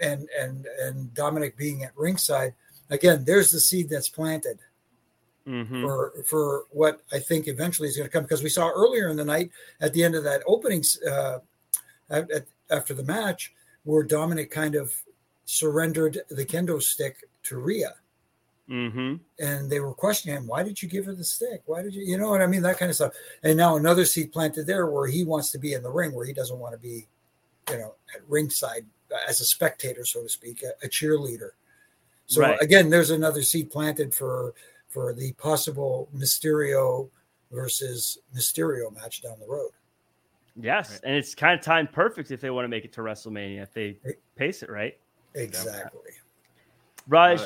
and 0.00 0.28
and 0.38 0.66
and 0.80 1.12
Dominic 1.12 1.56
being 1.56 1.82
at 1.82 1.96
ringside. 1.96 2.54
Again, 2.90 3.24
there's 3.24 3.50
the 3.50 3.60
seed 3.60 3.88
that's 3.90 4.08
planted 4.08 4.60
mm-hmm. 5.46 5.82
for 5.82 6.24
for 6.28 6.64
what 6.70 7.00
I 7.12 7.18
think 7.18 7.48
eventually 7.48 7.88
is 7.88 7.96
going 7.96 8.08
to 8.08 8.12
come. 8.12 8.22
Because 8.22 8.42
we 8.42 8.48
saw 8.48 8.70
earlier 8.70 9.08
in 9.08 9.16
the 9.16 9.24
night 9.24 9.50
at 9.80 9.92
the 9.92 10.04
end 10.04 10.14
of 10.14 10.24
that 10.24 10.42
opening 10.46 10.84
uh, 11.10 11.38
at, 12.08 12.30
at, 12.30 12.46
after 12.70 12.94
the 12.94 13.04
match, 13.04 13.52
where 13.82 14.04
Dominic 14.04 14.50
kind 14.50 14.76
of 14.76 14.94
surrendered 15.44 16.20
the 16.30 16.46
kendo 16.46 16.80
stick 16.80 17.28
to 17.44 17.58
Rhea. 17.58 17.94
Mm-hmm. 18.70 19.16
And 19.38 19.70
they 19.70 19.80
were 19.80 19.94
questioning 19.94 20.36
him, 20.36 20.46
why 20.46 20.62
did 20.62 20.80
you 20.80 20.88
give 20.88 21.04
her 21.04 21.14
the 21.14 21.24
stick? 21.24 21.62
Why 21.66 21.82
did 21.82 21.94
you, 21.94 22.02
you 22.02 22.16
know 22.16 22.30
what 22.30 22.40
I 22.40 22.46
mean? 22.46 22.62
That 22.62 22.78
kind 22.78 22.88
of 22.88 22.96
stuff. 22.96 23.12
And 23.42 23.56
now 23.56 23.76
another 23.76 24.04
seed 24.04 24.32
planted 24.32 24.66
there 24.66 24.86
where 24.86 25.06
he 25.06 25.24
wants 25.24 25.50
to 25.52 25.58
be 25.58 25.74
in 25.74 25.82
the 25.82 25.90
ring, 25.90 26.12
where 26.12 26.26
he 26.26 26.32
doesn't 26.32 26.58
want 26.58 26.72
to 26.72 26.78
be, 26.78 27.06
you 27.70 27.78
know, 27.78 27.94
at 28.14 28.22
ringside 28.28 28.86
as 29.28 29.40
a 29.40 29.44
spectator, 29.44 30.04
so 30.04 30.22
to 30.22 30.28
speak, 30.28 30.62
a, 30.62 30.86
a 30.86 30.88
cheerleader. 30.88 31.50
So 32.26 32.40
right. 32.40 32.60
again, 32.62 32.88
there's 32.88 33.10
another 33.10 33.42
seed 33.42 33.70
planted 33.70 34.14
for 34.14 34.54
for 34.88 35.12
the 35.12 35.32
possible 35.32 36.08
Mysterio 36.14 37.10
versus 37.50 38.18
Mysterio 38.34 38.94
match 38.94 39.22
down 39.22 39.38
the 39.40 39.46
road. 39.46 39.72
Yes, 40.56 40.92
right. 40.92 41.00
and 41.04 41.16
it's 41.16 41.34
kind 41.34 41.58
of 41.58 41.64
timed 41.64 41.92
perfect 41.92 42.30
if 42.30 42.40
they 42.40 42.50
want 42.50 42.64
to 42.64 42.68
make 42.68 42.84
it 42.84 42.92
to 42.94 43.00
WrestleMania 43.00 43.62
if 43.62 43.74
they 43.74 43.98
pace 44.36 44.62
it 44.62 44.70
right. 44.70 44.96
Exactly. 45.34 46.12
Raj, 47.08 47.40
uh, 47.40 47.44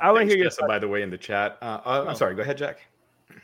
I 0.00 0.12
want 0.12 0.28
to 0.28 0.36
hear 0.36 0.44
Jessa, 0.44 0.66
by 0.66 0.78
the 0.78 0.88
way, 0.88 1.02
in 1.02 1.10
the 1.10 1.18
chat. 1.18 1.58
Uh, 1.62 1.80
uh, 1.84 2.02
I'm 2.02 2.08
oh. 2.08 2.14
sorry. 2.14 2.34
Go 2.34 2.42
ahead, 2.42 2.58
Jack. 2.58 2.78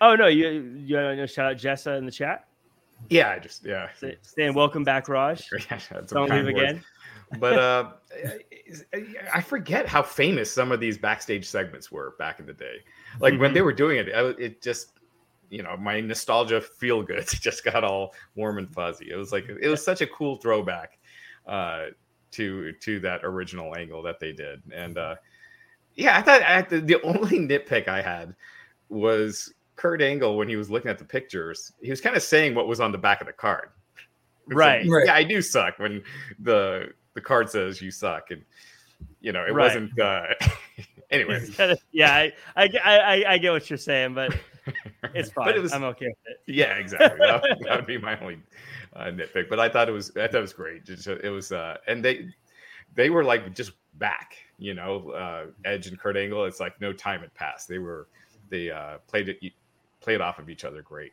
Oh 0.01 0.14
no, 0.14 0.26
you 0.26 0.49
you 0.76 0.97
want 0.97 1.18
to 1.18 1.26
shout 1.26 1.53
out 1.53 1.57
Jessa 1.57 1.97
in 1.99 2.07
the 2.07 2.12
chat? 2.12 2.49
Yeah, 3.09 3.30
I 3.30 3.39
just 3.39 3.64
yeah. 3.64 3.89
Saying 4.22 4.55
welcome 4.55 4.85
back, 4.85 5.09
Raj. 5.09 5.49
Don't 6.09 6.30
leave 6.30 6.49
again. 6.49 6.82
But 7.39 7.59
uh, 7.59 7.91
I 9.35 9.41
forget 9.41 9.87
how 9.87 10.03
famous 10.03 10.53
some 10.53 10.72
of 10.72 10.80
these 10.80 10.99
backstage 10.99 11.47
segments 11.47 11.91
were 11.91 12.14
back 12.18 12.41
in 12.41 12.47
the 12.47 12.53
day. 12.53 12.76
Like 13.20 13.35
mm-hmm. 13.35 13.43
when 13.43 13.55
they 13.55 13.62
were 13.62 13.72
doing 13.72 13.99
it, 13.99 14.09
it 14.09 14.62
just 14.62 14.93
you 15.51 15.62
know 15.62 15.76
my 15.76 16.01
nostalgia 16.01 16.61
feel 16.61 17.03
good 17.03 17.26
just 17.28 17.64
got 17.64 17.85
all 17.85 18.14
warm 18.35 18.59
and 18.59 18.72
fuzzy. 18.72 19.11
It 19.11 19.16
was 19.16 19.32
like 19.32 19.49
it 19.49 19.68
was 19.68 19.85
such 19.85 20.01
a 20.01 20.07
cool 20.07 20.37
throwback 20.37 20.99
uh, 21.47 21.87
to 22.32 22.72
to 22.72 23.01
that 23.01 23.20
original 23.24 23.76
angle 23.76 24.03
that 24.03 24.18
they 24.20 24.32
did, 24.32 24.62
and 24.72 24.99
uh, 24.99 25.14
yeah, 25.97 26.18
I 26.18 26.22
thought 26.22 26.42
I, 26.42 26.62
the, 26.62 26.80
the 26.80 27.03
only 27.03 27.38
nitpick 27.49 27.88
I 27.88 28.03
had 28.03 28.34
was 28.88 29.53
Kurt 29.76 30.03
Angle 30.03 30.36
when 30.36 30.49
he 30.49 30.57
was 30.57 30.70
looking 30.70 30.90
at 30.90 30.99
the 30.99 31.05
pictures. 31.05 31.72
He 31.82 31.90
was 31.90 32.01
kind 32.01 32.16
of 32.16 32.22
saying 32.22 32.55
what 32.55 32.68
was 32.68 32.80
on 32.80 32.92
the 32.92 32.99
back 32.99 33.20
of 33.20 33.26
the 33.26 33.32
card. 33.32 33.70
right. 34.47 34.82
Like, 34.82 34.90
right. 34.90 35.07
Yeah, 35.07 35.14
I 35.14 35.24
do 35.24 35.42
suck 35.42 35.78
when 35.78 36.03
the 36.38 36.92
the 37.14 37.20
card 37.20 37.49
says 37.49 37.80
you 37.80 37.90
suck, 37.90 38.30
and 38.30 38.42
you 39.20 39.32
know 39.32 39.45
it 39.45 39.53
right. 39.53 39.66
wasn't. 39.66 39.99
Uh, 39.99 40.26
anyway. 41.11 41.47
yeah, 41.92 42.12
I, 42.12 42.32
I 42.57 42.68
I 42.78 43.24
I 43.32 43.38
get 43.38 43.53
what 43.53 43.70
you're 43.70 43.76
saying, 43.76 44.14
but 44.14 44.36
it's 45.14 45.30
fine. 45.30 45.47
but 45.47 45.57
it 45.57 45.61
was, 45.61 45.72
I'm 45.72 45.84
okay 45.84 46.07
with 46.07 46.16
it. 46.26 46.40
Yeah, 46.47 46.74
exactly. 46.74 47.18
that, 47.20 47.42
that 47.62 47.76
would 47.76 47.86
be 47.86 47.99
my 47.99 48.18
only 48.20 48.40
uh, 48.95 49.05
nitpick. 49.05 49.49
But 49.49 49.61
I 49.61 49.68
thought 49.68 49.88
it 49.88 49.92
was 49.92 50.11
I 50.16 50.26
thought 50.26 50.36
it 50.36 50.40
was 50.40 50.53
great. 50.53 50.88
It 50.88 51.30
was, 51.30 51.53
uh, 51.53 51.78
and 51.86 52.05
they 52.05 52.28
they 52.95 53.11
were 53.11 53.24
like 53.24 53.55
just 53.55 53.72
back 53.99 54.36
you 54.59 54.74
know, 54.74 55.11
uh, 55.11 55.47
Edge 55.64 55.86
and 55.86 55.99
Kurt 55.99 56.16
Angle. 56.16 56.45
It's 56.45 56.61
like 56.61 56.80
no 56.80 56.92
time 56.92 57.20
had 57.20 57.34
passed. 57.34 57.68
They 57.68 57.78
were 57.78 58.09
they 58.51 58.70
uh, 58.70 58.99
played 59.09 59.28
it 59.28 59.53
played 60.01 60.20
off 60.20 60.38
of 60.38 60.49
each 60.49 60.64
other 60.64 60.82
great. 60.82 61.12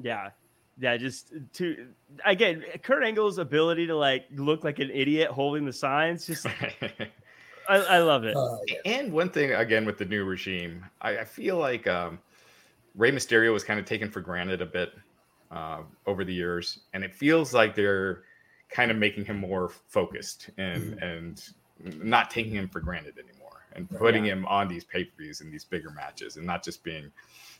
Yeah, 0.00 0.30
yeah. 0.78 0.96
Just 0.96 1.32
to 1.54 1.88
again, 2.24 2.64
Kurt 2.82 3.04
Angle's 3.04 3.38
ability 3.38 3.86
to 3.88 3.96
like 3.96 4.26
look 4.34 4.64
like 4.64 4.78
an 4.78 4.90
idiot 4.90 5.30
holding 5.30 5.64
the 5.64 5.72
signs. 5.72 6.26
Just 6.26 6.46
I, 7.68 7.78
I, 7.78 7.98
love 7.98 8.24
it. 8.24 8.36
Uh, 8.36 8.58
yeah. 8.68 8.76
And 8.84 9.12
one 9.12 9.28
thing 9.28 9.52
again 9.52 9.84
with 9.84 9.98
the 9.98 10.04
new 10.04 10.24
regime, 10.24 10.84
I, 11.00 11.18
I 11.18 11.24
feel 11.24 11.56
like 11.56 11.88
um, 11.88 12.20
Rey 12.94 13.10
Mysterio 13.10 13.52
was 13.52 13.64
kind 13.64 13.80
of 13.80 13.86
taken 13.86 14.08
for 14.08 14.20
granted 14.20 14.62
a 14.62 14.66
bit 14.66 14.92
uh, 15.50 15.80
over 16.06 16.24
the 16.24 16.32
years, 16.32 16.78
and 16.92 17.02
it 17.02 17.12
feels 17.12 17.52
like 17.52 17.74
they're 17.74 18.22
kind 18.68 18.92
of 18.92 18.96
making 18.96 19.24
him 19.24 19.38
more 19.38 19.68
focused 19.88 20.50
and 20.58 20.94
mm-hmm. 20.94 21.02
and 21.02 21.42
not 21.84 22.30
taking 22.30 22.52
him 22.52 22.68
for 22.68 22.80
granted 22.80 23.18
anymore. 23.18 23.46
and 23.76 23.88
putting 23.90 24.24
yeah. 24.24 24.32
him 24.32 24.46
on 24.46 24.68
these 24.68 24.84
pay 24.84 25.04
per 25.04 25.22
views 25.22 25.40
and 25.40 25.52
these 25.52 25.64
bigger 25.64 25.90
matches, 25.90 26.36
and 26.36 26.46
not 26.46 26.64
just 26.64 26.82
being, 26.82 27.10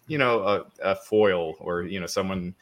you 0.08 0.18
know, 0.18 0.42
a, 0.42 0.64
a 0.82 0.96
foil 0.96 1.54
or 1.60 1.82
you 1.82 2.00
know 2.00 2.06
someone 2.06 2.54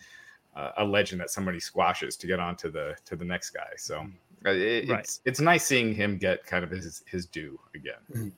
uh, 0.57 0.73
a 0.79 0.85
legend 0.85 1.21
that 1.21 1.31
somebody 1.31 1.61
squashes 1.61 2.17
to 2.17 2.27
get 2.27 2.41
onto 2.41 2.71
the 2.71 2.95
to 3.07 3.17
the 3.17 3.25
next 3.25 3.51
guy. 3.51 3.71
So 3.77 4.07
uh, 4.45 4.51
it, 4.51 4.89
right. 4.89 5.01
it's 5.01 5.21
it's 5.25 5.41
nice 5.41 5.65
seeing 5.65 5.95
him 5.95 6.19
get 6.19 6.45
kind 6.45 6.65
of 6.65 6.71
his 6.71 7.03
his 7.07 7.27
due 7.27 7.59
again. 7.75 7.95
Mm-hmm. 8.11 8.29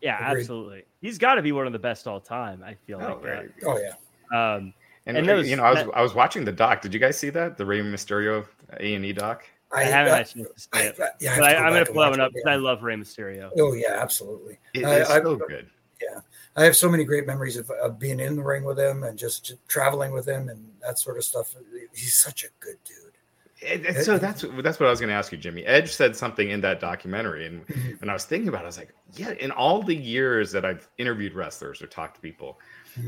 Yeah, 0.00 0.30
Agreed. 0.30 0.40
absolutely. 0.40 0.84
He's 1.00 1.18
got 1.18 1.34
to 1.34 1.42
be 1.42 1.50
one 1.50 1.66
of 1.66 1.72
the 1.72 1.78
best 1.78 2.06
all 2.06 2.20
time. 2.20 2.62
I 2.64 2.74
feel 2.86 3.00
oh, 3.02 3.14
like. 3.14 3.24
Right. 3.24 3.50
Oh 3.66 3.78
yeah. 3.78 3.94
Um, 4.30 4.74
and, 5.06 5.16
and 5.16 5.26
those, 5.26 5.48
you 5.48 5.56
know, 5.56 5.64
I 5.64 5.70
was 5.70 5.84
that, 5.84 5.96
I 5.96 6.02
was 6.02 6.14
watching 6.14 6.44
the 6.44 6.52
doc. 6.52 6.82
Did 6.82 6.92
you 6.92 7.00
guys 7.00 7.18
see 7.18 7.30
that 7.30 7.56
the 7.56 7.64
Rey 7.64 7.80
Mysterio 7.80 8.46
A 8.78 8.94
and 8.94 9.04
E 9.04 9.12
doc? 9.14 9.44
I, 9.72 9.80
I 9.80 9.84
haven't 9.84 10.12
had 10.12 10.22
a 10.22 10.24
chance 10.24 10.48
to 10.54 10.78
see 10.78 10.84
it. 10.86 11.00
I, 11.00 11.08
yeah, 11.20 11.38
but 11.38 11.44
I, 11.44 11.66
am 11.66 11.72
going 11.72 11.84
to 11.84 11.92
pull 11.92 12.02
that 12.02 12.10
one 12.10 12.20
up 12.20 12.32
because 12.32 12.48
I 12.48 12.56
love 12.56 12.82
Rey 12.82 12.96
Mysterio. 12.96 13.50
Oh 13.58 13.74
yeah, 13.74 13.98
absolutely. 14.00 14.58
It, 14.74 14.84
it's 14.84 15.08
so 15.08 15.36
good. 15.36 15.68
Yeah, 16.00 16.20
I 16.56 16.64
have 16.64 16.76
so 16.76 16.88
many 16.88 17.04
great 17.04 17.26
memories 17.26 17.56
of, 17.56 17.70
of 17.70 17.98
being 17.98 18.20
in 18.20 18.36
the 18.36 18.42
ring 18.42 18.64
with 18.64 18.78
him 18.78 19.02
and 19.02 19.18
just, 19.18 19.44
just, 19.44 19.68
traveling 19.68 20.12
with 20.12 20.26
him 20.26 20.48
and 20.48 20.64
that 20.80 20.98
sort 20.98 21.16
of 21.16 21.24
stuff. 21.24 21.54
He's 21.92 22.14
such 22.14 22.44
a 22.44 22.48
good 22.60 22.76
dude. 22.84 24.04
so 24.04 24.16
that's 24.16 24.44
that's 24.62 24.78
what 24.78 24.86
I 24.86 24.90
was 24.90 25.00
going 25.00 25.08
to 25.08 25.14
ask 25.14 25.32
you, 25.32 25.38
Jimmy. 25.38 25.64
Edge 25.64 25.92
said 25.92 26.16
something 26.16 26.50
in 26.50 26.60
that 26.62 26.80
documentary, 26.80 27.46
and 27.46 27.66
mm-hmm. 27.66 27.90
when 27.98 28.08
I 28.08 28.12
was 28.12 28.24
thinking 28.24 28.48
about 28.48 28.62
it, 28.62 28.64
I 28.64 28.66
was 28.66 28.78
like, 28.78 28.94
yeah. 29.16 29.32
In 29.32 29.50
all 29.50 29.82
the 29.82 29.96
years 29.96 30.52
that 30.52 30.64
I've 30.64 30.88
interviewed 30.98 31.34
wrestlers 31.34 31.82
or 31.82 31.88
talked 31.88 32.14
to 32.14 32.20
people. 32.20 32.58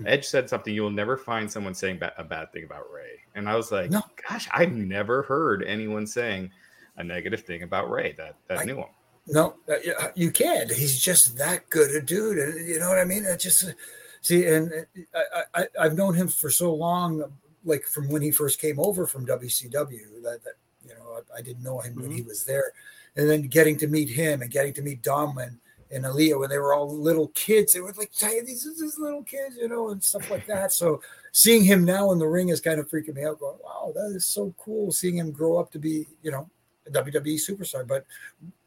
Edge 0.07 0.27
said 0.27 0.49
something 0.49 0.75
you 0.75 0.83
will 0.83 0.91
never 0.91 1.17
find 1.17 1.51
someone 1.51 1.75
saying 1.75 2.01
a 2.17 2.25
bad 2.25 2.53
thing 2.53 2.65
about 2.65 2.91
Rey. 2.93 3.21
and 3.35 3.49
I 3.49 3.57
was 3.57 3.71
like, 3.73 3.91
no. 3.91 4.03
gosh, 4.29 4.49
I've 4.53 4.73
never 4.73 5.23
heard 5.23 5.63
anyone 5.63 6.07
saying 6.07 6.51
a 6.97 7.05
negative 7.05 7.43
thing 7.43 7.63
about 7.63 7.91
Rey 7.91 8.13
that 8.19 8.37
that 8.49 8.59
I, 8.59 8.65
knew 8.65 8.77
him. 8.77 8.87
No, 9.27 9.57
uh, 9.69 10.09
you 10.15 10.31
can't. 10.31 10.71
He's 10.71 11.01
just 11.01 11.37
that 11.39 11.69
good 11.71 11.91
a 11.91 12.03
dude, 12.03 12.39
and 12.39 12.69
you 12.69 12.79
know 12.79 12.89
what 12.89 12.99
I 12.99 13.05
mean. 13.05 13.25
It 13.25 13.41
just 13.41 13.65
uh, 13.65 13.73
see, 14.21 14.47
and 14.47 14.87
uh, 15.15 15.43
I, 15.55 15.67
I 15.79 15.83
have 15.85 15.97
known 15.97 16.15
him 16.15 16.29
for 16.29 16.51
so 16.51 16.75
long, 16.75 17.25
like 17.65 17.85
from 17.85 18.09
when 18.09 18.23
he 18.23 18.31
first 18.31 18.61
came 18.61 18.81
over 18.81 19.07
from 19.07 19.27
WCW. 19.27 20.23
That, 20.23 20.41
that 20.45 20.55
you 20.87 20.95
know, 20.95 21.21
I, 21.35 21.39
I 21.39 21.43
didn't 21.43 21.63
know 21.63 21.81
him 21.81 21.93
mm-hmm. 21.93 22.03
when 22.03 22.11
he 22.11 22.21
mm-hmm. 22.21 22.29
was 22.29 22.45
there, 22.45 22.73
and 23.17 23.29
then 23.29 23.43
getting 23.43 23.77
to 23.79 23.87
meet 23.87 24.09
him 24.09 24.43
and 24.43 24.51
getting 24.51 24.75
to 24.75 24.83
meet 24.83 25.03
Dom 25.03 25.39
and 25.39 25.59
and 25.91 26.05
Aaliyah 26.05 26.39
when 26.39 26.51
they 26.51 26.59
were 26.59 26.75
all 26.75 26.89
little 26.97 27.29
kids. 27.29 27.73
They 27.73 27.81
were 27.81 27.93
like, 27.93 28.13
hey, 28.17 28.41
these 28.41 28.67
are 28.67 28.71
these 28.71 28.99
little 28.99 29.23
kids, 29.23 29.57
you 29.57 29.69
know, 29.69 29.91
and 29.91 30.03
stuff 30.03 30.31
like 30.31 30.47
that. 30.47 30.73
So 30.73 31.03
seeing 31.33 31.65
him 31.65 31.85
now 31.85 32.13
in 32.13 32.19
the 32.19 32.27
ring 32.27 32.49
is 32.49 32.61
kind 32.61 32.81
of 32.81 32.89
freaking 32.89 33.15
me 33.15 33.25
out. 33.25 33.41
Going, 33.41 33.59
wow, 33.65 33.93
that 33.95 34.13
is 34.15 34.27
so 34.27 34.55
cool. 34.59 34.93
Seeing 34.93 35.17
him 35.17 35.33
grow 35.33 35.59
up 35.59 35.71
to 35.73 35.79
be, 35.79 36.07
you 36.23 36.31
know, 36.31 36.49
a 36.87 36.91
WWE 36.91 37.39
superstar. 37.39 37.87
But 37.87 38.07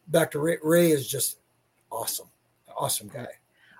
back 0.08 0.32
to 0.32 0.40
Rey, 0.40 0.58
Rey 0.62 0.92
is 0.92 1.08
just 1.08 1.38
awesome, 1.92 2.28
awesome 2.76 3.08
guy. 3.08 3.28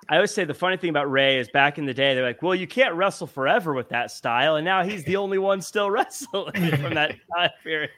I 0.08 0.16
always 0.16 0.32
say 0.32 0.44
the 0.44 0.54
funny 0.54 0.76
thing 0.76 0.90
about 0.90 1.10
Rey 1.10 1.38
is 1.38 1.48
back 1.48 1.78
in 1.78 1.86
the 1.86 1.94
day, 1.94 2.14
they're 2.14 2.24
like, 2.24 2.42
well, 2.42 2.54
you 2.54 2.66
can't 2.66 2.94
wrestle 2.94 3.26
forever 3.26 3.72
with 3.72 3.88
that 3.88 4.10
style. 4.10 4.56
And 4.56 4.64
now 4.64 4.82
he's 4.82 5.02
the 5.04 5.16
only 5.16 5.38
one 5.38 5.62
still 5.62 5.90
wrestling 5.90 6.76
from 6.76 6.94
that 6.94 7.14
time 7.36 7.50
period. 7.62 7.90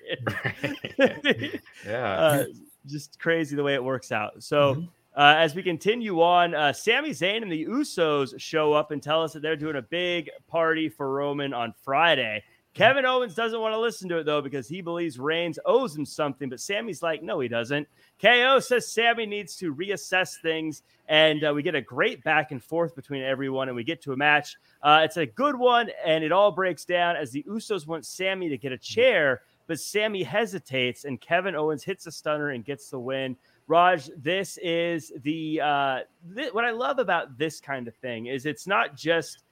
yeah. 1.84 2.12
Uh, 2.12 2.44
just 2.86 3.18
crazy 3.18 3.56
the 3.56 3.62
way 3.64 3.74
it 3.74 3.82
works 3.82 4.12
out. 4.12 4.42
So, 4.42 4.74
mm-hmm. 4.74 4.84
Uh, 5.16 5.34
as 5.38 5.54
we 5.54 5.62
continue 5.62 6.20
on, 6.20 6.54
uh, 6.54 6.70
Sami 6.70 7.10
Zayn 7.10 7.40
and 7.42 7.50
the 7.50 7.64
Usos 7.64 8.38
show 8.38 8.74
up 8.74 8.90
and 8.90 9.02
tell 9.02 9.22
us 9.22 9.32
that 9.32 9.40
they're 9.40 9.56
doing 9.56 9.76
a 9.76 9.82
big 9.82 10.28
party 10.46 10.90
for 10.90 11.10
Roman 11.10 11.54
on 11.54 11.72
Friday. 11.82 12.44
Kevin 12.74 13.06
Owens 13.06 13.34
doesn't 13.34 13.58
want 13.58 13.72
to 13.72 13.80
listen 13.80 14.10
to 14.10 14.18
it 14.18 14.24
though 14.24 14.42
because 14.42 14.68
he 14.68 14.82
believes 14.82 15.18
Reigns 15.18 15.58
owes 15.64 15.96
him 15.96 16.04
something, 16.04 16.50
but 16.50 16.60
Sami's 16.60 17.02
like, 17.02 17.22
no, 17.22 17.40
he 17.40 17.48
doesn't. 17.48 17.88
KO 18.20 18.60
says 18.60 18.92
Sami 18.92 19.24
needs 19.24 19.56
to 19.56 19.74
reassess 19.74 20.34
things, 20.42 20.82
and 21.08 21.42
uh, 21.42 21.52
we 21.54 21.62
get 21.62 21.74
a 21.74 21.80
great 21.80 22.22
back 22.22 22.50
and 22.50 22.62
forth 22.62 22.94
between 22.94 23.22
everyone, 23.22 23.68
and 23.68 23.76
we 23.76 23.84
get 23.84 24.02
to 24.02 24.12
a 24.12 24.16
match. 24.18 24.54
Uh, 24.82 25.00
it's 25.02 25.16
a 25.16 25.24
good 25.24 25.56
one, 25.56 25.88
and 26.04 26.22
it 26.22 26.32
all 26.32 26.52
breaks 26.52 26.84
down 26.84 27.16
as 27.16 27.30
the 27.30 27.42
Usos 27.44 27.86
want 27.86 28.04
Sami 28.04 28.50
to 28.50 28.58
get 28.58 28.72
a 28.72 28.78
chair, 28.78 29.40
but 29.66 29.80
Sami 29.80 30.22
hesitates, 30.22 31.06
and 31.06 31.18
Kevin 31.18 31.56
Owens 31.56 31.82
hits 31.82 32.06
a 32.06 32.12
stunner 32.12 32.50
and 32.50 32.62
gets 32.62 32.90
the 32.90 33.00
win. 33.00 33.34
Raj, 33.68 34.08
this 34.16 34.58
is 34.62 35.12
the 35.22 35.60
uh, 35.60 36.00
th- 36.34 36.52
what 36.52 36.64
I 36.64 36.70
love 36.70 36.98
about 36.98 37.36
this 37.36 37.60
kind 37.60 37.88
of 37.88 37.94
thing 37.96 38.26
is 38.26 38.46
it's 38.46 38.66
not 38.66 38.96
just 38.96 39.42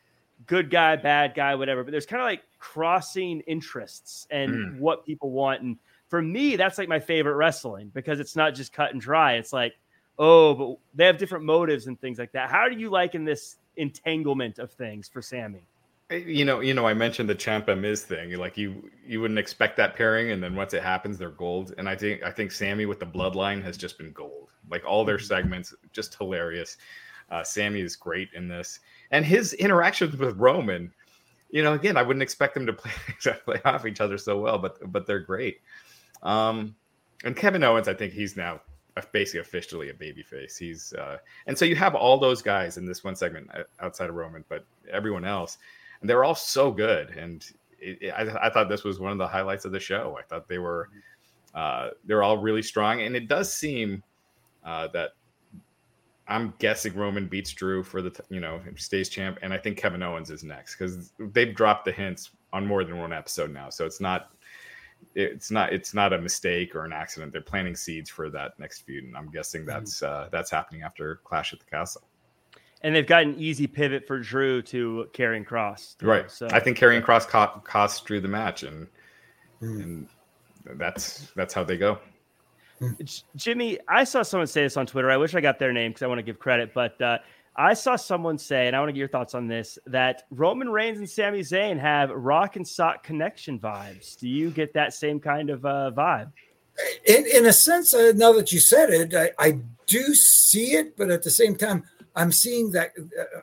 good 0.47 0.71
guy, 0.71 0.97
bad 0.97 1.35
guy, 1.35 1.55
whatever. 1.55 1.83
But 1.83 1.91
there's 1.91 2.07
kind 2.07 2.23
of 2.23 2.27
like 2.27 2.43
crossing 2.59 3.41
interests 3.41 4.27
and 4.31 4.53
mm. 4.53 4.79
what 4.79 5.05
people 5.05 5.31
want. 5.31 5.63
And 5.63 5.79
for 6.09 6.23
me, 6.23 6.57
that's 6.57 6.79
like 6.79 6.89
my 6.89 7.01
favorite 7.01 7.35
wrestling 7.35 7.91
because 7.95 8.21
it's 8.21 8.37
not 8.37 8.55
just 8.55 8.73
cut 8.73 8.93
and 8.93 9.01
dry. 9.01 9.35
It's 9.35 9.53
like, 9.53 9.75
oh, 10.19 10.55
but 10.55 10.79
they 10.95 11.07
have 11.07 11.19
different 11.19 11.45
motives 11.45 11.87
and 11.87 12.01
things 12.01 12.19
like 12.19 12.33
that. 12.33 12.51
How 12.51 12.69
do 12.69 12.77
you 12.77 12.91
like 12.91 13.15
in 13.15 13.25
this 13.25 13.57
entanglement 13.77 14.59
of 14.59 14.71
things 14.71 15.09
for 15.09 15.23
Sami? 15.23 15.67
Eh, 16.11 16.17
you 16.17 16.45
know, 16.45 16.61
you 16.61 16.75
know, 16.75 16.87
I 16.87 16.95
mentioned 16.95 17.29
the 17.29 17.35
Ciampa 17.35 17.79
Miz 17.79 18.05
thing. 18.05 18.33
Like 18.33 18.57
you, 18.57 18.91
you 19.07 19.21
wouldn't 19.21 19.39
expect 19.39 19.77
that 19.79 19.97
pairing, 19.97 20.31
and 20.31 20.43
then 20.43 20.55
once 20.55 20.75
it 20.75 20.83
happens, 20.83 21.19
they're 21.19 21.31
gold. 21.31 21.75
And 21.79 21.89
I 21.89 21.97
think, 21.97 22.23
I 22.23 22.31
think 22.31 22.53
Sami 22.53 22.87
with 22.87 23.01
the 23.01 23.07
Bloodline 23.07 23.63
has 23.63 23.77
just 23.77 23.99
been 23.99 24.13
gold. 24.13 24.49
Like 24.71 24.85
all 24.85 25.05
their 25.05 25.17
mm-hmm. 25.17 25.27
segments, 25.27 25.75
just 25.93 26.15
hilarious. 26.15 26.77
Uh, 27.31 27.43
Sami 27.43 27.81
is 27.81 27.97
great 27.97 28.29
in 28.35 28.49
this 28.49 28.81
and 29.15 29.25
his 29.25 29.53
interactions 29.55 30.17
with 30.17 30.37
Roman, 30.37 30.93
you 31.51 31.63
know, 31.63 31.75
again, 31.75 31.97
I 31.97 32.03
wouldn't 32.03 32.23
expect 32.23 32.55
them 32.55 32.67
to 32.67 32.73
play, 32.73 32.91
play 33.45 33.61
off 33.65 33.87
each 33.87 34.01
other 34.01 34.19
so 34.19 34.39
well, 34.39 34.59
but 34.59 34.77
but 34.93 35.07
they're 35.07 35.21
great. 35.21 35.61
Um, 36.23 36.75
and 37.23 37.37
Kevin 37.37 37.63
Owens, 37.63 37.87
I 37.87 37.95
think 37.95 38.13
he's 38.13 38.37
now 38.37 38.61
basically 39.13 39.41
officially 39.41 39.91
a 39.91 39.95
babyface. 39.95 40.59
He's 40.59 40.93
uh, 40.95 41.19
and 41.47 41.57
so 41.57 41.65
you 41.65 41.77
have 41.77 41.95
all 41.95 42.19
those 42.19 42.43
guys 42.43 42.77
in 42.77 42.87
this 42.87 43.05
one 43.05 43.15
segment 43.15 43.49
uh, 43.55 43.63
outside 43.81 44.09
of 44.09 44.17
Roman, 44.17 44.45
but 44.49 44.65
everyone 44.91 45.25
else, 45.25 45.59
and 46.05 46.11
they're 46.11 46.23
all 46.23 46.35
so 46.35 46.71
good. 46.71 47.17
And 47.17 47.43
it, 47.81 48.03
it, 48.03 48.11
I, 48.11 48.49
I, 48.49 48.51
thought 48.51 48.69
this 48.69 48.85
was 48.85 49.01
one 49.01 49.11
of 49.11 49.17
the 49.17 49.27
highlights 49.27 49.65
of 49.65 49.73
the 49.73 49.81
show. 49.81 50.19
I 50.21 50.23
thought 50.23 50.49
they 50.49 50.59
were 50.59 50.91
uh, 51.55 51.91
they're 52.05 52.23
all 52.23 52.37
really 52.37 52.61
strong, 52.61 53.01
and 53.01 53.17
it 53.17 53.27
does 53.27 53.51
seem 53.51 54.03
uh, 54.67 54.89
that 54.89 55.13
I'm 56.29 56.53
guessing 56.59 56.95
Roman 56.95 57.27
beats 57.27 57.55
Drew 57.55 57.83
for 57.83 58.03
the 58.03 58.13
you 58.29 58.39
know 58.39 58.61
stays 58.77 59.09
champ, 59.09 59.39
and 59.41 59.51
I 59.51 59.57
think 59.57 59.79
Kevin 59.79 60.03
Owens 60.03 60.31
is 60.31 60.45
next 60.45 60.77
because 60.77 61.11
they've 61.19 61.55
dropped 61.55 61.87
the 61.87 61.93
hints 61.93 62.33
on 62.53 62.67
more 62.67 62.85
than 62.85 62.99
one 62.99 63.15
episode 63.15 63.51
now, 63.51 63.71
so 63.71 63.87
it's 63.87 64.03
not 64.03 64.33
it's 65.15 65.51
not 65.51 65.73
it's 65.73 65.95
not 65.95 66.13
a 66.13 66.21
mistake 66.21 66.75
or 66.75 66.85
an 66.85 66.93
accident. 66.93 67.33
They're 67.33 67.41
planting 67.41 67.77
seeds 67.77 68.11
for 68.11 68.29
that 68.29 68.59
next 68.59 68.83
feud, 68.83 69.05
and 69.05 69.17
I'm 69.17 69.31
guessing 69.31 69.63
mm-hmm. 69.63 69.71
that's 69.71 70.03
uh, 70.03 70.29
that's 70.31 70.51
happening 70.51 70.83
after 70.83 71.23
Clash 71.25 71.55
at 71.55 71.61
the 71.61 71.65
Castle. 71.65 72.03
And 72.85 72.95
they've 72.95 73.07
got 73.07 73.23
an 73.23 73.35
easy 73.39 73.67
pivot 73.67 74.07
for 74.07 74.21
Drew 74.21 74.63
to 74.63 75.09
Karrion 75.13 75.45
Kross. 75.45 75.97
Too, 75.99 76.07
right. 76.07 76.31
So 76.31 76.47
I 76.53 76.61
think 76.61 76.79
Karrion 76.79 77.03
Kross 77.03 77.27
cost, 77.27 77.65
cost 77.65 78.05
Drew 78.05 78.21
the 78.21 78.29
match, 78.29 78.63
and 78.63 78.87
mm. 79.61 79.83
and 79.83 80.09
that's 80.77 81.33
that's 81.35 81.53
how 81.53 81.65
they 81.65 81.77
go. 81.77 81.99
Jimmy, 83.37 83.79
I 83.89 84.05
saw 84.05 84.23
someone 84.23 84.47
say 84.47 84.63
this 84.63 84.77
on 84.77 84.87
Twitter. 84.87 85.11
I 85.11 85.17
wish 85.17 85.35
I 85.35 85.41
got 85.41 85.59
their 85.59 85.73
name 85.73 85.91
because 85.93 86.03
I 86.03 86.07
want 86.07 86.19
to 86.19 86.23
give 86.23 86.39
credit, 86.39 86.75
but 86.75 87.01
uh, 87.01 87.19
I 87.57 87.75
saw 87.75 87.97
someone 87.97 88.37
say, 88.37 88.67
and 88.67 88.75
I 88.75 88.81
want 88.81 88.89
to 88.89 88.93
get 88.93 88.99
your 88.99 89.09
thoughts 89.09 89.35
on 89.35 89.47
this, 89.47 89.79
that 89.87 90.25
Roman 90.31 90.69
Reigns 90.69 90.99
and 90.99 91.09
Sami 91.09 91.41
Zayn 91.41 91.79
have 91.79 92.11
rock 92.11 92.57
and 92.57 92.67
sock 92.67 93.05
connection 93.05 93.59
vibes. 93.59 94.19
Do 94.19 94.29
you 94.29 94.51
get 94.51 94.75
that 94.75 94.93
same 94.93 95.21
kind 95.21 95.51
of 95.51 95.65
uh, 95.65 95.93
vibe? 95.95 96.33
In, 97.07 97.25
in 97.27 97.47
a 97.47 97.53
sense, 97.53 97.95
uh, 97.95 98.13
now 98.17 98.33
that 98.33 98.51
you 98.51 98.59
said 98.59 98.91
it, 98.91 99.15
I, 99.15 99.31
I, 99.39 99.59
do 99.87 100.15
see 100.15 100.73
it, 100.73 100.97
but 100.97 101.11
at 101.11 101.23
the 101.23 101.31
same 101.31 101.55
time, 101.55 101.85
I'm 102.15 102.33
seeing 102.33 102.71
that 102.73 102.93
uh, 102.99 103.41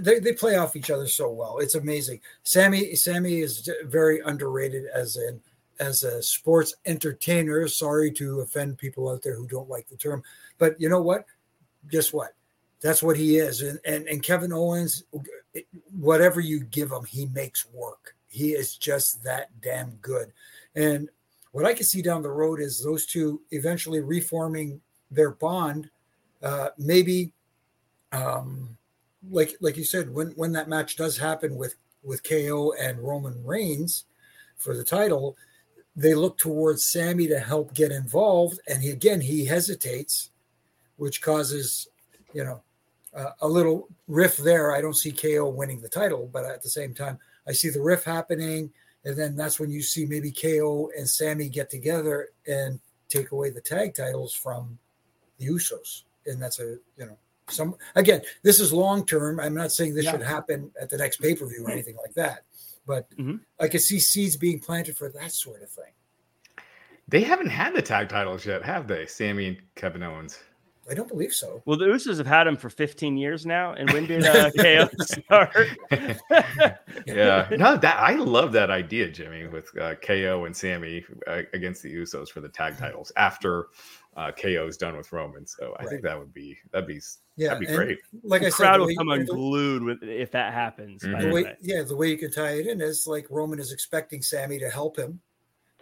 they, 0.00 0.20
they 0.20 0.32
play 0.32 0.56
off 0.56 0.76
each 0.76 0.90
other 0.90 1.08
so 1.08 1.30
well. 1.30 1.58
It's 1.58 1.74
amazing. 1.74 2.20
Sammy 2.42 2.94
Sami 2.94 3.40
is 3.40 3.68
very 3.84 4.20
underrated 4.20 4.86
as 4.86 5.16
an 5.16 5.40
as 5.80 6.04
a 6.04 6.22
sports 6.22 6.74
entertainer. 6.86 7.66
Sorry 7.66 8.12
to 8.12 8.40
offend 8.40 8.78
people 8.78 9.08
out 9.08 9.22
there 9.22 9.34
who 9.34 9.48
don't 9.48 9.68
like 9.68 9.88
the 9.88 9.96
term, 9.96 10.22
but 10.58 10.80
you 10.80 10.88
know 10.88 11.02
what? 11.02 11.24
Guess 11.90 12.12
what? 12.12 12.34
That's 12.80 13.02
what 13.02 13.16
he 13.16 13.38
is. 13.38 13.62
And 13.62 13.80
and, 13.84 14.06
and 14.06 14.22
Kevin 14.22 14.52
Owens, 14.52 15.04
whatever 15.98 16.40
you 16.40 16.60
give 16.60 16.92
him, 16.92 17.04
he 17.04 17.26
makes 17.26 17.66
work. 17.72 18.14
He 18.28 18.52
is 18.52 18.76
just 18.76 19.22
that 19.24 19.48
damn 19.60 19.90
good. 20.02 20.32
And 20.74 21.08
what 21.52 21.64
I 21.64 21.72
can 21.72 21.86
see 21.86 22.02
down 22.02 22.22
the 22.22 22.30
road 22.30 22.60
is 22.60 22.82
those 22.82 23.06
two 23.06 23.40
eventually 23.52 24.00
reforming 24.00 24.80
their 25.10 25.30
bond. 25.30 25.88
Uh, 26.44 26.68
maybe, 26.76 27.32
um, 28.12 28.76
like 29.30 29.56
like 29.60 29.78
you 29.78 29.84
said, 29.84 30.12
when 30.12 30.28
when 30.32 30.52
that 30.52 30.68
match 30.68 30.96
does 30.96 31.16
happen 31.16 31.56
with 31.56 31.76
with 32.02 32.22
KO 32.22 32.74
and 32.78 33.00
Roman 33.00 33.42
Reigns 33.42 34.04
for 34.58 34.76
the 34.76 34.84
title, 34.84 35.38
they 35.96 36.14
look 36.14 36.36
towards 36.36 36.86
Sami 36.86 37.26
to 37.28 37.38
help 37.38 37.72
get 37.72 37.90
involved, 37.90 38.60
and 38.68 38.82
he, 38.82 38.90
again 38.90 39.22
he 39.22 39.46
hesitates, 39.46 40.30
which 40.96 41.22
causes, 41.22 41.88
you 42.34 42.44
know, 42.44 42.62
uh, 43.14 43.30
a 43.40 43.48
little 43.48 43.88
riff 44.06 44.36
there. 44.36 44.74
I 44.74 44.82
don't 44.82 44.96
see 44.96 45.12
KO 45.12 45.48
winning 45.48 45.80
the 45.80 45.88
title, 45.88 46.28
but 46.30 46.44
at 46.44 46.62
the 46.62 46.68
same 46.68 46.92
time, 46.92 47.18
I 47.48 47.52
see 47.52 47.70
the 47.70 47.80
riff 47.80 48.04
happening, 48.04 48.70
and 49.06 49.16
then 49.16 49.34
that's 49.34 49.58
when 49.58 49.70
you 49.70 49.80
see 49.80 50.04
maybe 50.04 50.30
KO 50.30 50.90
and 50.94 51.08
Sami 51.08 51.48
get 51.48 51.70
together 51.70 52.28
and 52.46 52.80
take 53.08 53.32
away 53.32 53.48
the 53.48 53.62
tag 53.62 53.94
titles 53.94 54.34
from 54.34 54.78
the 55.38 55.46
Usos. 55.46 56.02
And 56.26 56.40
that's 56.40 56.58
a 56.60 56.78
you 56.96 57.06
know 57.06 57.18
some 57.48 57.76
again. 57.94 58.22
This 58.42 58.60
is 58.60 58.72
long 58.72 59.04
term. 59.06 59.40
I'm 59.40 59.54
not 59.54 59.72
saying 59.72 59.94
this 59.94 60.04
Yeah. 60.04 60.12
should 60.12 60.22
happen 60.22 60.70
at 60.80 60.90
the 60.90 60.96
next 60.96 61.20
pay 61.20 61.34
per 61.34 61.46
view 61.46 61.64
or 61.66 61.70
anything 61.70 61.96
like 61.96 62.14
that, 62.14 62.44
but 62.86 63.10
Mhm. 63.16 63.40
I 63.60 63.68
can 63.68 63.80
see 63.80 63.98
seeds 64.00 64.36
being 64.36 64.58
planted 64.58 64.96
for 64.96 65.08
that 65.10 65.32
sort 65.32 65.62
of 65.62 65.70
thing. 65.70 65.92
They 67.06 67.20
haven't 67.20 67.48
had 67.50 67.74
the 67.74 67.82
tag 67.82 68.08
titles 68.08 68.46
yet, 68.46 68.64
have 68.64 68.88
they? 68.88 69.04
Sami 69.06 69.46
and 69.48 69.58
Kevin 69.74 70.02
Owens. 70.02 70.38
I 70.90 70.92
don't 70.92 71.08
believe 71.08 71.32
so. 71.32 71.62
Well, 71.64 71.78
the 71.78 71.86
Usos 71.86 72.18
have 72.18 72.26
had 72.26 72.44
them 72.44 72.58
for 72.58 72.68
15 72.68 73.16
years 73.16 73.46
now. 73.46 73.72
And 73.72 73.90
when 73.92 74.06
did 74.06 74.22
uh, 74.26 74.50
KO 74.50 74.88
start? 75.00 75.56
yeah, 77.06 77.48
no, 77.52 77.76
that 77.76 77.96
I 77.98 78.14
love 78.16 78.52
that 78.52 78.70
idea, 78.70 79.08
Jimmy, 79.08 79.46
with 79.46 79.74
uh, 79.78 79.94
KO 79.96 80.44
and 80.44 80.54
Sami 80.56 81.04
uh, 81.26 81.42
against 81.54 81.82
the 81.82 81.94
Usos 81.94 82.28
for 82.28 82.40
the 82.40 82.48
tag 82.50 82.76
titles 82.78 83.12
after 83.16 83.68
uh, 84.16 84.30
KO 84.32 84.66
is 84.66 84.76
done 84.76 84.96
with 84.96 85.12
Roman. 85.12 85.46
So 85.46 85.74
I 85.78 85.86
think 85.86 86.02
that 86.02 86.18
would 86.18 86.32
be 86.32 86.56
that'd 86.72 86.86
be 86.86 87.00
Yeah, 87.36 87.54
that'd 87.54 87.66
be 87.68 87.74
great. 87.74 87.98
Like 88.22 88.42
the 88.42 88.46
I 88.46 88.50
said, 88.50 88.56
crowd 88.56 88.74
the 88.76 88.80
will 88.80 88.86
way- 88.88 88.94
come 88.96 89.06
the- 89.08 89.14
unglued 89.14 89.82
with, 89.82 90.02
if 90.02 90.30
that 90.32 90.52
happens. 90.52 91.02
by 91.02 91.08
Mhm. 91.08 91.20
the 91.20 91.26
the 91.28 91.32
way, 91.34 91.42
way. 91.44 91.56
yeah, 91.60 91.82
the 91.82 91.96
way 91.96 92.08
you 92.10 92.18
can 92.18 92.30
tie 92.30 92.52
it 92.52 92.66
in 92.66 92.80
is 92.80 93.06
like 93.06 93.26
Roman 93.30 93.58
is 93.58 93.72
expecting 93.72 94.22
Sami 94.22 94.58
to 94.60 94.70
help 94.70 94.96
him, 94.96 95.20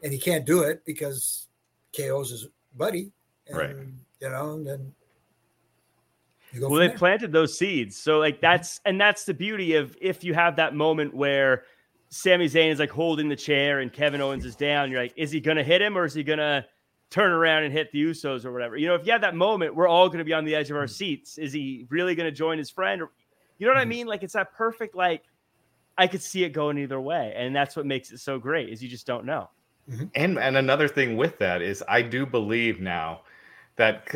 and 0.03 0.13
he 0.13 0.19
can't 0.19 0.45
do 0.47 0.63
it 0.63 0.83
because 0.87 1.49
KO's 1.97 2.31
his 2.31 2.49
buddy, 2.77 3.13
and, 3.49 3.57
Right. 3.59 3.77
You 4.21 4.31
know, 4.31 4.55
and 4.55 4.67
then 4.67 4.95
well 6.61 6.71
they 6.73 6.89
there. 6.89 6.97
planted 6.99 7.33
those 7.33 7.57
seeds 7.57 7.97
so 7.97 8.19
like 8.19 8.39
that's 8.43 8.79
and 8.85 9.01
that's 9.01 9.25
the 9.25 9.33
beauty 9.33 9.75
of 9.75 9.97
if 10.03 10.23
you 10.23 10.35
have 10.35 10.55
that 10.57 10.75
moment 10.75 11.15
where 11.15 11.65
Sami 12.11 12.45
Zayn 12.47 12.71
is 12.71 12.79
like 12.79 12.91
holding 12.91 13.29
the 13.31 13.37
chair 13.37 13.81
and 13.81 13.91
Kevin 13.91 14.21
Owens 14.21 14.45
is 14.45 14.55
down 14.55 14.91
you're 14.91 15.01
like 15.01 15.15
is 15.17 15.31
he 15.31 15.41
gonna 15.41 15.65
hit 15.65 15.81
him 15.81 15.97
or 15.97 16.05
is 16.05 16.13
he 16.13 16.23
gonna 16.23 16.67
turn 17.13 17.31
around 17.31 17.65
and 17.65 17.73
hit 17.73 17.93
the 17.93 18.03
Usos 18.03 18.45
or 18.45 18.53
whatever. 18.53 18.77
You 18.77 18.89
know 18.89 18.95
if 18.95 19.07
you 19.07 19.13
have 19.13 19.21
that 19.21 19.37
moment 19.37 19.75
we're 19.75 19.87
all 19.87 20.09
gonna 20.09 20.25
be 20.25 20.33
on 20.33 20.45
the 20.45 20.55
edge 20.55 20.71
of 20.71 20.77
our 20.77 20.87
mm. 20.87 20.91
seats. 20.91 21.39
Is 21.39 21.53
he 21.53 21.87
really 21.91 22.15
gonna 22.15 22.33
join 22.33 22.59
his 22.59 22.71
friend? 22.71 23.03
Or 23.03 23.11
you 23.59 23.67
know 23.67 23.75
what 23.75 23.81
I 23.81 23.85
mm. 23.85 23.89
mean? 23.89 24.07
Like 24.07 24.23
it's 24.23 24.33
that 24.33 24.55
perfect 24.55 24.97
like 24.97 25.25
I 25.99 26.07
could 26.07 26.23
see 26.23 26.43
it 26.43 26.51
going 26.51 26.79
either 26.79 27.01
way 27.01 27.35
and 27.37 27.55
that's 27.55 27.77
what 27.77 27.85
makes 27.85 28.11
it 28.13 28.19
so 28.19 28.39
great 28.39 28.71
is 28.71 28.83
you 28.83 28.89
just 28.89 29.07
don't 29.07 29.27
know. 29.27 29.51
Mm-hmm. 29.91 30.07
And 30.15 30.39
and 30.39 30.57
another 30.57 30.89
thing 30.89 31.17
with 31.17 31.39
that 31.39 31.61
is 31.61 31.85
I 31.87 32.01
do 32.03 32.25
believe 32.25 32.81
now 32.81 33.21
that 33.77 34.07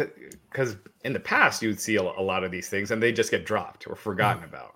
because 0.50 0.76
in 1.04 1.12
the 1.12 1.20
past 1.20 1.62
you 1.62 1.68
would 1.68 1.80
see 1.80 1.96
a, 1.96 2.02
a 2.02 2.22
lot 2.22 2.44
of 2.44 2.50
these 2.50 2.68
things 2.68 2.90
and 2.90 3.02
they 3.02 3.12
just 3.12 3.30
get 3.30 3.44
dropped 3.44 3.86
or 3.86 3.94
forgotten 3.94 4.42
mm. 4.42 4.48
about. 4.48 4.74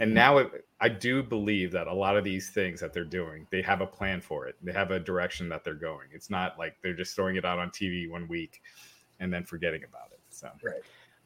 And 0.00 0.08
mm-hmm. 0.08 0.14
now 0.14 0.38
it, 0.38 0.64
I 0.80 0.88
do 0.88 1.22
believe 1.22 1.72
that 1.72 1.88
a 1.88 1.94
lot 1.94 2.16
of 2.16 2.22
these 2.22 2.50
things 2.50 2.80
that 2.80 2.92
they're 2.92 3.04
doing, 3.04 3.46
they 3.50 3.62
have 3.62 3.80
a 3.80 3.86
plan 3.86 4.20
for 4.20 4.46
it. 4.46 4.56
They 4.62 4.72
have 4.72 4.92
a 4.92 5.00
direction 5.00 5.48
that 5.48 5.64
they're 5.64 5.74
going. 5.74 6.08
It's 6.12 6.30
not 6.30 6.58
like 6.58 6.76
they're 6.82 6.94
just 6.94 7.16
throwing 7.16 7.36
it 7.36 7.44
out 7.44 7.58
on 7.58 7.70
TV 7.70 8.08
one 8.08 8.28
week 8.28 8.62
and 9.18 9.32
then 9.32 9.44
forgetting 9.44 9.82
about 9.82 10.12
it. 10.12 10.20
So 10.30 10.48
right. 10.62 10.82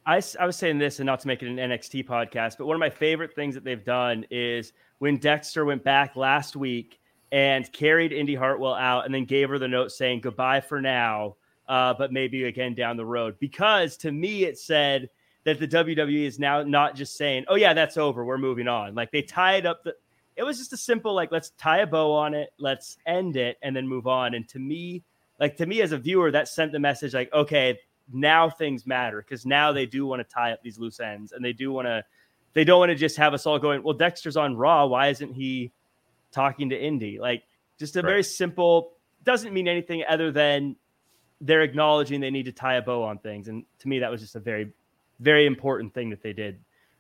I, 0.07 0.23
I 0.41 0.47
was 0.47 0.57
saying 0.57 0.79
this 0.79 1.01
and 1.01 1.07
not 1.07 1.21
to 1.21 1.29
make 1.29 1.43
it 1.43 1.49
an 1.49 1.57
NXT 1.57 2.07
podcast, 2.07 2.57
but 2.57 2.67
one 2.67 2.75
of 2.75 2.81
my 2.81 2.91
favorite 2.91 3.35
things 3.35 3.55
that 3.55 3.63
they've 3.63 3.85
done 3.85 4.25
is 4.31 4.73
when 4.99 5.19
Dexter 5.19 5.65
went 5.65 5.85
back 5.85 6.17
last 6.17 6.57
week 6.57 6.99
and 7.31 7.71
carried 7.73 8.13
Indi 8.13 8.35
Hartwell 8.35 8.75
out 8.75 9.05
and 9.05 9.15
then 9.15 9.25
gave 9.25 9.49
her 9.51 9.59
the 9.59 9.69
note 9.69 9.93
saying 9.93 10.23
goodbye 10.23 10.61
for 10.61 10.81
now, 10.81 11.37
uh, 11.69 11.95
but 11.95 12.13
maybe 12.13 12.45
again 12.45 12.75
down 12.75 12.97
the 12.97 13.05
road. 13.05 13.37
Because 13.39 13.97
to 13.99 14.13
me, 14.13 14.45
it 14.45 14.59
said 14.59 15.09
that 15.45 15.59
the 15.59 15.69
WWE 15.69 16.25
is 16.25 16.39
now 16.39 16.63
not 16.63 16.95
just 16.95 17.17
saying, 17.17 17.45
oh, 17.49 17.57
yeah, 17.57 17.75
that's 17.75 17.97
over. 17.97 18.25
We're 18.25 18.39
moving 18.39 18.69
on. 18.69 18.95
Like 18.95 19.11
they 19.11 19.23
tied 19.23 19.67
up 19.67 19.83
the, 19.85 19.95
it 20.37 20.45
was 20.45 20.59
just 20.59 20.73
a 20.73 20.77
simple, 20.77 21.15
like, 21.15 21.31
let's 21.33 21.51
tie 21.59 21.79
a 21.79 21.87
bow 21.87 22.13
on 22.13 22.35
it, 22.35 22.51
let's 22.59 22.97
end 23.07 23.37
it, 23.37 23.59
and 23.63 23.75
then 23.77 23.87
move 23.87 24.07
on. 24.07 24.35
And 24.35 24.49
to 24.49 24.59
me, 24.59 25.03
like, 25.39 25.57
to 25.57 25.67
me 25.67 25.83
as 25.83 25.93
a 25.93 25.99
viewer, 25.99 26.31
that 26.31 26.49
sent 26.49 26.73
the 26.73 26.79
message 26.79 27.13
like, 27.13 27.33
okay, 27.33 27.79
now 28.13 28.49
things 28.51 28.87
matter 28.87 29.23
because 29.23 29.47
now 29.47 29.73
they 29.73 29.87
do 29.87 30.07
want 30.07 30.21
to 30.21 30.35
tie 30.35 30.53
up 30.53 30.63
these 30.63 30.79
loose 30.79 31.01
ends 31.01 31.33
and 31.33 31.45
they 31.45 31.53
do 31.53 31.73
want 31.73 31.87
to 31.87 32.05
they 32.53 32.65
don't 32.65 32.79
want 32.81 32.91
to 32.91 32.97
just 32.97 33.17
have 33.17 33.33
us 33.33 33.47
all 33.47 33.59
going 33.59 33.83
well 33.83 33.95
dexter's 33.95 34.37
on 34.37 34.57
raw 34.57 34.85
why 34.85 35.09
isn't 35.09 35.33
he 35.33 35.73
talking 36.31 36.69
to 36.71 36.77
indi 36.77 37.19
like 37.19 37.45
just 37.79 37.97
a 37.97 38.01
Right. 38.01 38.09
very 38.11 38.23
simple 38.23 38.93
doesn't 39.25 39.53
mean 39.55 39.69
anything 39.69 40.03
other 40.07 40.31
than 40.33 40.77
they're 41.41 41.63
acknowledging 41.63 42.21
they 42.21 42.31
need 42.31 42.47
to 42.47 42.53
tie 42.53 42.75
a 42.75 42.83
bow 42.83 43.03
on 43.05 43.19
things 43.19 43.49
and 43.49 43.65
to 43.79 43.89
me 43.89 44.01
that 44.01 44.11
was 44.11 44.21
just 44.21 44.35
a 44.37 44.41
very 44.41 44.73
very 45.21 45.47
important 45.47 45.93
thing 45.95 46.11
that 46.11 46.23
they 46.23 46.33
did 46.33 46.59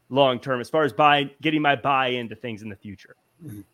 long 0.09 0.39
term 0.39 0.61
as 0.61 0.69
far 0.71 0.85
as 0.85 0.93
buy 0.93 1.31
getting 1.41 1.63
my 1.63 1.75
buy 1.77 2.09
into 2.09 2.35
things 2.35 2.63
in 2.63 2.69
the 2.69 2.77
future 2.77 3.17
Mhm. 3.45 3.65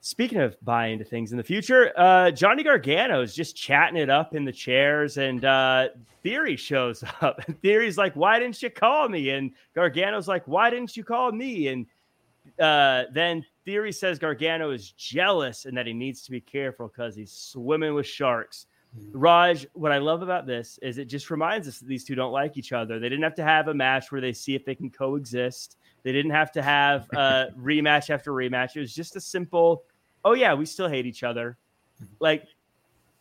Speaking 0.00 0.38
of 0.40 0.56
buy 0.64 0.86
into 0.86 1.04
things 1.04 1.32
in 1.32 1.38
the 1.38 1.42
future, 1.44 1.92
uh, 1.96 2.30
Johnny 2.30 2.62
Gargano 2.62 3.20
is 3.20 3.34
just 3.34 3.56
chatting 3.56 3.96
it 3.96 4.08
up 4.08 4.32
in 4.32 4.44
the 4.44 4.52
chairs, 4.52 5.16
and 5.18 5.44
uh, 5.44 5.88
Theory 6.22 6.54
shows 6.56 7.02
up. 7.20 7.40
And 7.46 7.60
Theory's 7.60 7.98
like, 7.98 8.14
"Why 8.14 8.38
didn't 8.38 8.62
you 8.62 8.70
call 8.70 9.08
me?" 9.08 9.30
And 9.30 9.50
Gargano's 9.74 10.28
like, 10.28 10.46
"Why 10.46 10.70
didn't 10.70 10.96
you 10.96 11.02
call 11.02 11.32
me?" 11.32 11.66
And 11.68 11.86
uh, 12.60 13.04
then 13.12 13.44
Theory 13.64 13.90
says 13.90 14.20
Gargano 14.20 14.70
is 14.70 14.92
jealous 14.92 15.64
and 15.64 15.76
that 15.76 15.86
he 15.88 15.92
needs 15.92 16.22
to 16.22 16.30
be 16.30 16.40
careful 16.40 16.86
because 16.88 17.16
he's 17.16 17.32
swimming 17.32 17.92
with 17.94 18.06
sharks. 18.06 18.66
Raj, 19.12 19.66
what 19.74 19.92
I 19.92 19.98
love 19.98 20.22
about 20.22 20.46
this 20.46 20.78
is 20.82 20.98
it 20.98 21.06
just 21.06 21.30
reminds 21.30 21.68
us 21.68 21.78
that 21.78 21.86
these 21.86 22.04
two 22.04 22.14
don't 22.14 22.32
like 22.32 22.56
each 22.56 22.72
other. 22.72 22.98
They 22.98 23.08
didn't 23.08 23.24
have 23.24 23.34
to 23.36 23.44
have 23.44 23.68
a 23.68 23.74
match 23.74 24.10
where 24.10 24.20
they 24.20 24.32
see 24.32 24.54
if 24.54 24.64
they 24.64 24.74
can 24.74 24.90
coexist. 24.90 25.76
They 26.02 26.12
didn't 26.12 26.30
have 26.30 26.52
to 26.52 26.62
have 26.62 27.08
a 27.12 27.48
rematch 27.58 28.10
after 28.10 28.32
rematch. 28.32 28.76
It 28.76 28.80
was 28.80 28.94
just 28.94 29.16
a 29.16 29.20
simple, 29.20 29.84
oh 30.24 30.32
yeah, 30.32 30.54
we 30.54 30.66
still 30.66 30.88
hate 30.88 31.06
each 31.06 31.22
other. 31.22 31.58
Like 32.20 32.44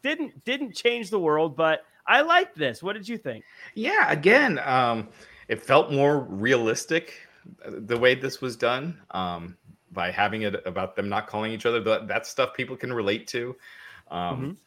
didn't 0.02 0.44
didn't 0.46 0.76
change 0.76 1.10
the 1.10 1.20
world, 1.20 1.56
but 1.56 1.84
I 2.06 2.22
like 2.22 2.54
this. 2.56 2.82
What 2.82 2.94
did 2.94 3.08
you 3.08 3.18
think? 3.18 3.44
yeah, 3.76 4.12
again, 4.12 4.60
um, 4.60 5.10
it 5.48 5.62
felt 5.62 5.92
more 5.92 6.20
realistic 6.20 7.14
uh, 7.66 7.72
the 7.74 7.98
way 7.98 8.16
this 8.16 8.40
was 8.40 8.56
done 8.56 9.00
um, 9.12 9.58
by 9.92 10.12
having 10.12 10.44
it 10.44 10.56
about 10.66 10.96
them 10.96 11.10
not 11.10 11.28
calling 11.28 11.52
each 11.52 11.66
other. 11.66 11.82
That, 11.82 12.08
that 12.08 12.26
stuff 12.26 12.54
people 12.54 12.78
can 12.78 12.94
relate 12.94 13.28
to. 13.28 13.56
Um, 14.10 14.58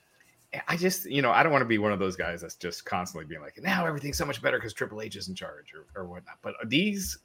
I 0.66 0.76
just, 0.76 1.04
you 1.06 1.22
know, 1.22 1.30
I 1.30 1.42
don't 1.42 1.52
want 1.52 1.62
to 1.62 1.68
be 1.68 1.78
one 1.78 1.92
of 1.92 1.98
those 1.98 2.16
guys 2.16 2.40
that's 2.40 2.56
just 2.56 2.84
constantly 2.84 3.26
being 3.26 3.40
like, 3.40 3.58
now 3.62 3.86
everything's 3.86 4.18
so 4.18 4.26
much 4.26 4.42
better 4.42 4.58
because 4.58 4.72
Triple 4.72 5.00
H 5.00 5.16
is 5.16 5.28
in 5.28 5.34
charge 5.34 5.72
or, 5.74 5.86
or 6.00 6.06
whatnot. 6.08 6.38
But 6.42 6.54
these 6.66 7.18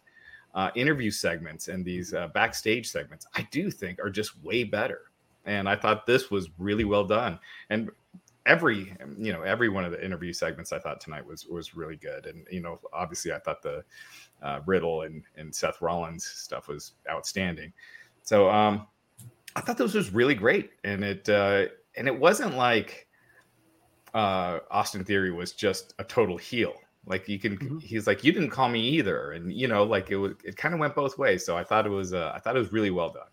uh, 0.54 0.70
interview 0.76 1.10
segments 1.12 1.68
and 1.68 1.84
these 1.84 2.14
uh, 2.14 2.28
backstage 2.30 2.90
segments, 2.90 3.26
I 3.36 3.48
do 3.52 3.72
think 3.72 4.00
are 4.00 4.10
just 4.10 4.42
way 4.44 4.64
better. 4.64 5.02
And 5.46 5.68
I 5.68 5.76
thought 5.76 6.06
this 6.06 6.30
was 6.30 6.50
really 6.58 6.86
well 6.86 7.04
done. 7.04 7.40
And 7.70 7.90
every, 8.46 8.96
you 9.18 9.34
know, 9.34 9.42
every 9.42 9.70
one 9.70 9.86
of 9.86 9.92
the 9.92 10.04
interview 10.04 10.34
segments 10.34 10.72
I 10.72 10.80
thought 10.80 11.02
tonight 11.02 11.26
was 11.26 11.46
was 11.46 11.76
really 11.76 11.96
good. 11.98 12.26
And 12.26 12.46
you 12.52 12.62
know, 12.62 12.80
obviously, 12.94 13.32
I 13.32 13.40
thought 13.40 13.62
the 13.62 13.84
uh, 14.42 14.62
Riddle 14.66 15.04
and 15.04 15.24
and 15.38 15.54
Seth 15.54 15.82
Rollins 15.82 16.26
stuff 16.26 16.68
was 16.68 16.94
outstanding. 17.10 17.74
So 18.24 18.50
um, 18.50 18.88
I 19.56 19.62
thought 19.62 19.78
this 19.78 19.94
was 19.94 20.14
really 20.14 20.36
great, 20.36 20.72
and 20.84 21.04
it 21.04 21.30
uh, 21.30 21.66
and 21.96 22.08
it 22.08 22.18
wasn't 22.18 22.56
like 22.56 23.08
uh, 24.16 24.60
Austin 24.72 25.04
Theory 25.04 25.32
was 25.32 25.52
just 25.52 25.94
a 26.00 26.04
total 26.04 26.38
heel. 26.38 26.74
Like 27.06 27.28
you 27.28 27.38
can, 27.38 27.58
Mhm. 27.58 27.82
he's 27.84 28.08
like, 28.08 28.24
you 28.24 28.32
didn't 28.32 28.50
call 28.50 28.70
me 28.70 28.80
either, 28.80 29.34
and 29.34 29.54
you 29.54 29.68
know, 29.68 29.84
like 29.84 30.10
it 30.10 30.16
was, 30.16 30.34
it 30.44 30.58
kind 30.58 30.74
of 30.74 30.80
went 30.80 30.96
both 30.96 31.18
ways. 31.20 31.46
So 31.46 31.56
I 31.56 31.64
thought 31.64 31.86
it 31.86 31.90
was, 31.90 32.14
uh, 32.14 32.32
I 32.34 32.40
thought 32.40 32.56
it 32.56 32.60
was 32.60 32.72
really 32.72 32.90
well 32.90 33.10
done. 33.10 33.28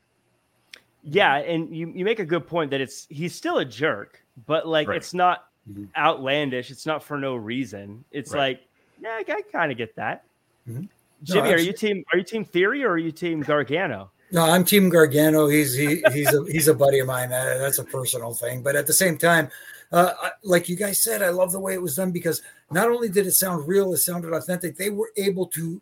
Yeah, 1.05 1.37
and 1.37 1.75
you, 1.75 1.91
you 1.95 2.05
make 2.05 2.19
a 2.19 2.25
good 2.25 2.47
point 2.47 2.71
that 2.73 2.81
it's 2.81 3.07
he's 3.09 3.35
still 3.35 3.59
a 3.59 3.65
jerk, 3.65 4.21
but 4.47 4.67
like 4.69 4.89
Right. 4.89 4.97
it's 4.99 5.15
not 5.15 5.49
Mhm. 5.71 5.89
outlandish. 5.97 6.71
It's 6.71 6.85
not 6.85 7.03
for 7.03 7.17
no 7.17 7.37
reason. 7.37 8.05
It's 8.11 8.33
Right. 8.33 8.59
like, 9.01 9.23
yeah, 9.27 9.35
I, 9.35 9.43
kind 9.53 9.73
of 9.73 9.79
get 9.79 9.95
that. 9.97 10.25
Mhm. 10.69 10.83
No, 10.83 10.89
Jimmy, 11.23 11.53
are 11.55 11.59
you 11.59 11.73
team 11.73 12.05
are 12.13 12.19
you 12.19 12.25
team 12.25 12.45
Theory 12.45 12.85
or 12.85 12.91
are 12.91 12.99
you 12.99 13.13
team 13.13 13.41
Gargano? 13.41 14.11
No, 14.33 14.43
I'm 14.43 14.65
Team 14.65 14.89
Gargano. 14.89 15.47
He's 15.47 15.75
he, 15.75 16.03
he's 16.13 16.33
a 16.35 16.45
he's 16.51 16.67
a 16.69 16.75
buddy 16.75 16.99
of 17.01 17.07
mine. 17.07 17.33
Uh, 17.33 17.59
that's 17.59 17.79
a 17.79 17.85
personal 17.85 18.35
thing, 18.35 18.63
but 18.63 18.75
at 18.77 18.87
the 18.87 18.93
same 18.93 19.17
time, 19.17 19.49
uh, 19.93 20.15
I, 20.23 20.31
like 20.43 20.69
you 20.69 20.77
guys 20.77 21.03
said, 21.03 21.23
I 21.23 21.29
love 21.29 21.53
the 21.53 21.61
way 21.61 21.75
it 21.75 21.83
was 21.83 21.97
done 21.97 22.11
because 22.11 22.43
not 22.71 22.89
only 22.89 23.09
did 23.09 23.27
it 23.27 23.33
sound 23.33 23.69
real, 23.69 23.93
it 23.93 23.99
sounded 23.99 24.33
authentic. 24.33 24.77
They 24.77 24.91
were 24.91 25.13
able 25.17 25.47
to 25.49 25.81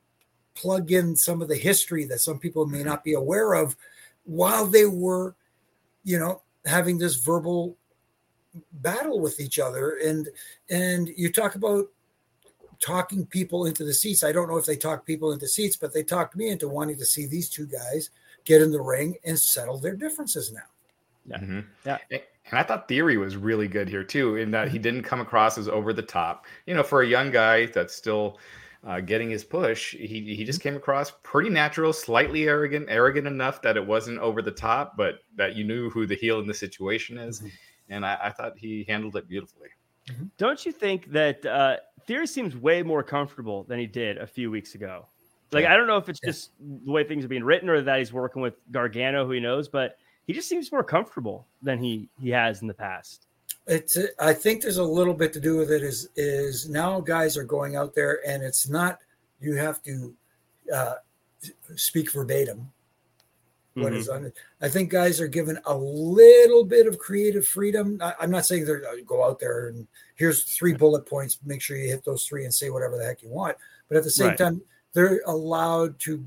plug 0.54 0.90
in 0.90 1.16
some 1.16 1.40
of 1.40 1.48
the 1.48 1.56
history 1.56 2.04
that 2.06 2.20
some 2.20 2.38
people 2.38 2.66
may 2.66 2.82
not 2.82 3.04
be 3.04 3.14
aware 3.14 3.54
of, 3.54 3.76
while 4.24 4.66
they 4.66 4.86
were, 4.86 5.34
you 6.04 6.18
know, 6.18 6.42
having 6.66 6.98
this 6.98 7.16
verbal 7.16 7.76
battle 8.72 9.20
with 9.20 9.38
each 9.40 9.58
other. 9.58 9.98
And 10.04 10.28
and 10.68 11.08
you 11.16 11.30
talk 11.32 11.54
about 11.54 11.88
talking 12.80 13.26
people 13.26 13.66
into 13.66 13.84
the 13.84 13.94
seats. 13.94 14.24
I 14.24 14.32
don't 14.32 14.48
know 14.48 14.56
if 14.56 14.66
they 14.66 14.76
talked 14.76 15.06
people 15.06 15.32
into 15.32 15.46
seats, 15.46 15.76
but 15.76 15.92
they 15.92 16.02
talked 16.02 16.34
me 16.34 16.48
into 16.48 16.68
wanting 16.68 16.96
to 16.98 17.06
see 17.06 17.26
these 17.26 17.48
two 17.48 17.66
guys 17.66 18.10
get 18.44 18.62
in 18.62 18.72
the 18.72 18.80
ring 18.80 19.16
and 19.24 19.38
settle 19.38 19.78
their 19.78 19.94
differences 19.94 20.52
now. 20.52 20.60
Yeah. 21.26 21.38
Mhm. 21.38 21.66
Yeah. 21.84 21.98
And 22.50 22.58
and 22.58 22.58
I 22.58 22.62
thought 22.62 22.88
Theory 22.88 23.16
was 23.16 23.36
really 23.36 23.68
good 23.68 23.88
here 23.88 24.04
too, 24.04 24.36
in 24.36 24.50
that 24.50 24.68
he 24.68 24.74
Mm-hmm. 24.78 24.82
didn't 24.82 25.02
come 25.04 25.20
across 25.20 25.58
as 25.58 25.68
over 25.68 25.92
the 25.92 26.02
top. 26.02 26.46
You 26.66 26.74
know, 26.74 26.82
for 26.82 27.02
a 27.02 27.06
young 27.06 27.30
guy 27.30 27.66
that's 27.66 27.94
still 27.94 28.38
uh, 28.86 29.00
getting 29.00 29.30
his 29.30 29.44
push, 29.44 29.94
he 29.94 30.06
he 30.06 30.20
Mm-hmm. 30.20 30.44
just 30.44 30.60
came 30.60 30.76
across 30.76 31.12
pretty 31.22 31.50
natural, 31.50 31.92
slightly 31.92 32.48
arrogant, 32.48 32.86
arrogant 32.88 33.26
enough 33.26 33.62
that 33.62 33.76
it 33.76 33.86
wasn't 33.86 34.18
over 34.18 34.42
the 34.42 34.50
top, 34.50 34.96
but 34.96 35.20
that 35.36 35.54
you 35.56 35.64
knew 35.64 35.90
who 35.90 36.06
the 36.06 36.14
heel 36.16 36.40
in 36.40 36.46
the 36.46 36.54
situation 36.54 37.18
is. 37.18 37.38
Mm-hmm. 37.40 37.48
Mhm. 37.48 37.52
And 37.92 38.06
I, 38.06 38.18
I 38.24 38.30
thought 38.30 38.56
he 38.56 38.84
handled 38.88 39.16
it 39.16 39.28
beautifully. 39.28 39.68
Don't 40.38 40.64
you 40.64 40.72
think 40.72 41.10
that 41.12 41.44
uh, 41.44 41.76
Theory 42.06 42.26
seems 42.26 42.56
way 42.56 42.82
more 42.82 43.02
comfortable 43.02 43.64
than 43.64 43.78
he 43.78 43.86
did 43.86 44.16
a 44.18 44.26
few 44.26 44.50
weeks 44.50 44.74
ago. 44.74 45.06
Like 45.52 45.64
yeah. 45.64 45.74
I 45.74 45.76
don't 45.76 45.86
know 45.88 45.96
if 45.96 46.08
it's 46.08 46.20
yeah. 46.22 46.30
just 46.30 46.52
the 46.60 46.90
way 46.92 47.02
things 47.04 47.24
are 47.24 47.28
being 47.28 47.44
written 47.44 47.68
or 47.68 47.80
that 47.80 47.98
he's 47.98 48.12
working 48.12 48.42
with 48.42 48.54
Gargano, 48.70 49.26
who 49.26 49.32
he 49.32 49.40
knows, 49.40 49.68
but 49.68 49.98
he 50.30 50.34
just 50.34 50.48
seems 50.48 50.70
more 50.70 50.84
comfortable 50.84 51.44
than 51.60 51.82
he 51.82 52.08
he 52.20 52.30
has 52.30 52.62
in 52.62 52.68
the 52.68 52.74
past. 52.74 53.26
It's 53.66 53.98
I 54.20 54.32
think 54.32 54.62
there's 54.62 54.76
a 54.76 54.84
little 54.84 55.12
bit 55.12 55.32
to 55.32 55.40
do 55.40 55.56
with 55.56 55.72
it. 55.72 55.82
Is 55.82 56.08
is 56.14 56.68
now 56.68 57.00
guys 57.00 57.36
are 57.36 57.42
going 57.42 57.74
out 57.74 57.96
there 57.96 58.20
and 58.24 58.40
it's 58.40 58.68
not 58.68 59.00
you 59.40 59.56
have 59.56 59.82
to 59.82 60.14
uh, 60.72 60.94
speak 61.74 62.12
verbatim 62.12 62.70
what 63.74 63.86
mm-hmm. 63.86 63.96
is 63.96 64.08
on 64.08 64.24
it. 64.26 64.36
I 64.60 64.68
think 64.68 64.88
guys 64.88 65.20
are 65.20 65.26
given 65.26 65.58
a 65.66 65.74
little 65.74 66.62
bit 66.62 66.86
of 66.86 67.00
creative 67.00 67.44
freedom. 67.44 67.98
I, 68.00 68.14
am 68.22 68.30
not 68.30 68.46
saying 68.46 68.66
they're 68.66 68.86
uh, 68.88 69.02
go 69.04 69.24
out 69.24 69.40
there 69.40 69.66
and 69.66 69.88
here's 70.14 70.44
three 70.44 70.74
bullet 70.74 71.06
points. 71.06 71.38
Make 71.44 71.60
sure 71.60 71.76
you 71.76 71.88
hit 71.88 72.04
those 72.04 72.24
three 72.24 72.44
and 72.44 72.54
say 72.54 72.70
whatever 72.70 72.96
the 72.96 73.04
heck 73.04 73.20
you 73.20 73.30
want. 73.30 73.56
But 73.88 73.96
at 73.96 74.04
the 74.04 74.10
same 74.12 74.28
right. 74.28 74.38
time, 74.38 74.62
they're 74.92 75.22
allowed 75.26 75.98
to 76.00 76.24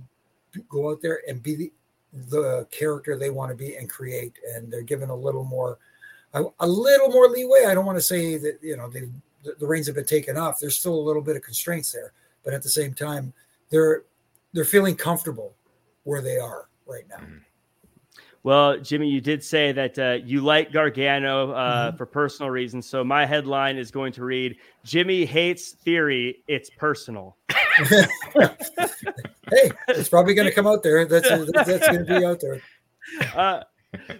go 0.67 0.91
out 0.91 1.01
there 1.01 1.21
and 1.29 1.41
be 1.41 1.55
the, 1.55 1.71
the 2.29 2.67
character 2.71 3.17
they 3.17 3.29
want 3.29 3.49
to 3.51 3.55
be 3.55 3.75
and 3.75 3.89
create. 3.89 4.33
And 4.53 4.71
they're 4.71 4.81
given 4.81 5.09
a 5.09 5.15
little 5.15 5.43
more, 5.43 5.79
a, 6.33 6.43
a 6.59 6.67
little 6.67 7.09
more 7.09 7.27
leeway. 7.27 7.65
I 7.67 7.73
don't 7.73 7.85
want 7.85 7.97
to 7.97 8.03
say 8.03 8.37
that 8.37 8.59
you 8.61 8.77
know 8.77 8.89
the, 8.89 9.09
the 9.59 9.67
reins 9.67 9.87
have 9.87 9.95
been 9.95 10.05
taken 10.05 10.37
off. 10.37 10.59
There's 10.59 10.77
still 10.77 10.95
a 10.95 11.05
little 11.05 11.21
bit 11.21 11.35
of 11.35 11.41
constraints 11.41 11.91
there, 11.91 12.13
but 12.43 12.53
at 12.53 12.63
the 12.63 12.69
same 12.69 12.93
time, 12.93 13.33
they're 13.69 14.03
they're 14.53 14.65
feeling 14.65 14.95
comfortable 14.95 15.55
where 16.03 16.21
they 16.21 16.37
are 16.37 16.69
right 16.85 17.07
now. 17.09 17.17
Mm-hmm. 17.17 17.37
Well, 18.43 18.77
Jimmy, 18.77 19.07
you 19.07 19.21
did 19.21 19.41
say 19.41 19.71
that 19.71 19.97
uh, 19.97 20.17
you 20.25 20.41
like 20.41 20.73
Gargano 20.73 21.51
uh, 21.51 21.87
mm-hmm. 21.87 21.97
for 21.97 22.05
personal 22.05 22.49
reasons. 22.49 22.85
So 22.85 23.01
my 23.01 23.25
headline 23.25 23.77
is 23.77 23.89
going 23.89 24.11
to 24.13 24.25
read 24.25 24.57
Jimmy 24.83 25.25
hates 25.25 25.71
theory. 25.71 26.43
It's 26.47 26.69
personal. 26.69 27.37
Hey, 27.77 29.71
it's 29.89 30.09
probably 30.09 30.33
going 30.33 30.47
to 30.47 30.53
come 30.53 30.67
out 30.67 30.83
there. 30.83 31.05
That's, 31.05 31.27
that's 31.29 31.87
going 31.87 32.05
to 32.05 32.19
be 32.19 32.25
out 32.25 32.39
there. 32.39 32.61
Uh, 33.35 33.61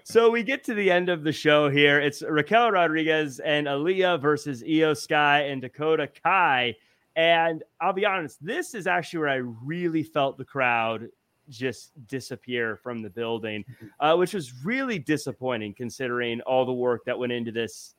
so 0.04 0.30
we 0.30 0.44
get 0.44 0.64
to 0.66 0.74
the 0.74 0.92
end 0.92 1.08
of 1.08 1.24
the 1.24 1.32
show 1.32 1.70
here. 1.70 2.02
It's 2.02 2.22
Raquel 2.22 2.70
Rodriguez 2.70 3.40
and 3.40 3.66
Aliyah 3.66 4.22
versus 4.22 4.62
Iyo 4.62 4.96
Sky 4.96 5.44
and 5.44 5.62
Dakota 5.62 6.10
Kai. 6.22 6.76
And 7.16 7.64
I'll 7.80 7.94
be 7.94 8.06
honest, 8.06 8.44
this 8.44 8.74
is 8.74 8.88
actually 8.88 9.20
where 9.20 9.30
I 9.30 9.36
really 9.36 10.04
felt 10.04 10.38
the 10.38 10.46
crowd 10.46 11.08
just 11.50 11.92
disappear 12.08 12.78
from 12.78 13.02
the 13.02 13.10
building, 13.10 13.64
uh, 14.00 14.16
which 14.16 14.34
was 14.34 14.64
really 14.64 15.00
disappointing 15.00 15.74
considering 15.74 16.42
all 16.42 16.66
the 16.66 16.74
work 16.74 17.06
that 17.06 17.18
went 17.18 17.32
into 17.32 17.52
this, 17.52 17.96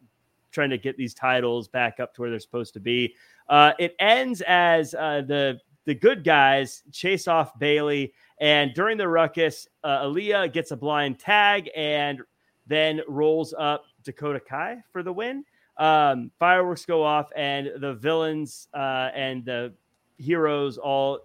trying 0.51 0.71
to 0.71 0.79
get 0.79 0.97
these 0.97 1.15
titles 1.15 1.69
back 1.69 2.01
up 2.01 2.15
to 2.15 2.21
where 2.21 2.31
they're 2.31 2.41
supposed 2.41 2.75
to 2.75 2.81
be. 2.81 3.15
Uh, 3.49 3.73
it 3.79 3.95
ends 3.99 4.41
as 4.43 4.95
uh, 4.95 5.23
the 5.27 5.59
the 5.87 5.95
good 5.95 6.25
guys 6.25 6.83
chase 6.93 7.29
off 7.29 7.59
Bayley, 7.59 8.15
and 8.41 8.73
during 8.75 8.97
the 8.97 9.07
ruckus, 9.07 9.69
uh, 9.83 10.05
Aliyah 10.05 10.53
gets 10.53 10.71
a 10.71 10.77
blind 10.77 11.19
tag 11.19 11.71
and 11.77 12.21
then 12.67 13.03
rolls 13.07 13.55
up 13.59 13.85
Dakota 14.03 14.41
Kai 14.41 14.79
for 14.93 15.03
the 15.03 15.13
win. 15.13 15.45
Um, 15.77 16.31
fireworks 16.39 16.87
go 16.87 17.03
off, 17.03 17.31
and 17.37 17.71
the 17.79 17.95
villains 17.95 18.69
uh, 18.73 19.11
and 19.15 19.45
the 19.45 19.75
heroes 20.17 20.79
all 20.79 21.21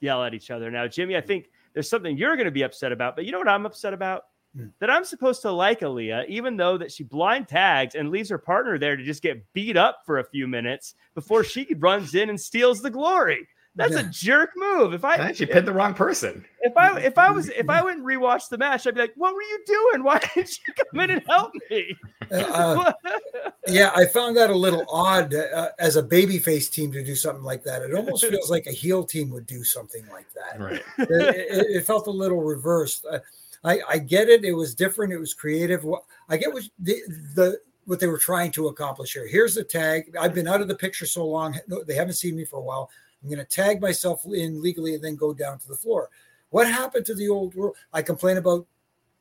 yell 0.00 0.22
at 0.22 0.34
each 0.34 0.50
other. 0.50 0.70
Now, 0.70 0.86
Jimmy, 0.86 1.16
I 1.16 1.20
think 1.20 1.50
there's 1.72 1.88
something 1.88 2.16
you're 2.16 2.36
going 2.36 2.46
to 2.46 2.52
be 2.52 2.62
upset 2.62 2.92
about, 2.92 3.16
but 3.16 3.24
you 3.24 3.32
know 3.32 3.38
what 3.38 3.48
I'm 3.48 3.66
upset 3.66 3.92
about? 3.92 4.24
Hmm. 4.56 4.66
That 4.80 4.90
I'm 4.90 5.04
supposed 5.04 5.42
to 5.42 5.52
like 5.52 5.80
Aliyah, 5.80 6.26
even 6.28 6.56
though 6.56 6.76
that 6.78 6.90
she 6.90 7.04
blind 7.04 7.48
tags 7.48 7.94
and 7.94 8.10
leaves 8.10 8.30
her 8.30 8.38
partner 8.38 8.78
there 8.78 8.96
to 8.96 9.04
just 9.04 9.22
get 9.22 9.44
beat 9.52 9.76
up 9.76 10.00
for 10.04 10.18
a 10.18 10.24
few 10.24 10.48
minutes 10.48 10.94
before 11.14 11.44
she 11.44 11.74
runs 11.78 12.14
in 12.14 12.30
and 12.30 12.40
steals 12.40 12.82
the 12.82 12.90
glory. 12.90 13.46
That's 13.76 13.92
yeah. 13.92 14.00
a 14.00 14.04
jerk 14.10 14.50
move. 14.56 14.94
If 14.94 15.04
I 15.04 15.30
she 15.30 15.46
pinned 15.46 15.68
the 15.68 15.72
wrong 15.72 15.94
person. 15.94 16.44
If 16.60 16.76
I 16.76 16.98
if 16.98 17.16
I 17.16 17.30
was 17.30 17.50
if 17.50 17.70
I 17.70 17.82
went 17.84 17.98
and 17.98 18.06
rewatch 18.06 18.48
the 18.48 18.58
match, 18.58 18.84
I'd 18.84 18.96
be 18.96 19.00
like, 19.00 19.12
"What 19.16 19.32
were 19.32 19.42
you 19.42 19.60
doing? 19.64 20.02
Why 20.02 20.18
didn't 20.18 20.58
you 20.66 20.74
come 20.74 21.00
in 21.00 21.10
and 21.10 21.22
help 21.28 21.52
me?" 21.70 21.96
Uh, 22.32 22.92
yeah, 23.68 23.92
I 23.94 24.06
found 24.06 24.36
that 24.38 24.50
a 24.50 24.54
little 24.54 24.84
odd 24.88 25.32
uh, 25.32 25.68
as 25.78 25.96
a 25.96 26.02
babyface 26.02 26.68
team 26.68 26.90
to 26.92 27.04
do 27.04 27.14
something 27.14 27.44
like 27.44 27.62
that. 27.62 27.82
It 27.82 27.94
almost 27.94 28.26
feels 28.26 28.50
like 28.50 28.66
a 28.66 28.72
heel 28.72 29.04
team 29.04 29.30
would 29.30 29.46
do 29.46 29.62
something 29.62 30.04
like 30.10 30.26
that. 30.34 30.60
Right. 30.60 30.82
It, 30.98 31.10
it, 31.10 31.66
it 31.76 31.86
felt 31.86 32.08
a 32.08 32.12
little 32.12 32.42
reversed. 32.42 33.06
Uh, 33.08 33.20
I 33.64 33.80
I 33.88 33.98
get 33.98 34.28
it. 34.28 34.44
It 34.44 34.52
was 34.52 34.74
different. 34.74 35.12
It 35.12 35.18
was 35.18 35.34
creative. 35.34 35.84
I 36.28 36.36
get 36.36 36.52
what 36.52 36.64
the 36.78 37.00
the 37.34 37.60
what 37.84 38.00
they 38.00 38.06
were 38.06 38.18
trying 38.18 38.52
to 38.52 38.68
accomplish 38.68 39.14
here. 39.14 39.26
Here's 39.26 39.54
the 39.54 39.64
tag. 39.64 40.14
I've 40.18 40.34
been 40.34 40.48
out 40.48 40.60
of 40.60 40.68
the 40.68 40.74
picture 40.74 41.06
so 41.06 41.26
long; 41.26 41.58
they 41.86 41.94
haven't 41.94 42.14
seen 42.14 42.36
me 42.36 42.44
for 42.44 42.58
a 42.58 42.62
while. 42.62 42.90
I'm 43.22 43.28
going 43.28 43.38
to 43.38 43.44
tag 43.44 43.80
myself 43.80 44.24
in 44.24 44.62
legally 44.62 44.94
and 44.94 45.04
then 45.04 45.16
go 45.16 45.34
down 45.34 45.58
to 45.58 45.68
the 45.68 45.76
floor. 45.76 46.08
What 46.50 46.66
happened 46.66 47.04
to 47.06 47.14
the 47.14 47.28
old 47.28 47.54
rule? 47.54 47.74
I 47.92 48.02
complain 48.02 48.38
about 48.38 48.66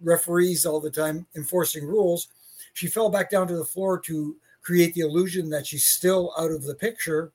referees 0.01 0.65
all 0.65 0.79
the 0.79 0.89
time 0.89 1.25
enforcing 1.35 1.85
rules. 1.85 2.29
She 2.73 2.87
fell 2.87 3.09
back 3.09 3.29
down 3.29 3.47
to 3.47 3.57
the 3.57 3.65
floor 3.65 3.99
to 4.01 4.37
create 4.61 4.93
the 4.93 5.01
illusion 5.01 5.49
that 5.49 5.67
she's 5.67 5.87
still 5.87 6.33
out 6.37 6.51
of 6.51 6.63
the 6.63 6.75
picture, 6.75 7.31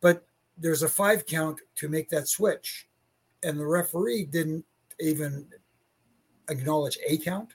but 0.00 0.24
there's 0.58 0.82
a 0.82 0.88
five 0.88 1.26
count 1.26 1.60
to 1.76 1.88
make 1.88 2.08
that 2.10 2.28
switch. 2.28 2.86
And 3.42 3.58
the 3.58 3.66
referee 3.66 4.26
didn't 4.26 4.64
even 5.00 5.46
acknowledge 6.50 6.98
a 7.06 7.16
count. 7.18 7.54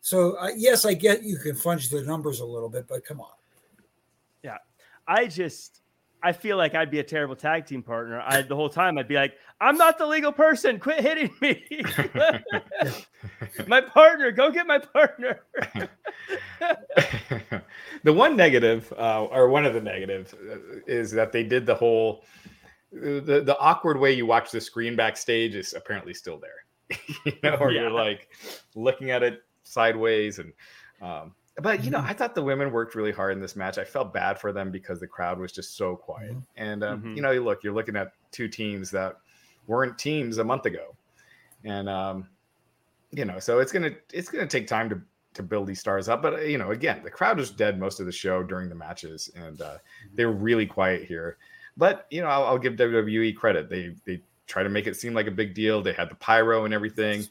So, 0.00 0.36
uh, 0.38 0.50
yes, 0.56 0.84
I 0.84 0.94
get 0.94 1.24
you 1.24 1.36
can 1.36 1.54
fudge 1.54 1.90
the 1.90 2.02
numbers 2.02 2.40
a 2.40 2.44
little 2.44 2.68
bit, 2.68 2.86
but 2.88 3.04
come 3.04 3.20
on. 3.20 3.32
Yeah. 4.42 4.58
I 5.06 5.26
just, 5.26 5.82
I 6.22 6.32
feel 6.32 6.56
like 6.56 6.74
I'd 6.74 6.90
be 6.90 7.00
a 7.00 7.04
terrible 7.04 7.36
tag 7.36 7.66
team 7.66 7.82
partner. 7.82 8.20
I 8.24 8.42
the 8.42 8.56
whole 8.56 8.68
time 8.68 8.98
I'd 8.98 9.08
be 9.08 9.14
like, 9.14 9.34
I'm 9.60 9.76
not 9.76 9.98
the 9.98 10.06
legal 10.06 10.32
person. 10.32 10.78
Quit 10.78 11.00
hitting 11.00 11.30
me. 11.40 11.64
my 13.66 13.80
partner, 13.80 14.30
go 14.30 14.50
get 14.50 14.66
my 14.66 14.78
partner. 14.78 15.40
the 18.02 18.12
one 18.12 18.36
negative, 18.36 18.92
uh, 18.98 19.24
or 19.24 19.48
one 19.48 19.64
of 19.64 19.74
the 19.74 19.80
negatives, 19.80 20.34
uh, 20.34 20.58
is 20.86 21.10
that 21.12 21.32
they 21.32 21.42
did 21.42 21.64
the 21.64 21.74
whole 21.74 22.24
the 22.92 23.42
the 23.44 23.56
awkward 23.58 23.98
way 23.98 24.12
you 24.12 24.26
watch 24.26 24.50
the 24.50 24.60
screen 24.60 24.96
backstage 24.96 25.54
is 25.54 25.74
apparently 25.74 26.14
still 26.14 26.38
there. 26.38 26.65
you 27.24 27.32
know, 27.42 27.54
or 27.54 27.70
yeah. 27.70 27.82
you're 27.82 27.90
like 27.90 28.28
looking 28.74 29.10
at 29.10 29.22
it 29.22 29.42
sideways 29.64 30.38
and 30.38 30.52
um, 31.02 31.34
but 31.62 31.84
you 31.84 31.90
know, 31.90 31.98
mm-hmm. 31.98 32.08
I 32.08 32.12
thought 32.12 32.34
the 32.34 32.42
women 32.42 32.70
worked 32.70 32.94
really 32.94 33.12
hard 33.12 33.32
in 33.32 33.40
this 33.40 33.56
match. 33.56 33.78
I 33.78 33.84
felt 33.84 34.12
bad 34.12 34.38
for 34.38 34.52
them 34.52 34.70
because 34.70 35.00
the 35.00 35.06
crowd 35.06 35.38
was 35.38 35.52
just 35.52 35.76
so 35.76 35.96
quiet. 35.96 36.32
Mm-hmm. 36.32 36.40
And 36.56 36.84
um, 36.84 36.98
mm-hmm. 36.98 37.14
you 37.14 37.22
know, 37.22 37.30
you 37.30 37.42
look, 37.42 37.64
you're 37.64 37.74
looking 37.74 37.96
at 37.96 38.12
two 38.30 38.48
teams 38.48 38.90
that 38.90 39.16
weren't 39.66 39.98
teams 39.98 40.38
a 40.38 40.44
month 40.44 40.66
ago, 40.66 40.94
and 41.64 41.88
um, 41.88 42.28
you 43.10 43.24
know, 43.24 43.38
so 43.38 43.58
it's 43.60 43.72
gonna 43.72 43.92
it's 44.12 44.28
gonna 44.28 44.46
take 44.46 44.66
time 44.66 44.90
to 44.90 45.00
to 45.34 45.42
build 45.42 45.66
these 45.66 45.80
stars 45.80 46.08
up. 46.10 46.20
But 46.20 46.34
uh, 46.34 46.40
you 46.40 46.58
know, 46.58 46.72
again, 46.72 47.00
the 47.02 47.10
crowd 47.10 47.38
was 47.38 47.50
dead 47.50 47.80
most 47.80 48.00
of 48.00 48.06
the 48.06 48.12
show 48.12 48.42
during 48.42 48.68
the 48.68 48.74
matches, 48.74 49.30
and 49.34 49.60
uh, 49.62 49.64
mm-hmm. 49.64 50.14
they 50.14 50.26
were 50.26 50.32
really 50.32 50.66
quiet 50.66 51.04
here. 51.04 51.38
But 51.78 52.06
you 52.10 52.20
know, 52.20 52.28
I'll, 52.28 52.44
I'll 52.44 52.58
give 52.58 52.74
WWE 52.74 53.34
credit. 53.34 53.70
They 53.70 53.94
they 54.04 54.20
try 54.46 54.62
to 54.62 54.68
make 54.68 54.86
it 54.86 54.96
seem 54.96 55.14
like 55.14 55.26
a 55.26 55.30
big 55.32 55.54
deal. 55.54 55.82
They 55.82 55.92
had 55.92 56.10
the 56.10 56.14
pyro 56.16 56.64
and 56.64 56.74
everything. 56.74 57.26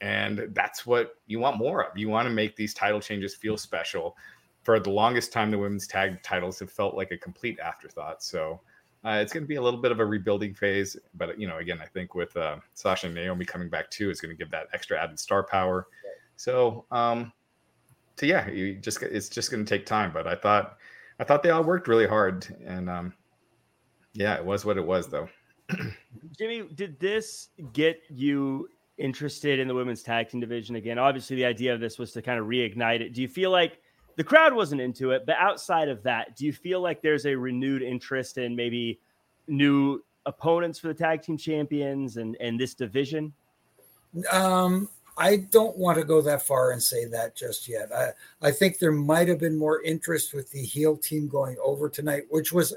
And 0.00 0.48
that's 0.52 0.86
what 0.86 1.16
you 1.26 1.38
want 1.38 1.56
more 1.56 1.84
of. 1.84 1.96
You 1.96 2.08
want 2.08 2.26
to 2.26 2.34
make 2.34 2.56
these 2.56 2.74
title 2.74 3.00
changes 3.00 3.34
feel 3.34 3.56
special. 3.56 4.16
For 4.62 4.78
the 4.78 4.90
longest 4.90 5.32
time, 5.32 5.50
the 5.50 5.58
women's 5.58 5.86
tag 5.86 6.22
titles 6.22 6.58
have 6.60 6.70
felt 6.70 6.94
like 6.94 7.10
a 7.10 7.16
complete 7.16 7.58
afterthought. 7.58 8.22
So 8.22 8.60
uh, 9.04 9.18
it's 9.22 9.32
going 9.32 9.44
to 9.44 9.48
be 9.48 9.56
a 9.56 9.62
little 9.62 9.80
bit 9.80 9.92
of 9.92 10.00
a 10.00 10.04
rebuilding 10.04 10.54
phase. 10.54 10.96
But, 11.14 11.40
you 11.40 11.48
know, 11.48 11.58
again, 11.58 11.80
I 11.82 11.86
think 11.86 12.14
with 12.14 12.36
uh, 12.36 12.56
Sasha 12.74 13.06
and 13.06 13.14
Naomi 13.14 13.44
coming 13.44 13.68
back 13.68 13.90
too, 13.90 14.10
is 14.10 14.20
going 14.20 14.30
to 14.30 14.36
give 14.36 14.50
that 14.50 14.68
extra 14.72 15.02
added 15.02 15.18
star 15.18 15.42
power. 15.42 15.86
So, 16.36 16.84
um, 16.90 17.32
so 18.16 18.26
yeah, 18.26 18.48
you 18.48 18.74
just 18.74 19.02
it's 19.02 19.28
just 19.28 19.50
going 19.50 19.64
to 19.64 19.68
take 19.68 19.86
time. 19.86 20.12
But 20.12 20.26
I 20.26 20.34
thought, 20.34 20.78
I 21.20 21.24
thought 21.24 21.42
they 21.42 21.50
all 21.50 21.64
worked 21.64 21.88
really 21.88 22.06
hard, 22.06 22.46
and 22.64 22.88
um, 22.88 23.12
yeah, 24.12 24.34
it 24.36 24.44
was 24.44 24.64
what 24.64 24.76
it 24.76 24.86
was, 24.86 25.08
though. 25.08 25.28
Jimmy, 26.38 26.62
did 26.74 26.98
this 27.00 27.48
get 27.72 28.00
you 28.08 28.68
interested 28.98 29.58
in 29.58 29.68
the 29.68 29.74
women's 29.74 30.02
tag 30.02 30.28
team 30.28 30.40
division 30.40 30.76
again. 30.76 30.98
Obviously, 30.98 31.36
the 31.36 31.44
idea 31.44 31.72
of 31.72 31.80
this 31.80 31.98
was 31.98 32.12
to 32.12 32.22
kind 32.22 32.38
of 32.38 32.46
reignite 32.46 33.00
it. 33.00 33.14
Do 33.14 33.22
you 33.22 33.28
feel 33.28 33.50
like 33.50 33.80
the 34.16 34.24
crowd 34.24 34.52
wasn't 34.52 34.80
into 34.80 35.12
it, 35.12 35.24
but 35.24 35.36
outside 35.38 35.88
of 35.88 36.02
that, 36.02 36.36
do 36.36 36.44
you 36.44 36.52
feel 36.52 36.80
like 36.80 37.00
there's 37.00 37.24
a 37.24 37.34
renewed 37.34 37.82
interest 37.82 38.36
in 38.38 38.54
maybe 38.54 38.98
new 39.46 40.02
opponents 40.26 40.78
for 40.78 40.88
the 40.88 40.94
tag 40.94 41.22
team 41.22 41.38
champions 41.38 42.16
and 42.16 42.36
and 42.40 42.58
this 42.58 42.74
division? 42.74 43.32
Um, 44.32 44.88
I 45.16 45.36
don't 45.36 45.76
want 45.76 45.98
to 45.98 46.04
go 46.04 46.20
that 46.22 46.42
far 46.42 46.72
and 46.72 46.82
say 46.82 47.04
that 47.06 47.36
just 47.36 47.68
yet. 47.68 47.90
I 47.94 48.10
I 48.42 48.50
think 48.50 48.78
there 48.78 48.92
might 48.92 49.28
have 49.28 49.38
been 49.38 49.56
more 49.56 49.82
interest 49.82 50.34
with 50.34 50.50
the 50.50 50.62
heel 50.62 50.96
team 50.96 51.28
going 51.28 51.56
over 51.62 51.88
tonight, 51.88 52.24
which 52.30 52.52
was 52.52 52.74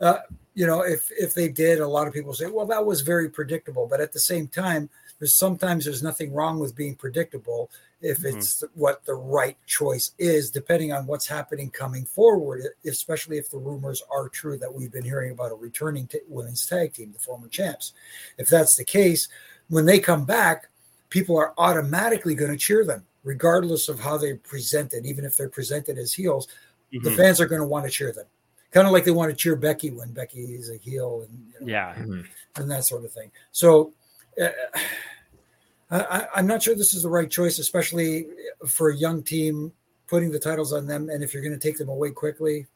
uh, 0.00 0.18
you 0.54 0.66
know, 0.66 0.82
if 0.82 1.10
if 1.10 1.34
they 1.34 1.48
did, 1.48 1.80
a 1.80 1.86
lot 1.86 2.06
of 2.06 2.14
people 2.14 2.32
say, 2.32 2.46
well, 2.46 2.66
that 2.66 2.84
was 2.84 3.00
very 3.00 3.28
predictable. 3.28 3.86
But 3.88 4.00
at 4.00 4.12
the 4.12 4.20
same 4.20 4.46
time, 4.46 4.88
there's 5.18 5.34
sometimes 5.34 5.84
there's 5.84 6.02
nothing 6.02 6.32
wrong 6.32 6.58
with 6.58 6.76
being 6.76 6.94
predictable 6.94 7.70
if 8.00 8.18
mm-hmm. 8.18 8.38
it's 8.38 8.62
what 8.74 9.04
the 9.04 9.14
right 9.14 9.56
choice 9.66 10.12
is, 10.18 10.50
depending 10.50 10.92
on 10.92 11.06
what's 11.06 11.26
happening 11.26 11.70
coming 11.70 12.04
forward, 12.04 12.62
especially 12.86 13.38
if 13.38 13.50
the 13.50 13.58
rumors 13.58 14.02
are 14.12 14.28
true 14.28 14.56
that 14.58 14.72
we've 14.72 14.92
been 14.92 15.04
hearing 15.04 15.32
about 15.32 15.52
a 15.52 15.56
returning 15.56 16.06
t- 16.06 16.20
women's 16.28 16.66
tag 16.66 16.92
team, 16.92 17.12
the 17.12 17.18
former 17.18 17.48
champs. 17.48 17.92
If 18.38 18.48
that's 18.48 18.76
the 18.76 18.84
case, 18.84 19.28
when 19.68 19.86
they 19.86 19.98
come 19.98 20.24
back, 20.24 20.68
people 21.10 21.36
are 21.36 21.54
automatically 21.58 22.34
going 22.34 22.50
to 22.50 22.58
cheer 22.58 22.84
them, 22.84 23.04
regardless 23.24 23.88
of 23.88 23.98
how 23.98 24.18
they 24.18 24.34
present 24.34 24.92
it, 24.92 25.06
even 25.06 25.24
if 25.24 25.36
they're 25.36 25.48
presented 25.48 25.98
as 25.98 26.12
heels. 26.12 26.46
Mm-hmm. 26.92 27.04
The 27.04 27.12
fans 27.12 27.40
are 27.40 27.48
going 27.48 27.62
to 27.62 27.66
want 27.66 27.86
to 27.86 27.90
cheer 27.90 28.12
them 28.12 28.26
kind 28.74 28.88
of 28.88 28.92
like 28.92 29.04
they 29.04 29.12
want 29.12 29.30
to 29.30 29.36
cheer 29.36 29.54
Becky 29.54 29.90
when 29.90 30.12
Becky 30.12 30.40
is 30.40 30.68
a 30.68 30.76
heel 30.76 31.26
and 31.28 31.52
you 31.52 31.60
know, 31.60 31.72
yeah, 31.72 31.94
mm-hmm. 31.94 32.20
and 32.56 32.70
that 32.70 32.84
sort 32.84 33.04
of 33.04 33.12
thing. 33.12 33.30
So 33.52 33.92
uh, 34.42 34.48
I, 35.90 36.26
am 36.36 36.48
not 36.48 36.60
sure 36.62 36.74
this 36.74 36.92
is 36.92 37.04
the 37.04 37.08
right 37.08 37.30
choice, 37.30 37.60
especially 37.60 38.26
for 38.66 38.90
a 38.90 38.96
young 38.96 39.22
team 39.22 39.72
putting 40.08 40.32
the 40.32 40.40
titles 40.40 40.72
on 40.72 40.88
them. 40.88 41.08
And 41.08 41.22
if 41.22 41.32
you're 41.32 41.42
going 41.42 41.58
to 41.58 41.68
take 41.68 41.78
them 41.78 41.88
away 41.88 42.10
quickly, 42.10 42.66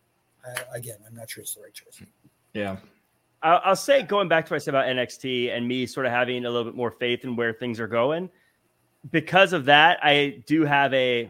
uh, 0.47 0.61
again, 0.73 0.99
I'm 1.05 1.17
not 1.17 1.29
sure 1.29 1.43
it's 1.43 1.57
the 1.57 1.63
right 1.63 1.75
choice. 1.75 2.01
Yeah. 2.55 2.77
I'll, 3.43 3.61
I'll 3.65 3.77
say 3.77 4.03
going 4.03 4.29
back 4.29 4.47
to 4.47 4.53
what 4.53 4.57
I 4.57 4.59
said 4.59 4.75
about 4.75 4.87
NXT 4.87 5.51
and 5.51 5.67
me 5.67 5.85
sort 5.87 6.07
of 6.07 6.13
having 6.13 6.45
a 6.45 6.51
little 6.51 6.65
bit 6.65 6.77
more 6.77 6.93
faith 6.93 7.25
in 7.25 7.35
where 7.35 7.53
things 7.53 7.81
are 7.81 7.89
going. 7.89 8.31
Because 9.11 9.53
of 9.53 9.65
that, 9.65 9.99
I 10.03 10.43
do 10.47 10.65
have 10.65 10.95
a 10.95 11.29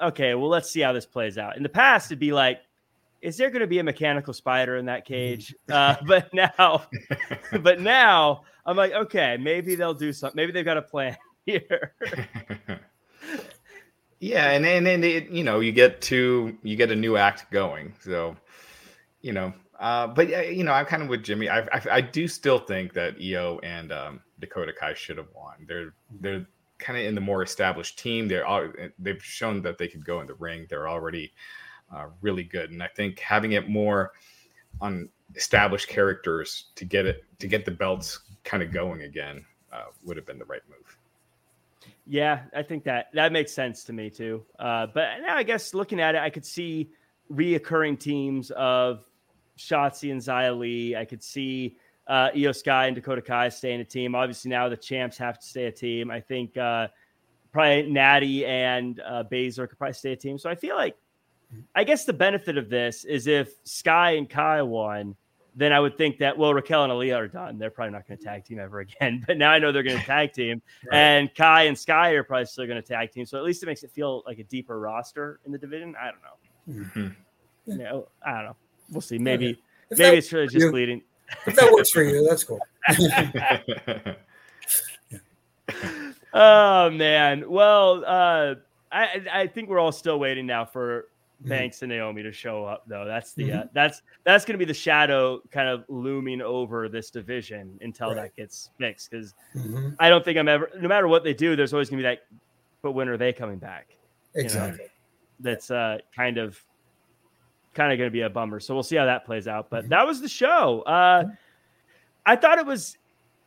okay. 0.00 0.34
Well, 0.34 0.48
let's 0.48 0.70
see 0.70 0.80
how 0.80 0.92
this 0.92 1.04
plays 1.04 1.36
out. 1.36 1.56
In 1.56 1.62
the 1.62 1.68
past, 1.68 2.10
it'd 2.10 2.18
be 2.18 2.32
like 2.32 2.60
is 3.22 3.36
there 3.36 3.50
going 3.50 3.60
to 3.60 3.66
be 3.66 3.78
a 3.78 3.84
mechanical 3.84 4.32
spider 4.32 4.76
in 4.76 4.86
that 4.86 5.04
cage? 5.04 5.54
Uh, 5.70 5.94
but 6.06 6.32
now, 6.34 6.82
but 7.60 7.80
now 7.80 8.42
I'm 8.66 8.76
like, 8.76 8.92
okay, 8.92 9.36
maybe 9.38 9.76
they'll 9.76 9.94
do 9.94 10.12
something. 10.12 10.36
Maybe 10.36 10.50
they've 10.50 10.64
got 10.64 10.78
a 10.78 10.82
plan 10.82 11.16
here. 11.46 11.94
yeah, 14.18 14.50
and 14.50 14.66
and 14.66 14.84
then 14.84 15.04
it, 15.04 15.28
you 15.30 15.44
know 15.44 15.60
you 15.60 15.70
get 15.70 16.00
to 16.02 16.56
you 16.64 16.74
get 16.74 16.90
a 16.90 16.96
new 16.96 17.16
act 17.16 17.48
going. 17.52 17.94
So, 18.00 18.36
you 19.20 19.32
know, 19.32 19.52
uh, 19.78 20.08
but 20.08 20.28
you 20.52 20.64
know, 20.64 20.72
I'm 20.72 20.86
kind 20.86 21.04
of 21.04 21.08
with 21.08 21.22
Jimmy. 21.22 21.48
I, 21.48 21.60
I, 21.60 21.82
I 21.92 22.00
do 22.00 22.26
still 22.26 22.58
think 22.58 22.92
that 22.94 23.18
Iyo 23.18 23.60
and 23.62 23.92
um, 23.92 24.20
Dakota 24.40 24.72
Kai 24.72 24.94
should 24.94 25.18
have 25.18 25.28
won. 25.34 25.66
They're 25.68 25.94
they're 26.20 26.46
kind 26.78 26.98
of 26.98 27.04
in 27.04 27.14
the 27.14 27.20
more 27.20 27.44
established 27.44 27.98
team. 27.98 28.26
They're 28.26 28.46
all 28.46 28.72
they've 28.98 29.22
shown 29.22 29.62
that 29.62 29.78
they 29.78 29.86
could 29.86 30.04
go 30.04 30.20
in 30.20 30.26
the 30.26 30.34
ring. 30.34 30.66
They're 30.68 30.88
already 30.88 31.32
uh, 31.94 32.06
really 32.20 32.44
good. 32.44 32.70
And 32.70 32.82
I 32.82 32.88
think 32.88 33.18
having 33.18 33.52
it 33.52 33.68
more 33.68 34.12
on 34.80 35.08
established 35.36 35.88
characters 35.88 36.66
to 36.74 36.84
get 36.84 37.06
it 37.06 37.24
to 37.38 37.46
get 37.46 37.64
the 37.64 37.70
belts 37.70 38.20
kind 38.44 38.62
of 38.62 38.72
going 38.72 39.02
again 39.02 39.44
uh, 39.72 39.84
would 40.04 40.16
have 40.16 40.26
been 40.26 40.38
the 40.38 40.44
right 40.44 40.62
move. 40.68 40.96
Yeah, 42.06 42.42
I 42.54 42.62
think 42.62 42.84
that 42.84 43.06
that 43.14 43.32
makes 43.32 43.52
sense 43.52 43.84
to 43.84 43.92
me 43.92 44.10
too. 44.10 44.44
Uh, 44.58 44.86
but 44.92 45.20
now 45.20 45.36
I 45.36 45.42
guess 45.42 45.74
looking 45.74 46.00
at 46.00 46.14
it, 46.14 46.20
I 46.20 46.30
could 46.30 46.44
see 46.44 46.90
reoccurring 47.32 47.98
teams 47.98 48.50
of 48.52 49.04
Shotzi 49.58 50.10
and 50.10 50.20
Xia 50.20 50.58
Li. 50.58 50.96
I 50.96 51.04
could 51.04 51.22
see 51.22 51.76
uh, 52.08 52.30
Iyo 52.34 52.54
Sky 52.54 52.86
and 52.86 52.96
Dakota 52.96 53.22
Kai 53.22 53.48
staying 53.48 53.80
a 53.80 53.84
team. 53.84 54.14
Obviously, 54.14 54.50
now 54.50 54.68
the 54.68 54.76
champs 54.76 55.16
have 55.18 55.38
to 55.38 55.46
stay 55.46 55.66
a 55.66 55.72
team. 55.72 56.10
I 56.10 56.20
think 56.20 56.56
uh, 56.56 56.88
probably 57.52 57.90
Natty 57.90 58.44
and 58.44 59.00
uh, 59.00 59.22
Baszler 59.30 59.68
could 59.68 59.78
probably 59.78 59.94
stay 59.94 60.12
a 60.12 60.16
team. 60.16 60.36
So 60.38 60.50
I 60.50 60.56
feel 60.56 60.74
like 60.76 60.96
I 61.74 61.84
guess 61.84 62.04
the 62.04 62.12
benefit 62.12 62.56
of 62.56 62.68
this 62.68 63.04
is 63.04 63.26
if 63.26 63.52
Sky 63.64 64.12
and 64.12 64.28
Kai 64.28 64.62
won, 64.62 65.16
then 65.54 65.72
I 65.72 65.80
would 65.80 65.96
think 65.96 66.18
that 66.18 66.36
well 66.36 66.54
Raquel 66.54 66.84
and 66.84 66.92
Aliyah 66.92 67.16
are 67.16 67.28
done. 67.28 67.58
They're 67.58 67.70
probably 67.70 67.92
not 67.92 68.06
going 68.06 68.18
to 68.18 68.24
tag 68.24 68.44
team 68.44 68.58
ever 68.58 68.80
again. 68.80 69.24
But 69.26 69.36
now 69.36 69.50
I 69.50 69.58
know 69.58 69.72
they're 69.72 69.82
going 69.82 69.98
to 69.98 70.04
tag 70.04 70.32
team, 70.32 70.62
right. 70.86 70.96
and 70.96 71.34
Kai 71.34 71.64
and 71.64 71.78
Sky 71.78 72.10
are 72.10 72.22
probably 72.22 72.46
still 72.46 72.66
going 72.66 72.80
to 72.80 72.86
tag 72.86 73.12
team. 73.12 73.26
So 73.26 73.38
at 73.38 73.44
least 73.44 73.62
it 73.62 73.66
makes 73.66 73.82
it 73.82 73.90
feel 73.90 74.22
like 74.26 74.38
a 74.38 74.44
deeper 74.44 74.78
roster 74.78 75.40
in 75.44 75.52
the 75.52 75.58
division. 75.58 75.94
I 76.00 76.10
don't 76.10 76.22
know. 76.22 76.84
Mm-hmm. 76.84 77.72
You 77.72 77.78
know, 77.78 78.08
I 78.24 78.32
don't 78.32 78.44
know. 78.44 78.56
We'll 78.90 79.00
see. 79.00 79.18
Maybe 79.18 79.60
maybe 79.90 80.18
it's 80.18 80.32
really 80.32 80.48
just 80.48 80.72
leading. 80.72 81.02
If 81.46 81.56
that 81.56 81.72
works 81.72 81.90
for 81.90 82.02
you, 82.02 82.26
that's 82.28 82.44
cool. 82.44 82.60
oh 86.32 86.90
man. 86.90 87.48
Well, 87.48 88.04
uh, 88.06 88.54
I 88.90 89.22
I 89.32 89.46
think 89.46 89.68
we're 89.68 89.78
all 89.78 89.92
still 89.92 90.18
waiting 90.18 90.46
now 90.46 90.64
for 90.64 91.08
Mm-hmm. 91.40 91.48
Banks 91.48 91.80
and 91.80 91.88
Naomi 91.90 92.22
to 92.22 92.32
show 92.32 92.66
up 92.66 92.84
though. 92.86 93.06
That's 93.06 93.32
the 93.32 93.44
uh, 93.44 93.54
mm-hmm. 93.54 93.62
uh, 93.62 93.70
that's 93.72 94.02
that's 94.24 94.44
going 94.44 94.54
to 94.54 94.58
be 94.58 94.66
the 94.66 94.74
shadow 94.74 95.40
kind 95.50 95.70
of 95.70 95.84
looming 95.88 96.42
over 96.42 96.86
this 96.86 97.10
division 97.10 97.78
until 97.80 98.08
right. 98.08 98.16
that 98.16 98.36
gets 98.36 98.68
fixed. 98.78 99.10
Because 99.10 99.34
mm-hmm. 99.56 99.90
I 99.98 100.10
don't 100.10 100.22
think 100.22 100.36
I'm 100.36 100.48
ever, 100.48 100.70
no 100.78 100.86
matter 100.86 101.08
what 101.08 101.24
they 101.24 101.32
do, 101.32 101.56
there's 101.56 101.72
always 101.72 101.88
going 101.88 102.02
to 102.02 102.08
be 102.08 102.14
that. 102.14 102.26
But 102.82 102.92
when 102.92 103.08
are 103.08 103.16
they 103.16 103.32
coming 103.32 103.56
back? 103.56 103.96
Exactly. 104.34 104.72
You 104.72 104.84
know? 104.84 104.90
That's 105.40 105.70
uh, 105.70 105.98
kind 106.14 106.36
of 106.36 106.62
kind 107.72 107.90
of 107.90 107.96
going 107.96 108.08
to 108.08 108.12
be 108.12 108.20
a 108.20 108.28
bummer. 108.28 108.60
So 108.60 108.74
we'll 108.74 108.82
see 108.82 108.96
how 108.96 109.06
that 109.06 109.24
plays 109.24 109.48
out. 109.48 109.70
But 109.70 109.84
mm-hmm. 109.84 109.90
that 109.90 110.06
was 110.06 110.20
the 110.20 110.28
show. 110.28 110.82
Uh, 110.82 111.24
I 112.26 112.36
thought 112.36 112.58
it 112.58 112.66
was 112.66 112.98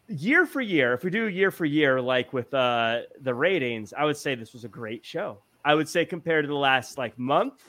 year 0.08 0.48
for 0.48 0.62
year. 0.62 0.94
If 0.94 1.04
we 1.04 1.12
do 1.12 1.28
year 1.28 1.52
for 1.52 1.66
year, 1.66 2.02
like 2.02 2.34
with 2.34 2.52
uh, 2.56 3.02
the 3.22 3.36
ratings, 3.36 3.94
I 3.94 4.06
would 4.06 4.18
say 4.18 4.34
this 4.34 4.54
was 4.54 4.64
a 4.64 4.70
great 4.70 5.06
show. 5.06 5.38
I 5.64 5.76
would 5.76 5.88
say 5.88 6.06
compared 6.06 6.44
to 6.44 6.48
the 6.48 6.56
last 6.56 6.98
like 6.98 7.18
month, 7.20 7.64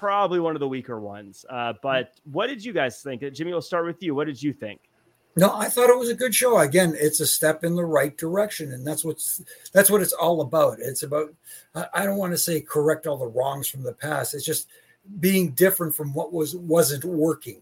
probably 0.00 0.40
one 0.40 0.56
of 0.56 0.60
the 0.60 0.68
weaker 0.68 0.98
ones. 0.98 1.44
Uh, 1.48 1.74
but 1.82 2.14
what 2.24 2.46
did 2.46 2.64
you 2.64 2.72
guys 2.72 3.02
think? 3.02 3.20
Jimmy, 3.34 3.52
we'll 3.52 3.60
start 3.60 3.84
with 3.84 4.02
you. 4.02 4.14
What 4.14 4.26
did 4.26 4.42
you 4.42 4.54
think? 4.54 4.80
No, 5.36 5.54
I 5.54 5.68
thought 5.68 5.90
it 5.90 5.98
was 5.98 6.08
a 6.08 6.14
good 6.14 6.34
show. 6.34 6.58
Again, 6.58 6.96
it's 6.98 7.20
a 7.20 7.26
step 7.26 7.62
in 7.62 7.76
the 7.76 7.84
right 7.84 8.16
direction, 8.16 8.72
and 8.72 8.84
that's 8.84 9.04
what's 9.04 9.42
that's 9.72 9.90
what 9.90 10.00
it's 10.00 10.14
all 10.14 10.40
about. 10.40 10.78
It's 10.80 11.02
about 11.02 11.32
I 11.94 12.04
don't 12.04 12.16
want 12.16 12.32
to 12.32 12.38
say 12.38 12.62
correct 12.62 13.06
all 13.06 13.18
the 13.18 13.26
wrongs 13.26 13.68
from 13.68 13.82
the 13.82 13.92
past. 13.92 14.34
It's 14.34 14.44
just 14.44 14.68
being 15.20 15.50
different 15.50 15.94
from 15.94 16.14
what 16.14 16.32
was 16.32 16.56
wasn't 16.56 17.04
working. 17.04 17.60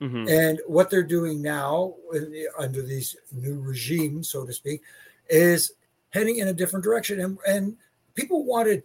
Mm-hmm. 0.00 0.28
And 0.28 0.60
what 0.66 0.90
they're 0.90 1.02
doing 1.02 1.40
now 1.40 1.94
under 2.58 2.82
these 2.82 3.16
new 3.32 3.60
regime, 3.60 4.22
so 4.22 4.44
to 4.44 4.52
speak, 4.52 4.82
is 5.28 5.72
heading 6.10 6.38
in 6.38 6.48
a 6.48 6.52
different 6.52 6.84
direction. 6.84 7.20
And, 7.20 7.38
and 7.48 7.76
people 8.14 8.44
wanted 8.44 8.82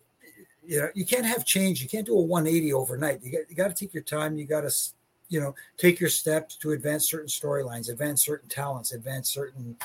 you 0.65 0.79
know 0.79 0.89
you 0.93 1.05
can't 1.05 1.25
have 1.25 1.45
change. 1.45 1.81
You 1.81 1.89
can't 1.89 2.05
do 2.05 2.17
a 2.17 2.21
180 2.21 2.73
overnight. 2.73 3.23
You 3.23 3.31
got, 3.31 3.49
you 3.49 3.55
got 3.55 3.67
to 3.69 3.73
take 3.73 3.93
your 3.93 4.03
time. 4.03 4.37
You 4.37 4.45
got 4.45 4.61
to 4.61 4.71
you 5.29 5.39
know 5.39 5.55
take 5.77 5.99
your 5.99 6.09
steps 6.09 6.55
to 6.57 6.71
advance 6.71 7.09
certain 7.09 7.27
storylines 7.27 7.89
advance 7.89 8.23
certain 8.23 8.49
talents 8.49 8.91
advance 8.91 9.29
certain 9.29 9.75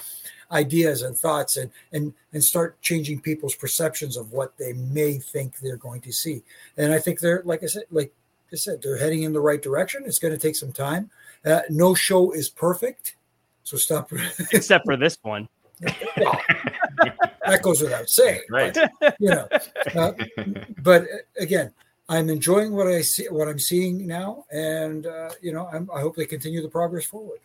ideas 0.52 1.02
and 1.02 1.16
thoughts 1.16 1.56
and 1.56 1.70
and 1.92 2.12
and 2.32 2.44
start 2.44 2.80
changing 2.82 3.20
people's 3.20 3.54
perceptions 3.54 4.16
of 4.16 4.32
what 4.32 4.56
they 4.58 4.72
may 4.74 5.18
think 5.18 5.58
they're 5.58 5.76
going 5.76 6.00
to 6.02 6.12
see. 6.12 6.42
And 6.76 6.92
i 6.92 6.98
think 6.98 7.20
they're 7.20 7.42
like 7.44 7.62
i 7.62 7.66
said 7.66 7.84
like 7.90 8.12
i 8.52 8.56
said 8.56 8.82
they're 8.82 8.98
heading 8.98 9.22
in 9.22 9.32
the 9.32 9.40
right 9.40 9.62
direction. 9.62 10.02
It's 10.04 10.18
going 10.18 10.34
to 10.34 10.40
take 10.40 10.56
some 10.56 10.72
time. 10.72 11.10
Uh, 11.44 11.60
no 11.70 11.94
show 11.94 12.32
is 12.32 12.48
perfect. 12.48 13.16
So 13.62 13.76
stop. 13.76 14.10
Except 14.52 14.84
for 14.84 14.96
this 14.96 15.18
one 15.22 15.48
that 15.80 17.60
goes 17.62 17.82
without 17.82 18.08
saying. 18.08 18.42
Right. 18.50 18.76
But, 19.00 19.16
you 19.18 19.30
know, 19.30 19.48
uh, 19.94 20.12
but 20.82 21.02
uh, 21.02 21.06
again, 21.38 21.72
I'm 22.08 22.30
enjoying 22.30 22.74
what 22.74 22.86
I 22.86 23.02
see, 23.02 23.26
what 23.26 23.48
I'm 23.48 23.58
seeing 23.58 24.06
now, 24.06 24.44
and 24.50 25.06
uh, 25.06 25.30
you 25.42 25.52
know, 25.52 25.68
I'm, 25.72 25.90
i 25.94 26.00
hope 26.00 26.16
they 26.16 26.26
continue 26.26 26.62
the 26.62 26.68
progress 26.68 27.04
forward. 27.04 27.40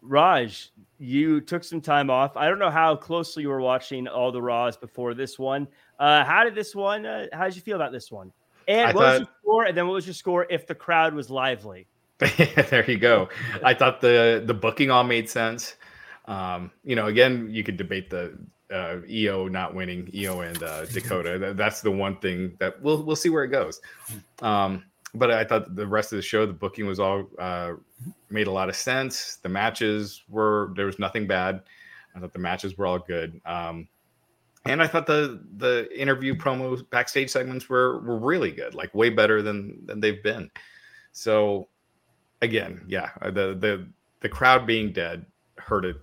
Raj, 0.00 0.70
you 0.98 1.40
took 1.40 1.62
some 1.62 1.80
time 1.80 2.10
off. 2.10 2.36
I 2.36 2.48
don't 2.48 2.58
know 2.58 2.70
how 2.70 2.96
closely 2.96 3.42
you 3.42 3.50
were 3.50 3.60
watching 3.60 4.08
all 4.08 4.32
the 4.32 4.42
Raws 4.42 4.76
before 4.76 5.14
this 5.14 5.38
one. 5.38 5.68
Uh, 5.98 6.24
how 6.24 6.44
did 6.44 6.54
this 6.54 6.74
one? 6.74 7.06
Uh, 7.06 7.26
how 7.32 7.44
did 7.44 7.54
you 7.54 7.62
feel 7.62 7.76
about 7.76 7.92
this 7.92 8.10
one? 8.10 8.32
And 8.68 8.80
I 8.80 8.92
what 8.92 8.94
thought, 8.94 9.12
was 9.12 9.20
your 9.20 9.28
score? 9.42 9.64
And 9.64 9.76
then 9.76 9.86
what 9.86 9.94
was 9.94 10.06
your 10.06 10.14
score 10.14 10.46
if 10.48 10.66
the 10.66 10.74
crowd 10.74 11.14
was 11.14 11.30
lively? 11.30 11.86
there 12.68 12.88
you 12.88 12.98
go. 12.98 13.28
I 13.64 13.74
thought 13.74 14.00
the 14.00 14.42
the 14.44 14.54
booking 14.54 14.90
all 14.90 15.04
made 15.04 15.28
sense. 15.28 15.76
Um, 16.26 16.70
you 16.84 16.96
know, 16.96 17.06
again, 17.06 17.48
you 17.50 17.64
could 17.64 17.76
debate 17.76 18.10
the 18.10 18.38
uh, 18.70 19.00
Iyo 19.08 19.50
not 19.50 19.74
winning, 19.74 20.06
Iyo 20.06 20.46
and 20.48 20.62
uh, 20.62 20.86
Dakota. 20.86 21.52
That's 21.54 21.80
the 21.82 21.90
one 21.90 22.16
thing 22.16 22.56
that 22.58 22.80
we'll 22.82 23.02
we'll 23.02 23.16
see 23.16 23.28
where 23.28 23.44
it 23.44 23.48
goes. 23.48 23.80
Um, 24.40 24.84
but 25.14 25.30
I 25.30 25.44
thought 25.44 25.74
the 25.74 25.86
rest 25.86 26.12
of 26.12 26.16
the 26.16 26.22
show, 26.22 26.46
the 26.46 26.52
booking 26.52 26.86
was 26.86 26.98
all 26.98 27.28
uh, 27.38 27.74
made 28.30 28.46
a 28.46 28.52
lot 28.52 28.68
of 28.68 28.76
sense. 28.76 29.36
The 29.42 29.48
matches 29.48 30.22
were 30.28 30.72
there 30.76 30.86
was 30.86 30.98
nothing 30.98 31.26
bad. 31.26 31.62
I 32.14 32.20
thought 32.20 32.32
the 32.32 32.38
matches 32.38 32.78
were 32.78 32.86
all 32.86 32.98
good. 32.98 33.40
Um, 33.44 33.88
and 34.64 34.82
I 34.82 34.86
thought 34.86 35.06
the 35.06 35.42
the 35.56 35.88
interview 35.94 36.34
promos 36.34 36.88
backstage 36.88 37.30
segments 37.30 37.68
were 37.68 38.00
were 38.00 38.18
really 38.18 38.52
good, 38.52 38.74
like 38.74 38.94
way 38.94 39.10
better 39.10 39.42
than 39.42 39.84
than 39.86 40.00
they've 40.00 40.22
been. 40.22 40.50
So 41.12 41.68
again, 42.40 42.82
yeah, 42.88 43.10
the 43.22 43.54
the 43.58 43.86
the 44.20 44.28
crowd 44.28 44.66
being 44.66 44.92
dead 44.92 45.26
hurt 45.58 45.84
it 45.84 45.96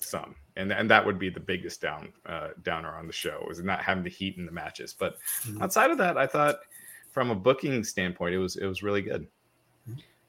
some 0.00 0.34
and 0.58 0.72
and 0.72 0.90
that 0.90 1.06
would 1.06 1.18
be 1.18 1.30
the 1.30 1.40
biggest 1.40 1.80
down 1.80 2.12
uh, 2.26 2.48
downer 2.62 2.94
on 2.94 3.06
the 3.06 3.12
show 3.12 3.46
is 3.50 3.62
not 3.62 3.80
having 3.80 4.04
the 4.04 4.10
heat 4.10 4.36
in 4.36 4.44
the 4.44 4.52
matches. 4.52 4.92
But 4.92 5.16
mm-hmm. 5.44 5.62
outside 5.62 5.90
of 5.90 5.98
that, 5.98 6.18
I 6.18 6.26
thought 6.26 6.56
from 7.12 7.30
a 7.30 7.34
booking 7.34 7.82
standpoint, 7.84 8.34
it 8.34 8.38
was 8.38 8.56
it 8.56 8.66
was 8.66 8.82
really 8.82 9.00
good. 9.02 9.26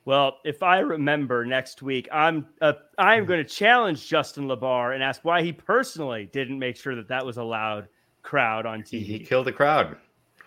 Well, 0.06 0.38
if 0.46 0.64
I 0.64 0.80
remember 0.80 1.46
next 1.46 1.82
week, 1.82 2.08
I'm 2.12 2.48
uh, 2.62 2.74
I'm 2.98 3.26
going 3.26 3.44
to 3.44 3.50
challenge 3.50 4.08
Justin 4.08 4.48
LaBar 4.48 4.94
and 4.94 5.04
ask 5.04 5.26
why 5.26 5.42
he 5.42 5.52
personally 5.52 6.30
didn't 6.32 6.58
make 6.58 6.78
sure 6.78 6.96
that 6.96 7.10
that 7.10 7.26
was 7.26 7.38
a 7.38 7.44
loud 7.44 7.88
crowd 8.22 8.66
on 8.66 8.84
TV. 8.84 9.04
He 9.04 9.20
killed 9.20 9.48
the 9.48 9.52
crowd. 9.52 9.98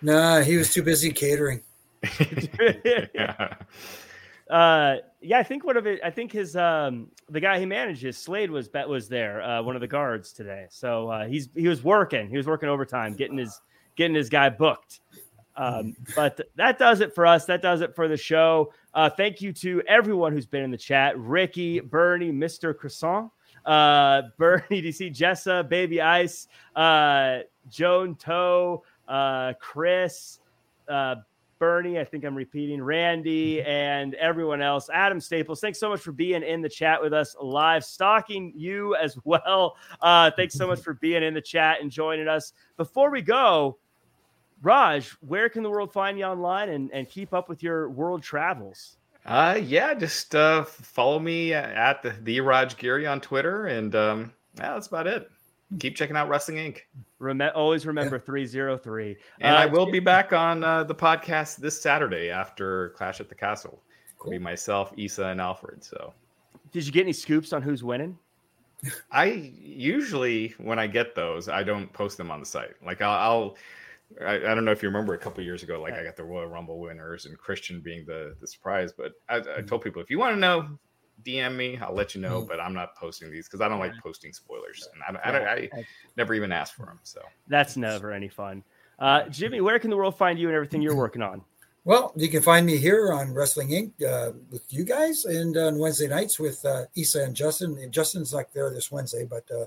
Nah, 0.00 0.40
he 0.40 0.56
was 0.56 0.72
too 0.72 0.82
busy 0.82 1.12
catering. 1.12 1.62
yeah. 3.14 3.54
Uh, 4.48 4.96
yeah, 5.22 5.38
I 5.38 5.42
think 5.42 5.64
one 5.64 5.76
of 5.76 5.86
it. 5.86 6.00
I 6.04 6.10
think 6.10 6.32
his 6.32 6.56
um, 6.56 7.08
the 7.30 7.40
guy 7.40 7.58
he 7.58 7.66
manages, 7.66 8.18
Slade 8.18 8.50
was 8.50 8.68
bet 8.68 8.88
was 8.88 9.08
there, 9.08 9.42
uh, 9.42 9.62
one 9.62 9.74
of 9.76 9.80
the 9.80 9.86
guards 9.86 10.32
today. 10.32 10.66
So 10.68 11.08
uh, 11.08 11.26
he's 11.26 11.48
he 11.54 11.68
was 11.68 11.82
working. 11.84 12.28
He 12.28 12.36
was 12.36 12.46
working 12.46 12.68
overtime, 12.68 13.14
getting 13.14 13.38
his 13.38 13.60
getting 13.96 14.14
his 14.14 14.28
guy 14.28 14.50
booked. 14.50 15.00
Um, 15.56 15.94
but 16.16 16.40
that 16.56 16.78
does 16.78 17.00
it 17.00 17.14
for 17.14 17.26
us. 17.26 17.44
That 17.44 17.62
does 17.62 17.82
it 17.82 17.94
for 17.94 18.08
the 18.08 18.16
show. 18.16 18.72
Uh, 18.94 19.10
thank 19.10 19.40
you 19.40 19.52
to 19.54 19.82
everyone 19.86 20.32
who's 20.32 20.46
been 20.46 20.62
in 20.62 20.70
the 20.70 20.78
chat: 20.78 21.16
Ricky, 21.18 21.80
Bernie, 21.80 22.32
Mister 22.32 22.74
Croissant, 22.74 23.30
uh, 23.64 24.22
Bernie, 24.38 24.82
DC, 24.82 25.14
Jessa, 25.14 25.68
Baby 25.68 26.00
Ice, 26.00 26.48
uh, 26.74 27.40
Joan 27.68 28.16
Toe, 28.16 28.82
uh, 29.08 29.52
Chris, 29.60 30.40
uh, 30.88 31.16
Bernie, 31.62 32.00
I 32.00 32.02
think 32.04 32.24
I'm 32.24 32.34
repeating, 32.34 32.82
Randy, 32.82 33.62
and 33.62 34.14
everyone 34.14 34.60
else. 34.60 34.90
Adam 34.92 35.20
Staples, 35.20 35.60
thanks 35.60 35.78
so 35.78 35.88
much 35.88 36.00
for 36.00 36.10
being 36.10 36.42
in 36.42 36.60
the 36.60 36.68
chat 36.68 37.00
with 37.00 37.12
us 37.12 37.36
live, 37.40 37.84
stalking 37.84 38.52
you 38.56 38.96
as 38.96 39.16
well. 39.22 39.76
Uh, 40.00 40.32
thanks 40.32 40.54
so 40.54 40.66
much 40.66 40.80
for 40.82 40.94
being 40.94 41.22
in 41.22 41.34
the 41.34 41.40
chat 41.40 41.80
and 41.80 41.88
joining 41.88 42.26
us. 42.26 42.52
Before 42.76 43.12
we 43.12 43.22
go, 43.22 43.78
Raj, 44.60 45.10
where 45.20 45.48
can 45.48 45.62
the 45.62 45.70
world 45.70 45.92
find 45.92 46.18
you 46.18 46.24
online 46.24 46.68
and, 46.68 46.90
and 46.92 47.08
keep 47.08 47.32
up 47.32 47.48
with 47.48 47.62
your 47.62 47.88
world 47.90 48.24
travels? 48.24 48.96
Uh, 49.24 49.60
yeah, 49.62 49.94
just 49.94 50.34
uh, 50.34 50.64
follow 50.64 51.20
me 51.20 51.54
at 51.54 52.02
the, 52.02 52.10
the 52.22 52.40
Raj 52.40 52.76
Giri 52.76 53.06
on 53.06 53.20
Twitter, 53.20 53.66
and 53.66 53.94
um, 53.94 54.32
yeah, 54.56 54.72
that's 54.72 54.88
about 54.88 55.06
it 55.06 55.30
keep 55.78 55.96
checking 55.96 56.16
out 56.16 56.28
Wrestling 56.28 56.58
Inc. 56.58 56.78
Rem- 57.18 57.42
always 57.54 57.86
remember 57.86 58.16
yeah. 58.16 58.22
303. 58.22 59.16
And 59.40 59.56
uh, 59.56 59.58
I 59.58 59.66
will 59.66 59.90
be 59.90 60.00
back 60.00 60.32
on 60.32 60.64
uh, 60.64 60.84
the 60.84 60.94
podcast 60.94 61.56
this 61.56 61.80
Saturday 61.80 62.30
after 62.30 62.90
Clash 62.90 63.20
at 63.20 63.28
the 63.28 63.34
Castle. 63.34 63.82
Cool. 64.18 64.32
It'll 64.32 64.38
be 64.38 64.44
myself, 64.44 64.92
Isa, 64.96 65.26
and 65.26 65.40
Alfred. 65.40 65.84
So, 65.84 66.12
did 66.72 66.86
you 66.86 66.92
get 66.92 67.02
any 67.02 67.12
scoops 67.12 67.52
on 67.52 67.62
who's 67.62 67.82
winning? 67.82 68.18
I 69.12 69.52
usually, 69.60 70.54
when 70.58 70.78
I 70.78 70.86
get 70.86 71.14
those, 71.14 71.48
I 71.48 71.62
don't 71.62 71.92
post 71.92 72.16
them 72.16 72.30
on 72.30 72.40
the 72.40 72.46
site. 72.46 72.74
Like 72.84 73.00
I'll, 73.00 73.30
I'll 73.30 73.56
I, 74.20 74.34
I, 74.34 74.54
don't 74.54 74.64
know 74.64 74.72
if 74.72 74.82
you 74.82 74.88
remember 74.88 75.14
a 75.14 75.18
couple 75.18 75.42
years 75.42 75.62
ago, 75.62 75.80
like 75.80 75.94
I 75.94 76.04
got 76.04 76.16
the 76.16 76.24
Royal 76.24 76.46
Rumble 76.46 76.78
winners 76.80 77.26
and 77.26 77.38
Christian 77.38 77.80
being 77.80 78.04
the 78.04 78.34
the 78.40 78.46
surprise. 78.46 78.92
But 78.92 79.12
I, 79.28 79.36
I 79.36 79.40
mm-hmm. 79.40 79.66
told 79.66 79.82
people 79.82 80.02
if 80.02 80.10
you 80.10 80.18
want 80.18 80.34
to 80.34 80.40
know 80.40 80.78
DM 81.24 81.56
me. 81.56 81.78
I'll 81.78 81.94
let 81.94 82.14
you 82.14 82.20
know, 82.20 82.42
mm. 82.42 82.48
but 82.48 82.60
I'm 82.60 82.74
not 82.74 82.96
posting 82.96 83.30
these 83.30 83.46
because 83.46 83.60
I 83.60 83.68
don't 83.68 83.78
like 83.78 83.92
posting 84.02 84.32
spoilers, 84.32 84.88
and 84.94 85.16
I, 85.18 85.30
I, 85.30 85.36
I, 85.36 85.68
I 85.74 85.86
never 86.16 86.34
even 86.34 86.52
asked 86.52 86.74
for 86.74 86.86
them. 86.86 87.00
So 87.02 87.20
that's 87.48 87.76
never 87.76 88.12
any 88.12 88.28
fun. 88.28 88.64
Uh, 88.98 89.28
Jimmy, 89.28 89.60
where 89.60 89.78
can 89.78 89.90
the 89.90 89.96
world 89.96 90.16
find 90.16 90.38
you 90.38 90.48
and 90.48 90.54
everything 90.54 90.82
you're 90.82 90.96
working 90.96 91.22
on? 91.22 91.42
Well, 91.84 92.12
you 92.14 92.28
can 92.28 92.42
find 92.42 92.64
me 92.64 92.76
here 92.76 93.12
on 93.12 93.34
Wrestling 93.34 93.70
Inc. 93.70 94.02
Uh, 94.02 94.32
with 94.50 94.72
you 94.72 94.84
guys, 94.84 95.24
and 95.24 95.56
on 95.56 95.78
Wednesday 95.78 96.06
nights 96.06 96.38
with 96.38 96.64
uh, 96.64 96.84
Isa 96.94 97.24
and 97.24 97.34
Justin. 97.34 97.76
And 97.78 97.92
Justin's 97.92 98.32
not 98.32 98.52
there 98.54 98.70
this 98.70 98.92
Wednesday, 98.92 99.26
but 99.28 99.44
uh, 99.50 99.66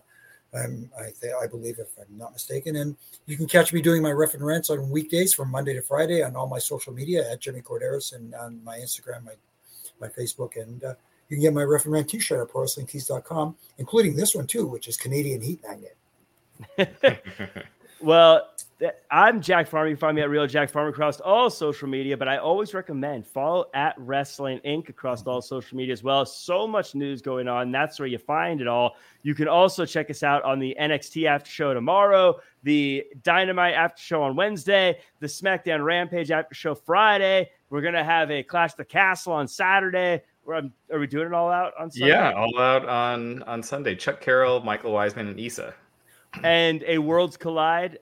I'm, 0.58 0.90
I, 0.98 1.10
th- 1.20 1.34
I 1.42 1.48
believe, 1.48 1.80
if 1.80 1.90
I'm 2.00 2.18
not 2.18 2.32
mistaken. 2.32 2.78
And 2.78 2.96
you 3.26 3.36
can 3.36 3.48
catch 3.48 3.74
me 3.74 3.82
doing 3.82 4.02
my 4.02 4.12
Reffin' 4.12 4.40
Rants 4.40 4.70
on 4.70 4.90
weekdays 4.90 5.34
from 5.34 5.52
Monday 5.52 5.74
to 5.74 5.82
Friday 5.82 6.24
on 6.24 6.38
all 6.38 6.48
my 6.48 6.60
social 6.60 6.94
media 6.94 7.30
at 7.30 7.42
Jimmy 7.42 7.62
Korderas 7.62 8.16
and 8.16 8.34
on 8.36 8.64
my 8.64 8.78
Instagram, 8.78 9.26
my 9.26 9.34
my 10.00 10.08
Facebook, 10.08 10.62
and 10.62 10.84
uh, 10.84 10.94
you 11.30 11.38
can 11.38 11.42
get 11.42 11.54
my 11.54 11.64
Ref 11.64 11.84
t-shirt 12.08 12.48
at 12.48 12.54
prowrestlingtees.com, 12.54 13.56
including 13.78 14.16
this 14.16 14.36
one 14.36 14.48
too, 14.48 14.68
which 14.68 14.88
is 14.88 14.98
Canadian 14.98 15.42
Heat 15.42 15.62
Magnet. 15.64 15.98
well, 18.02 18.50
I'm 19.10 19.42
Jack 19.42 19.68
Farmer. 19.68 19.88
You 19.88 19.96
find 19.96 20.16
me 20.16 20.22
at 20.22 20.30
Real 20.30 20.46
Jack 20.48 20.70
Farmer 20.70 20.90
across 20.90 21.22
all 21.22 21.50
social 21.50 21.88
media, 21.88 22.18
but 22.18 22.28
I 22.28 22.38
always 22.38 22.74
recommend 22.74 23.26
follow 23.26 23.66
at 23.74 23.96
Wrestling 23.98 24.60
Inc. 24.66 24.90
across 24.90 25.26
all 25.26 25.40
mm-hmm. 25.40 25.48
social 25.48 25.78
media 25.78 25.94
as 25.94 26.04
well. 26.04 26.26
So 26.26 26.68
much 26.68 26.94
news 26.94 27.22
going 27.22 27.48
on. 27.48 27.72
That's 27.72 28.00
where 28.00 28.08
you 28.08 28.18
find 28.18 28.60
it 28.60 28.68
all. 28.68 28.98
You 29.24 29.34
can 29.34 29.48
also 29.48 29.86
check 29.86 30.10
us 30.10 30.24
out 30.24 30.44
on 30.44 30.60
the 30.60 30.76
NXT 30.80 31.26
After 31.26 31.50
Show 31.50 31.74
tomorrow, 31.74 32.40
the 32.64 33.06
Dynamite 33.24 33.76
After 33.76 34.02
Show 34.02 34.22
on 34.22 34.36
Wednesday, 34.36 35.00
the 35.22 35.28
SmackDown 35.28 35.84
Rampage 35.84 36.30
After 36.30 36.54
Show 36.54 36.76
Friday. 36.76 37.50
We're 37.70 37.82
going 37.82 37.94
to 37.94 38.04
have 38.04 38.30
a 38.30 38.44
Clash 38.44 38.74
the 38.74 38.86
Castle 38.86 39.34
on 39.34 39.48
Saturday. 39.48 40.22
Are 40.48 41.00
we 41.00 41.08
doing 41.08 41.28
it 41.28 41.34
all 41.34 41.50
out 41.50 41.74
on 41.80 41.90
Sunday? 41.92 42.10
Yeah, 42.10 42.34
all 42.34 42.60
out 42.60 42.88
on 42.88 43.44
on 43.44 43.64
Sunday. 43.64 43.96
Chuck 43.96 44.22
Carroll, 44.22 44.62
Michael 44.62 44.92
Wiseman, 44.92 45.28
and 45.28 45.40
Isa. 45.40 45.74
And 46.44 46.84
a 46.86 46.98
Worlds 46.98 47.38
Collide. 47.38 48.00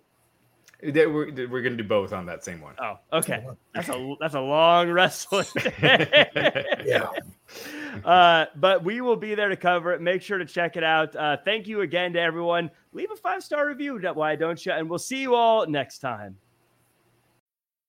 We're, 0.82 1.32
we're 1.48 1.62
going 1.62 1.78
to 1.78 1.82
do 1.82 1.88
both 1.88 2.12
on 2.12 2.26
that 2.26 2.44
same 2.44 2.60
one. 2.60 2.76
Oh, 2.78 3.00
okay. 3.14 3.46
That's 3.74 3.88
a 3.88 4.16
that's 4.20 4.34
a 4.36 4.42
long 4.42 4.92
wrestling. 4.92 5.46
yeah. 5.82 7.08
Uh, 8.04 8.46
but 8.58 8.84
we 8.84 9.00
will 9.00 9.16
be 9.16 9.34
there 9.34 9.48
to 9.48 9.56
cover 9.56 9.94
it. 9.94 10.02
Make 10.02 10.22
sure 10.22 10.38
to 10.38 10.46
check 10.46 10.76
it 10.76 10.84
out. 10.84 11.16
Uh, 11.16 11.38
thank 11.46 11.68
you 11.68 11.82
again 11.82 12.12
to 12.14 12.20
everyone. 12.20 12.70
Leave 12.92 13.12
a 13.12 13.16
five 13.16 13.44
star 13.44 13.66
review. 13.66 13.98
Why 14.14 14.36
don't 14.36 14.66
you? 14.66 14.74
And 14.74 14.90
we'll 14.90 15.00
see 15.00 15.22
you 15.22 15.36
all 15.36 15.66
next 15.66 16.00
time. 16.00 16.38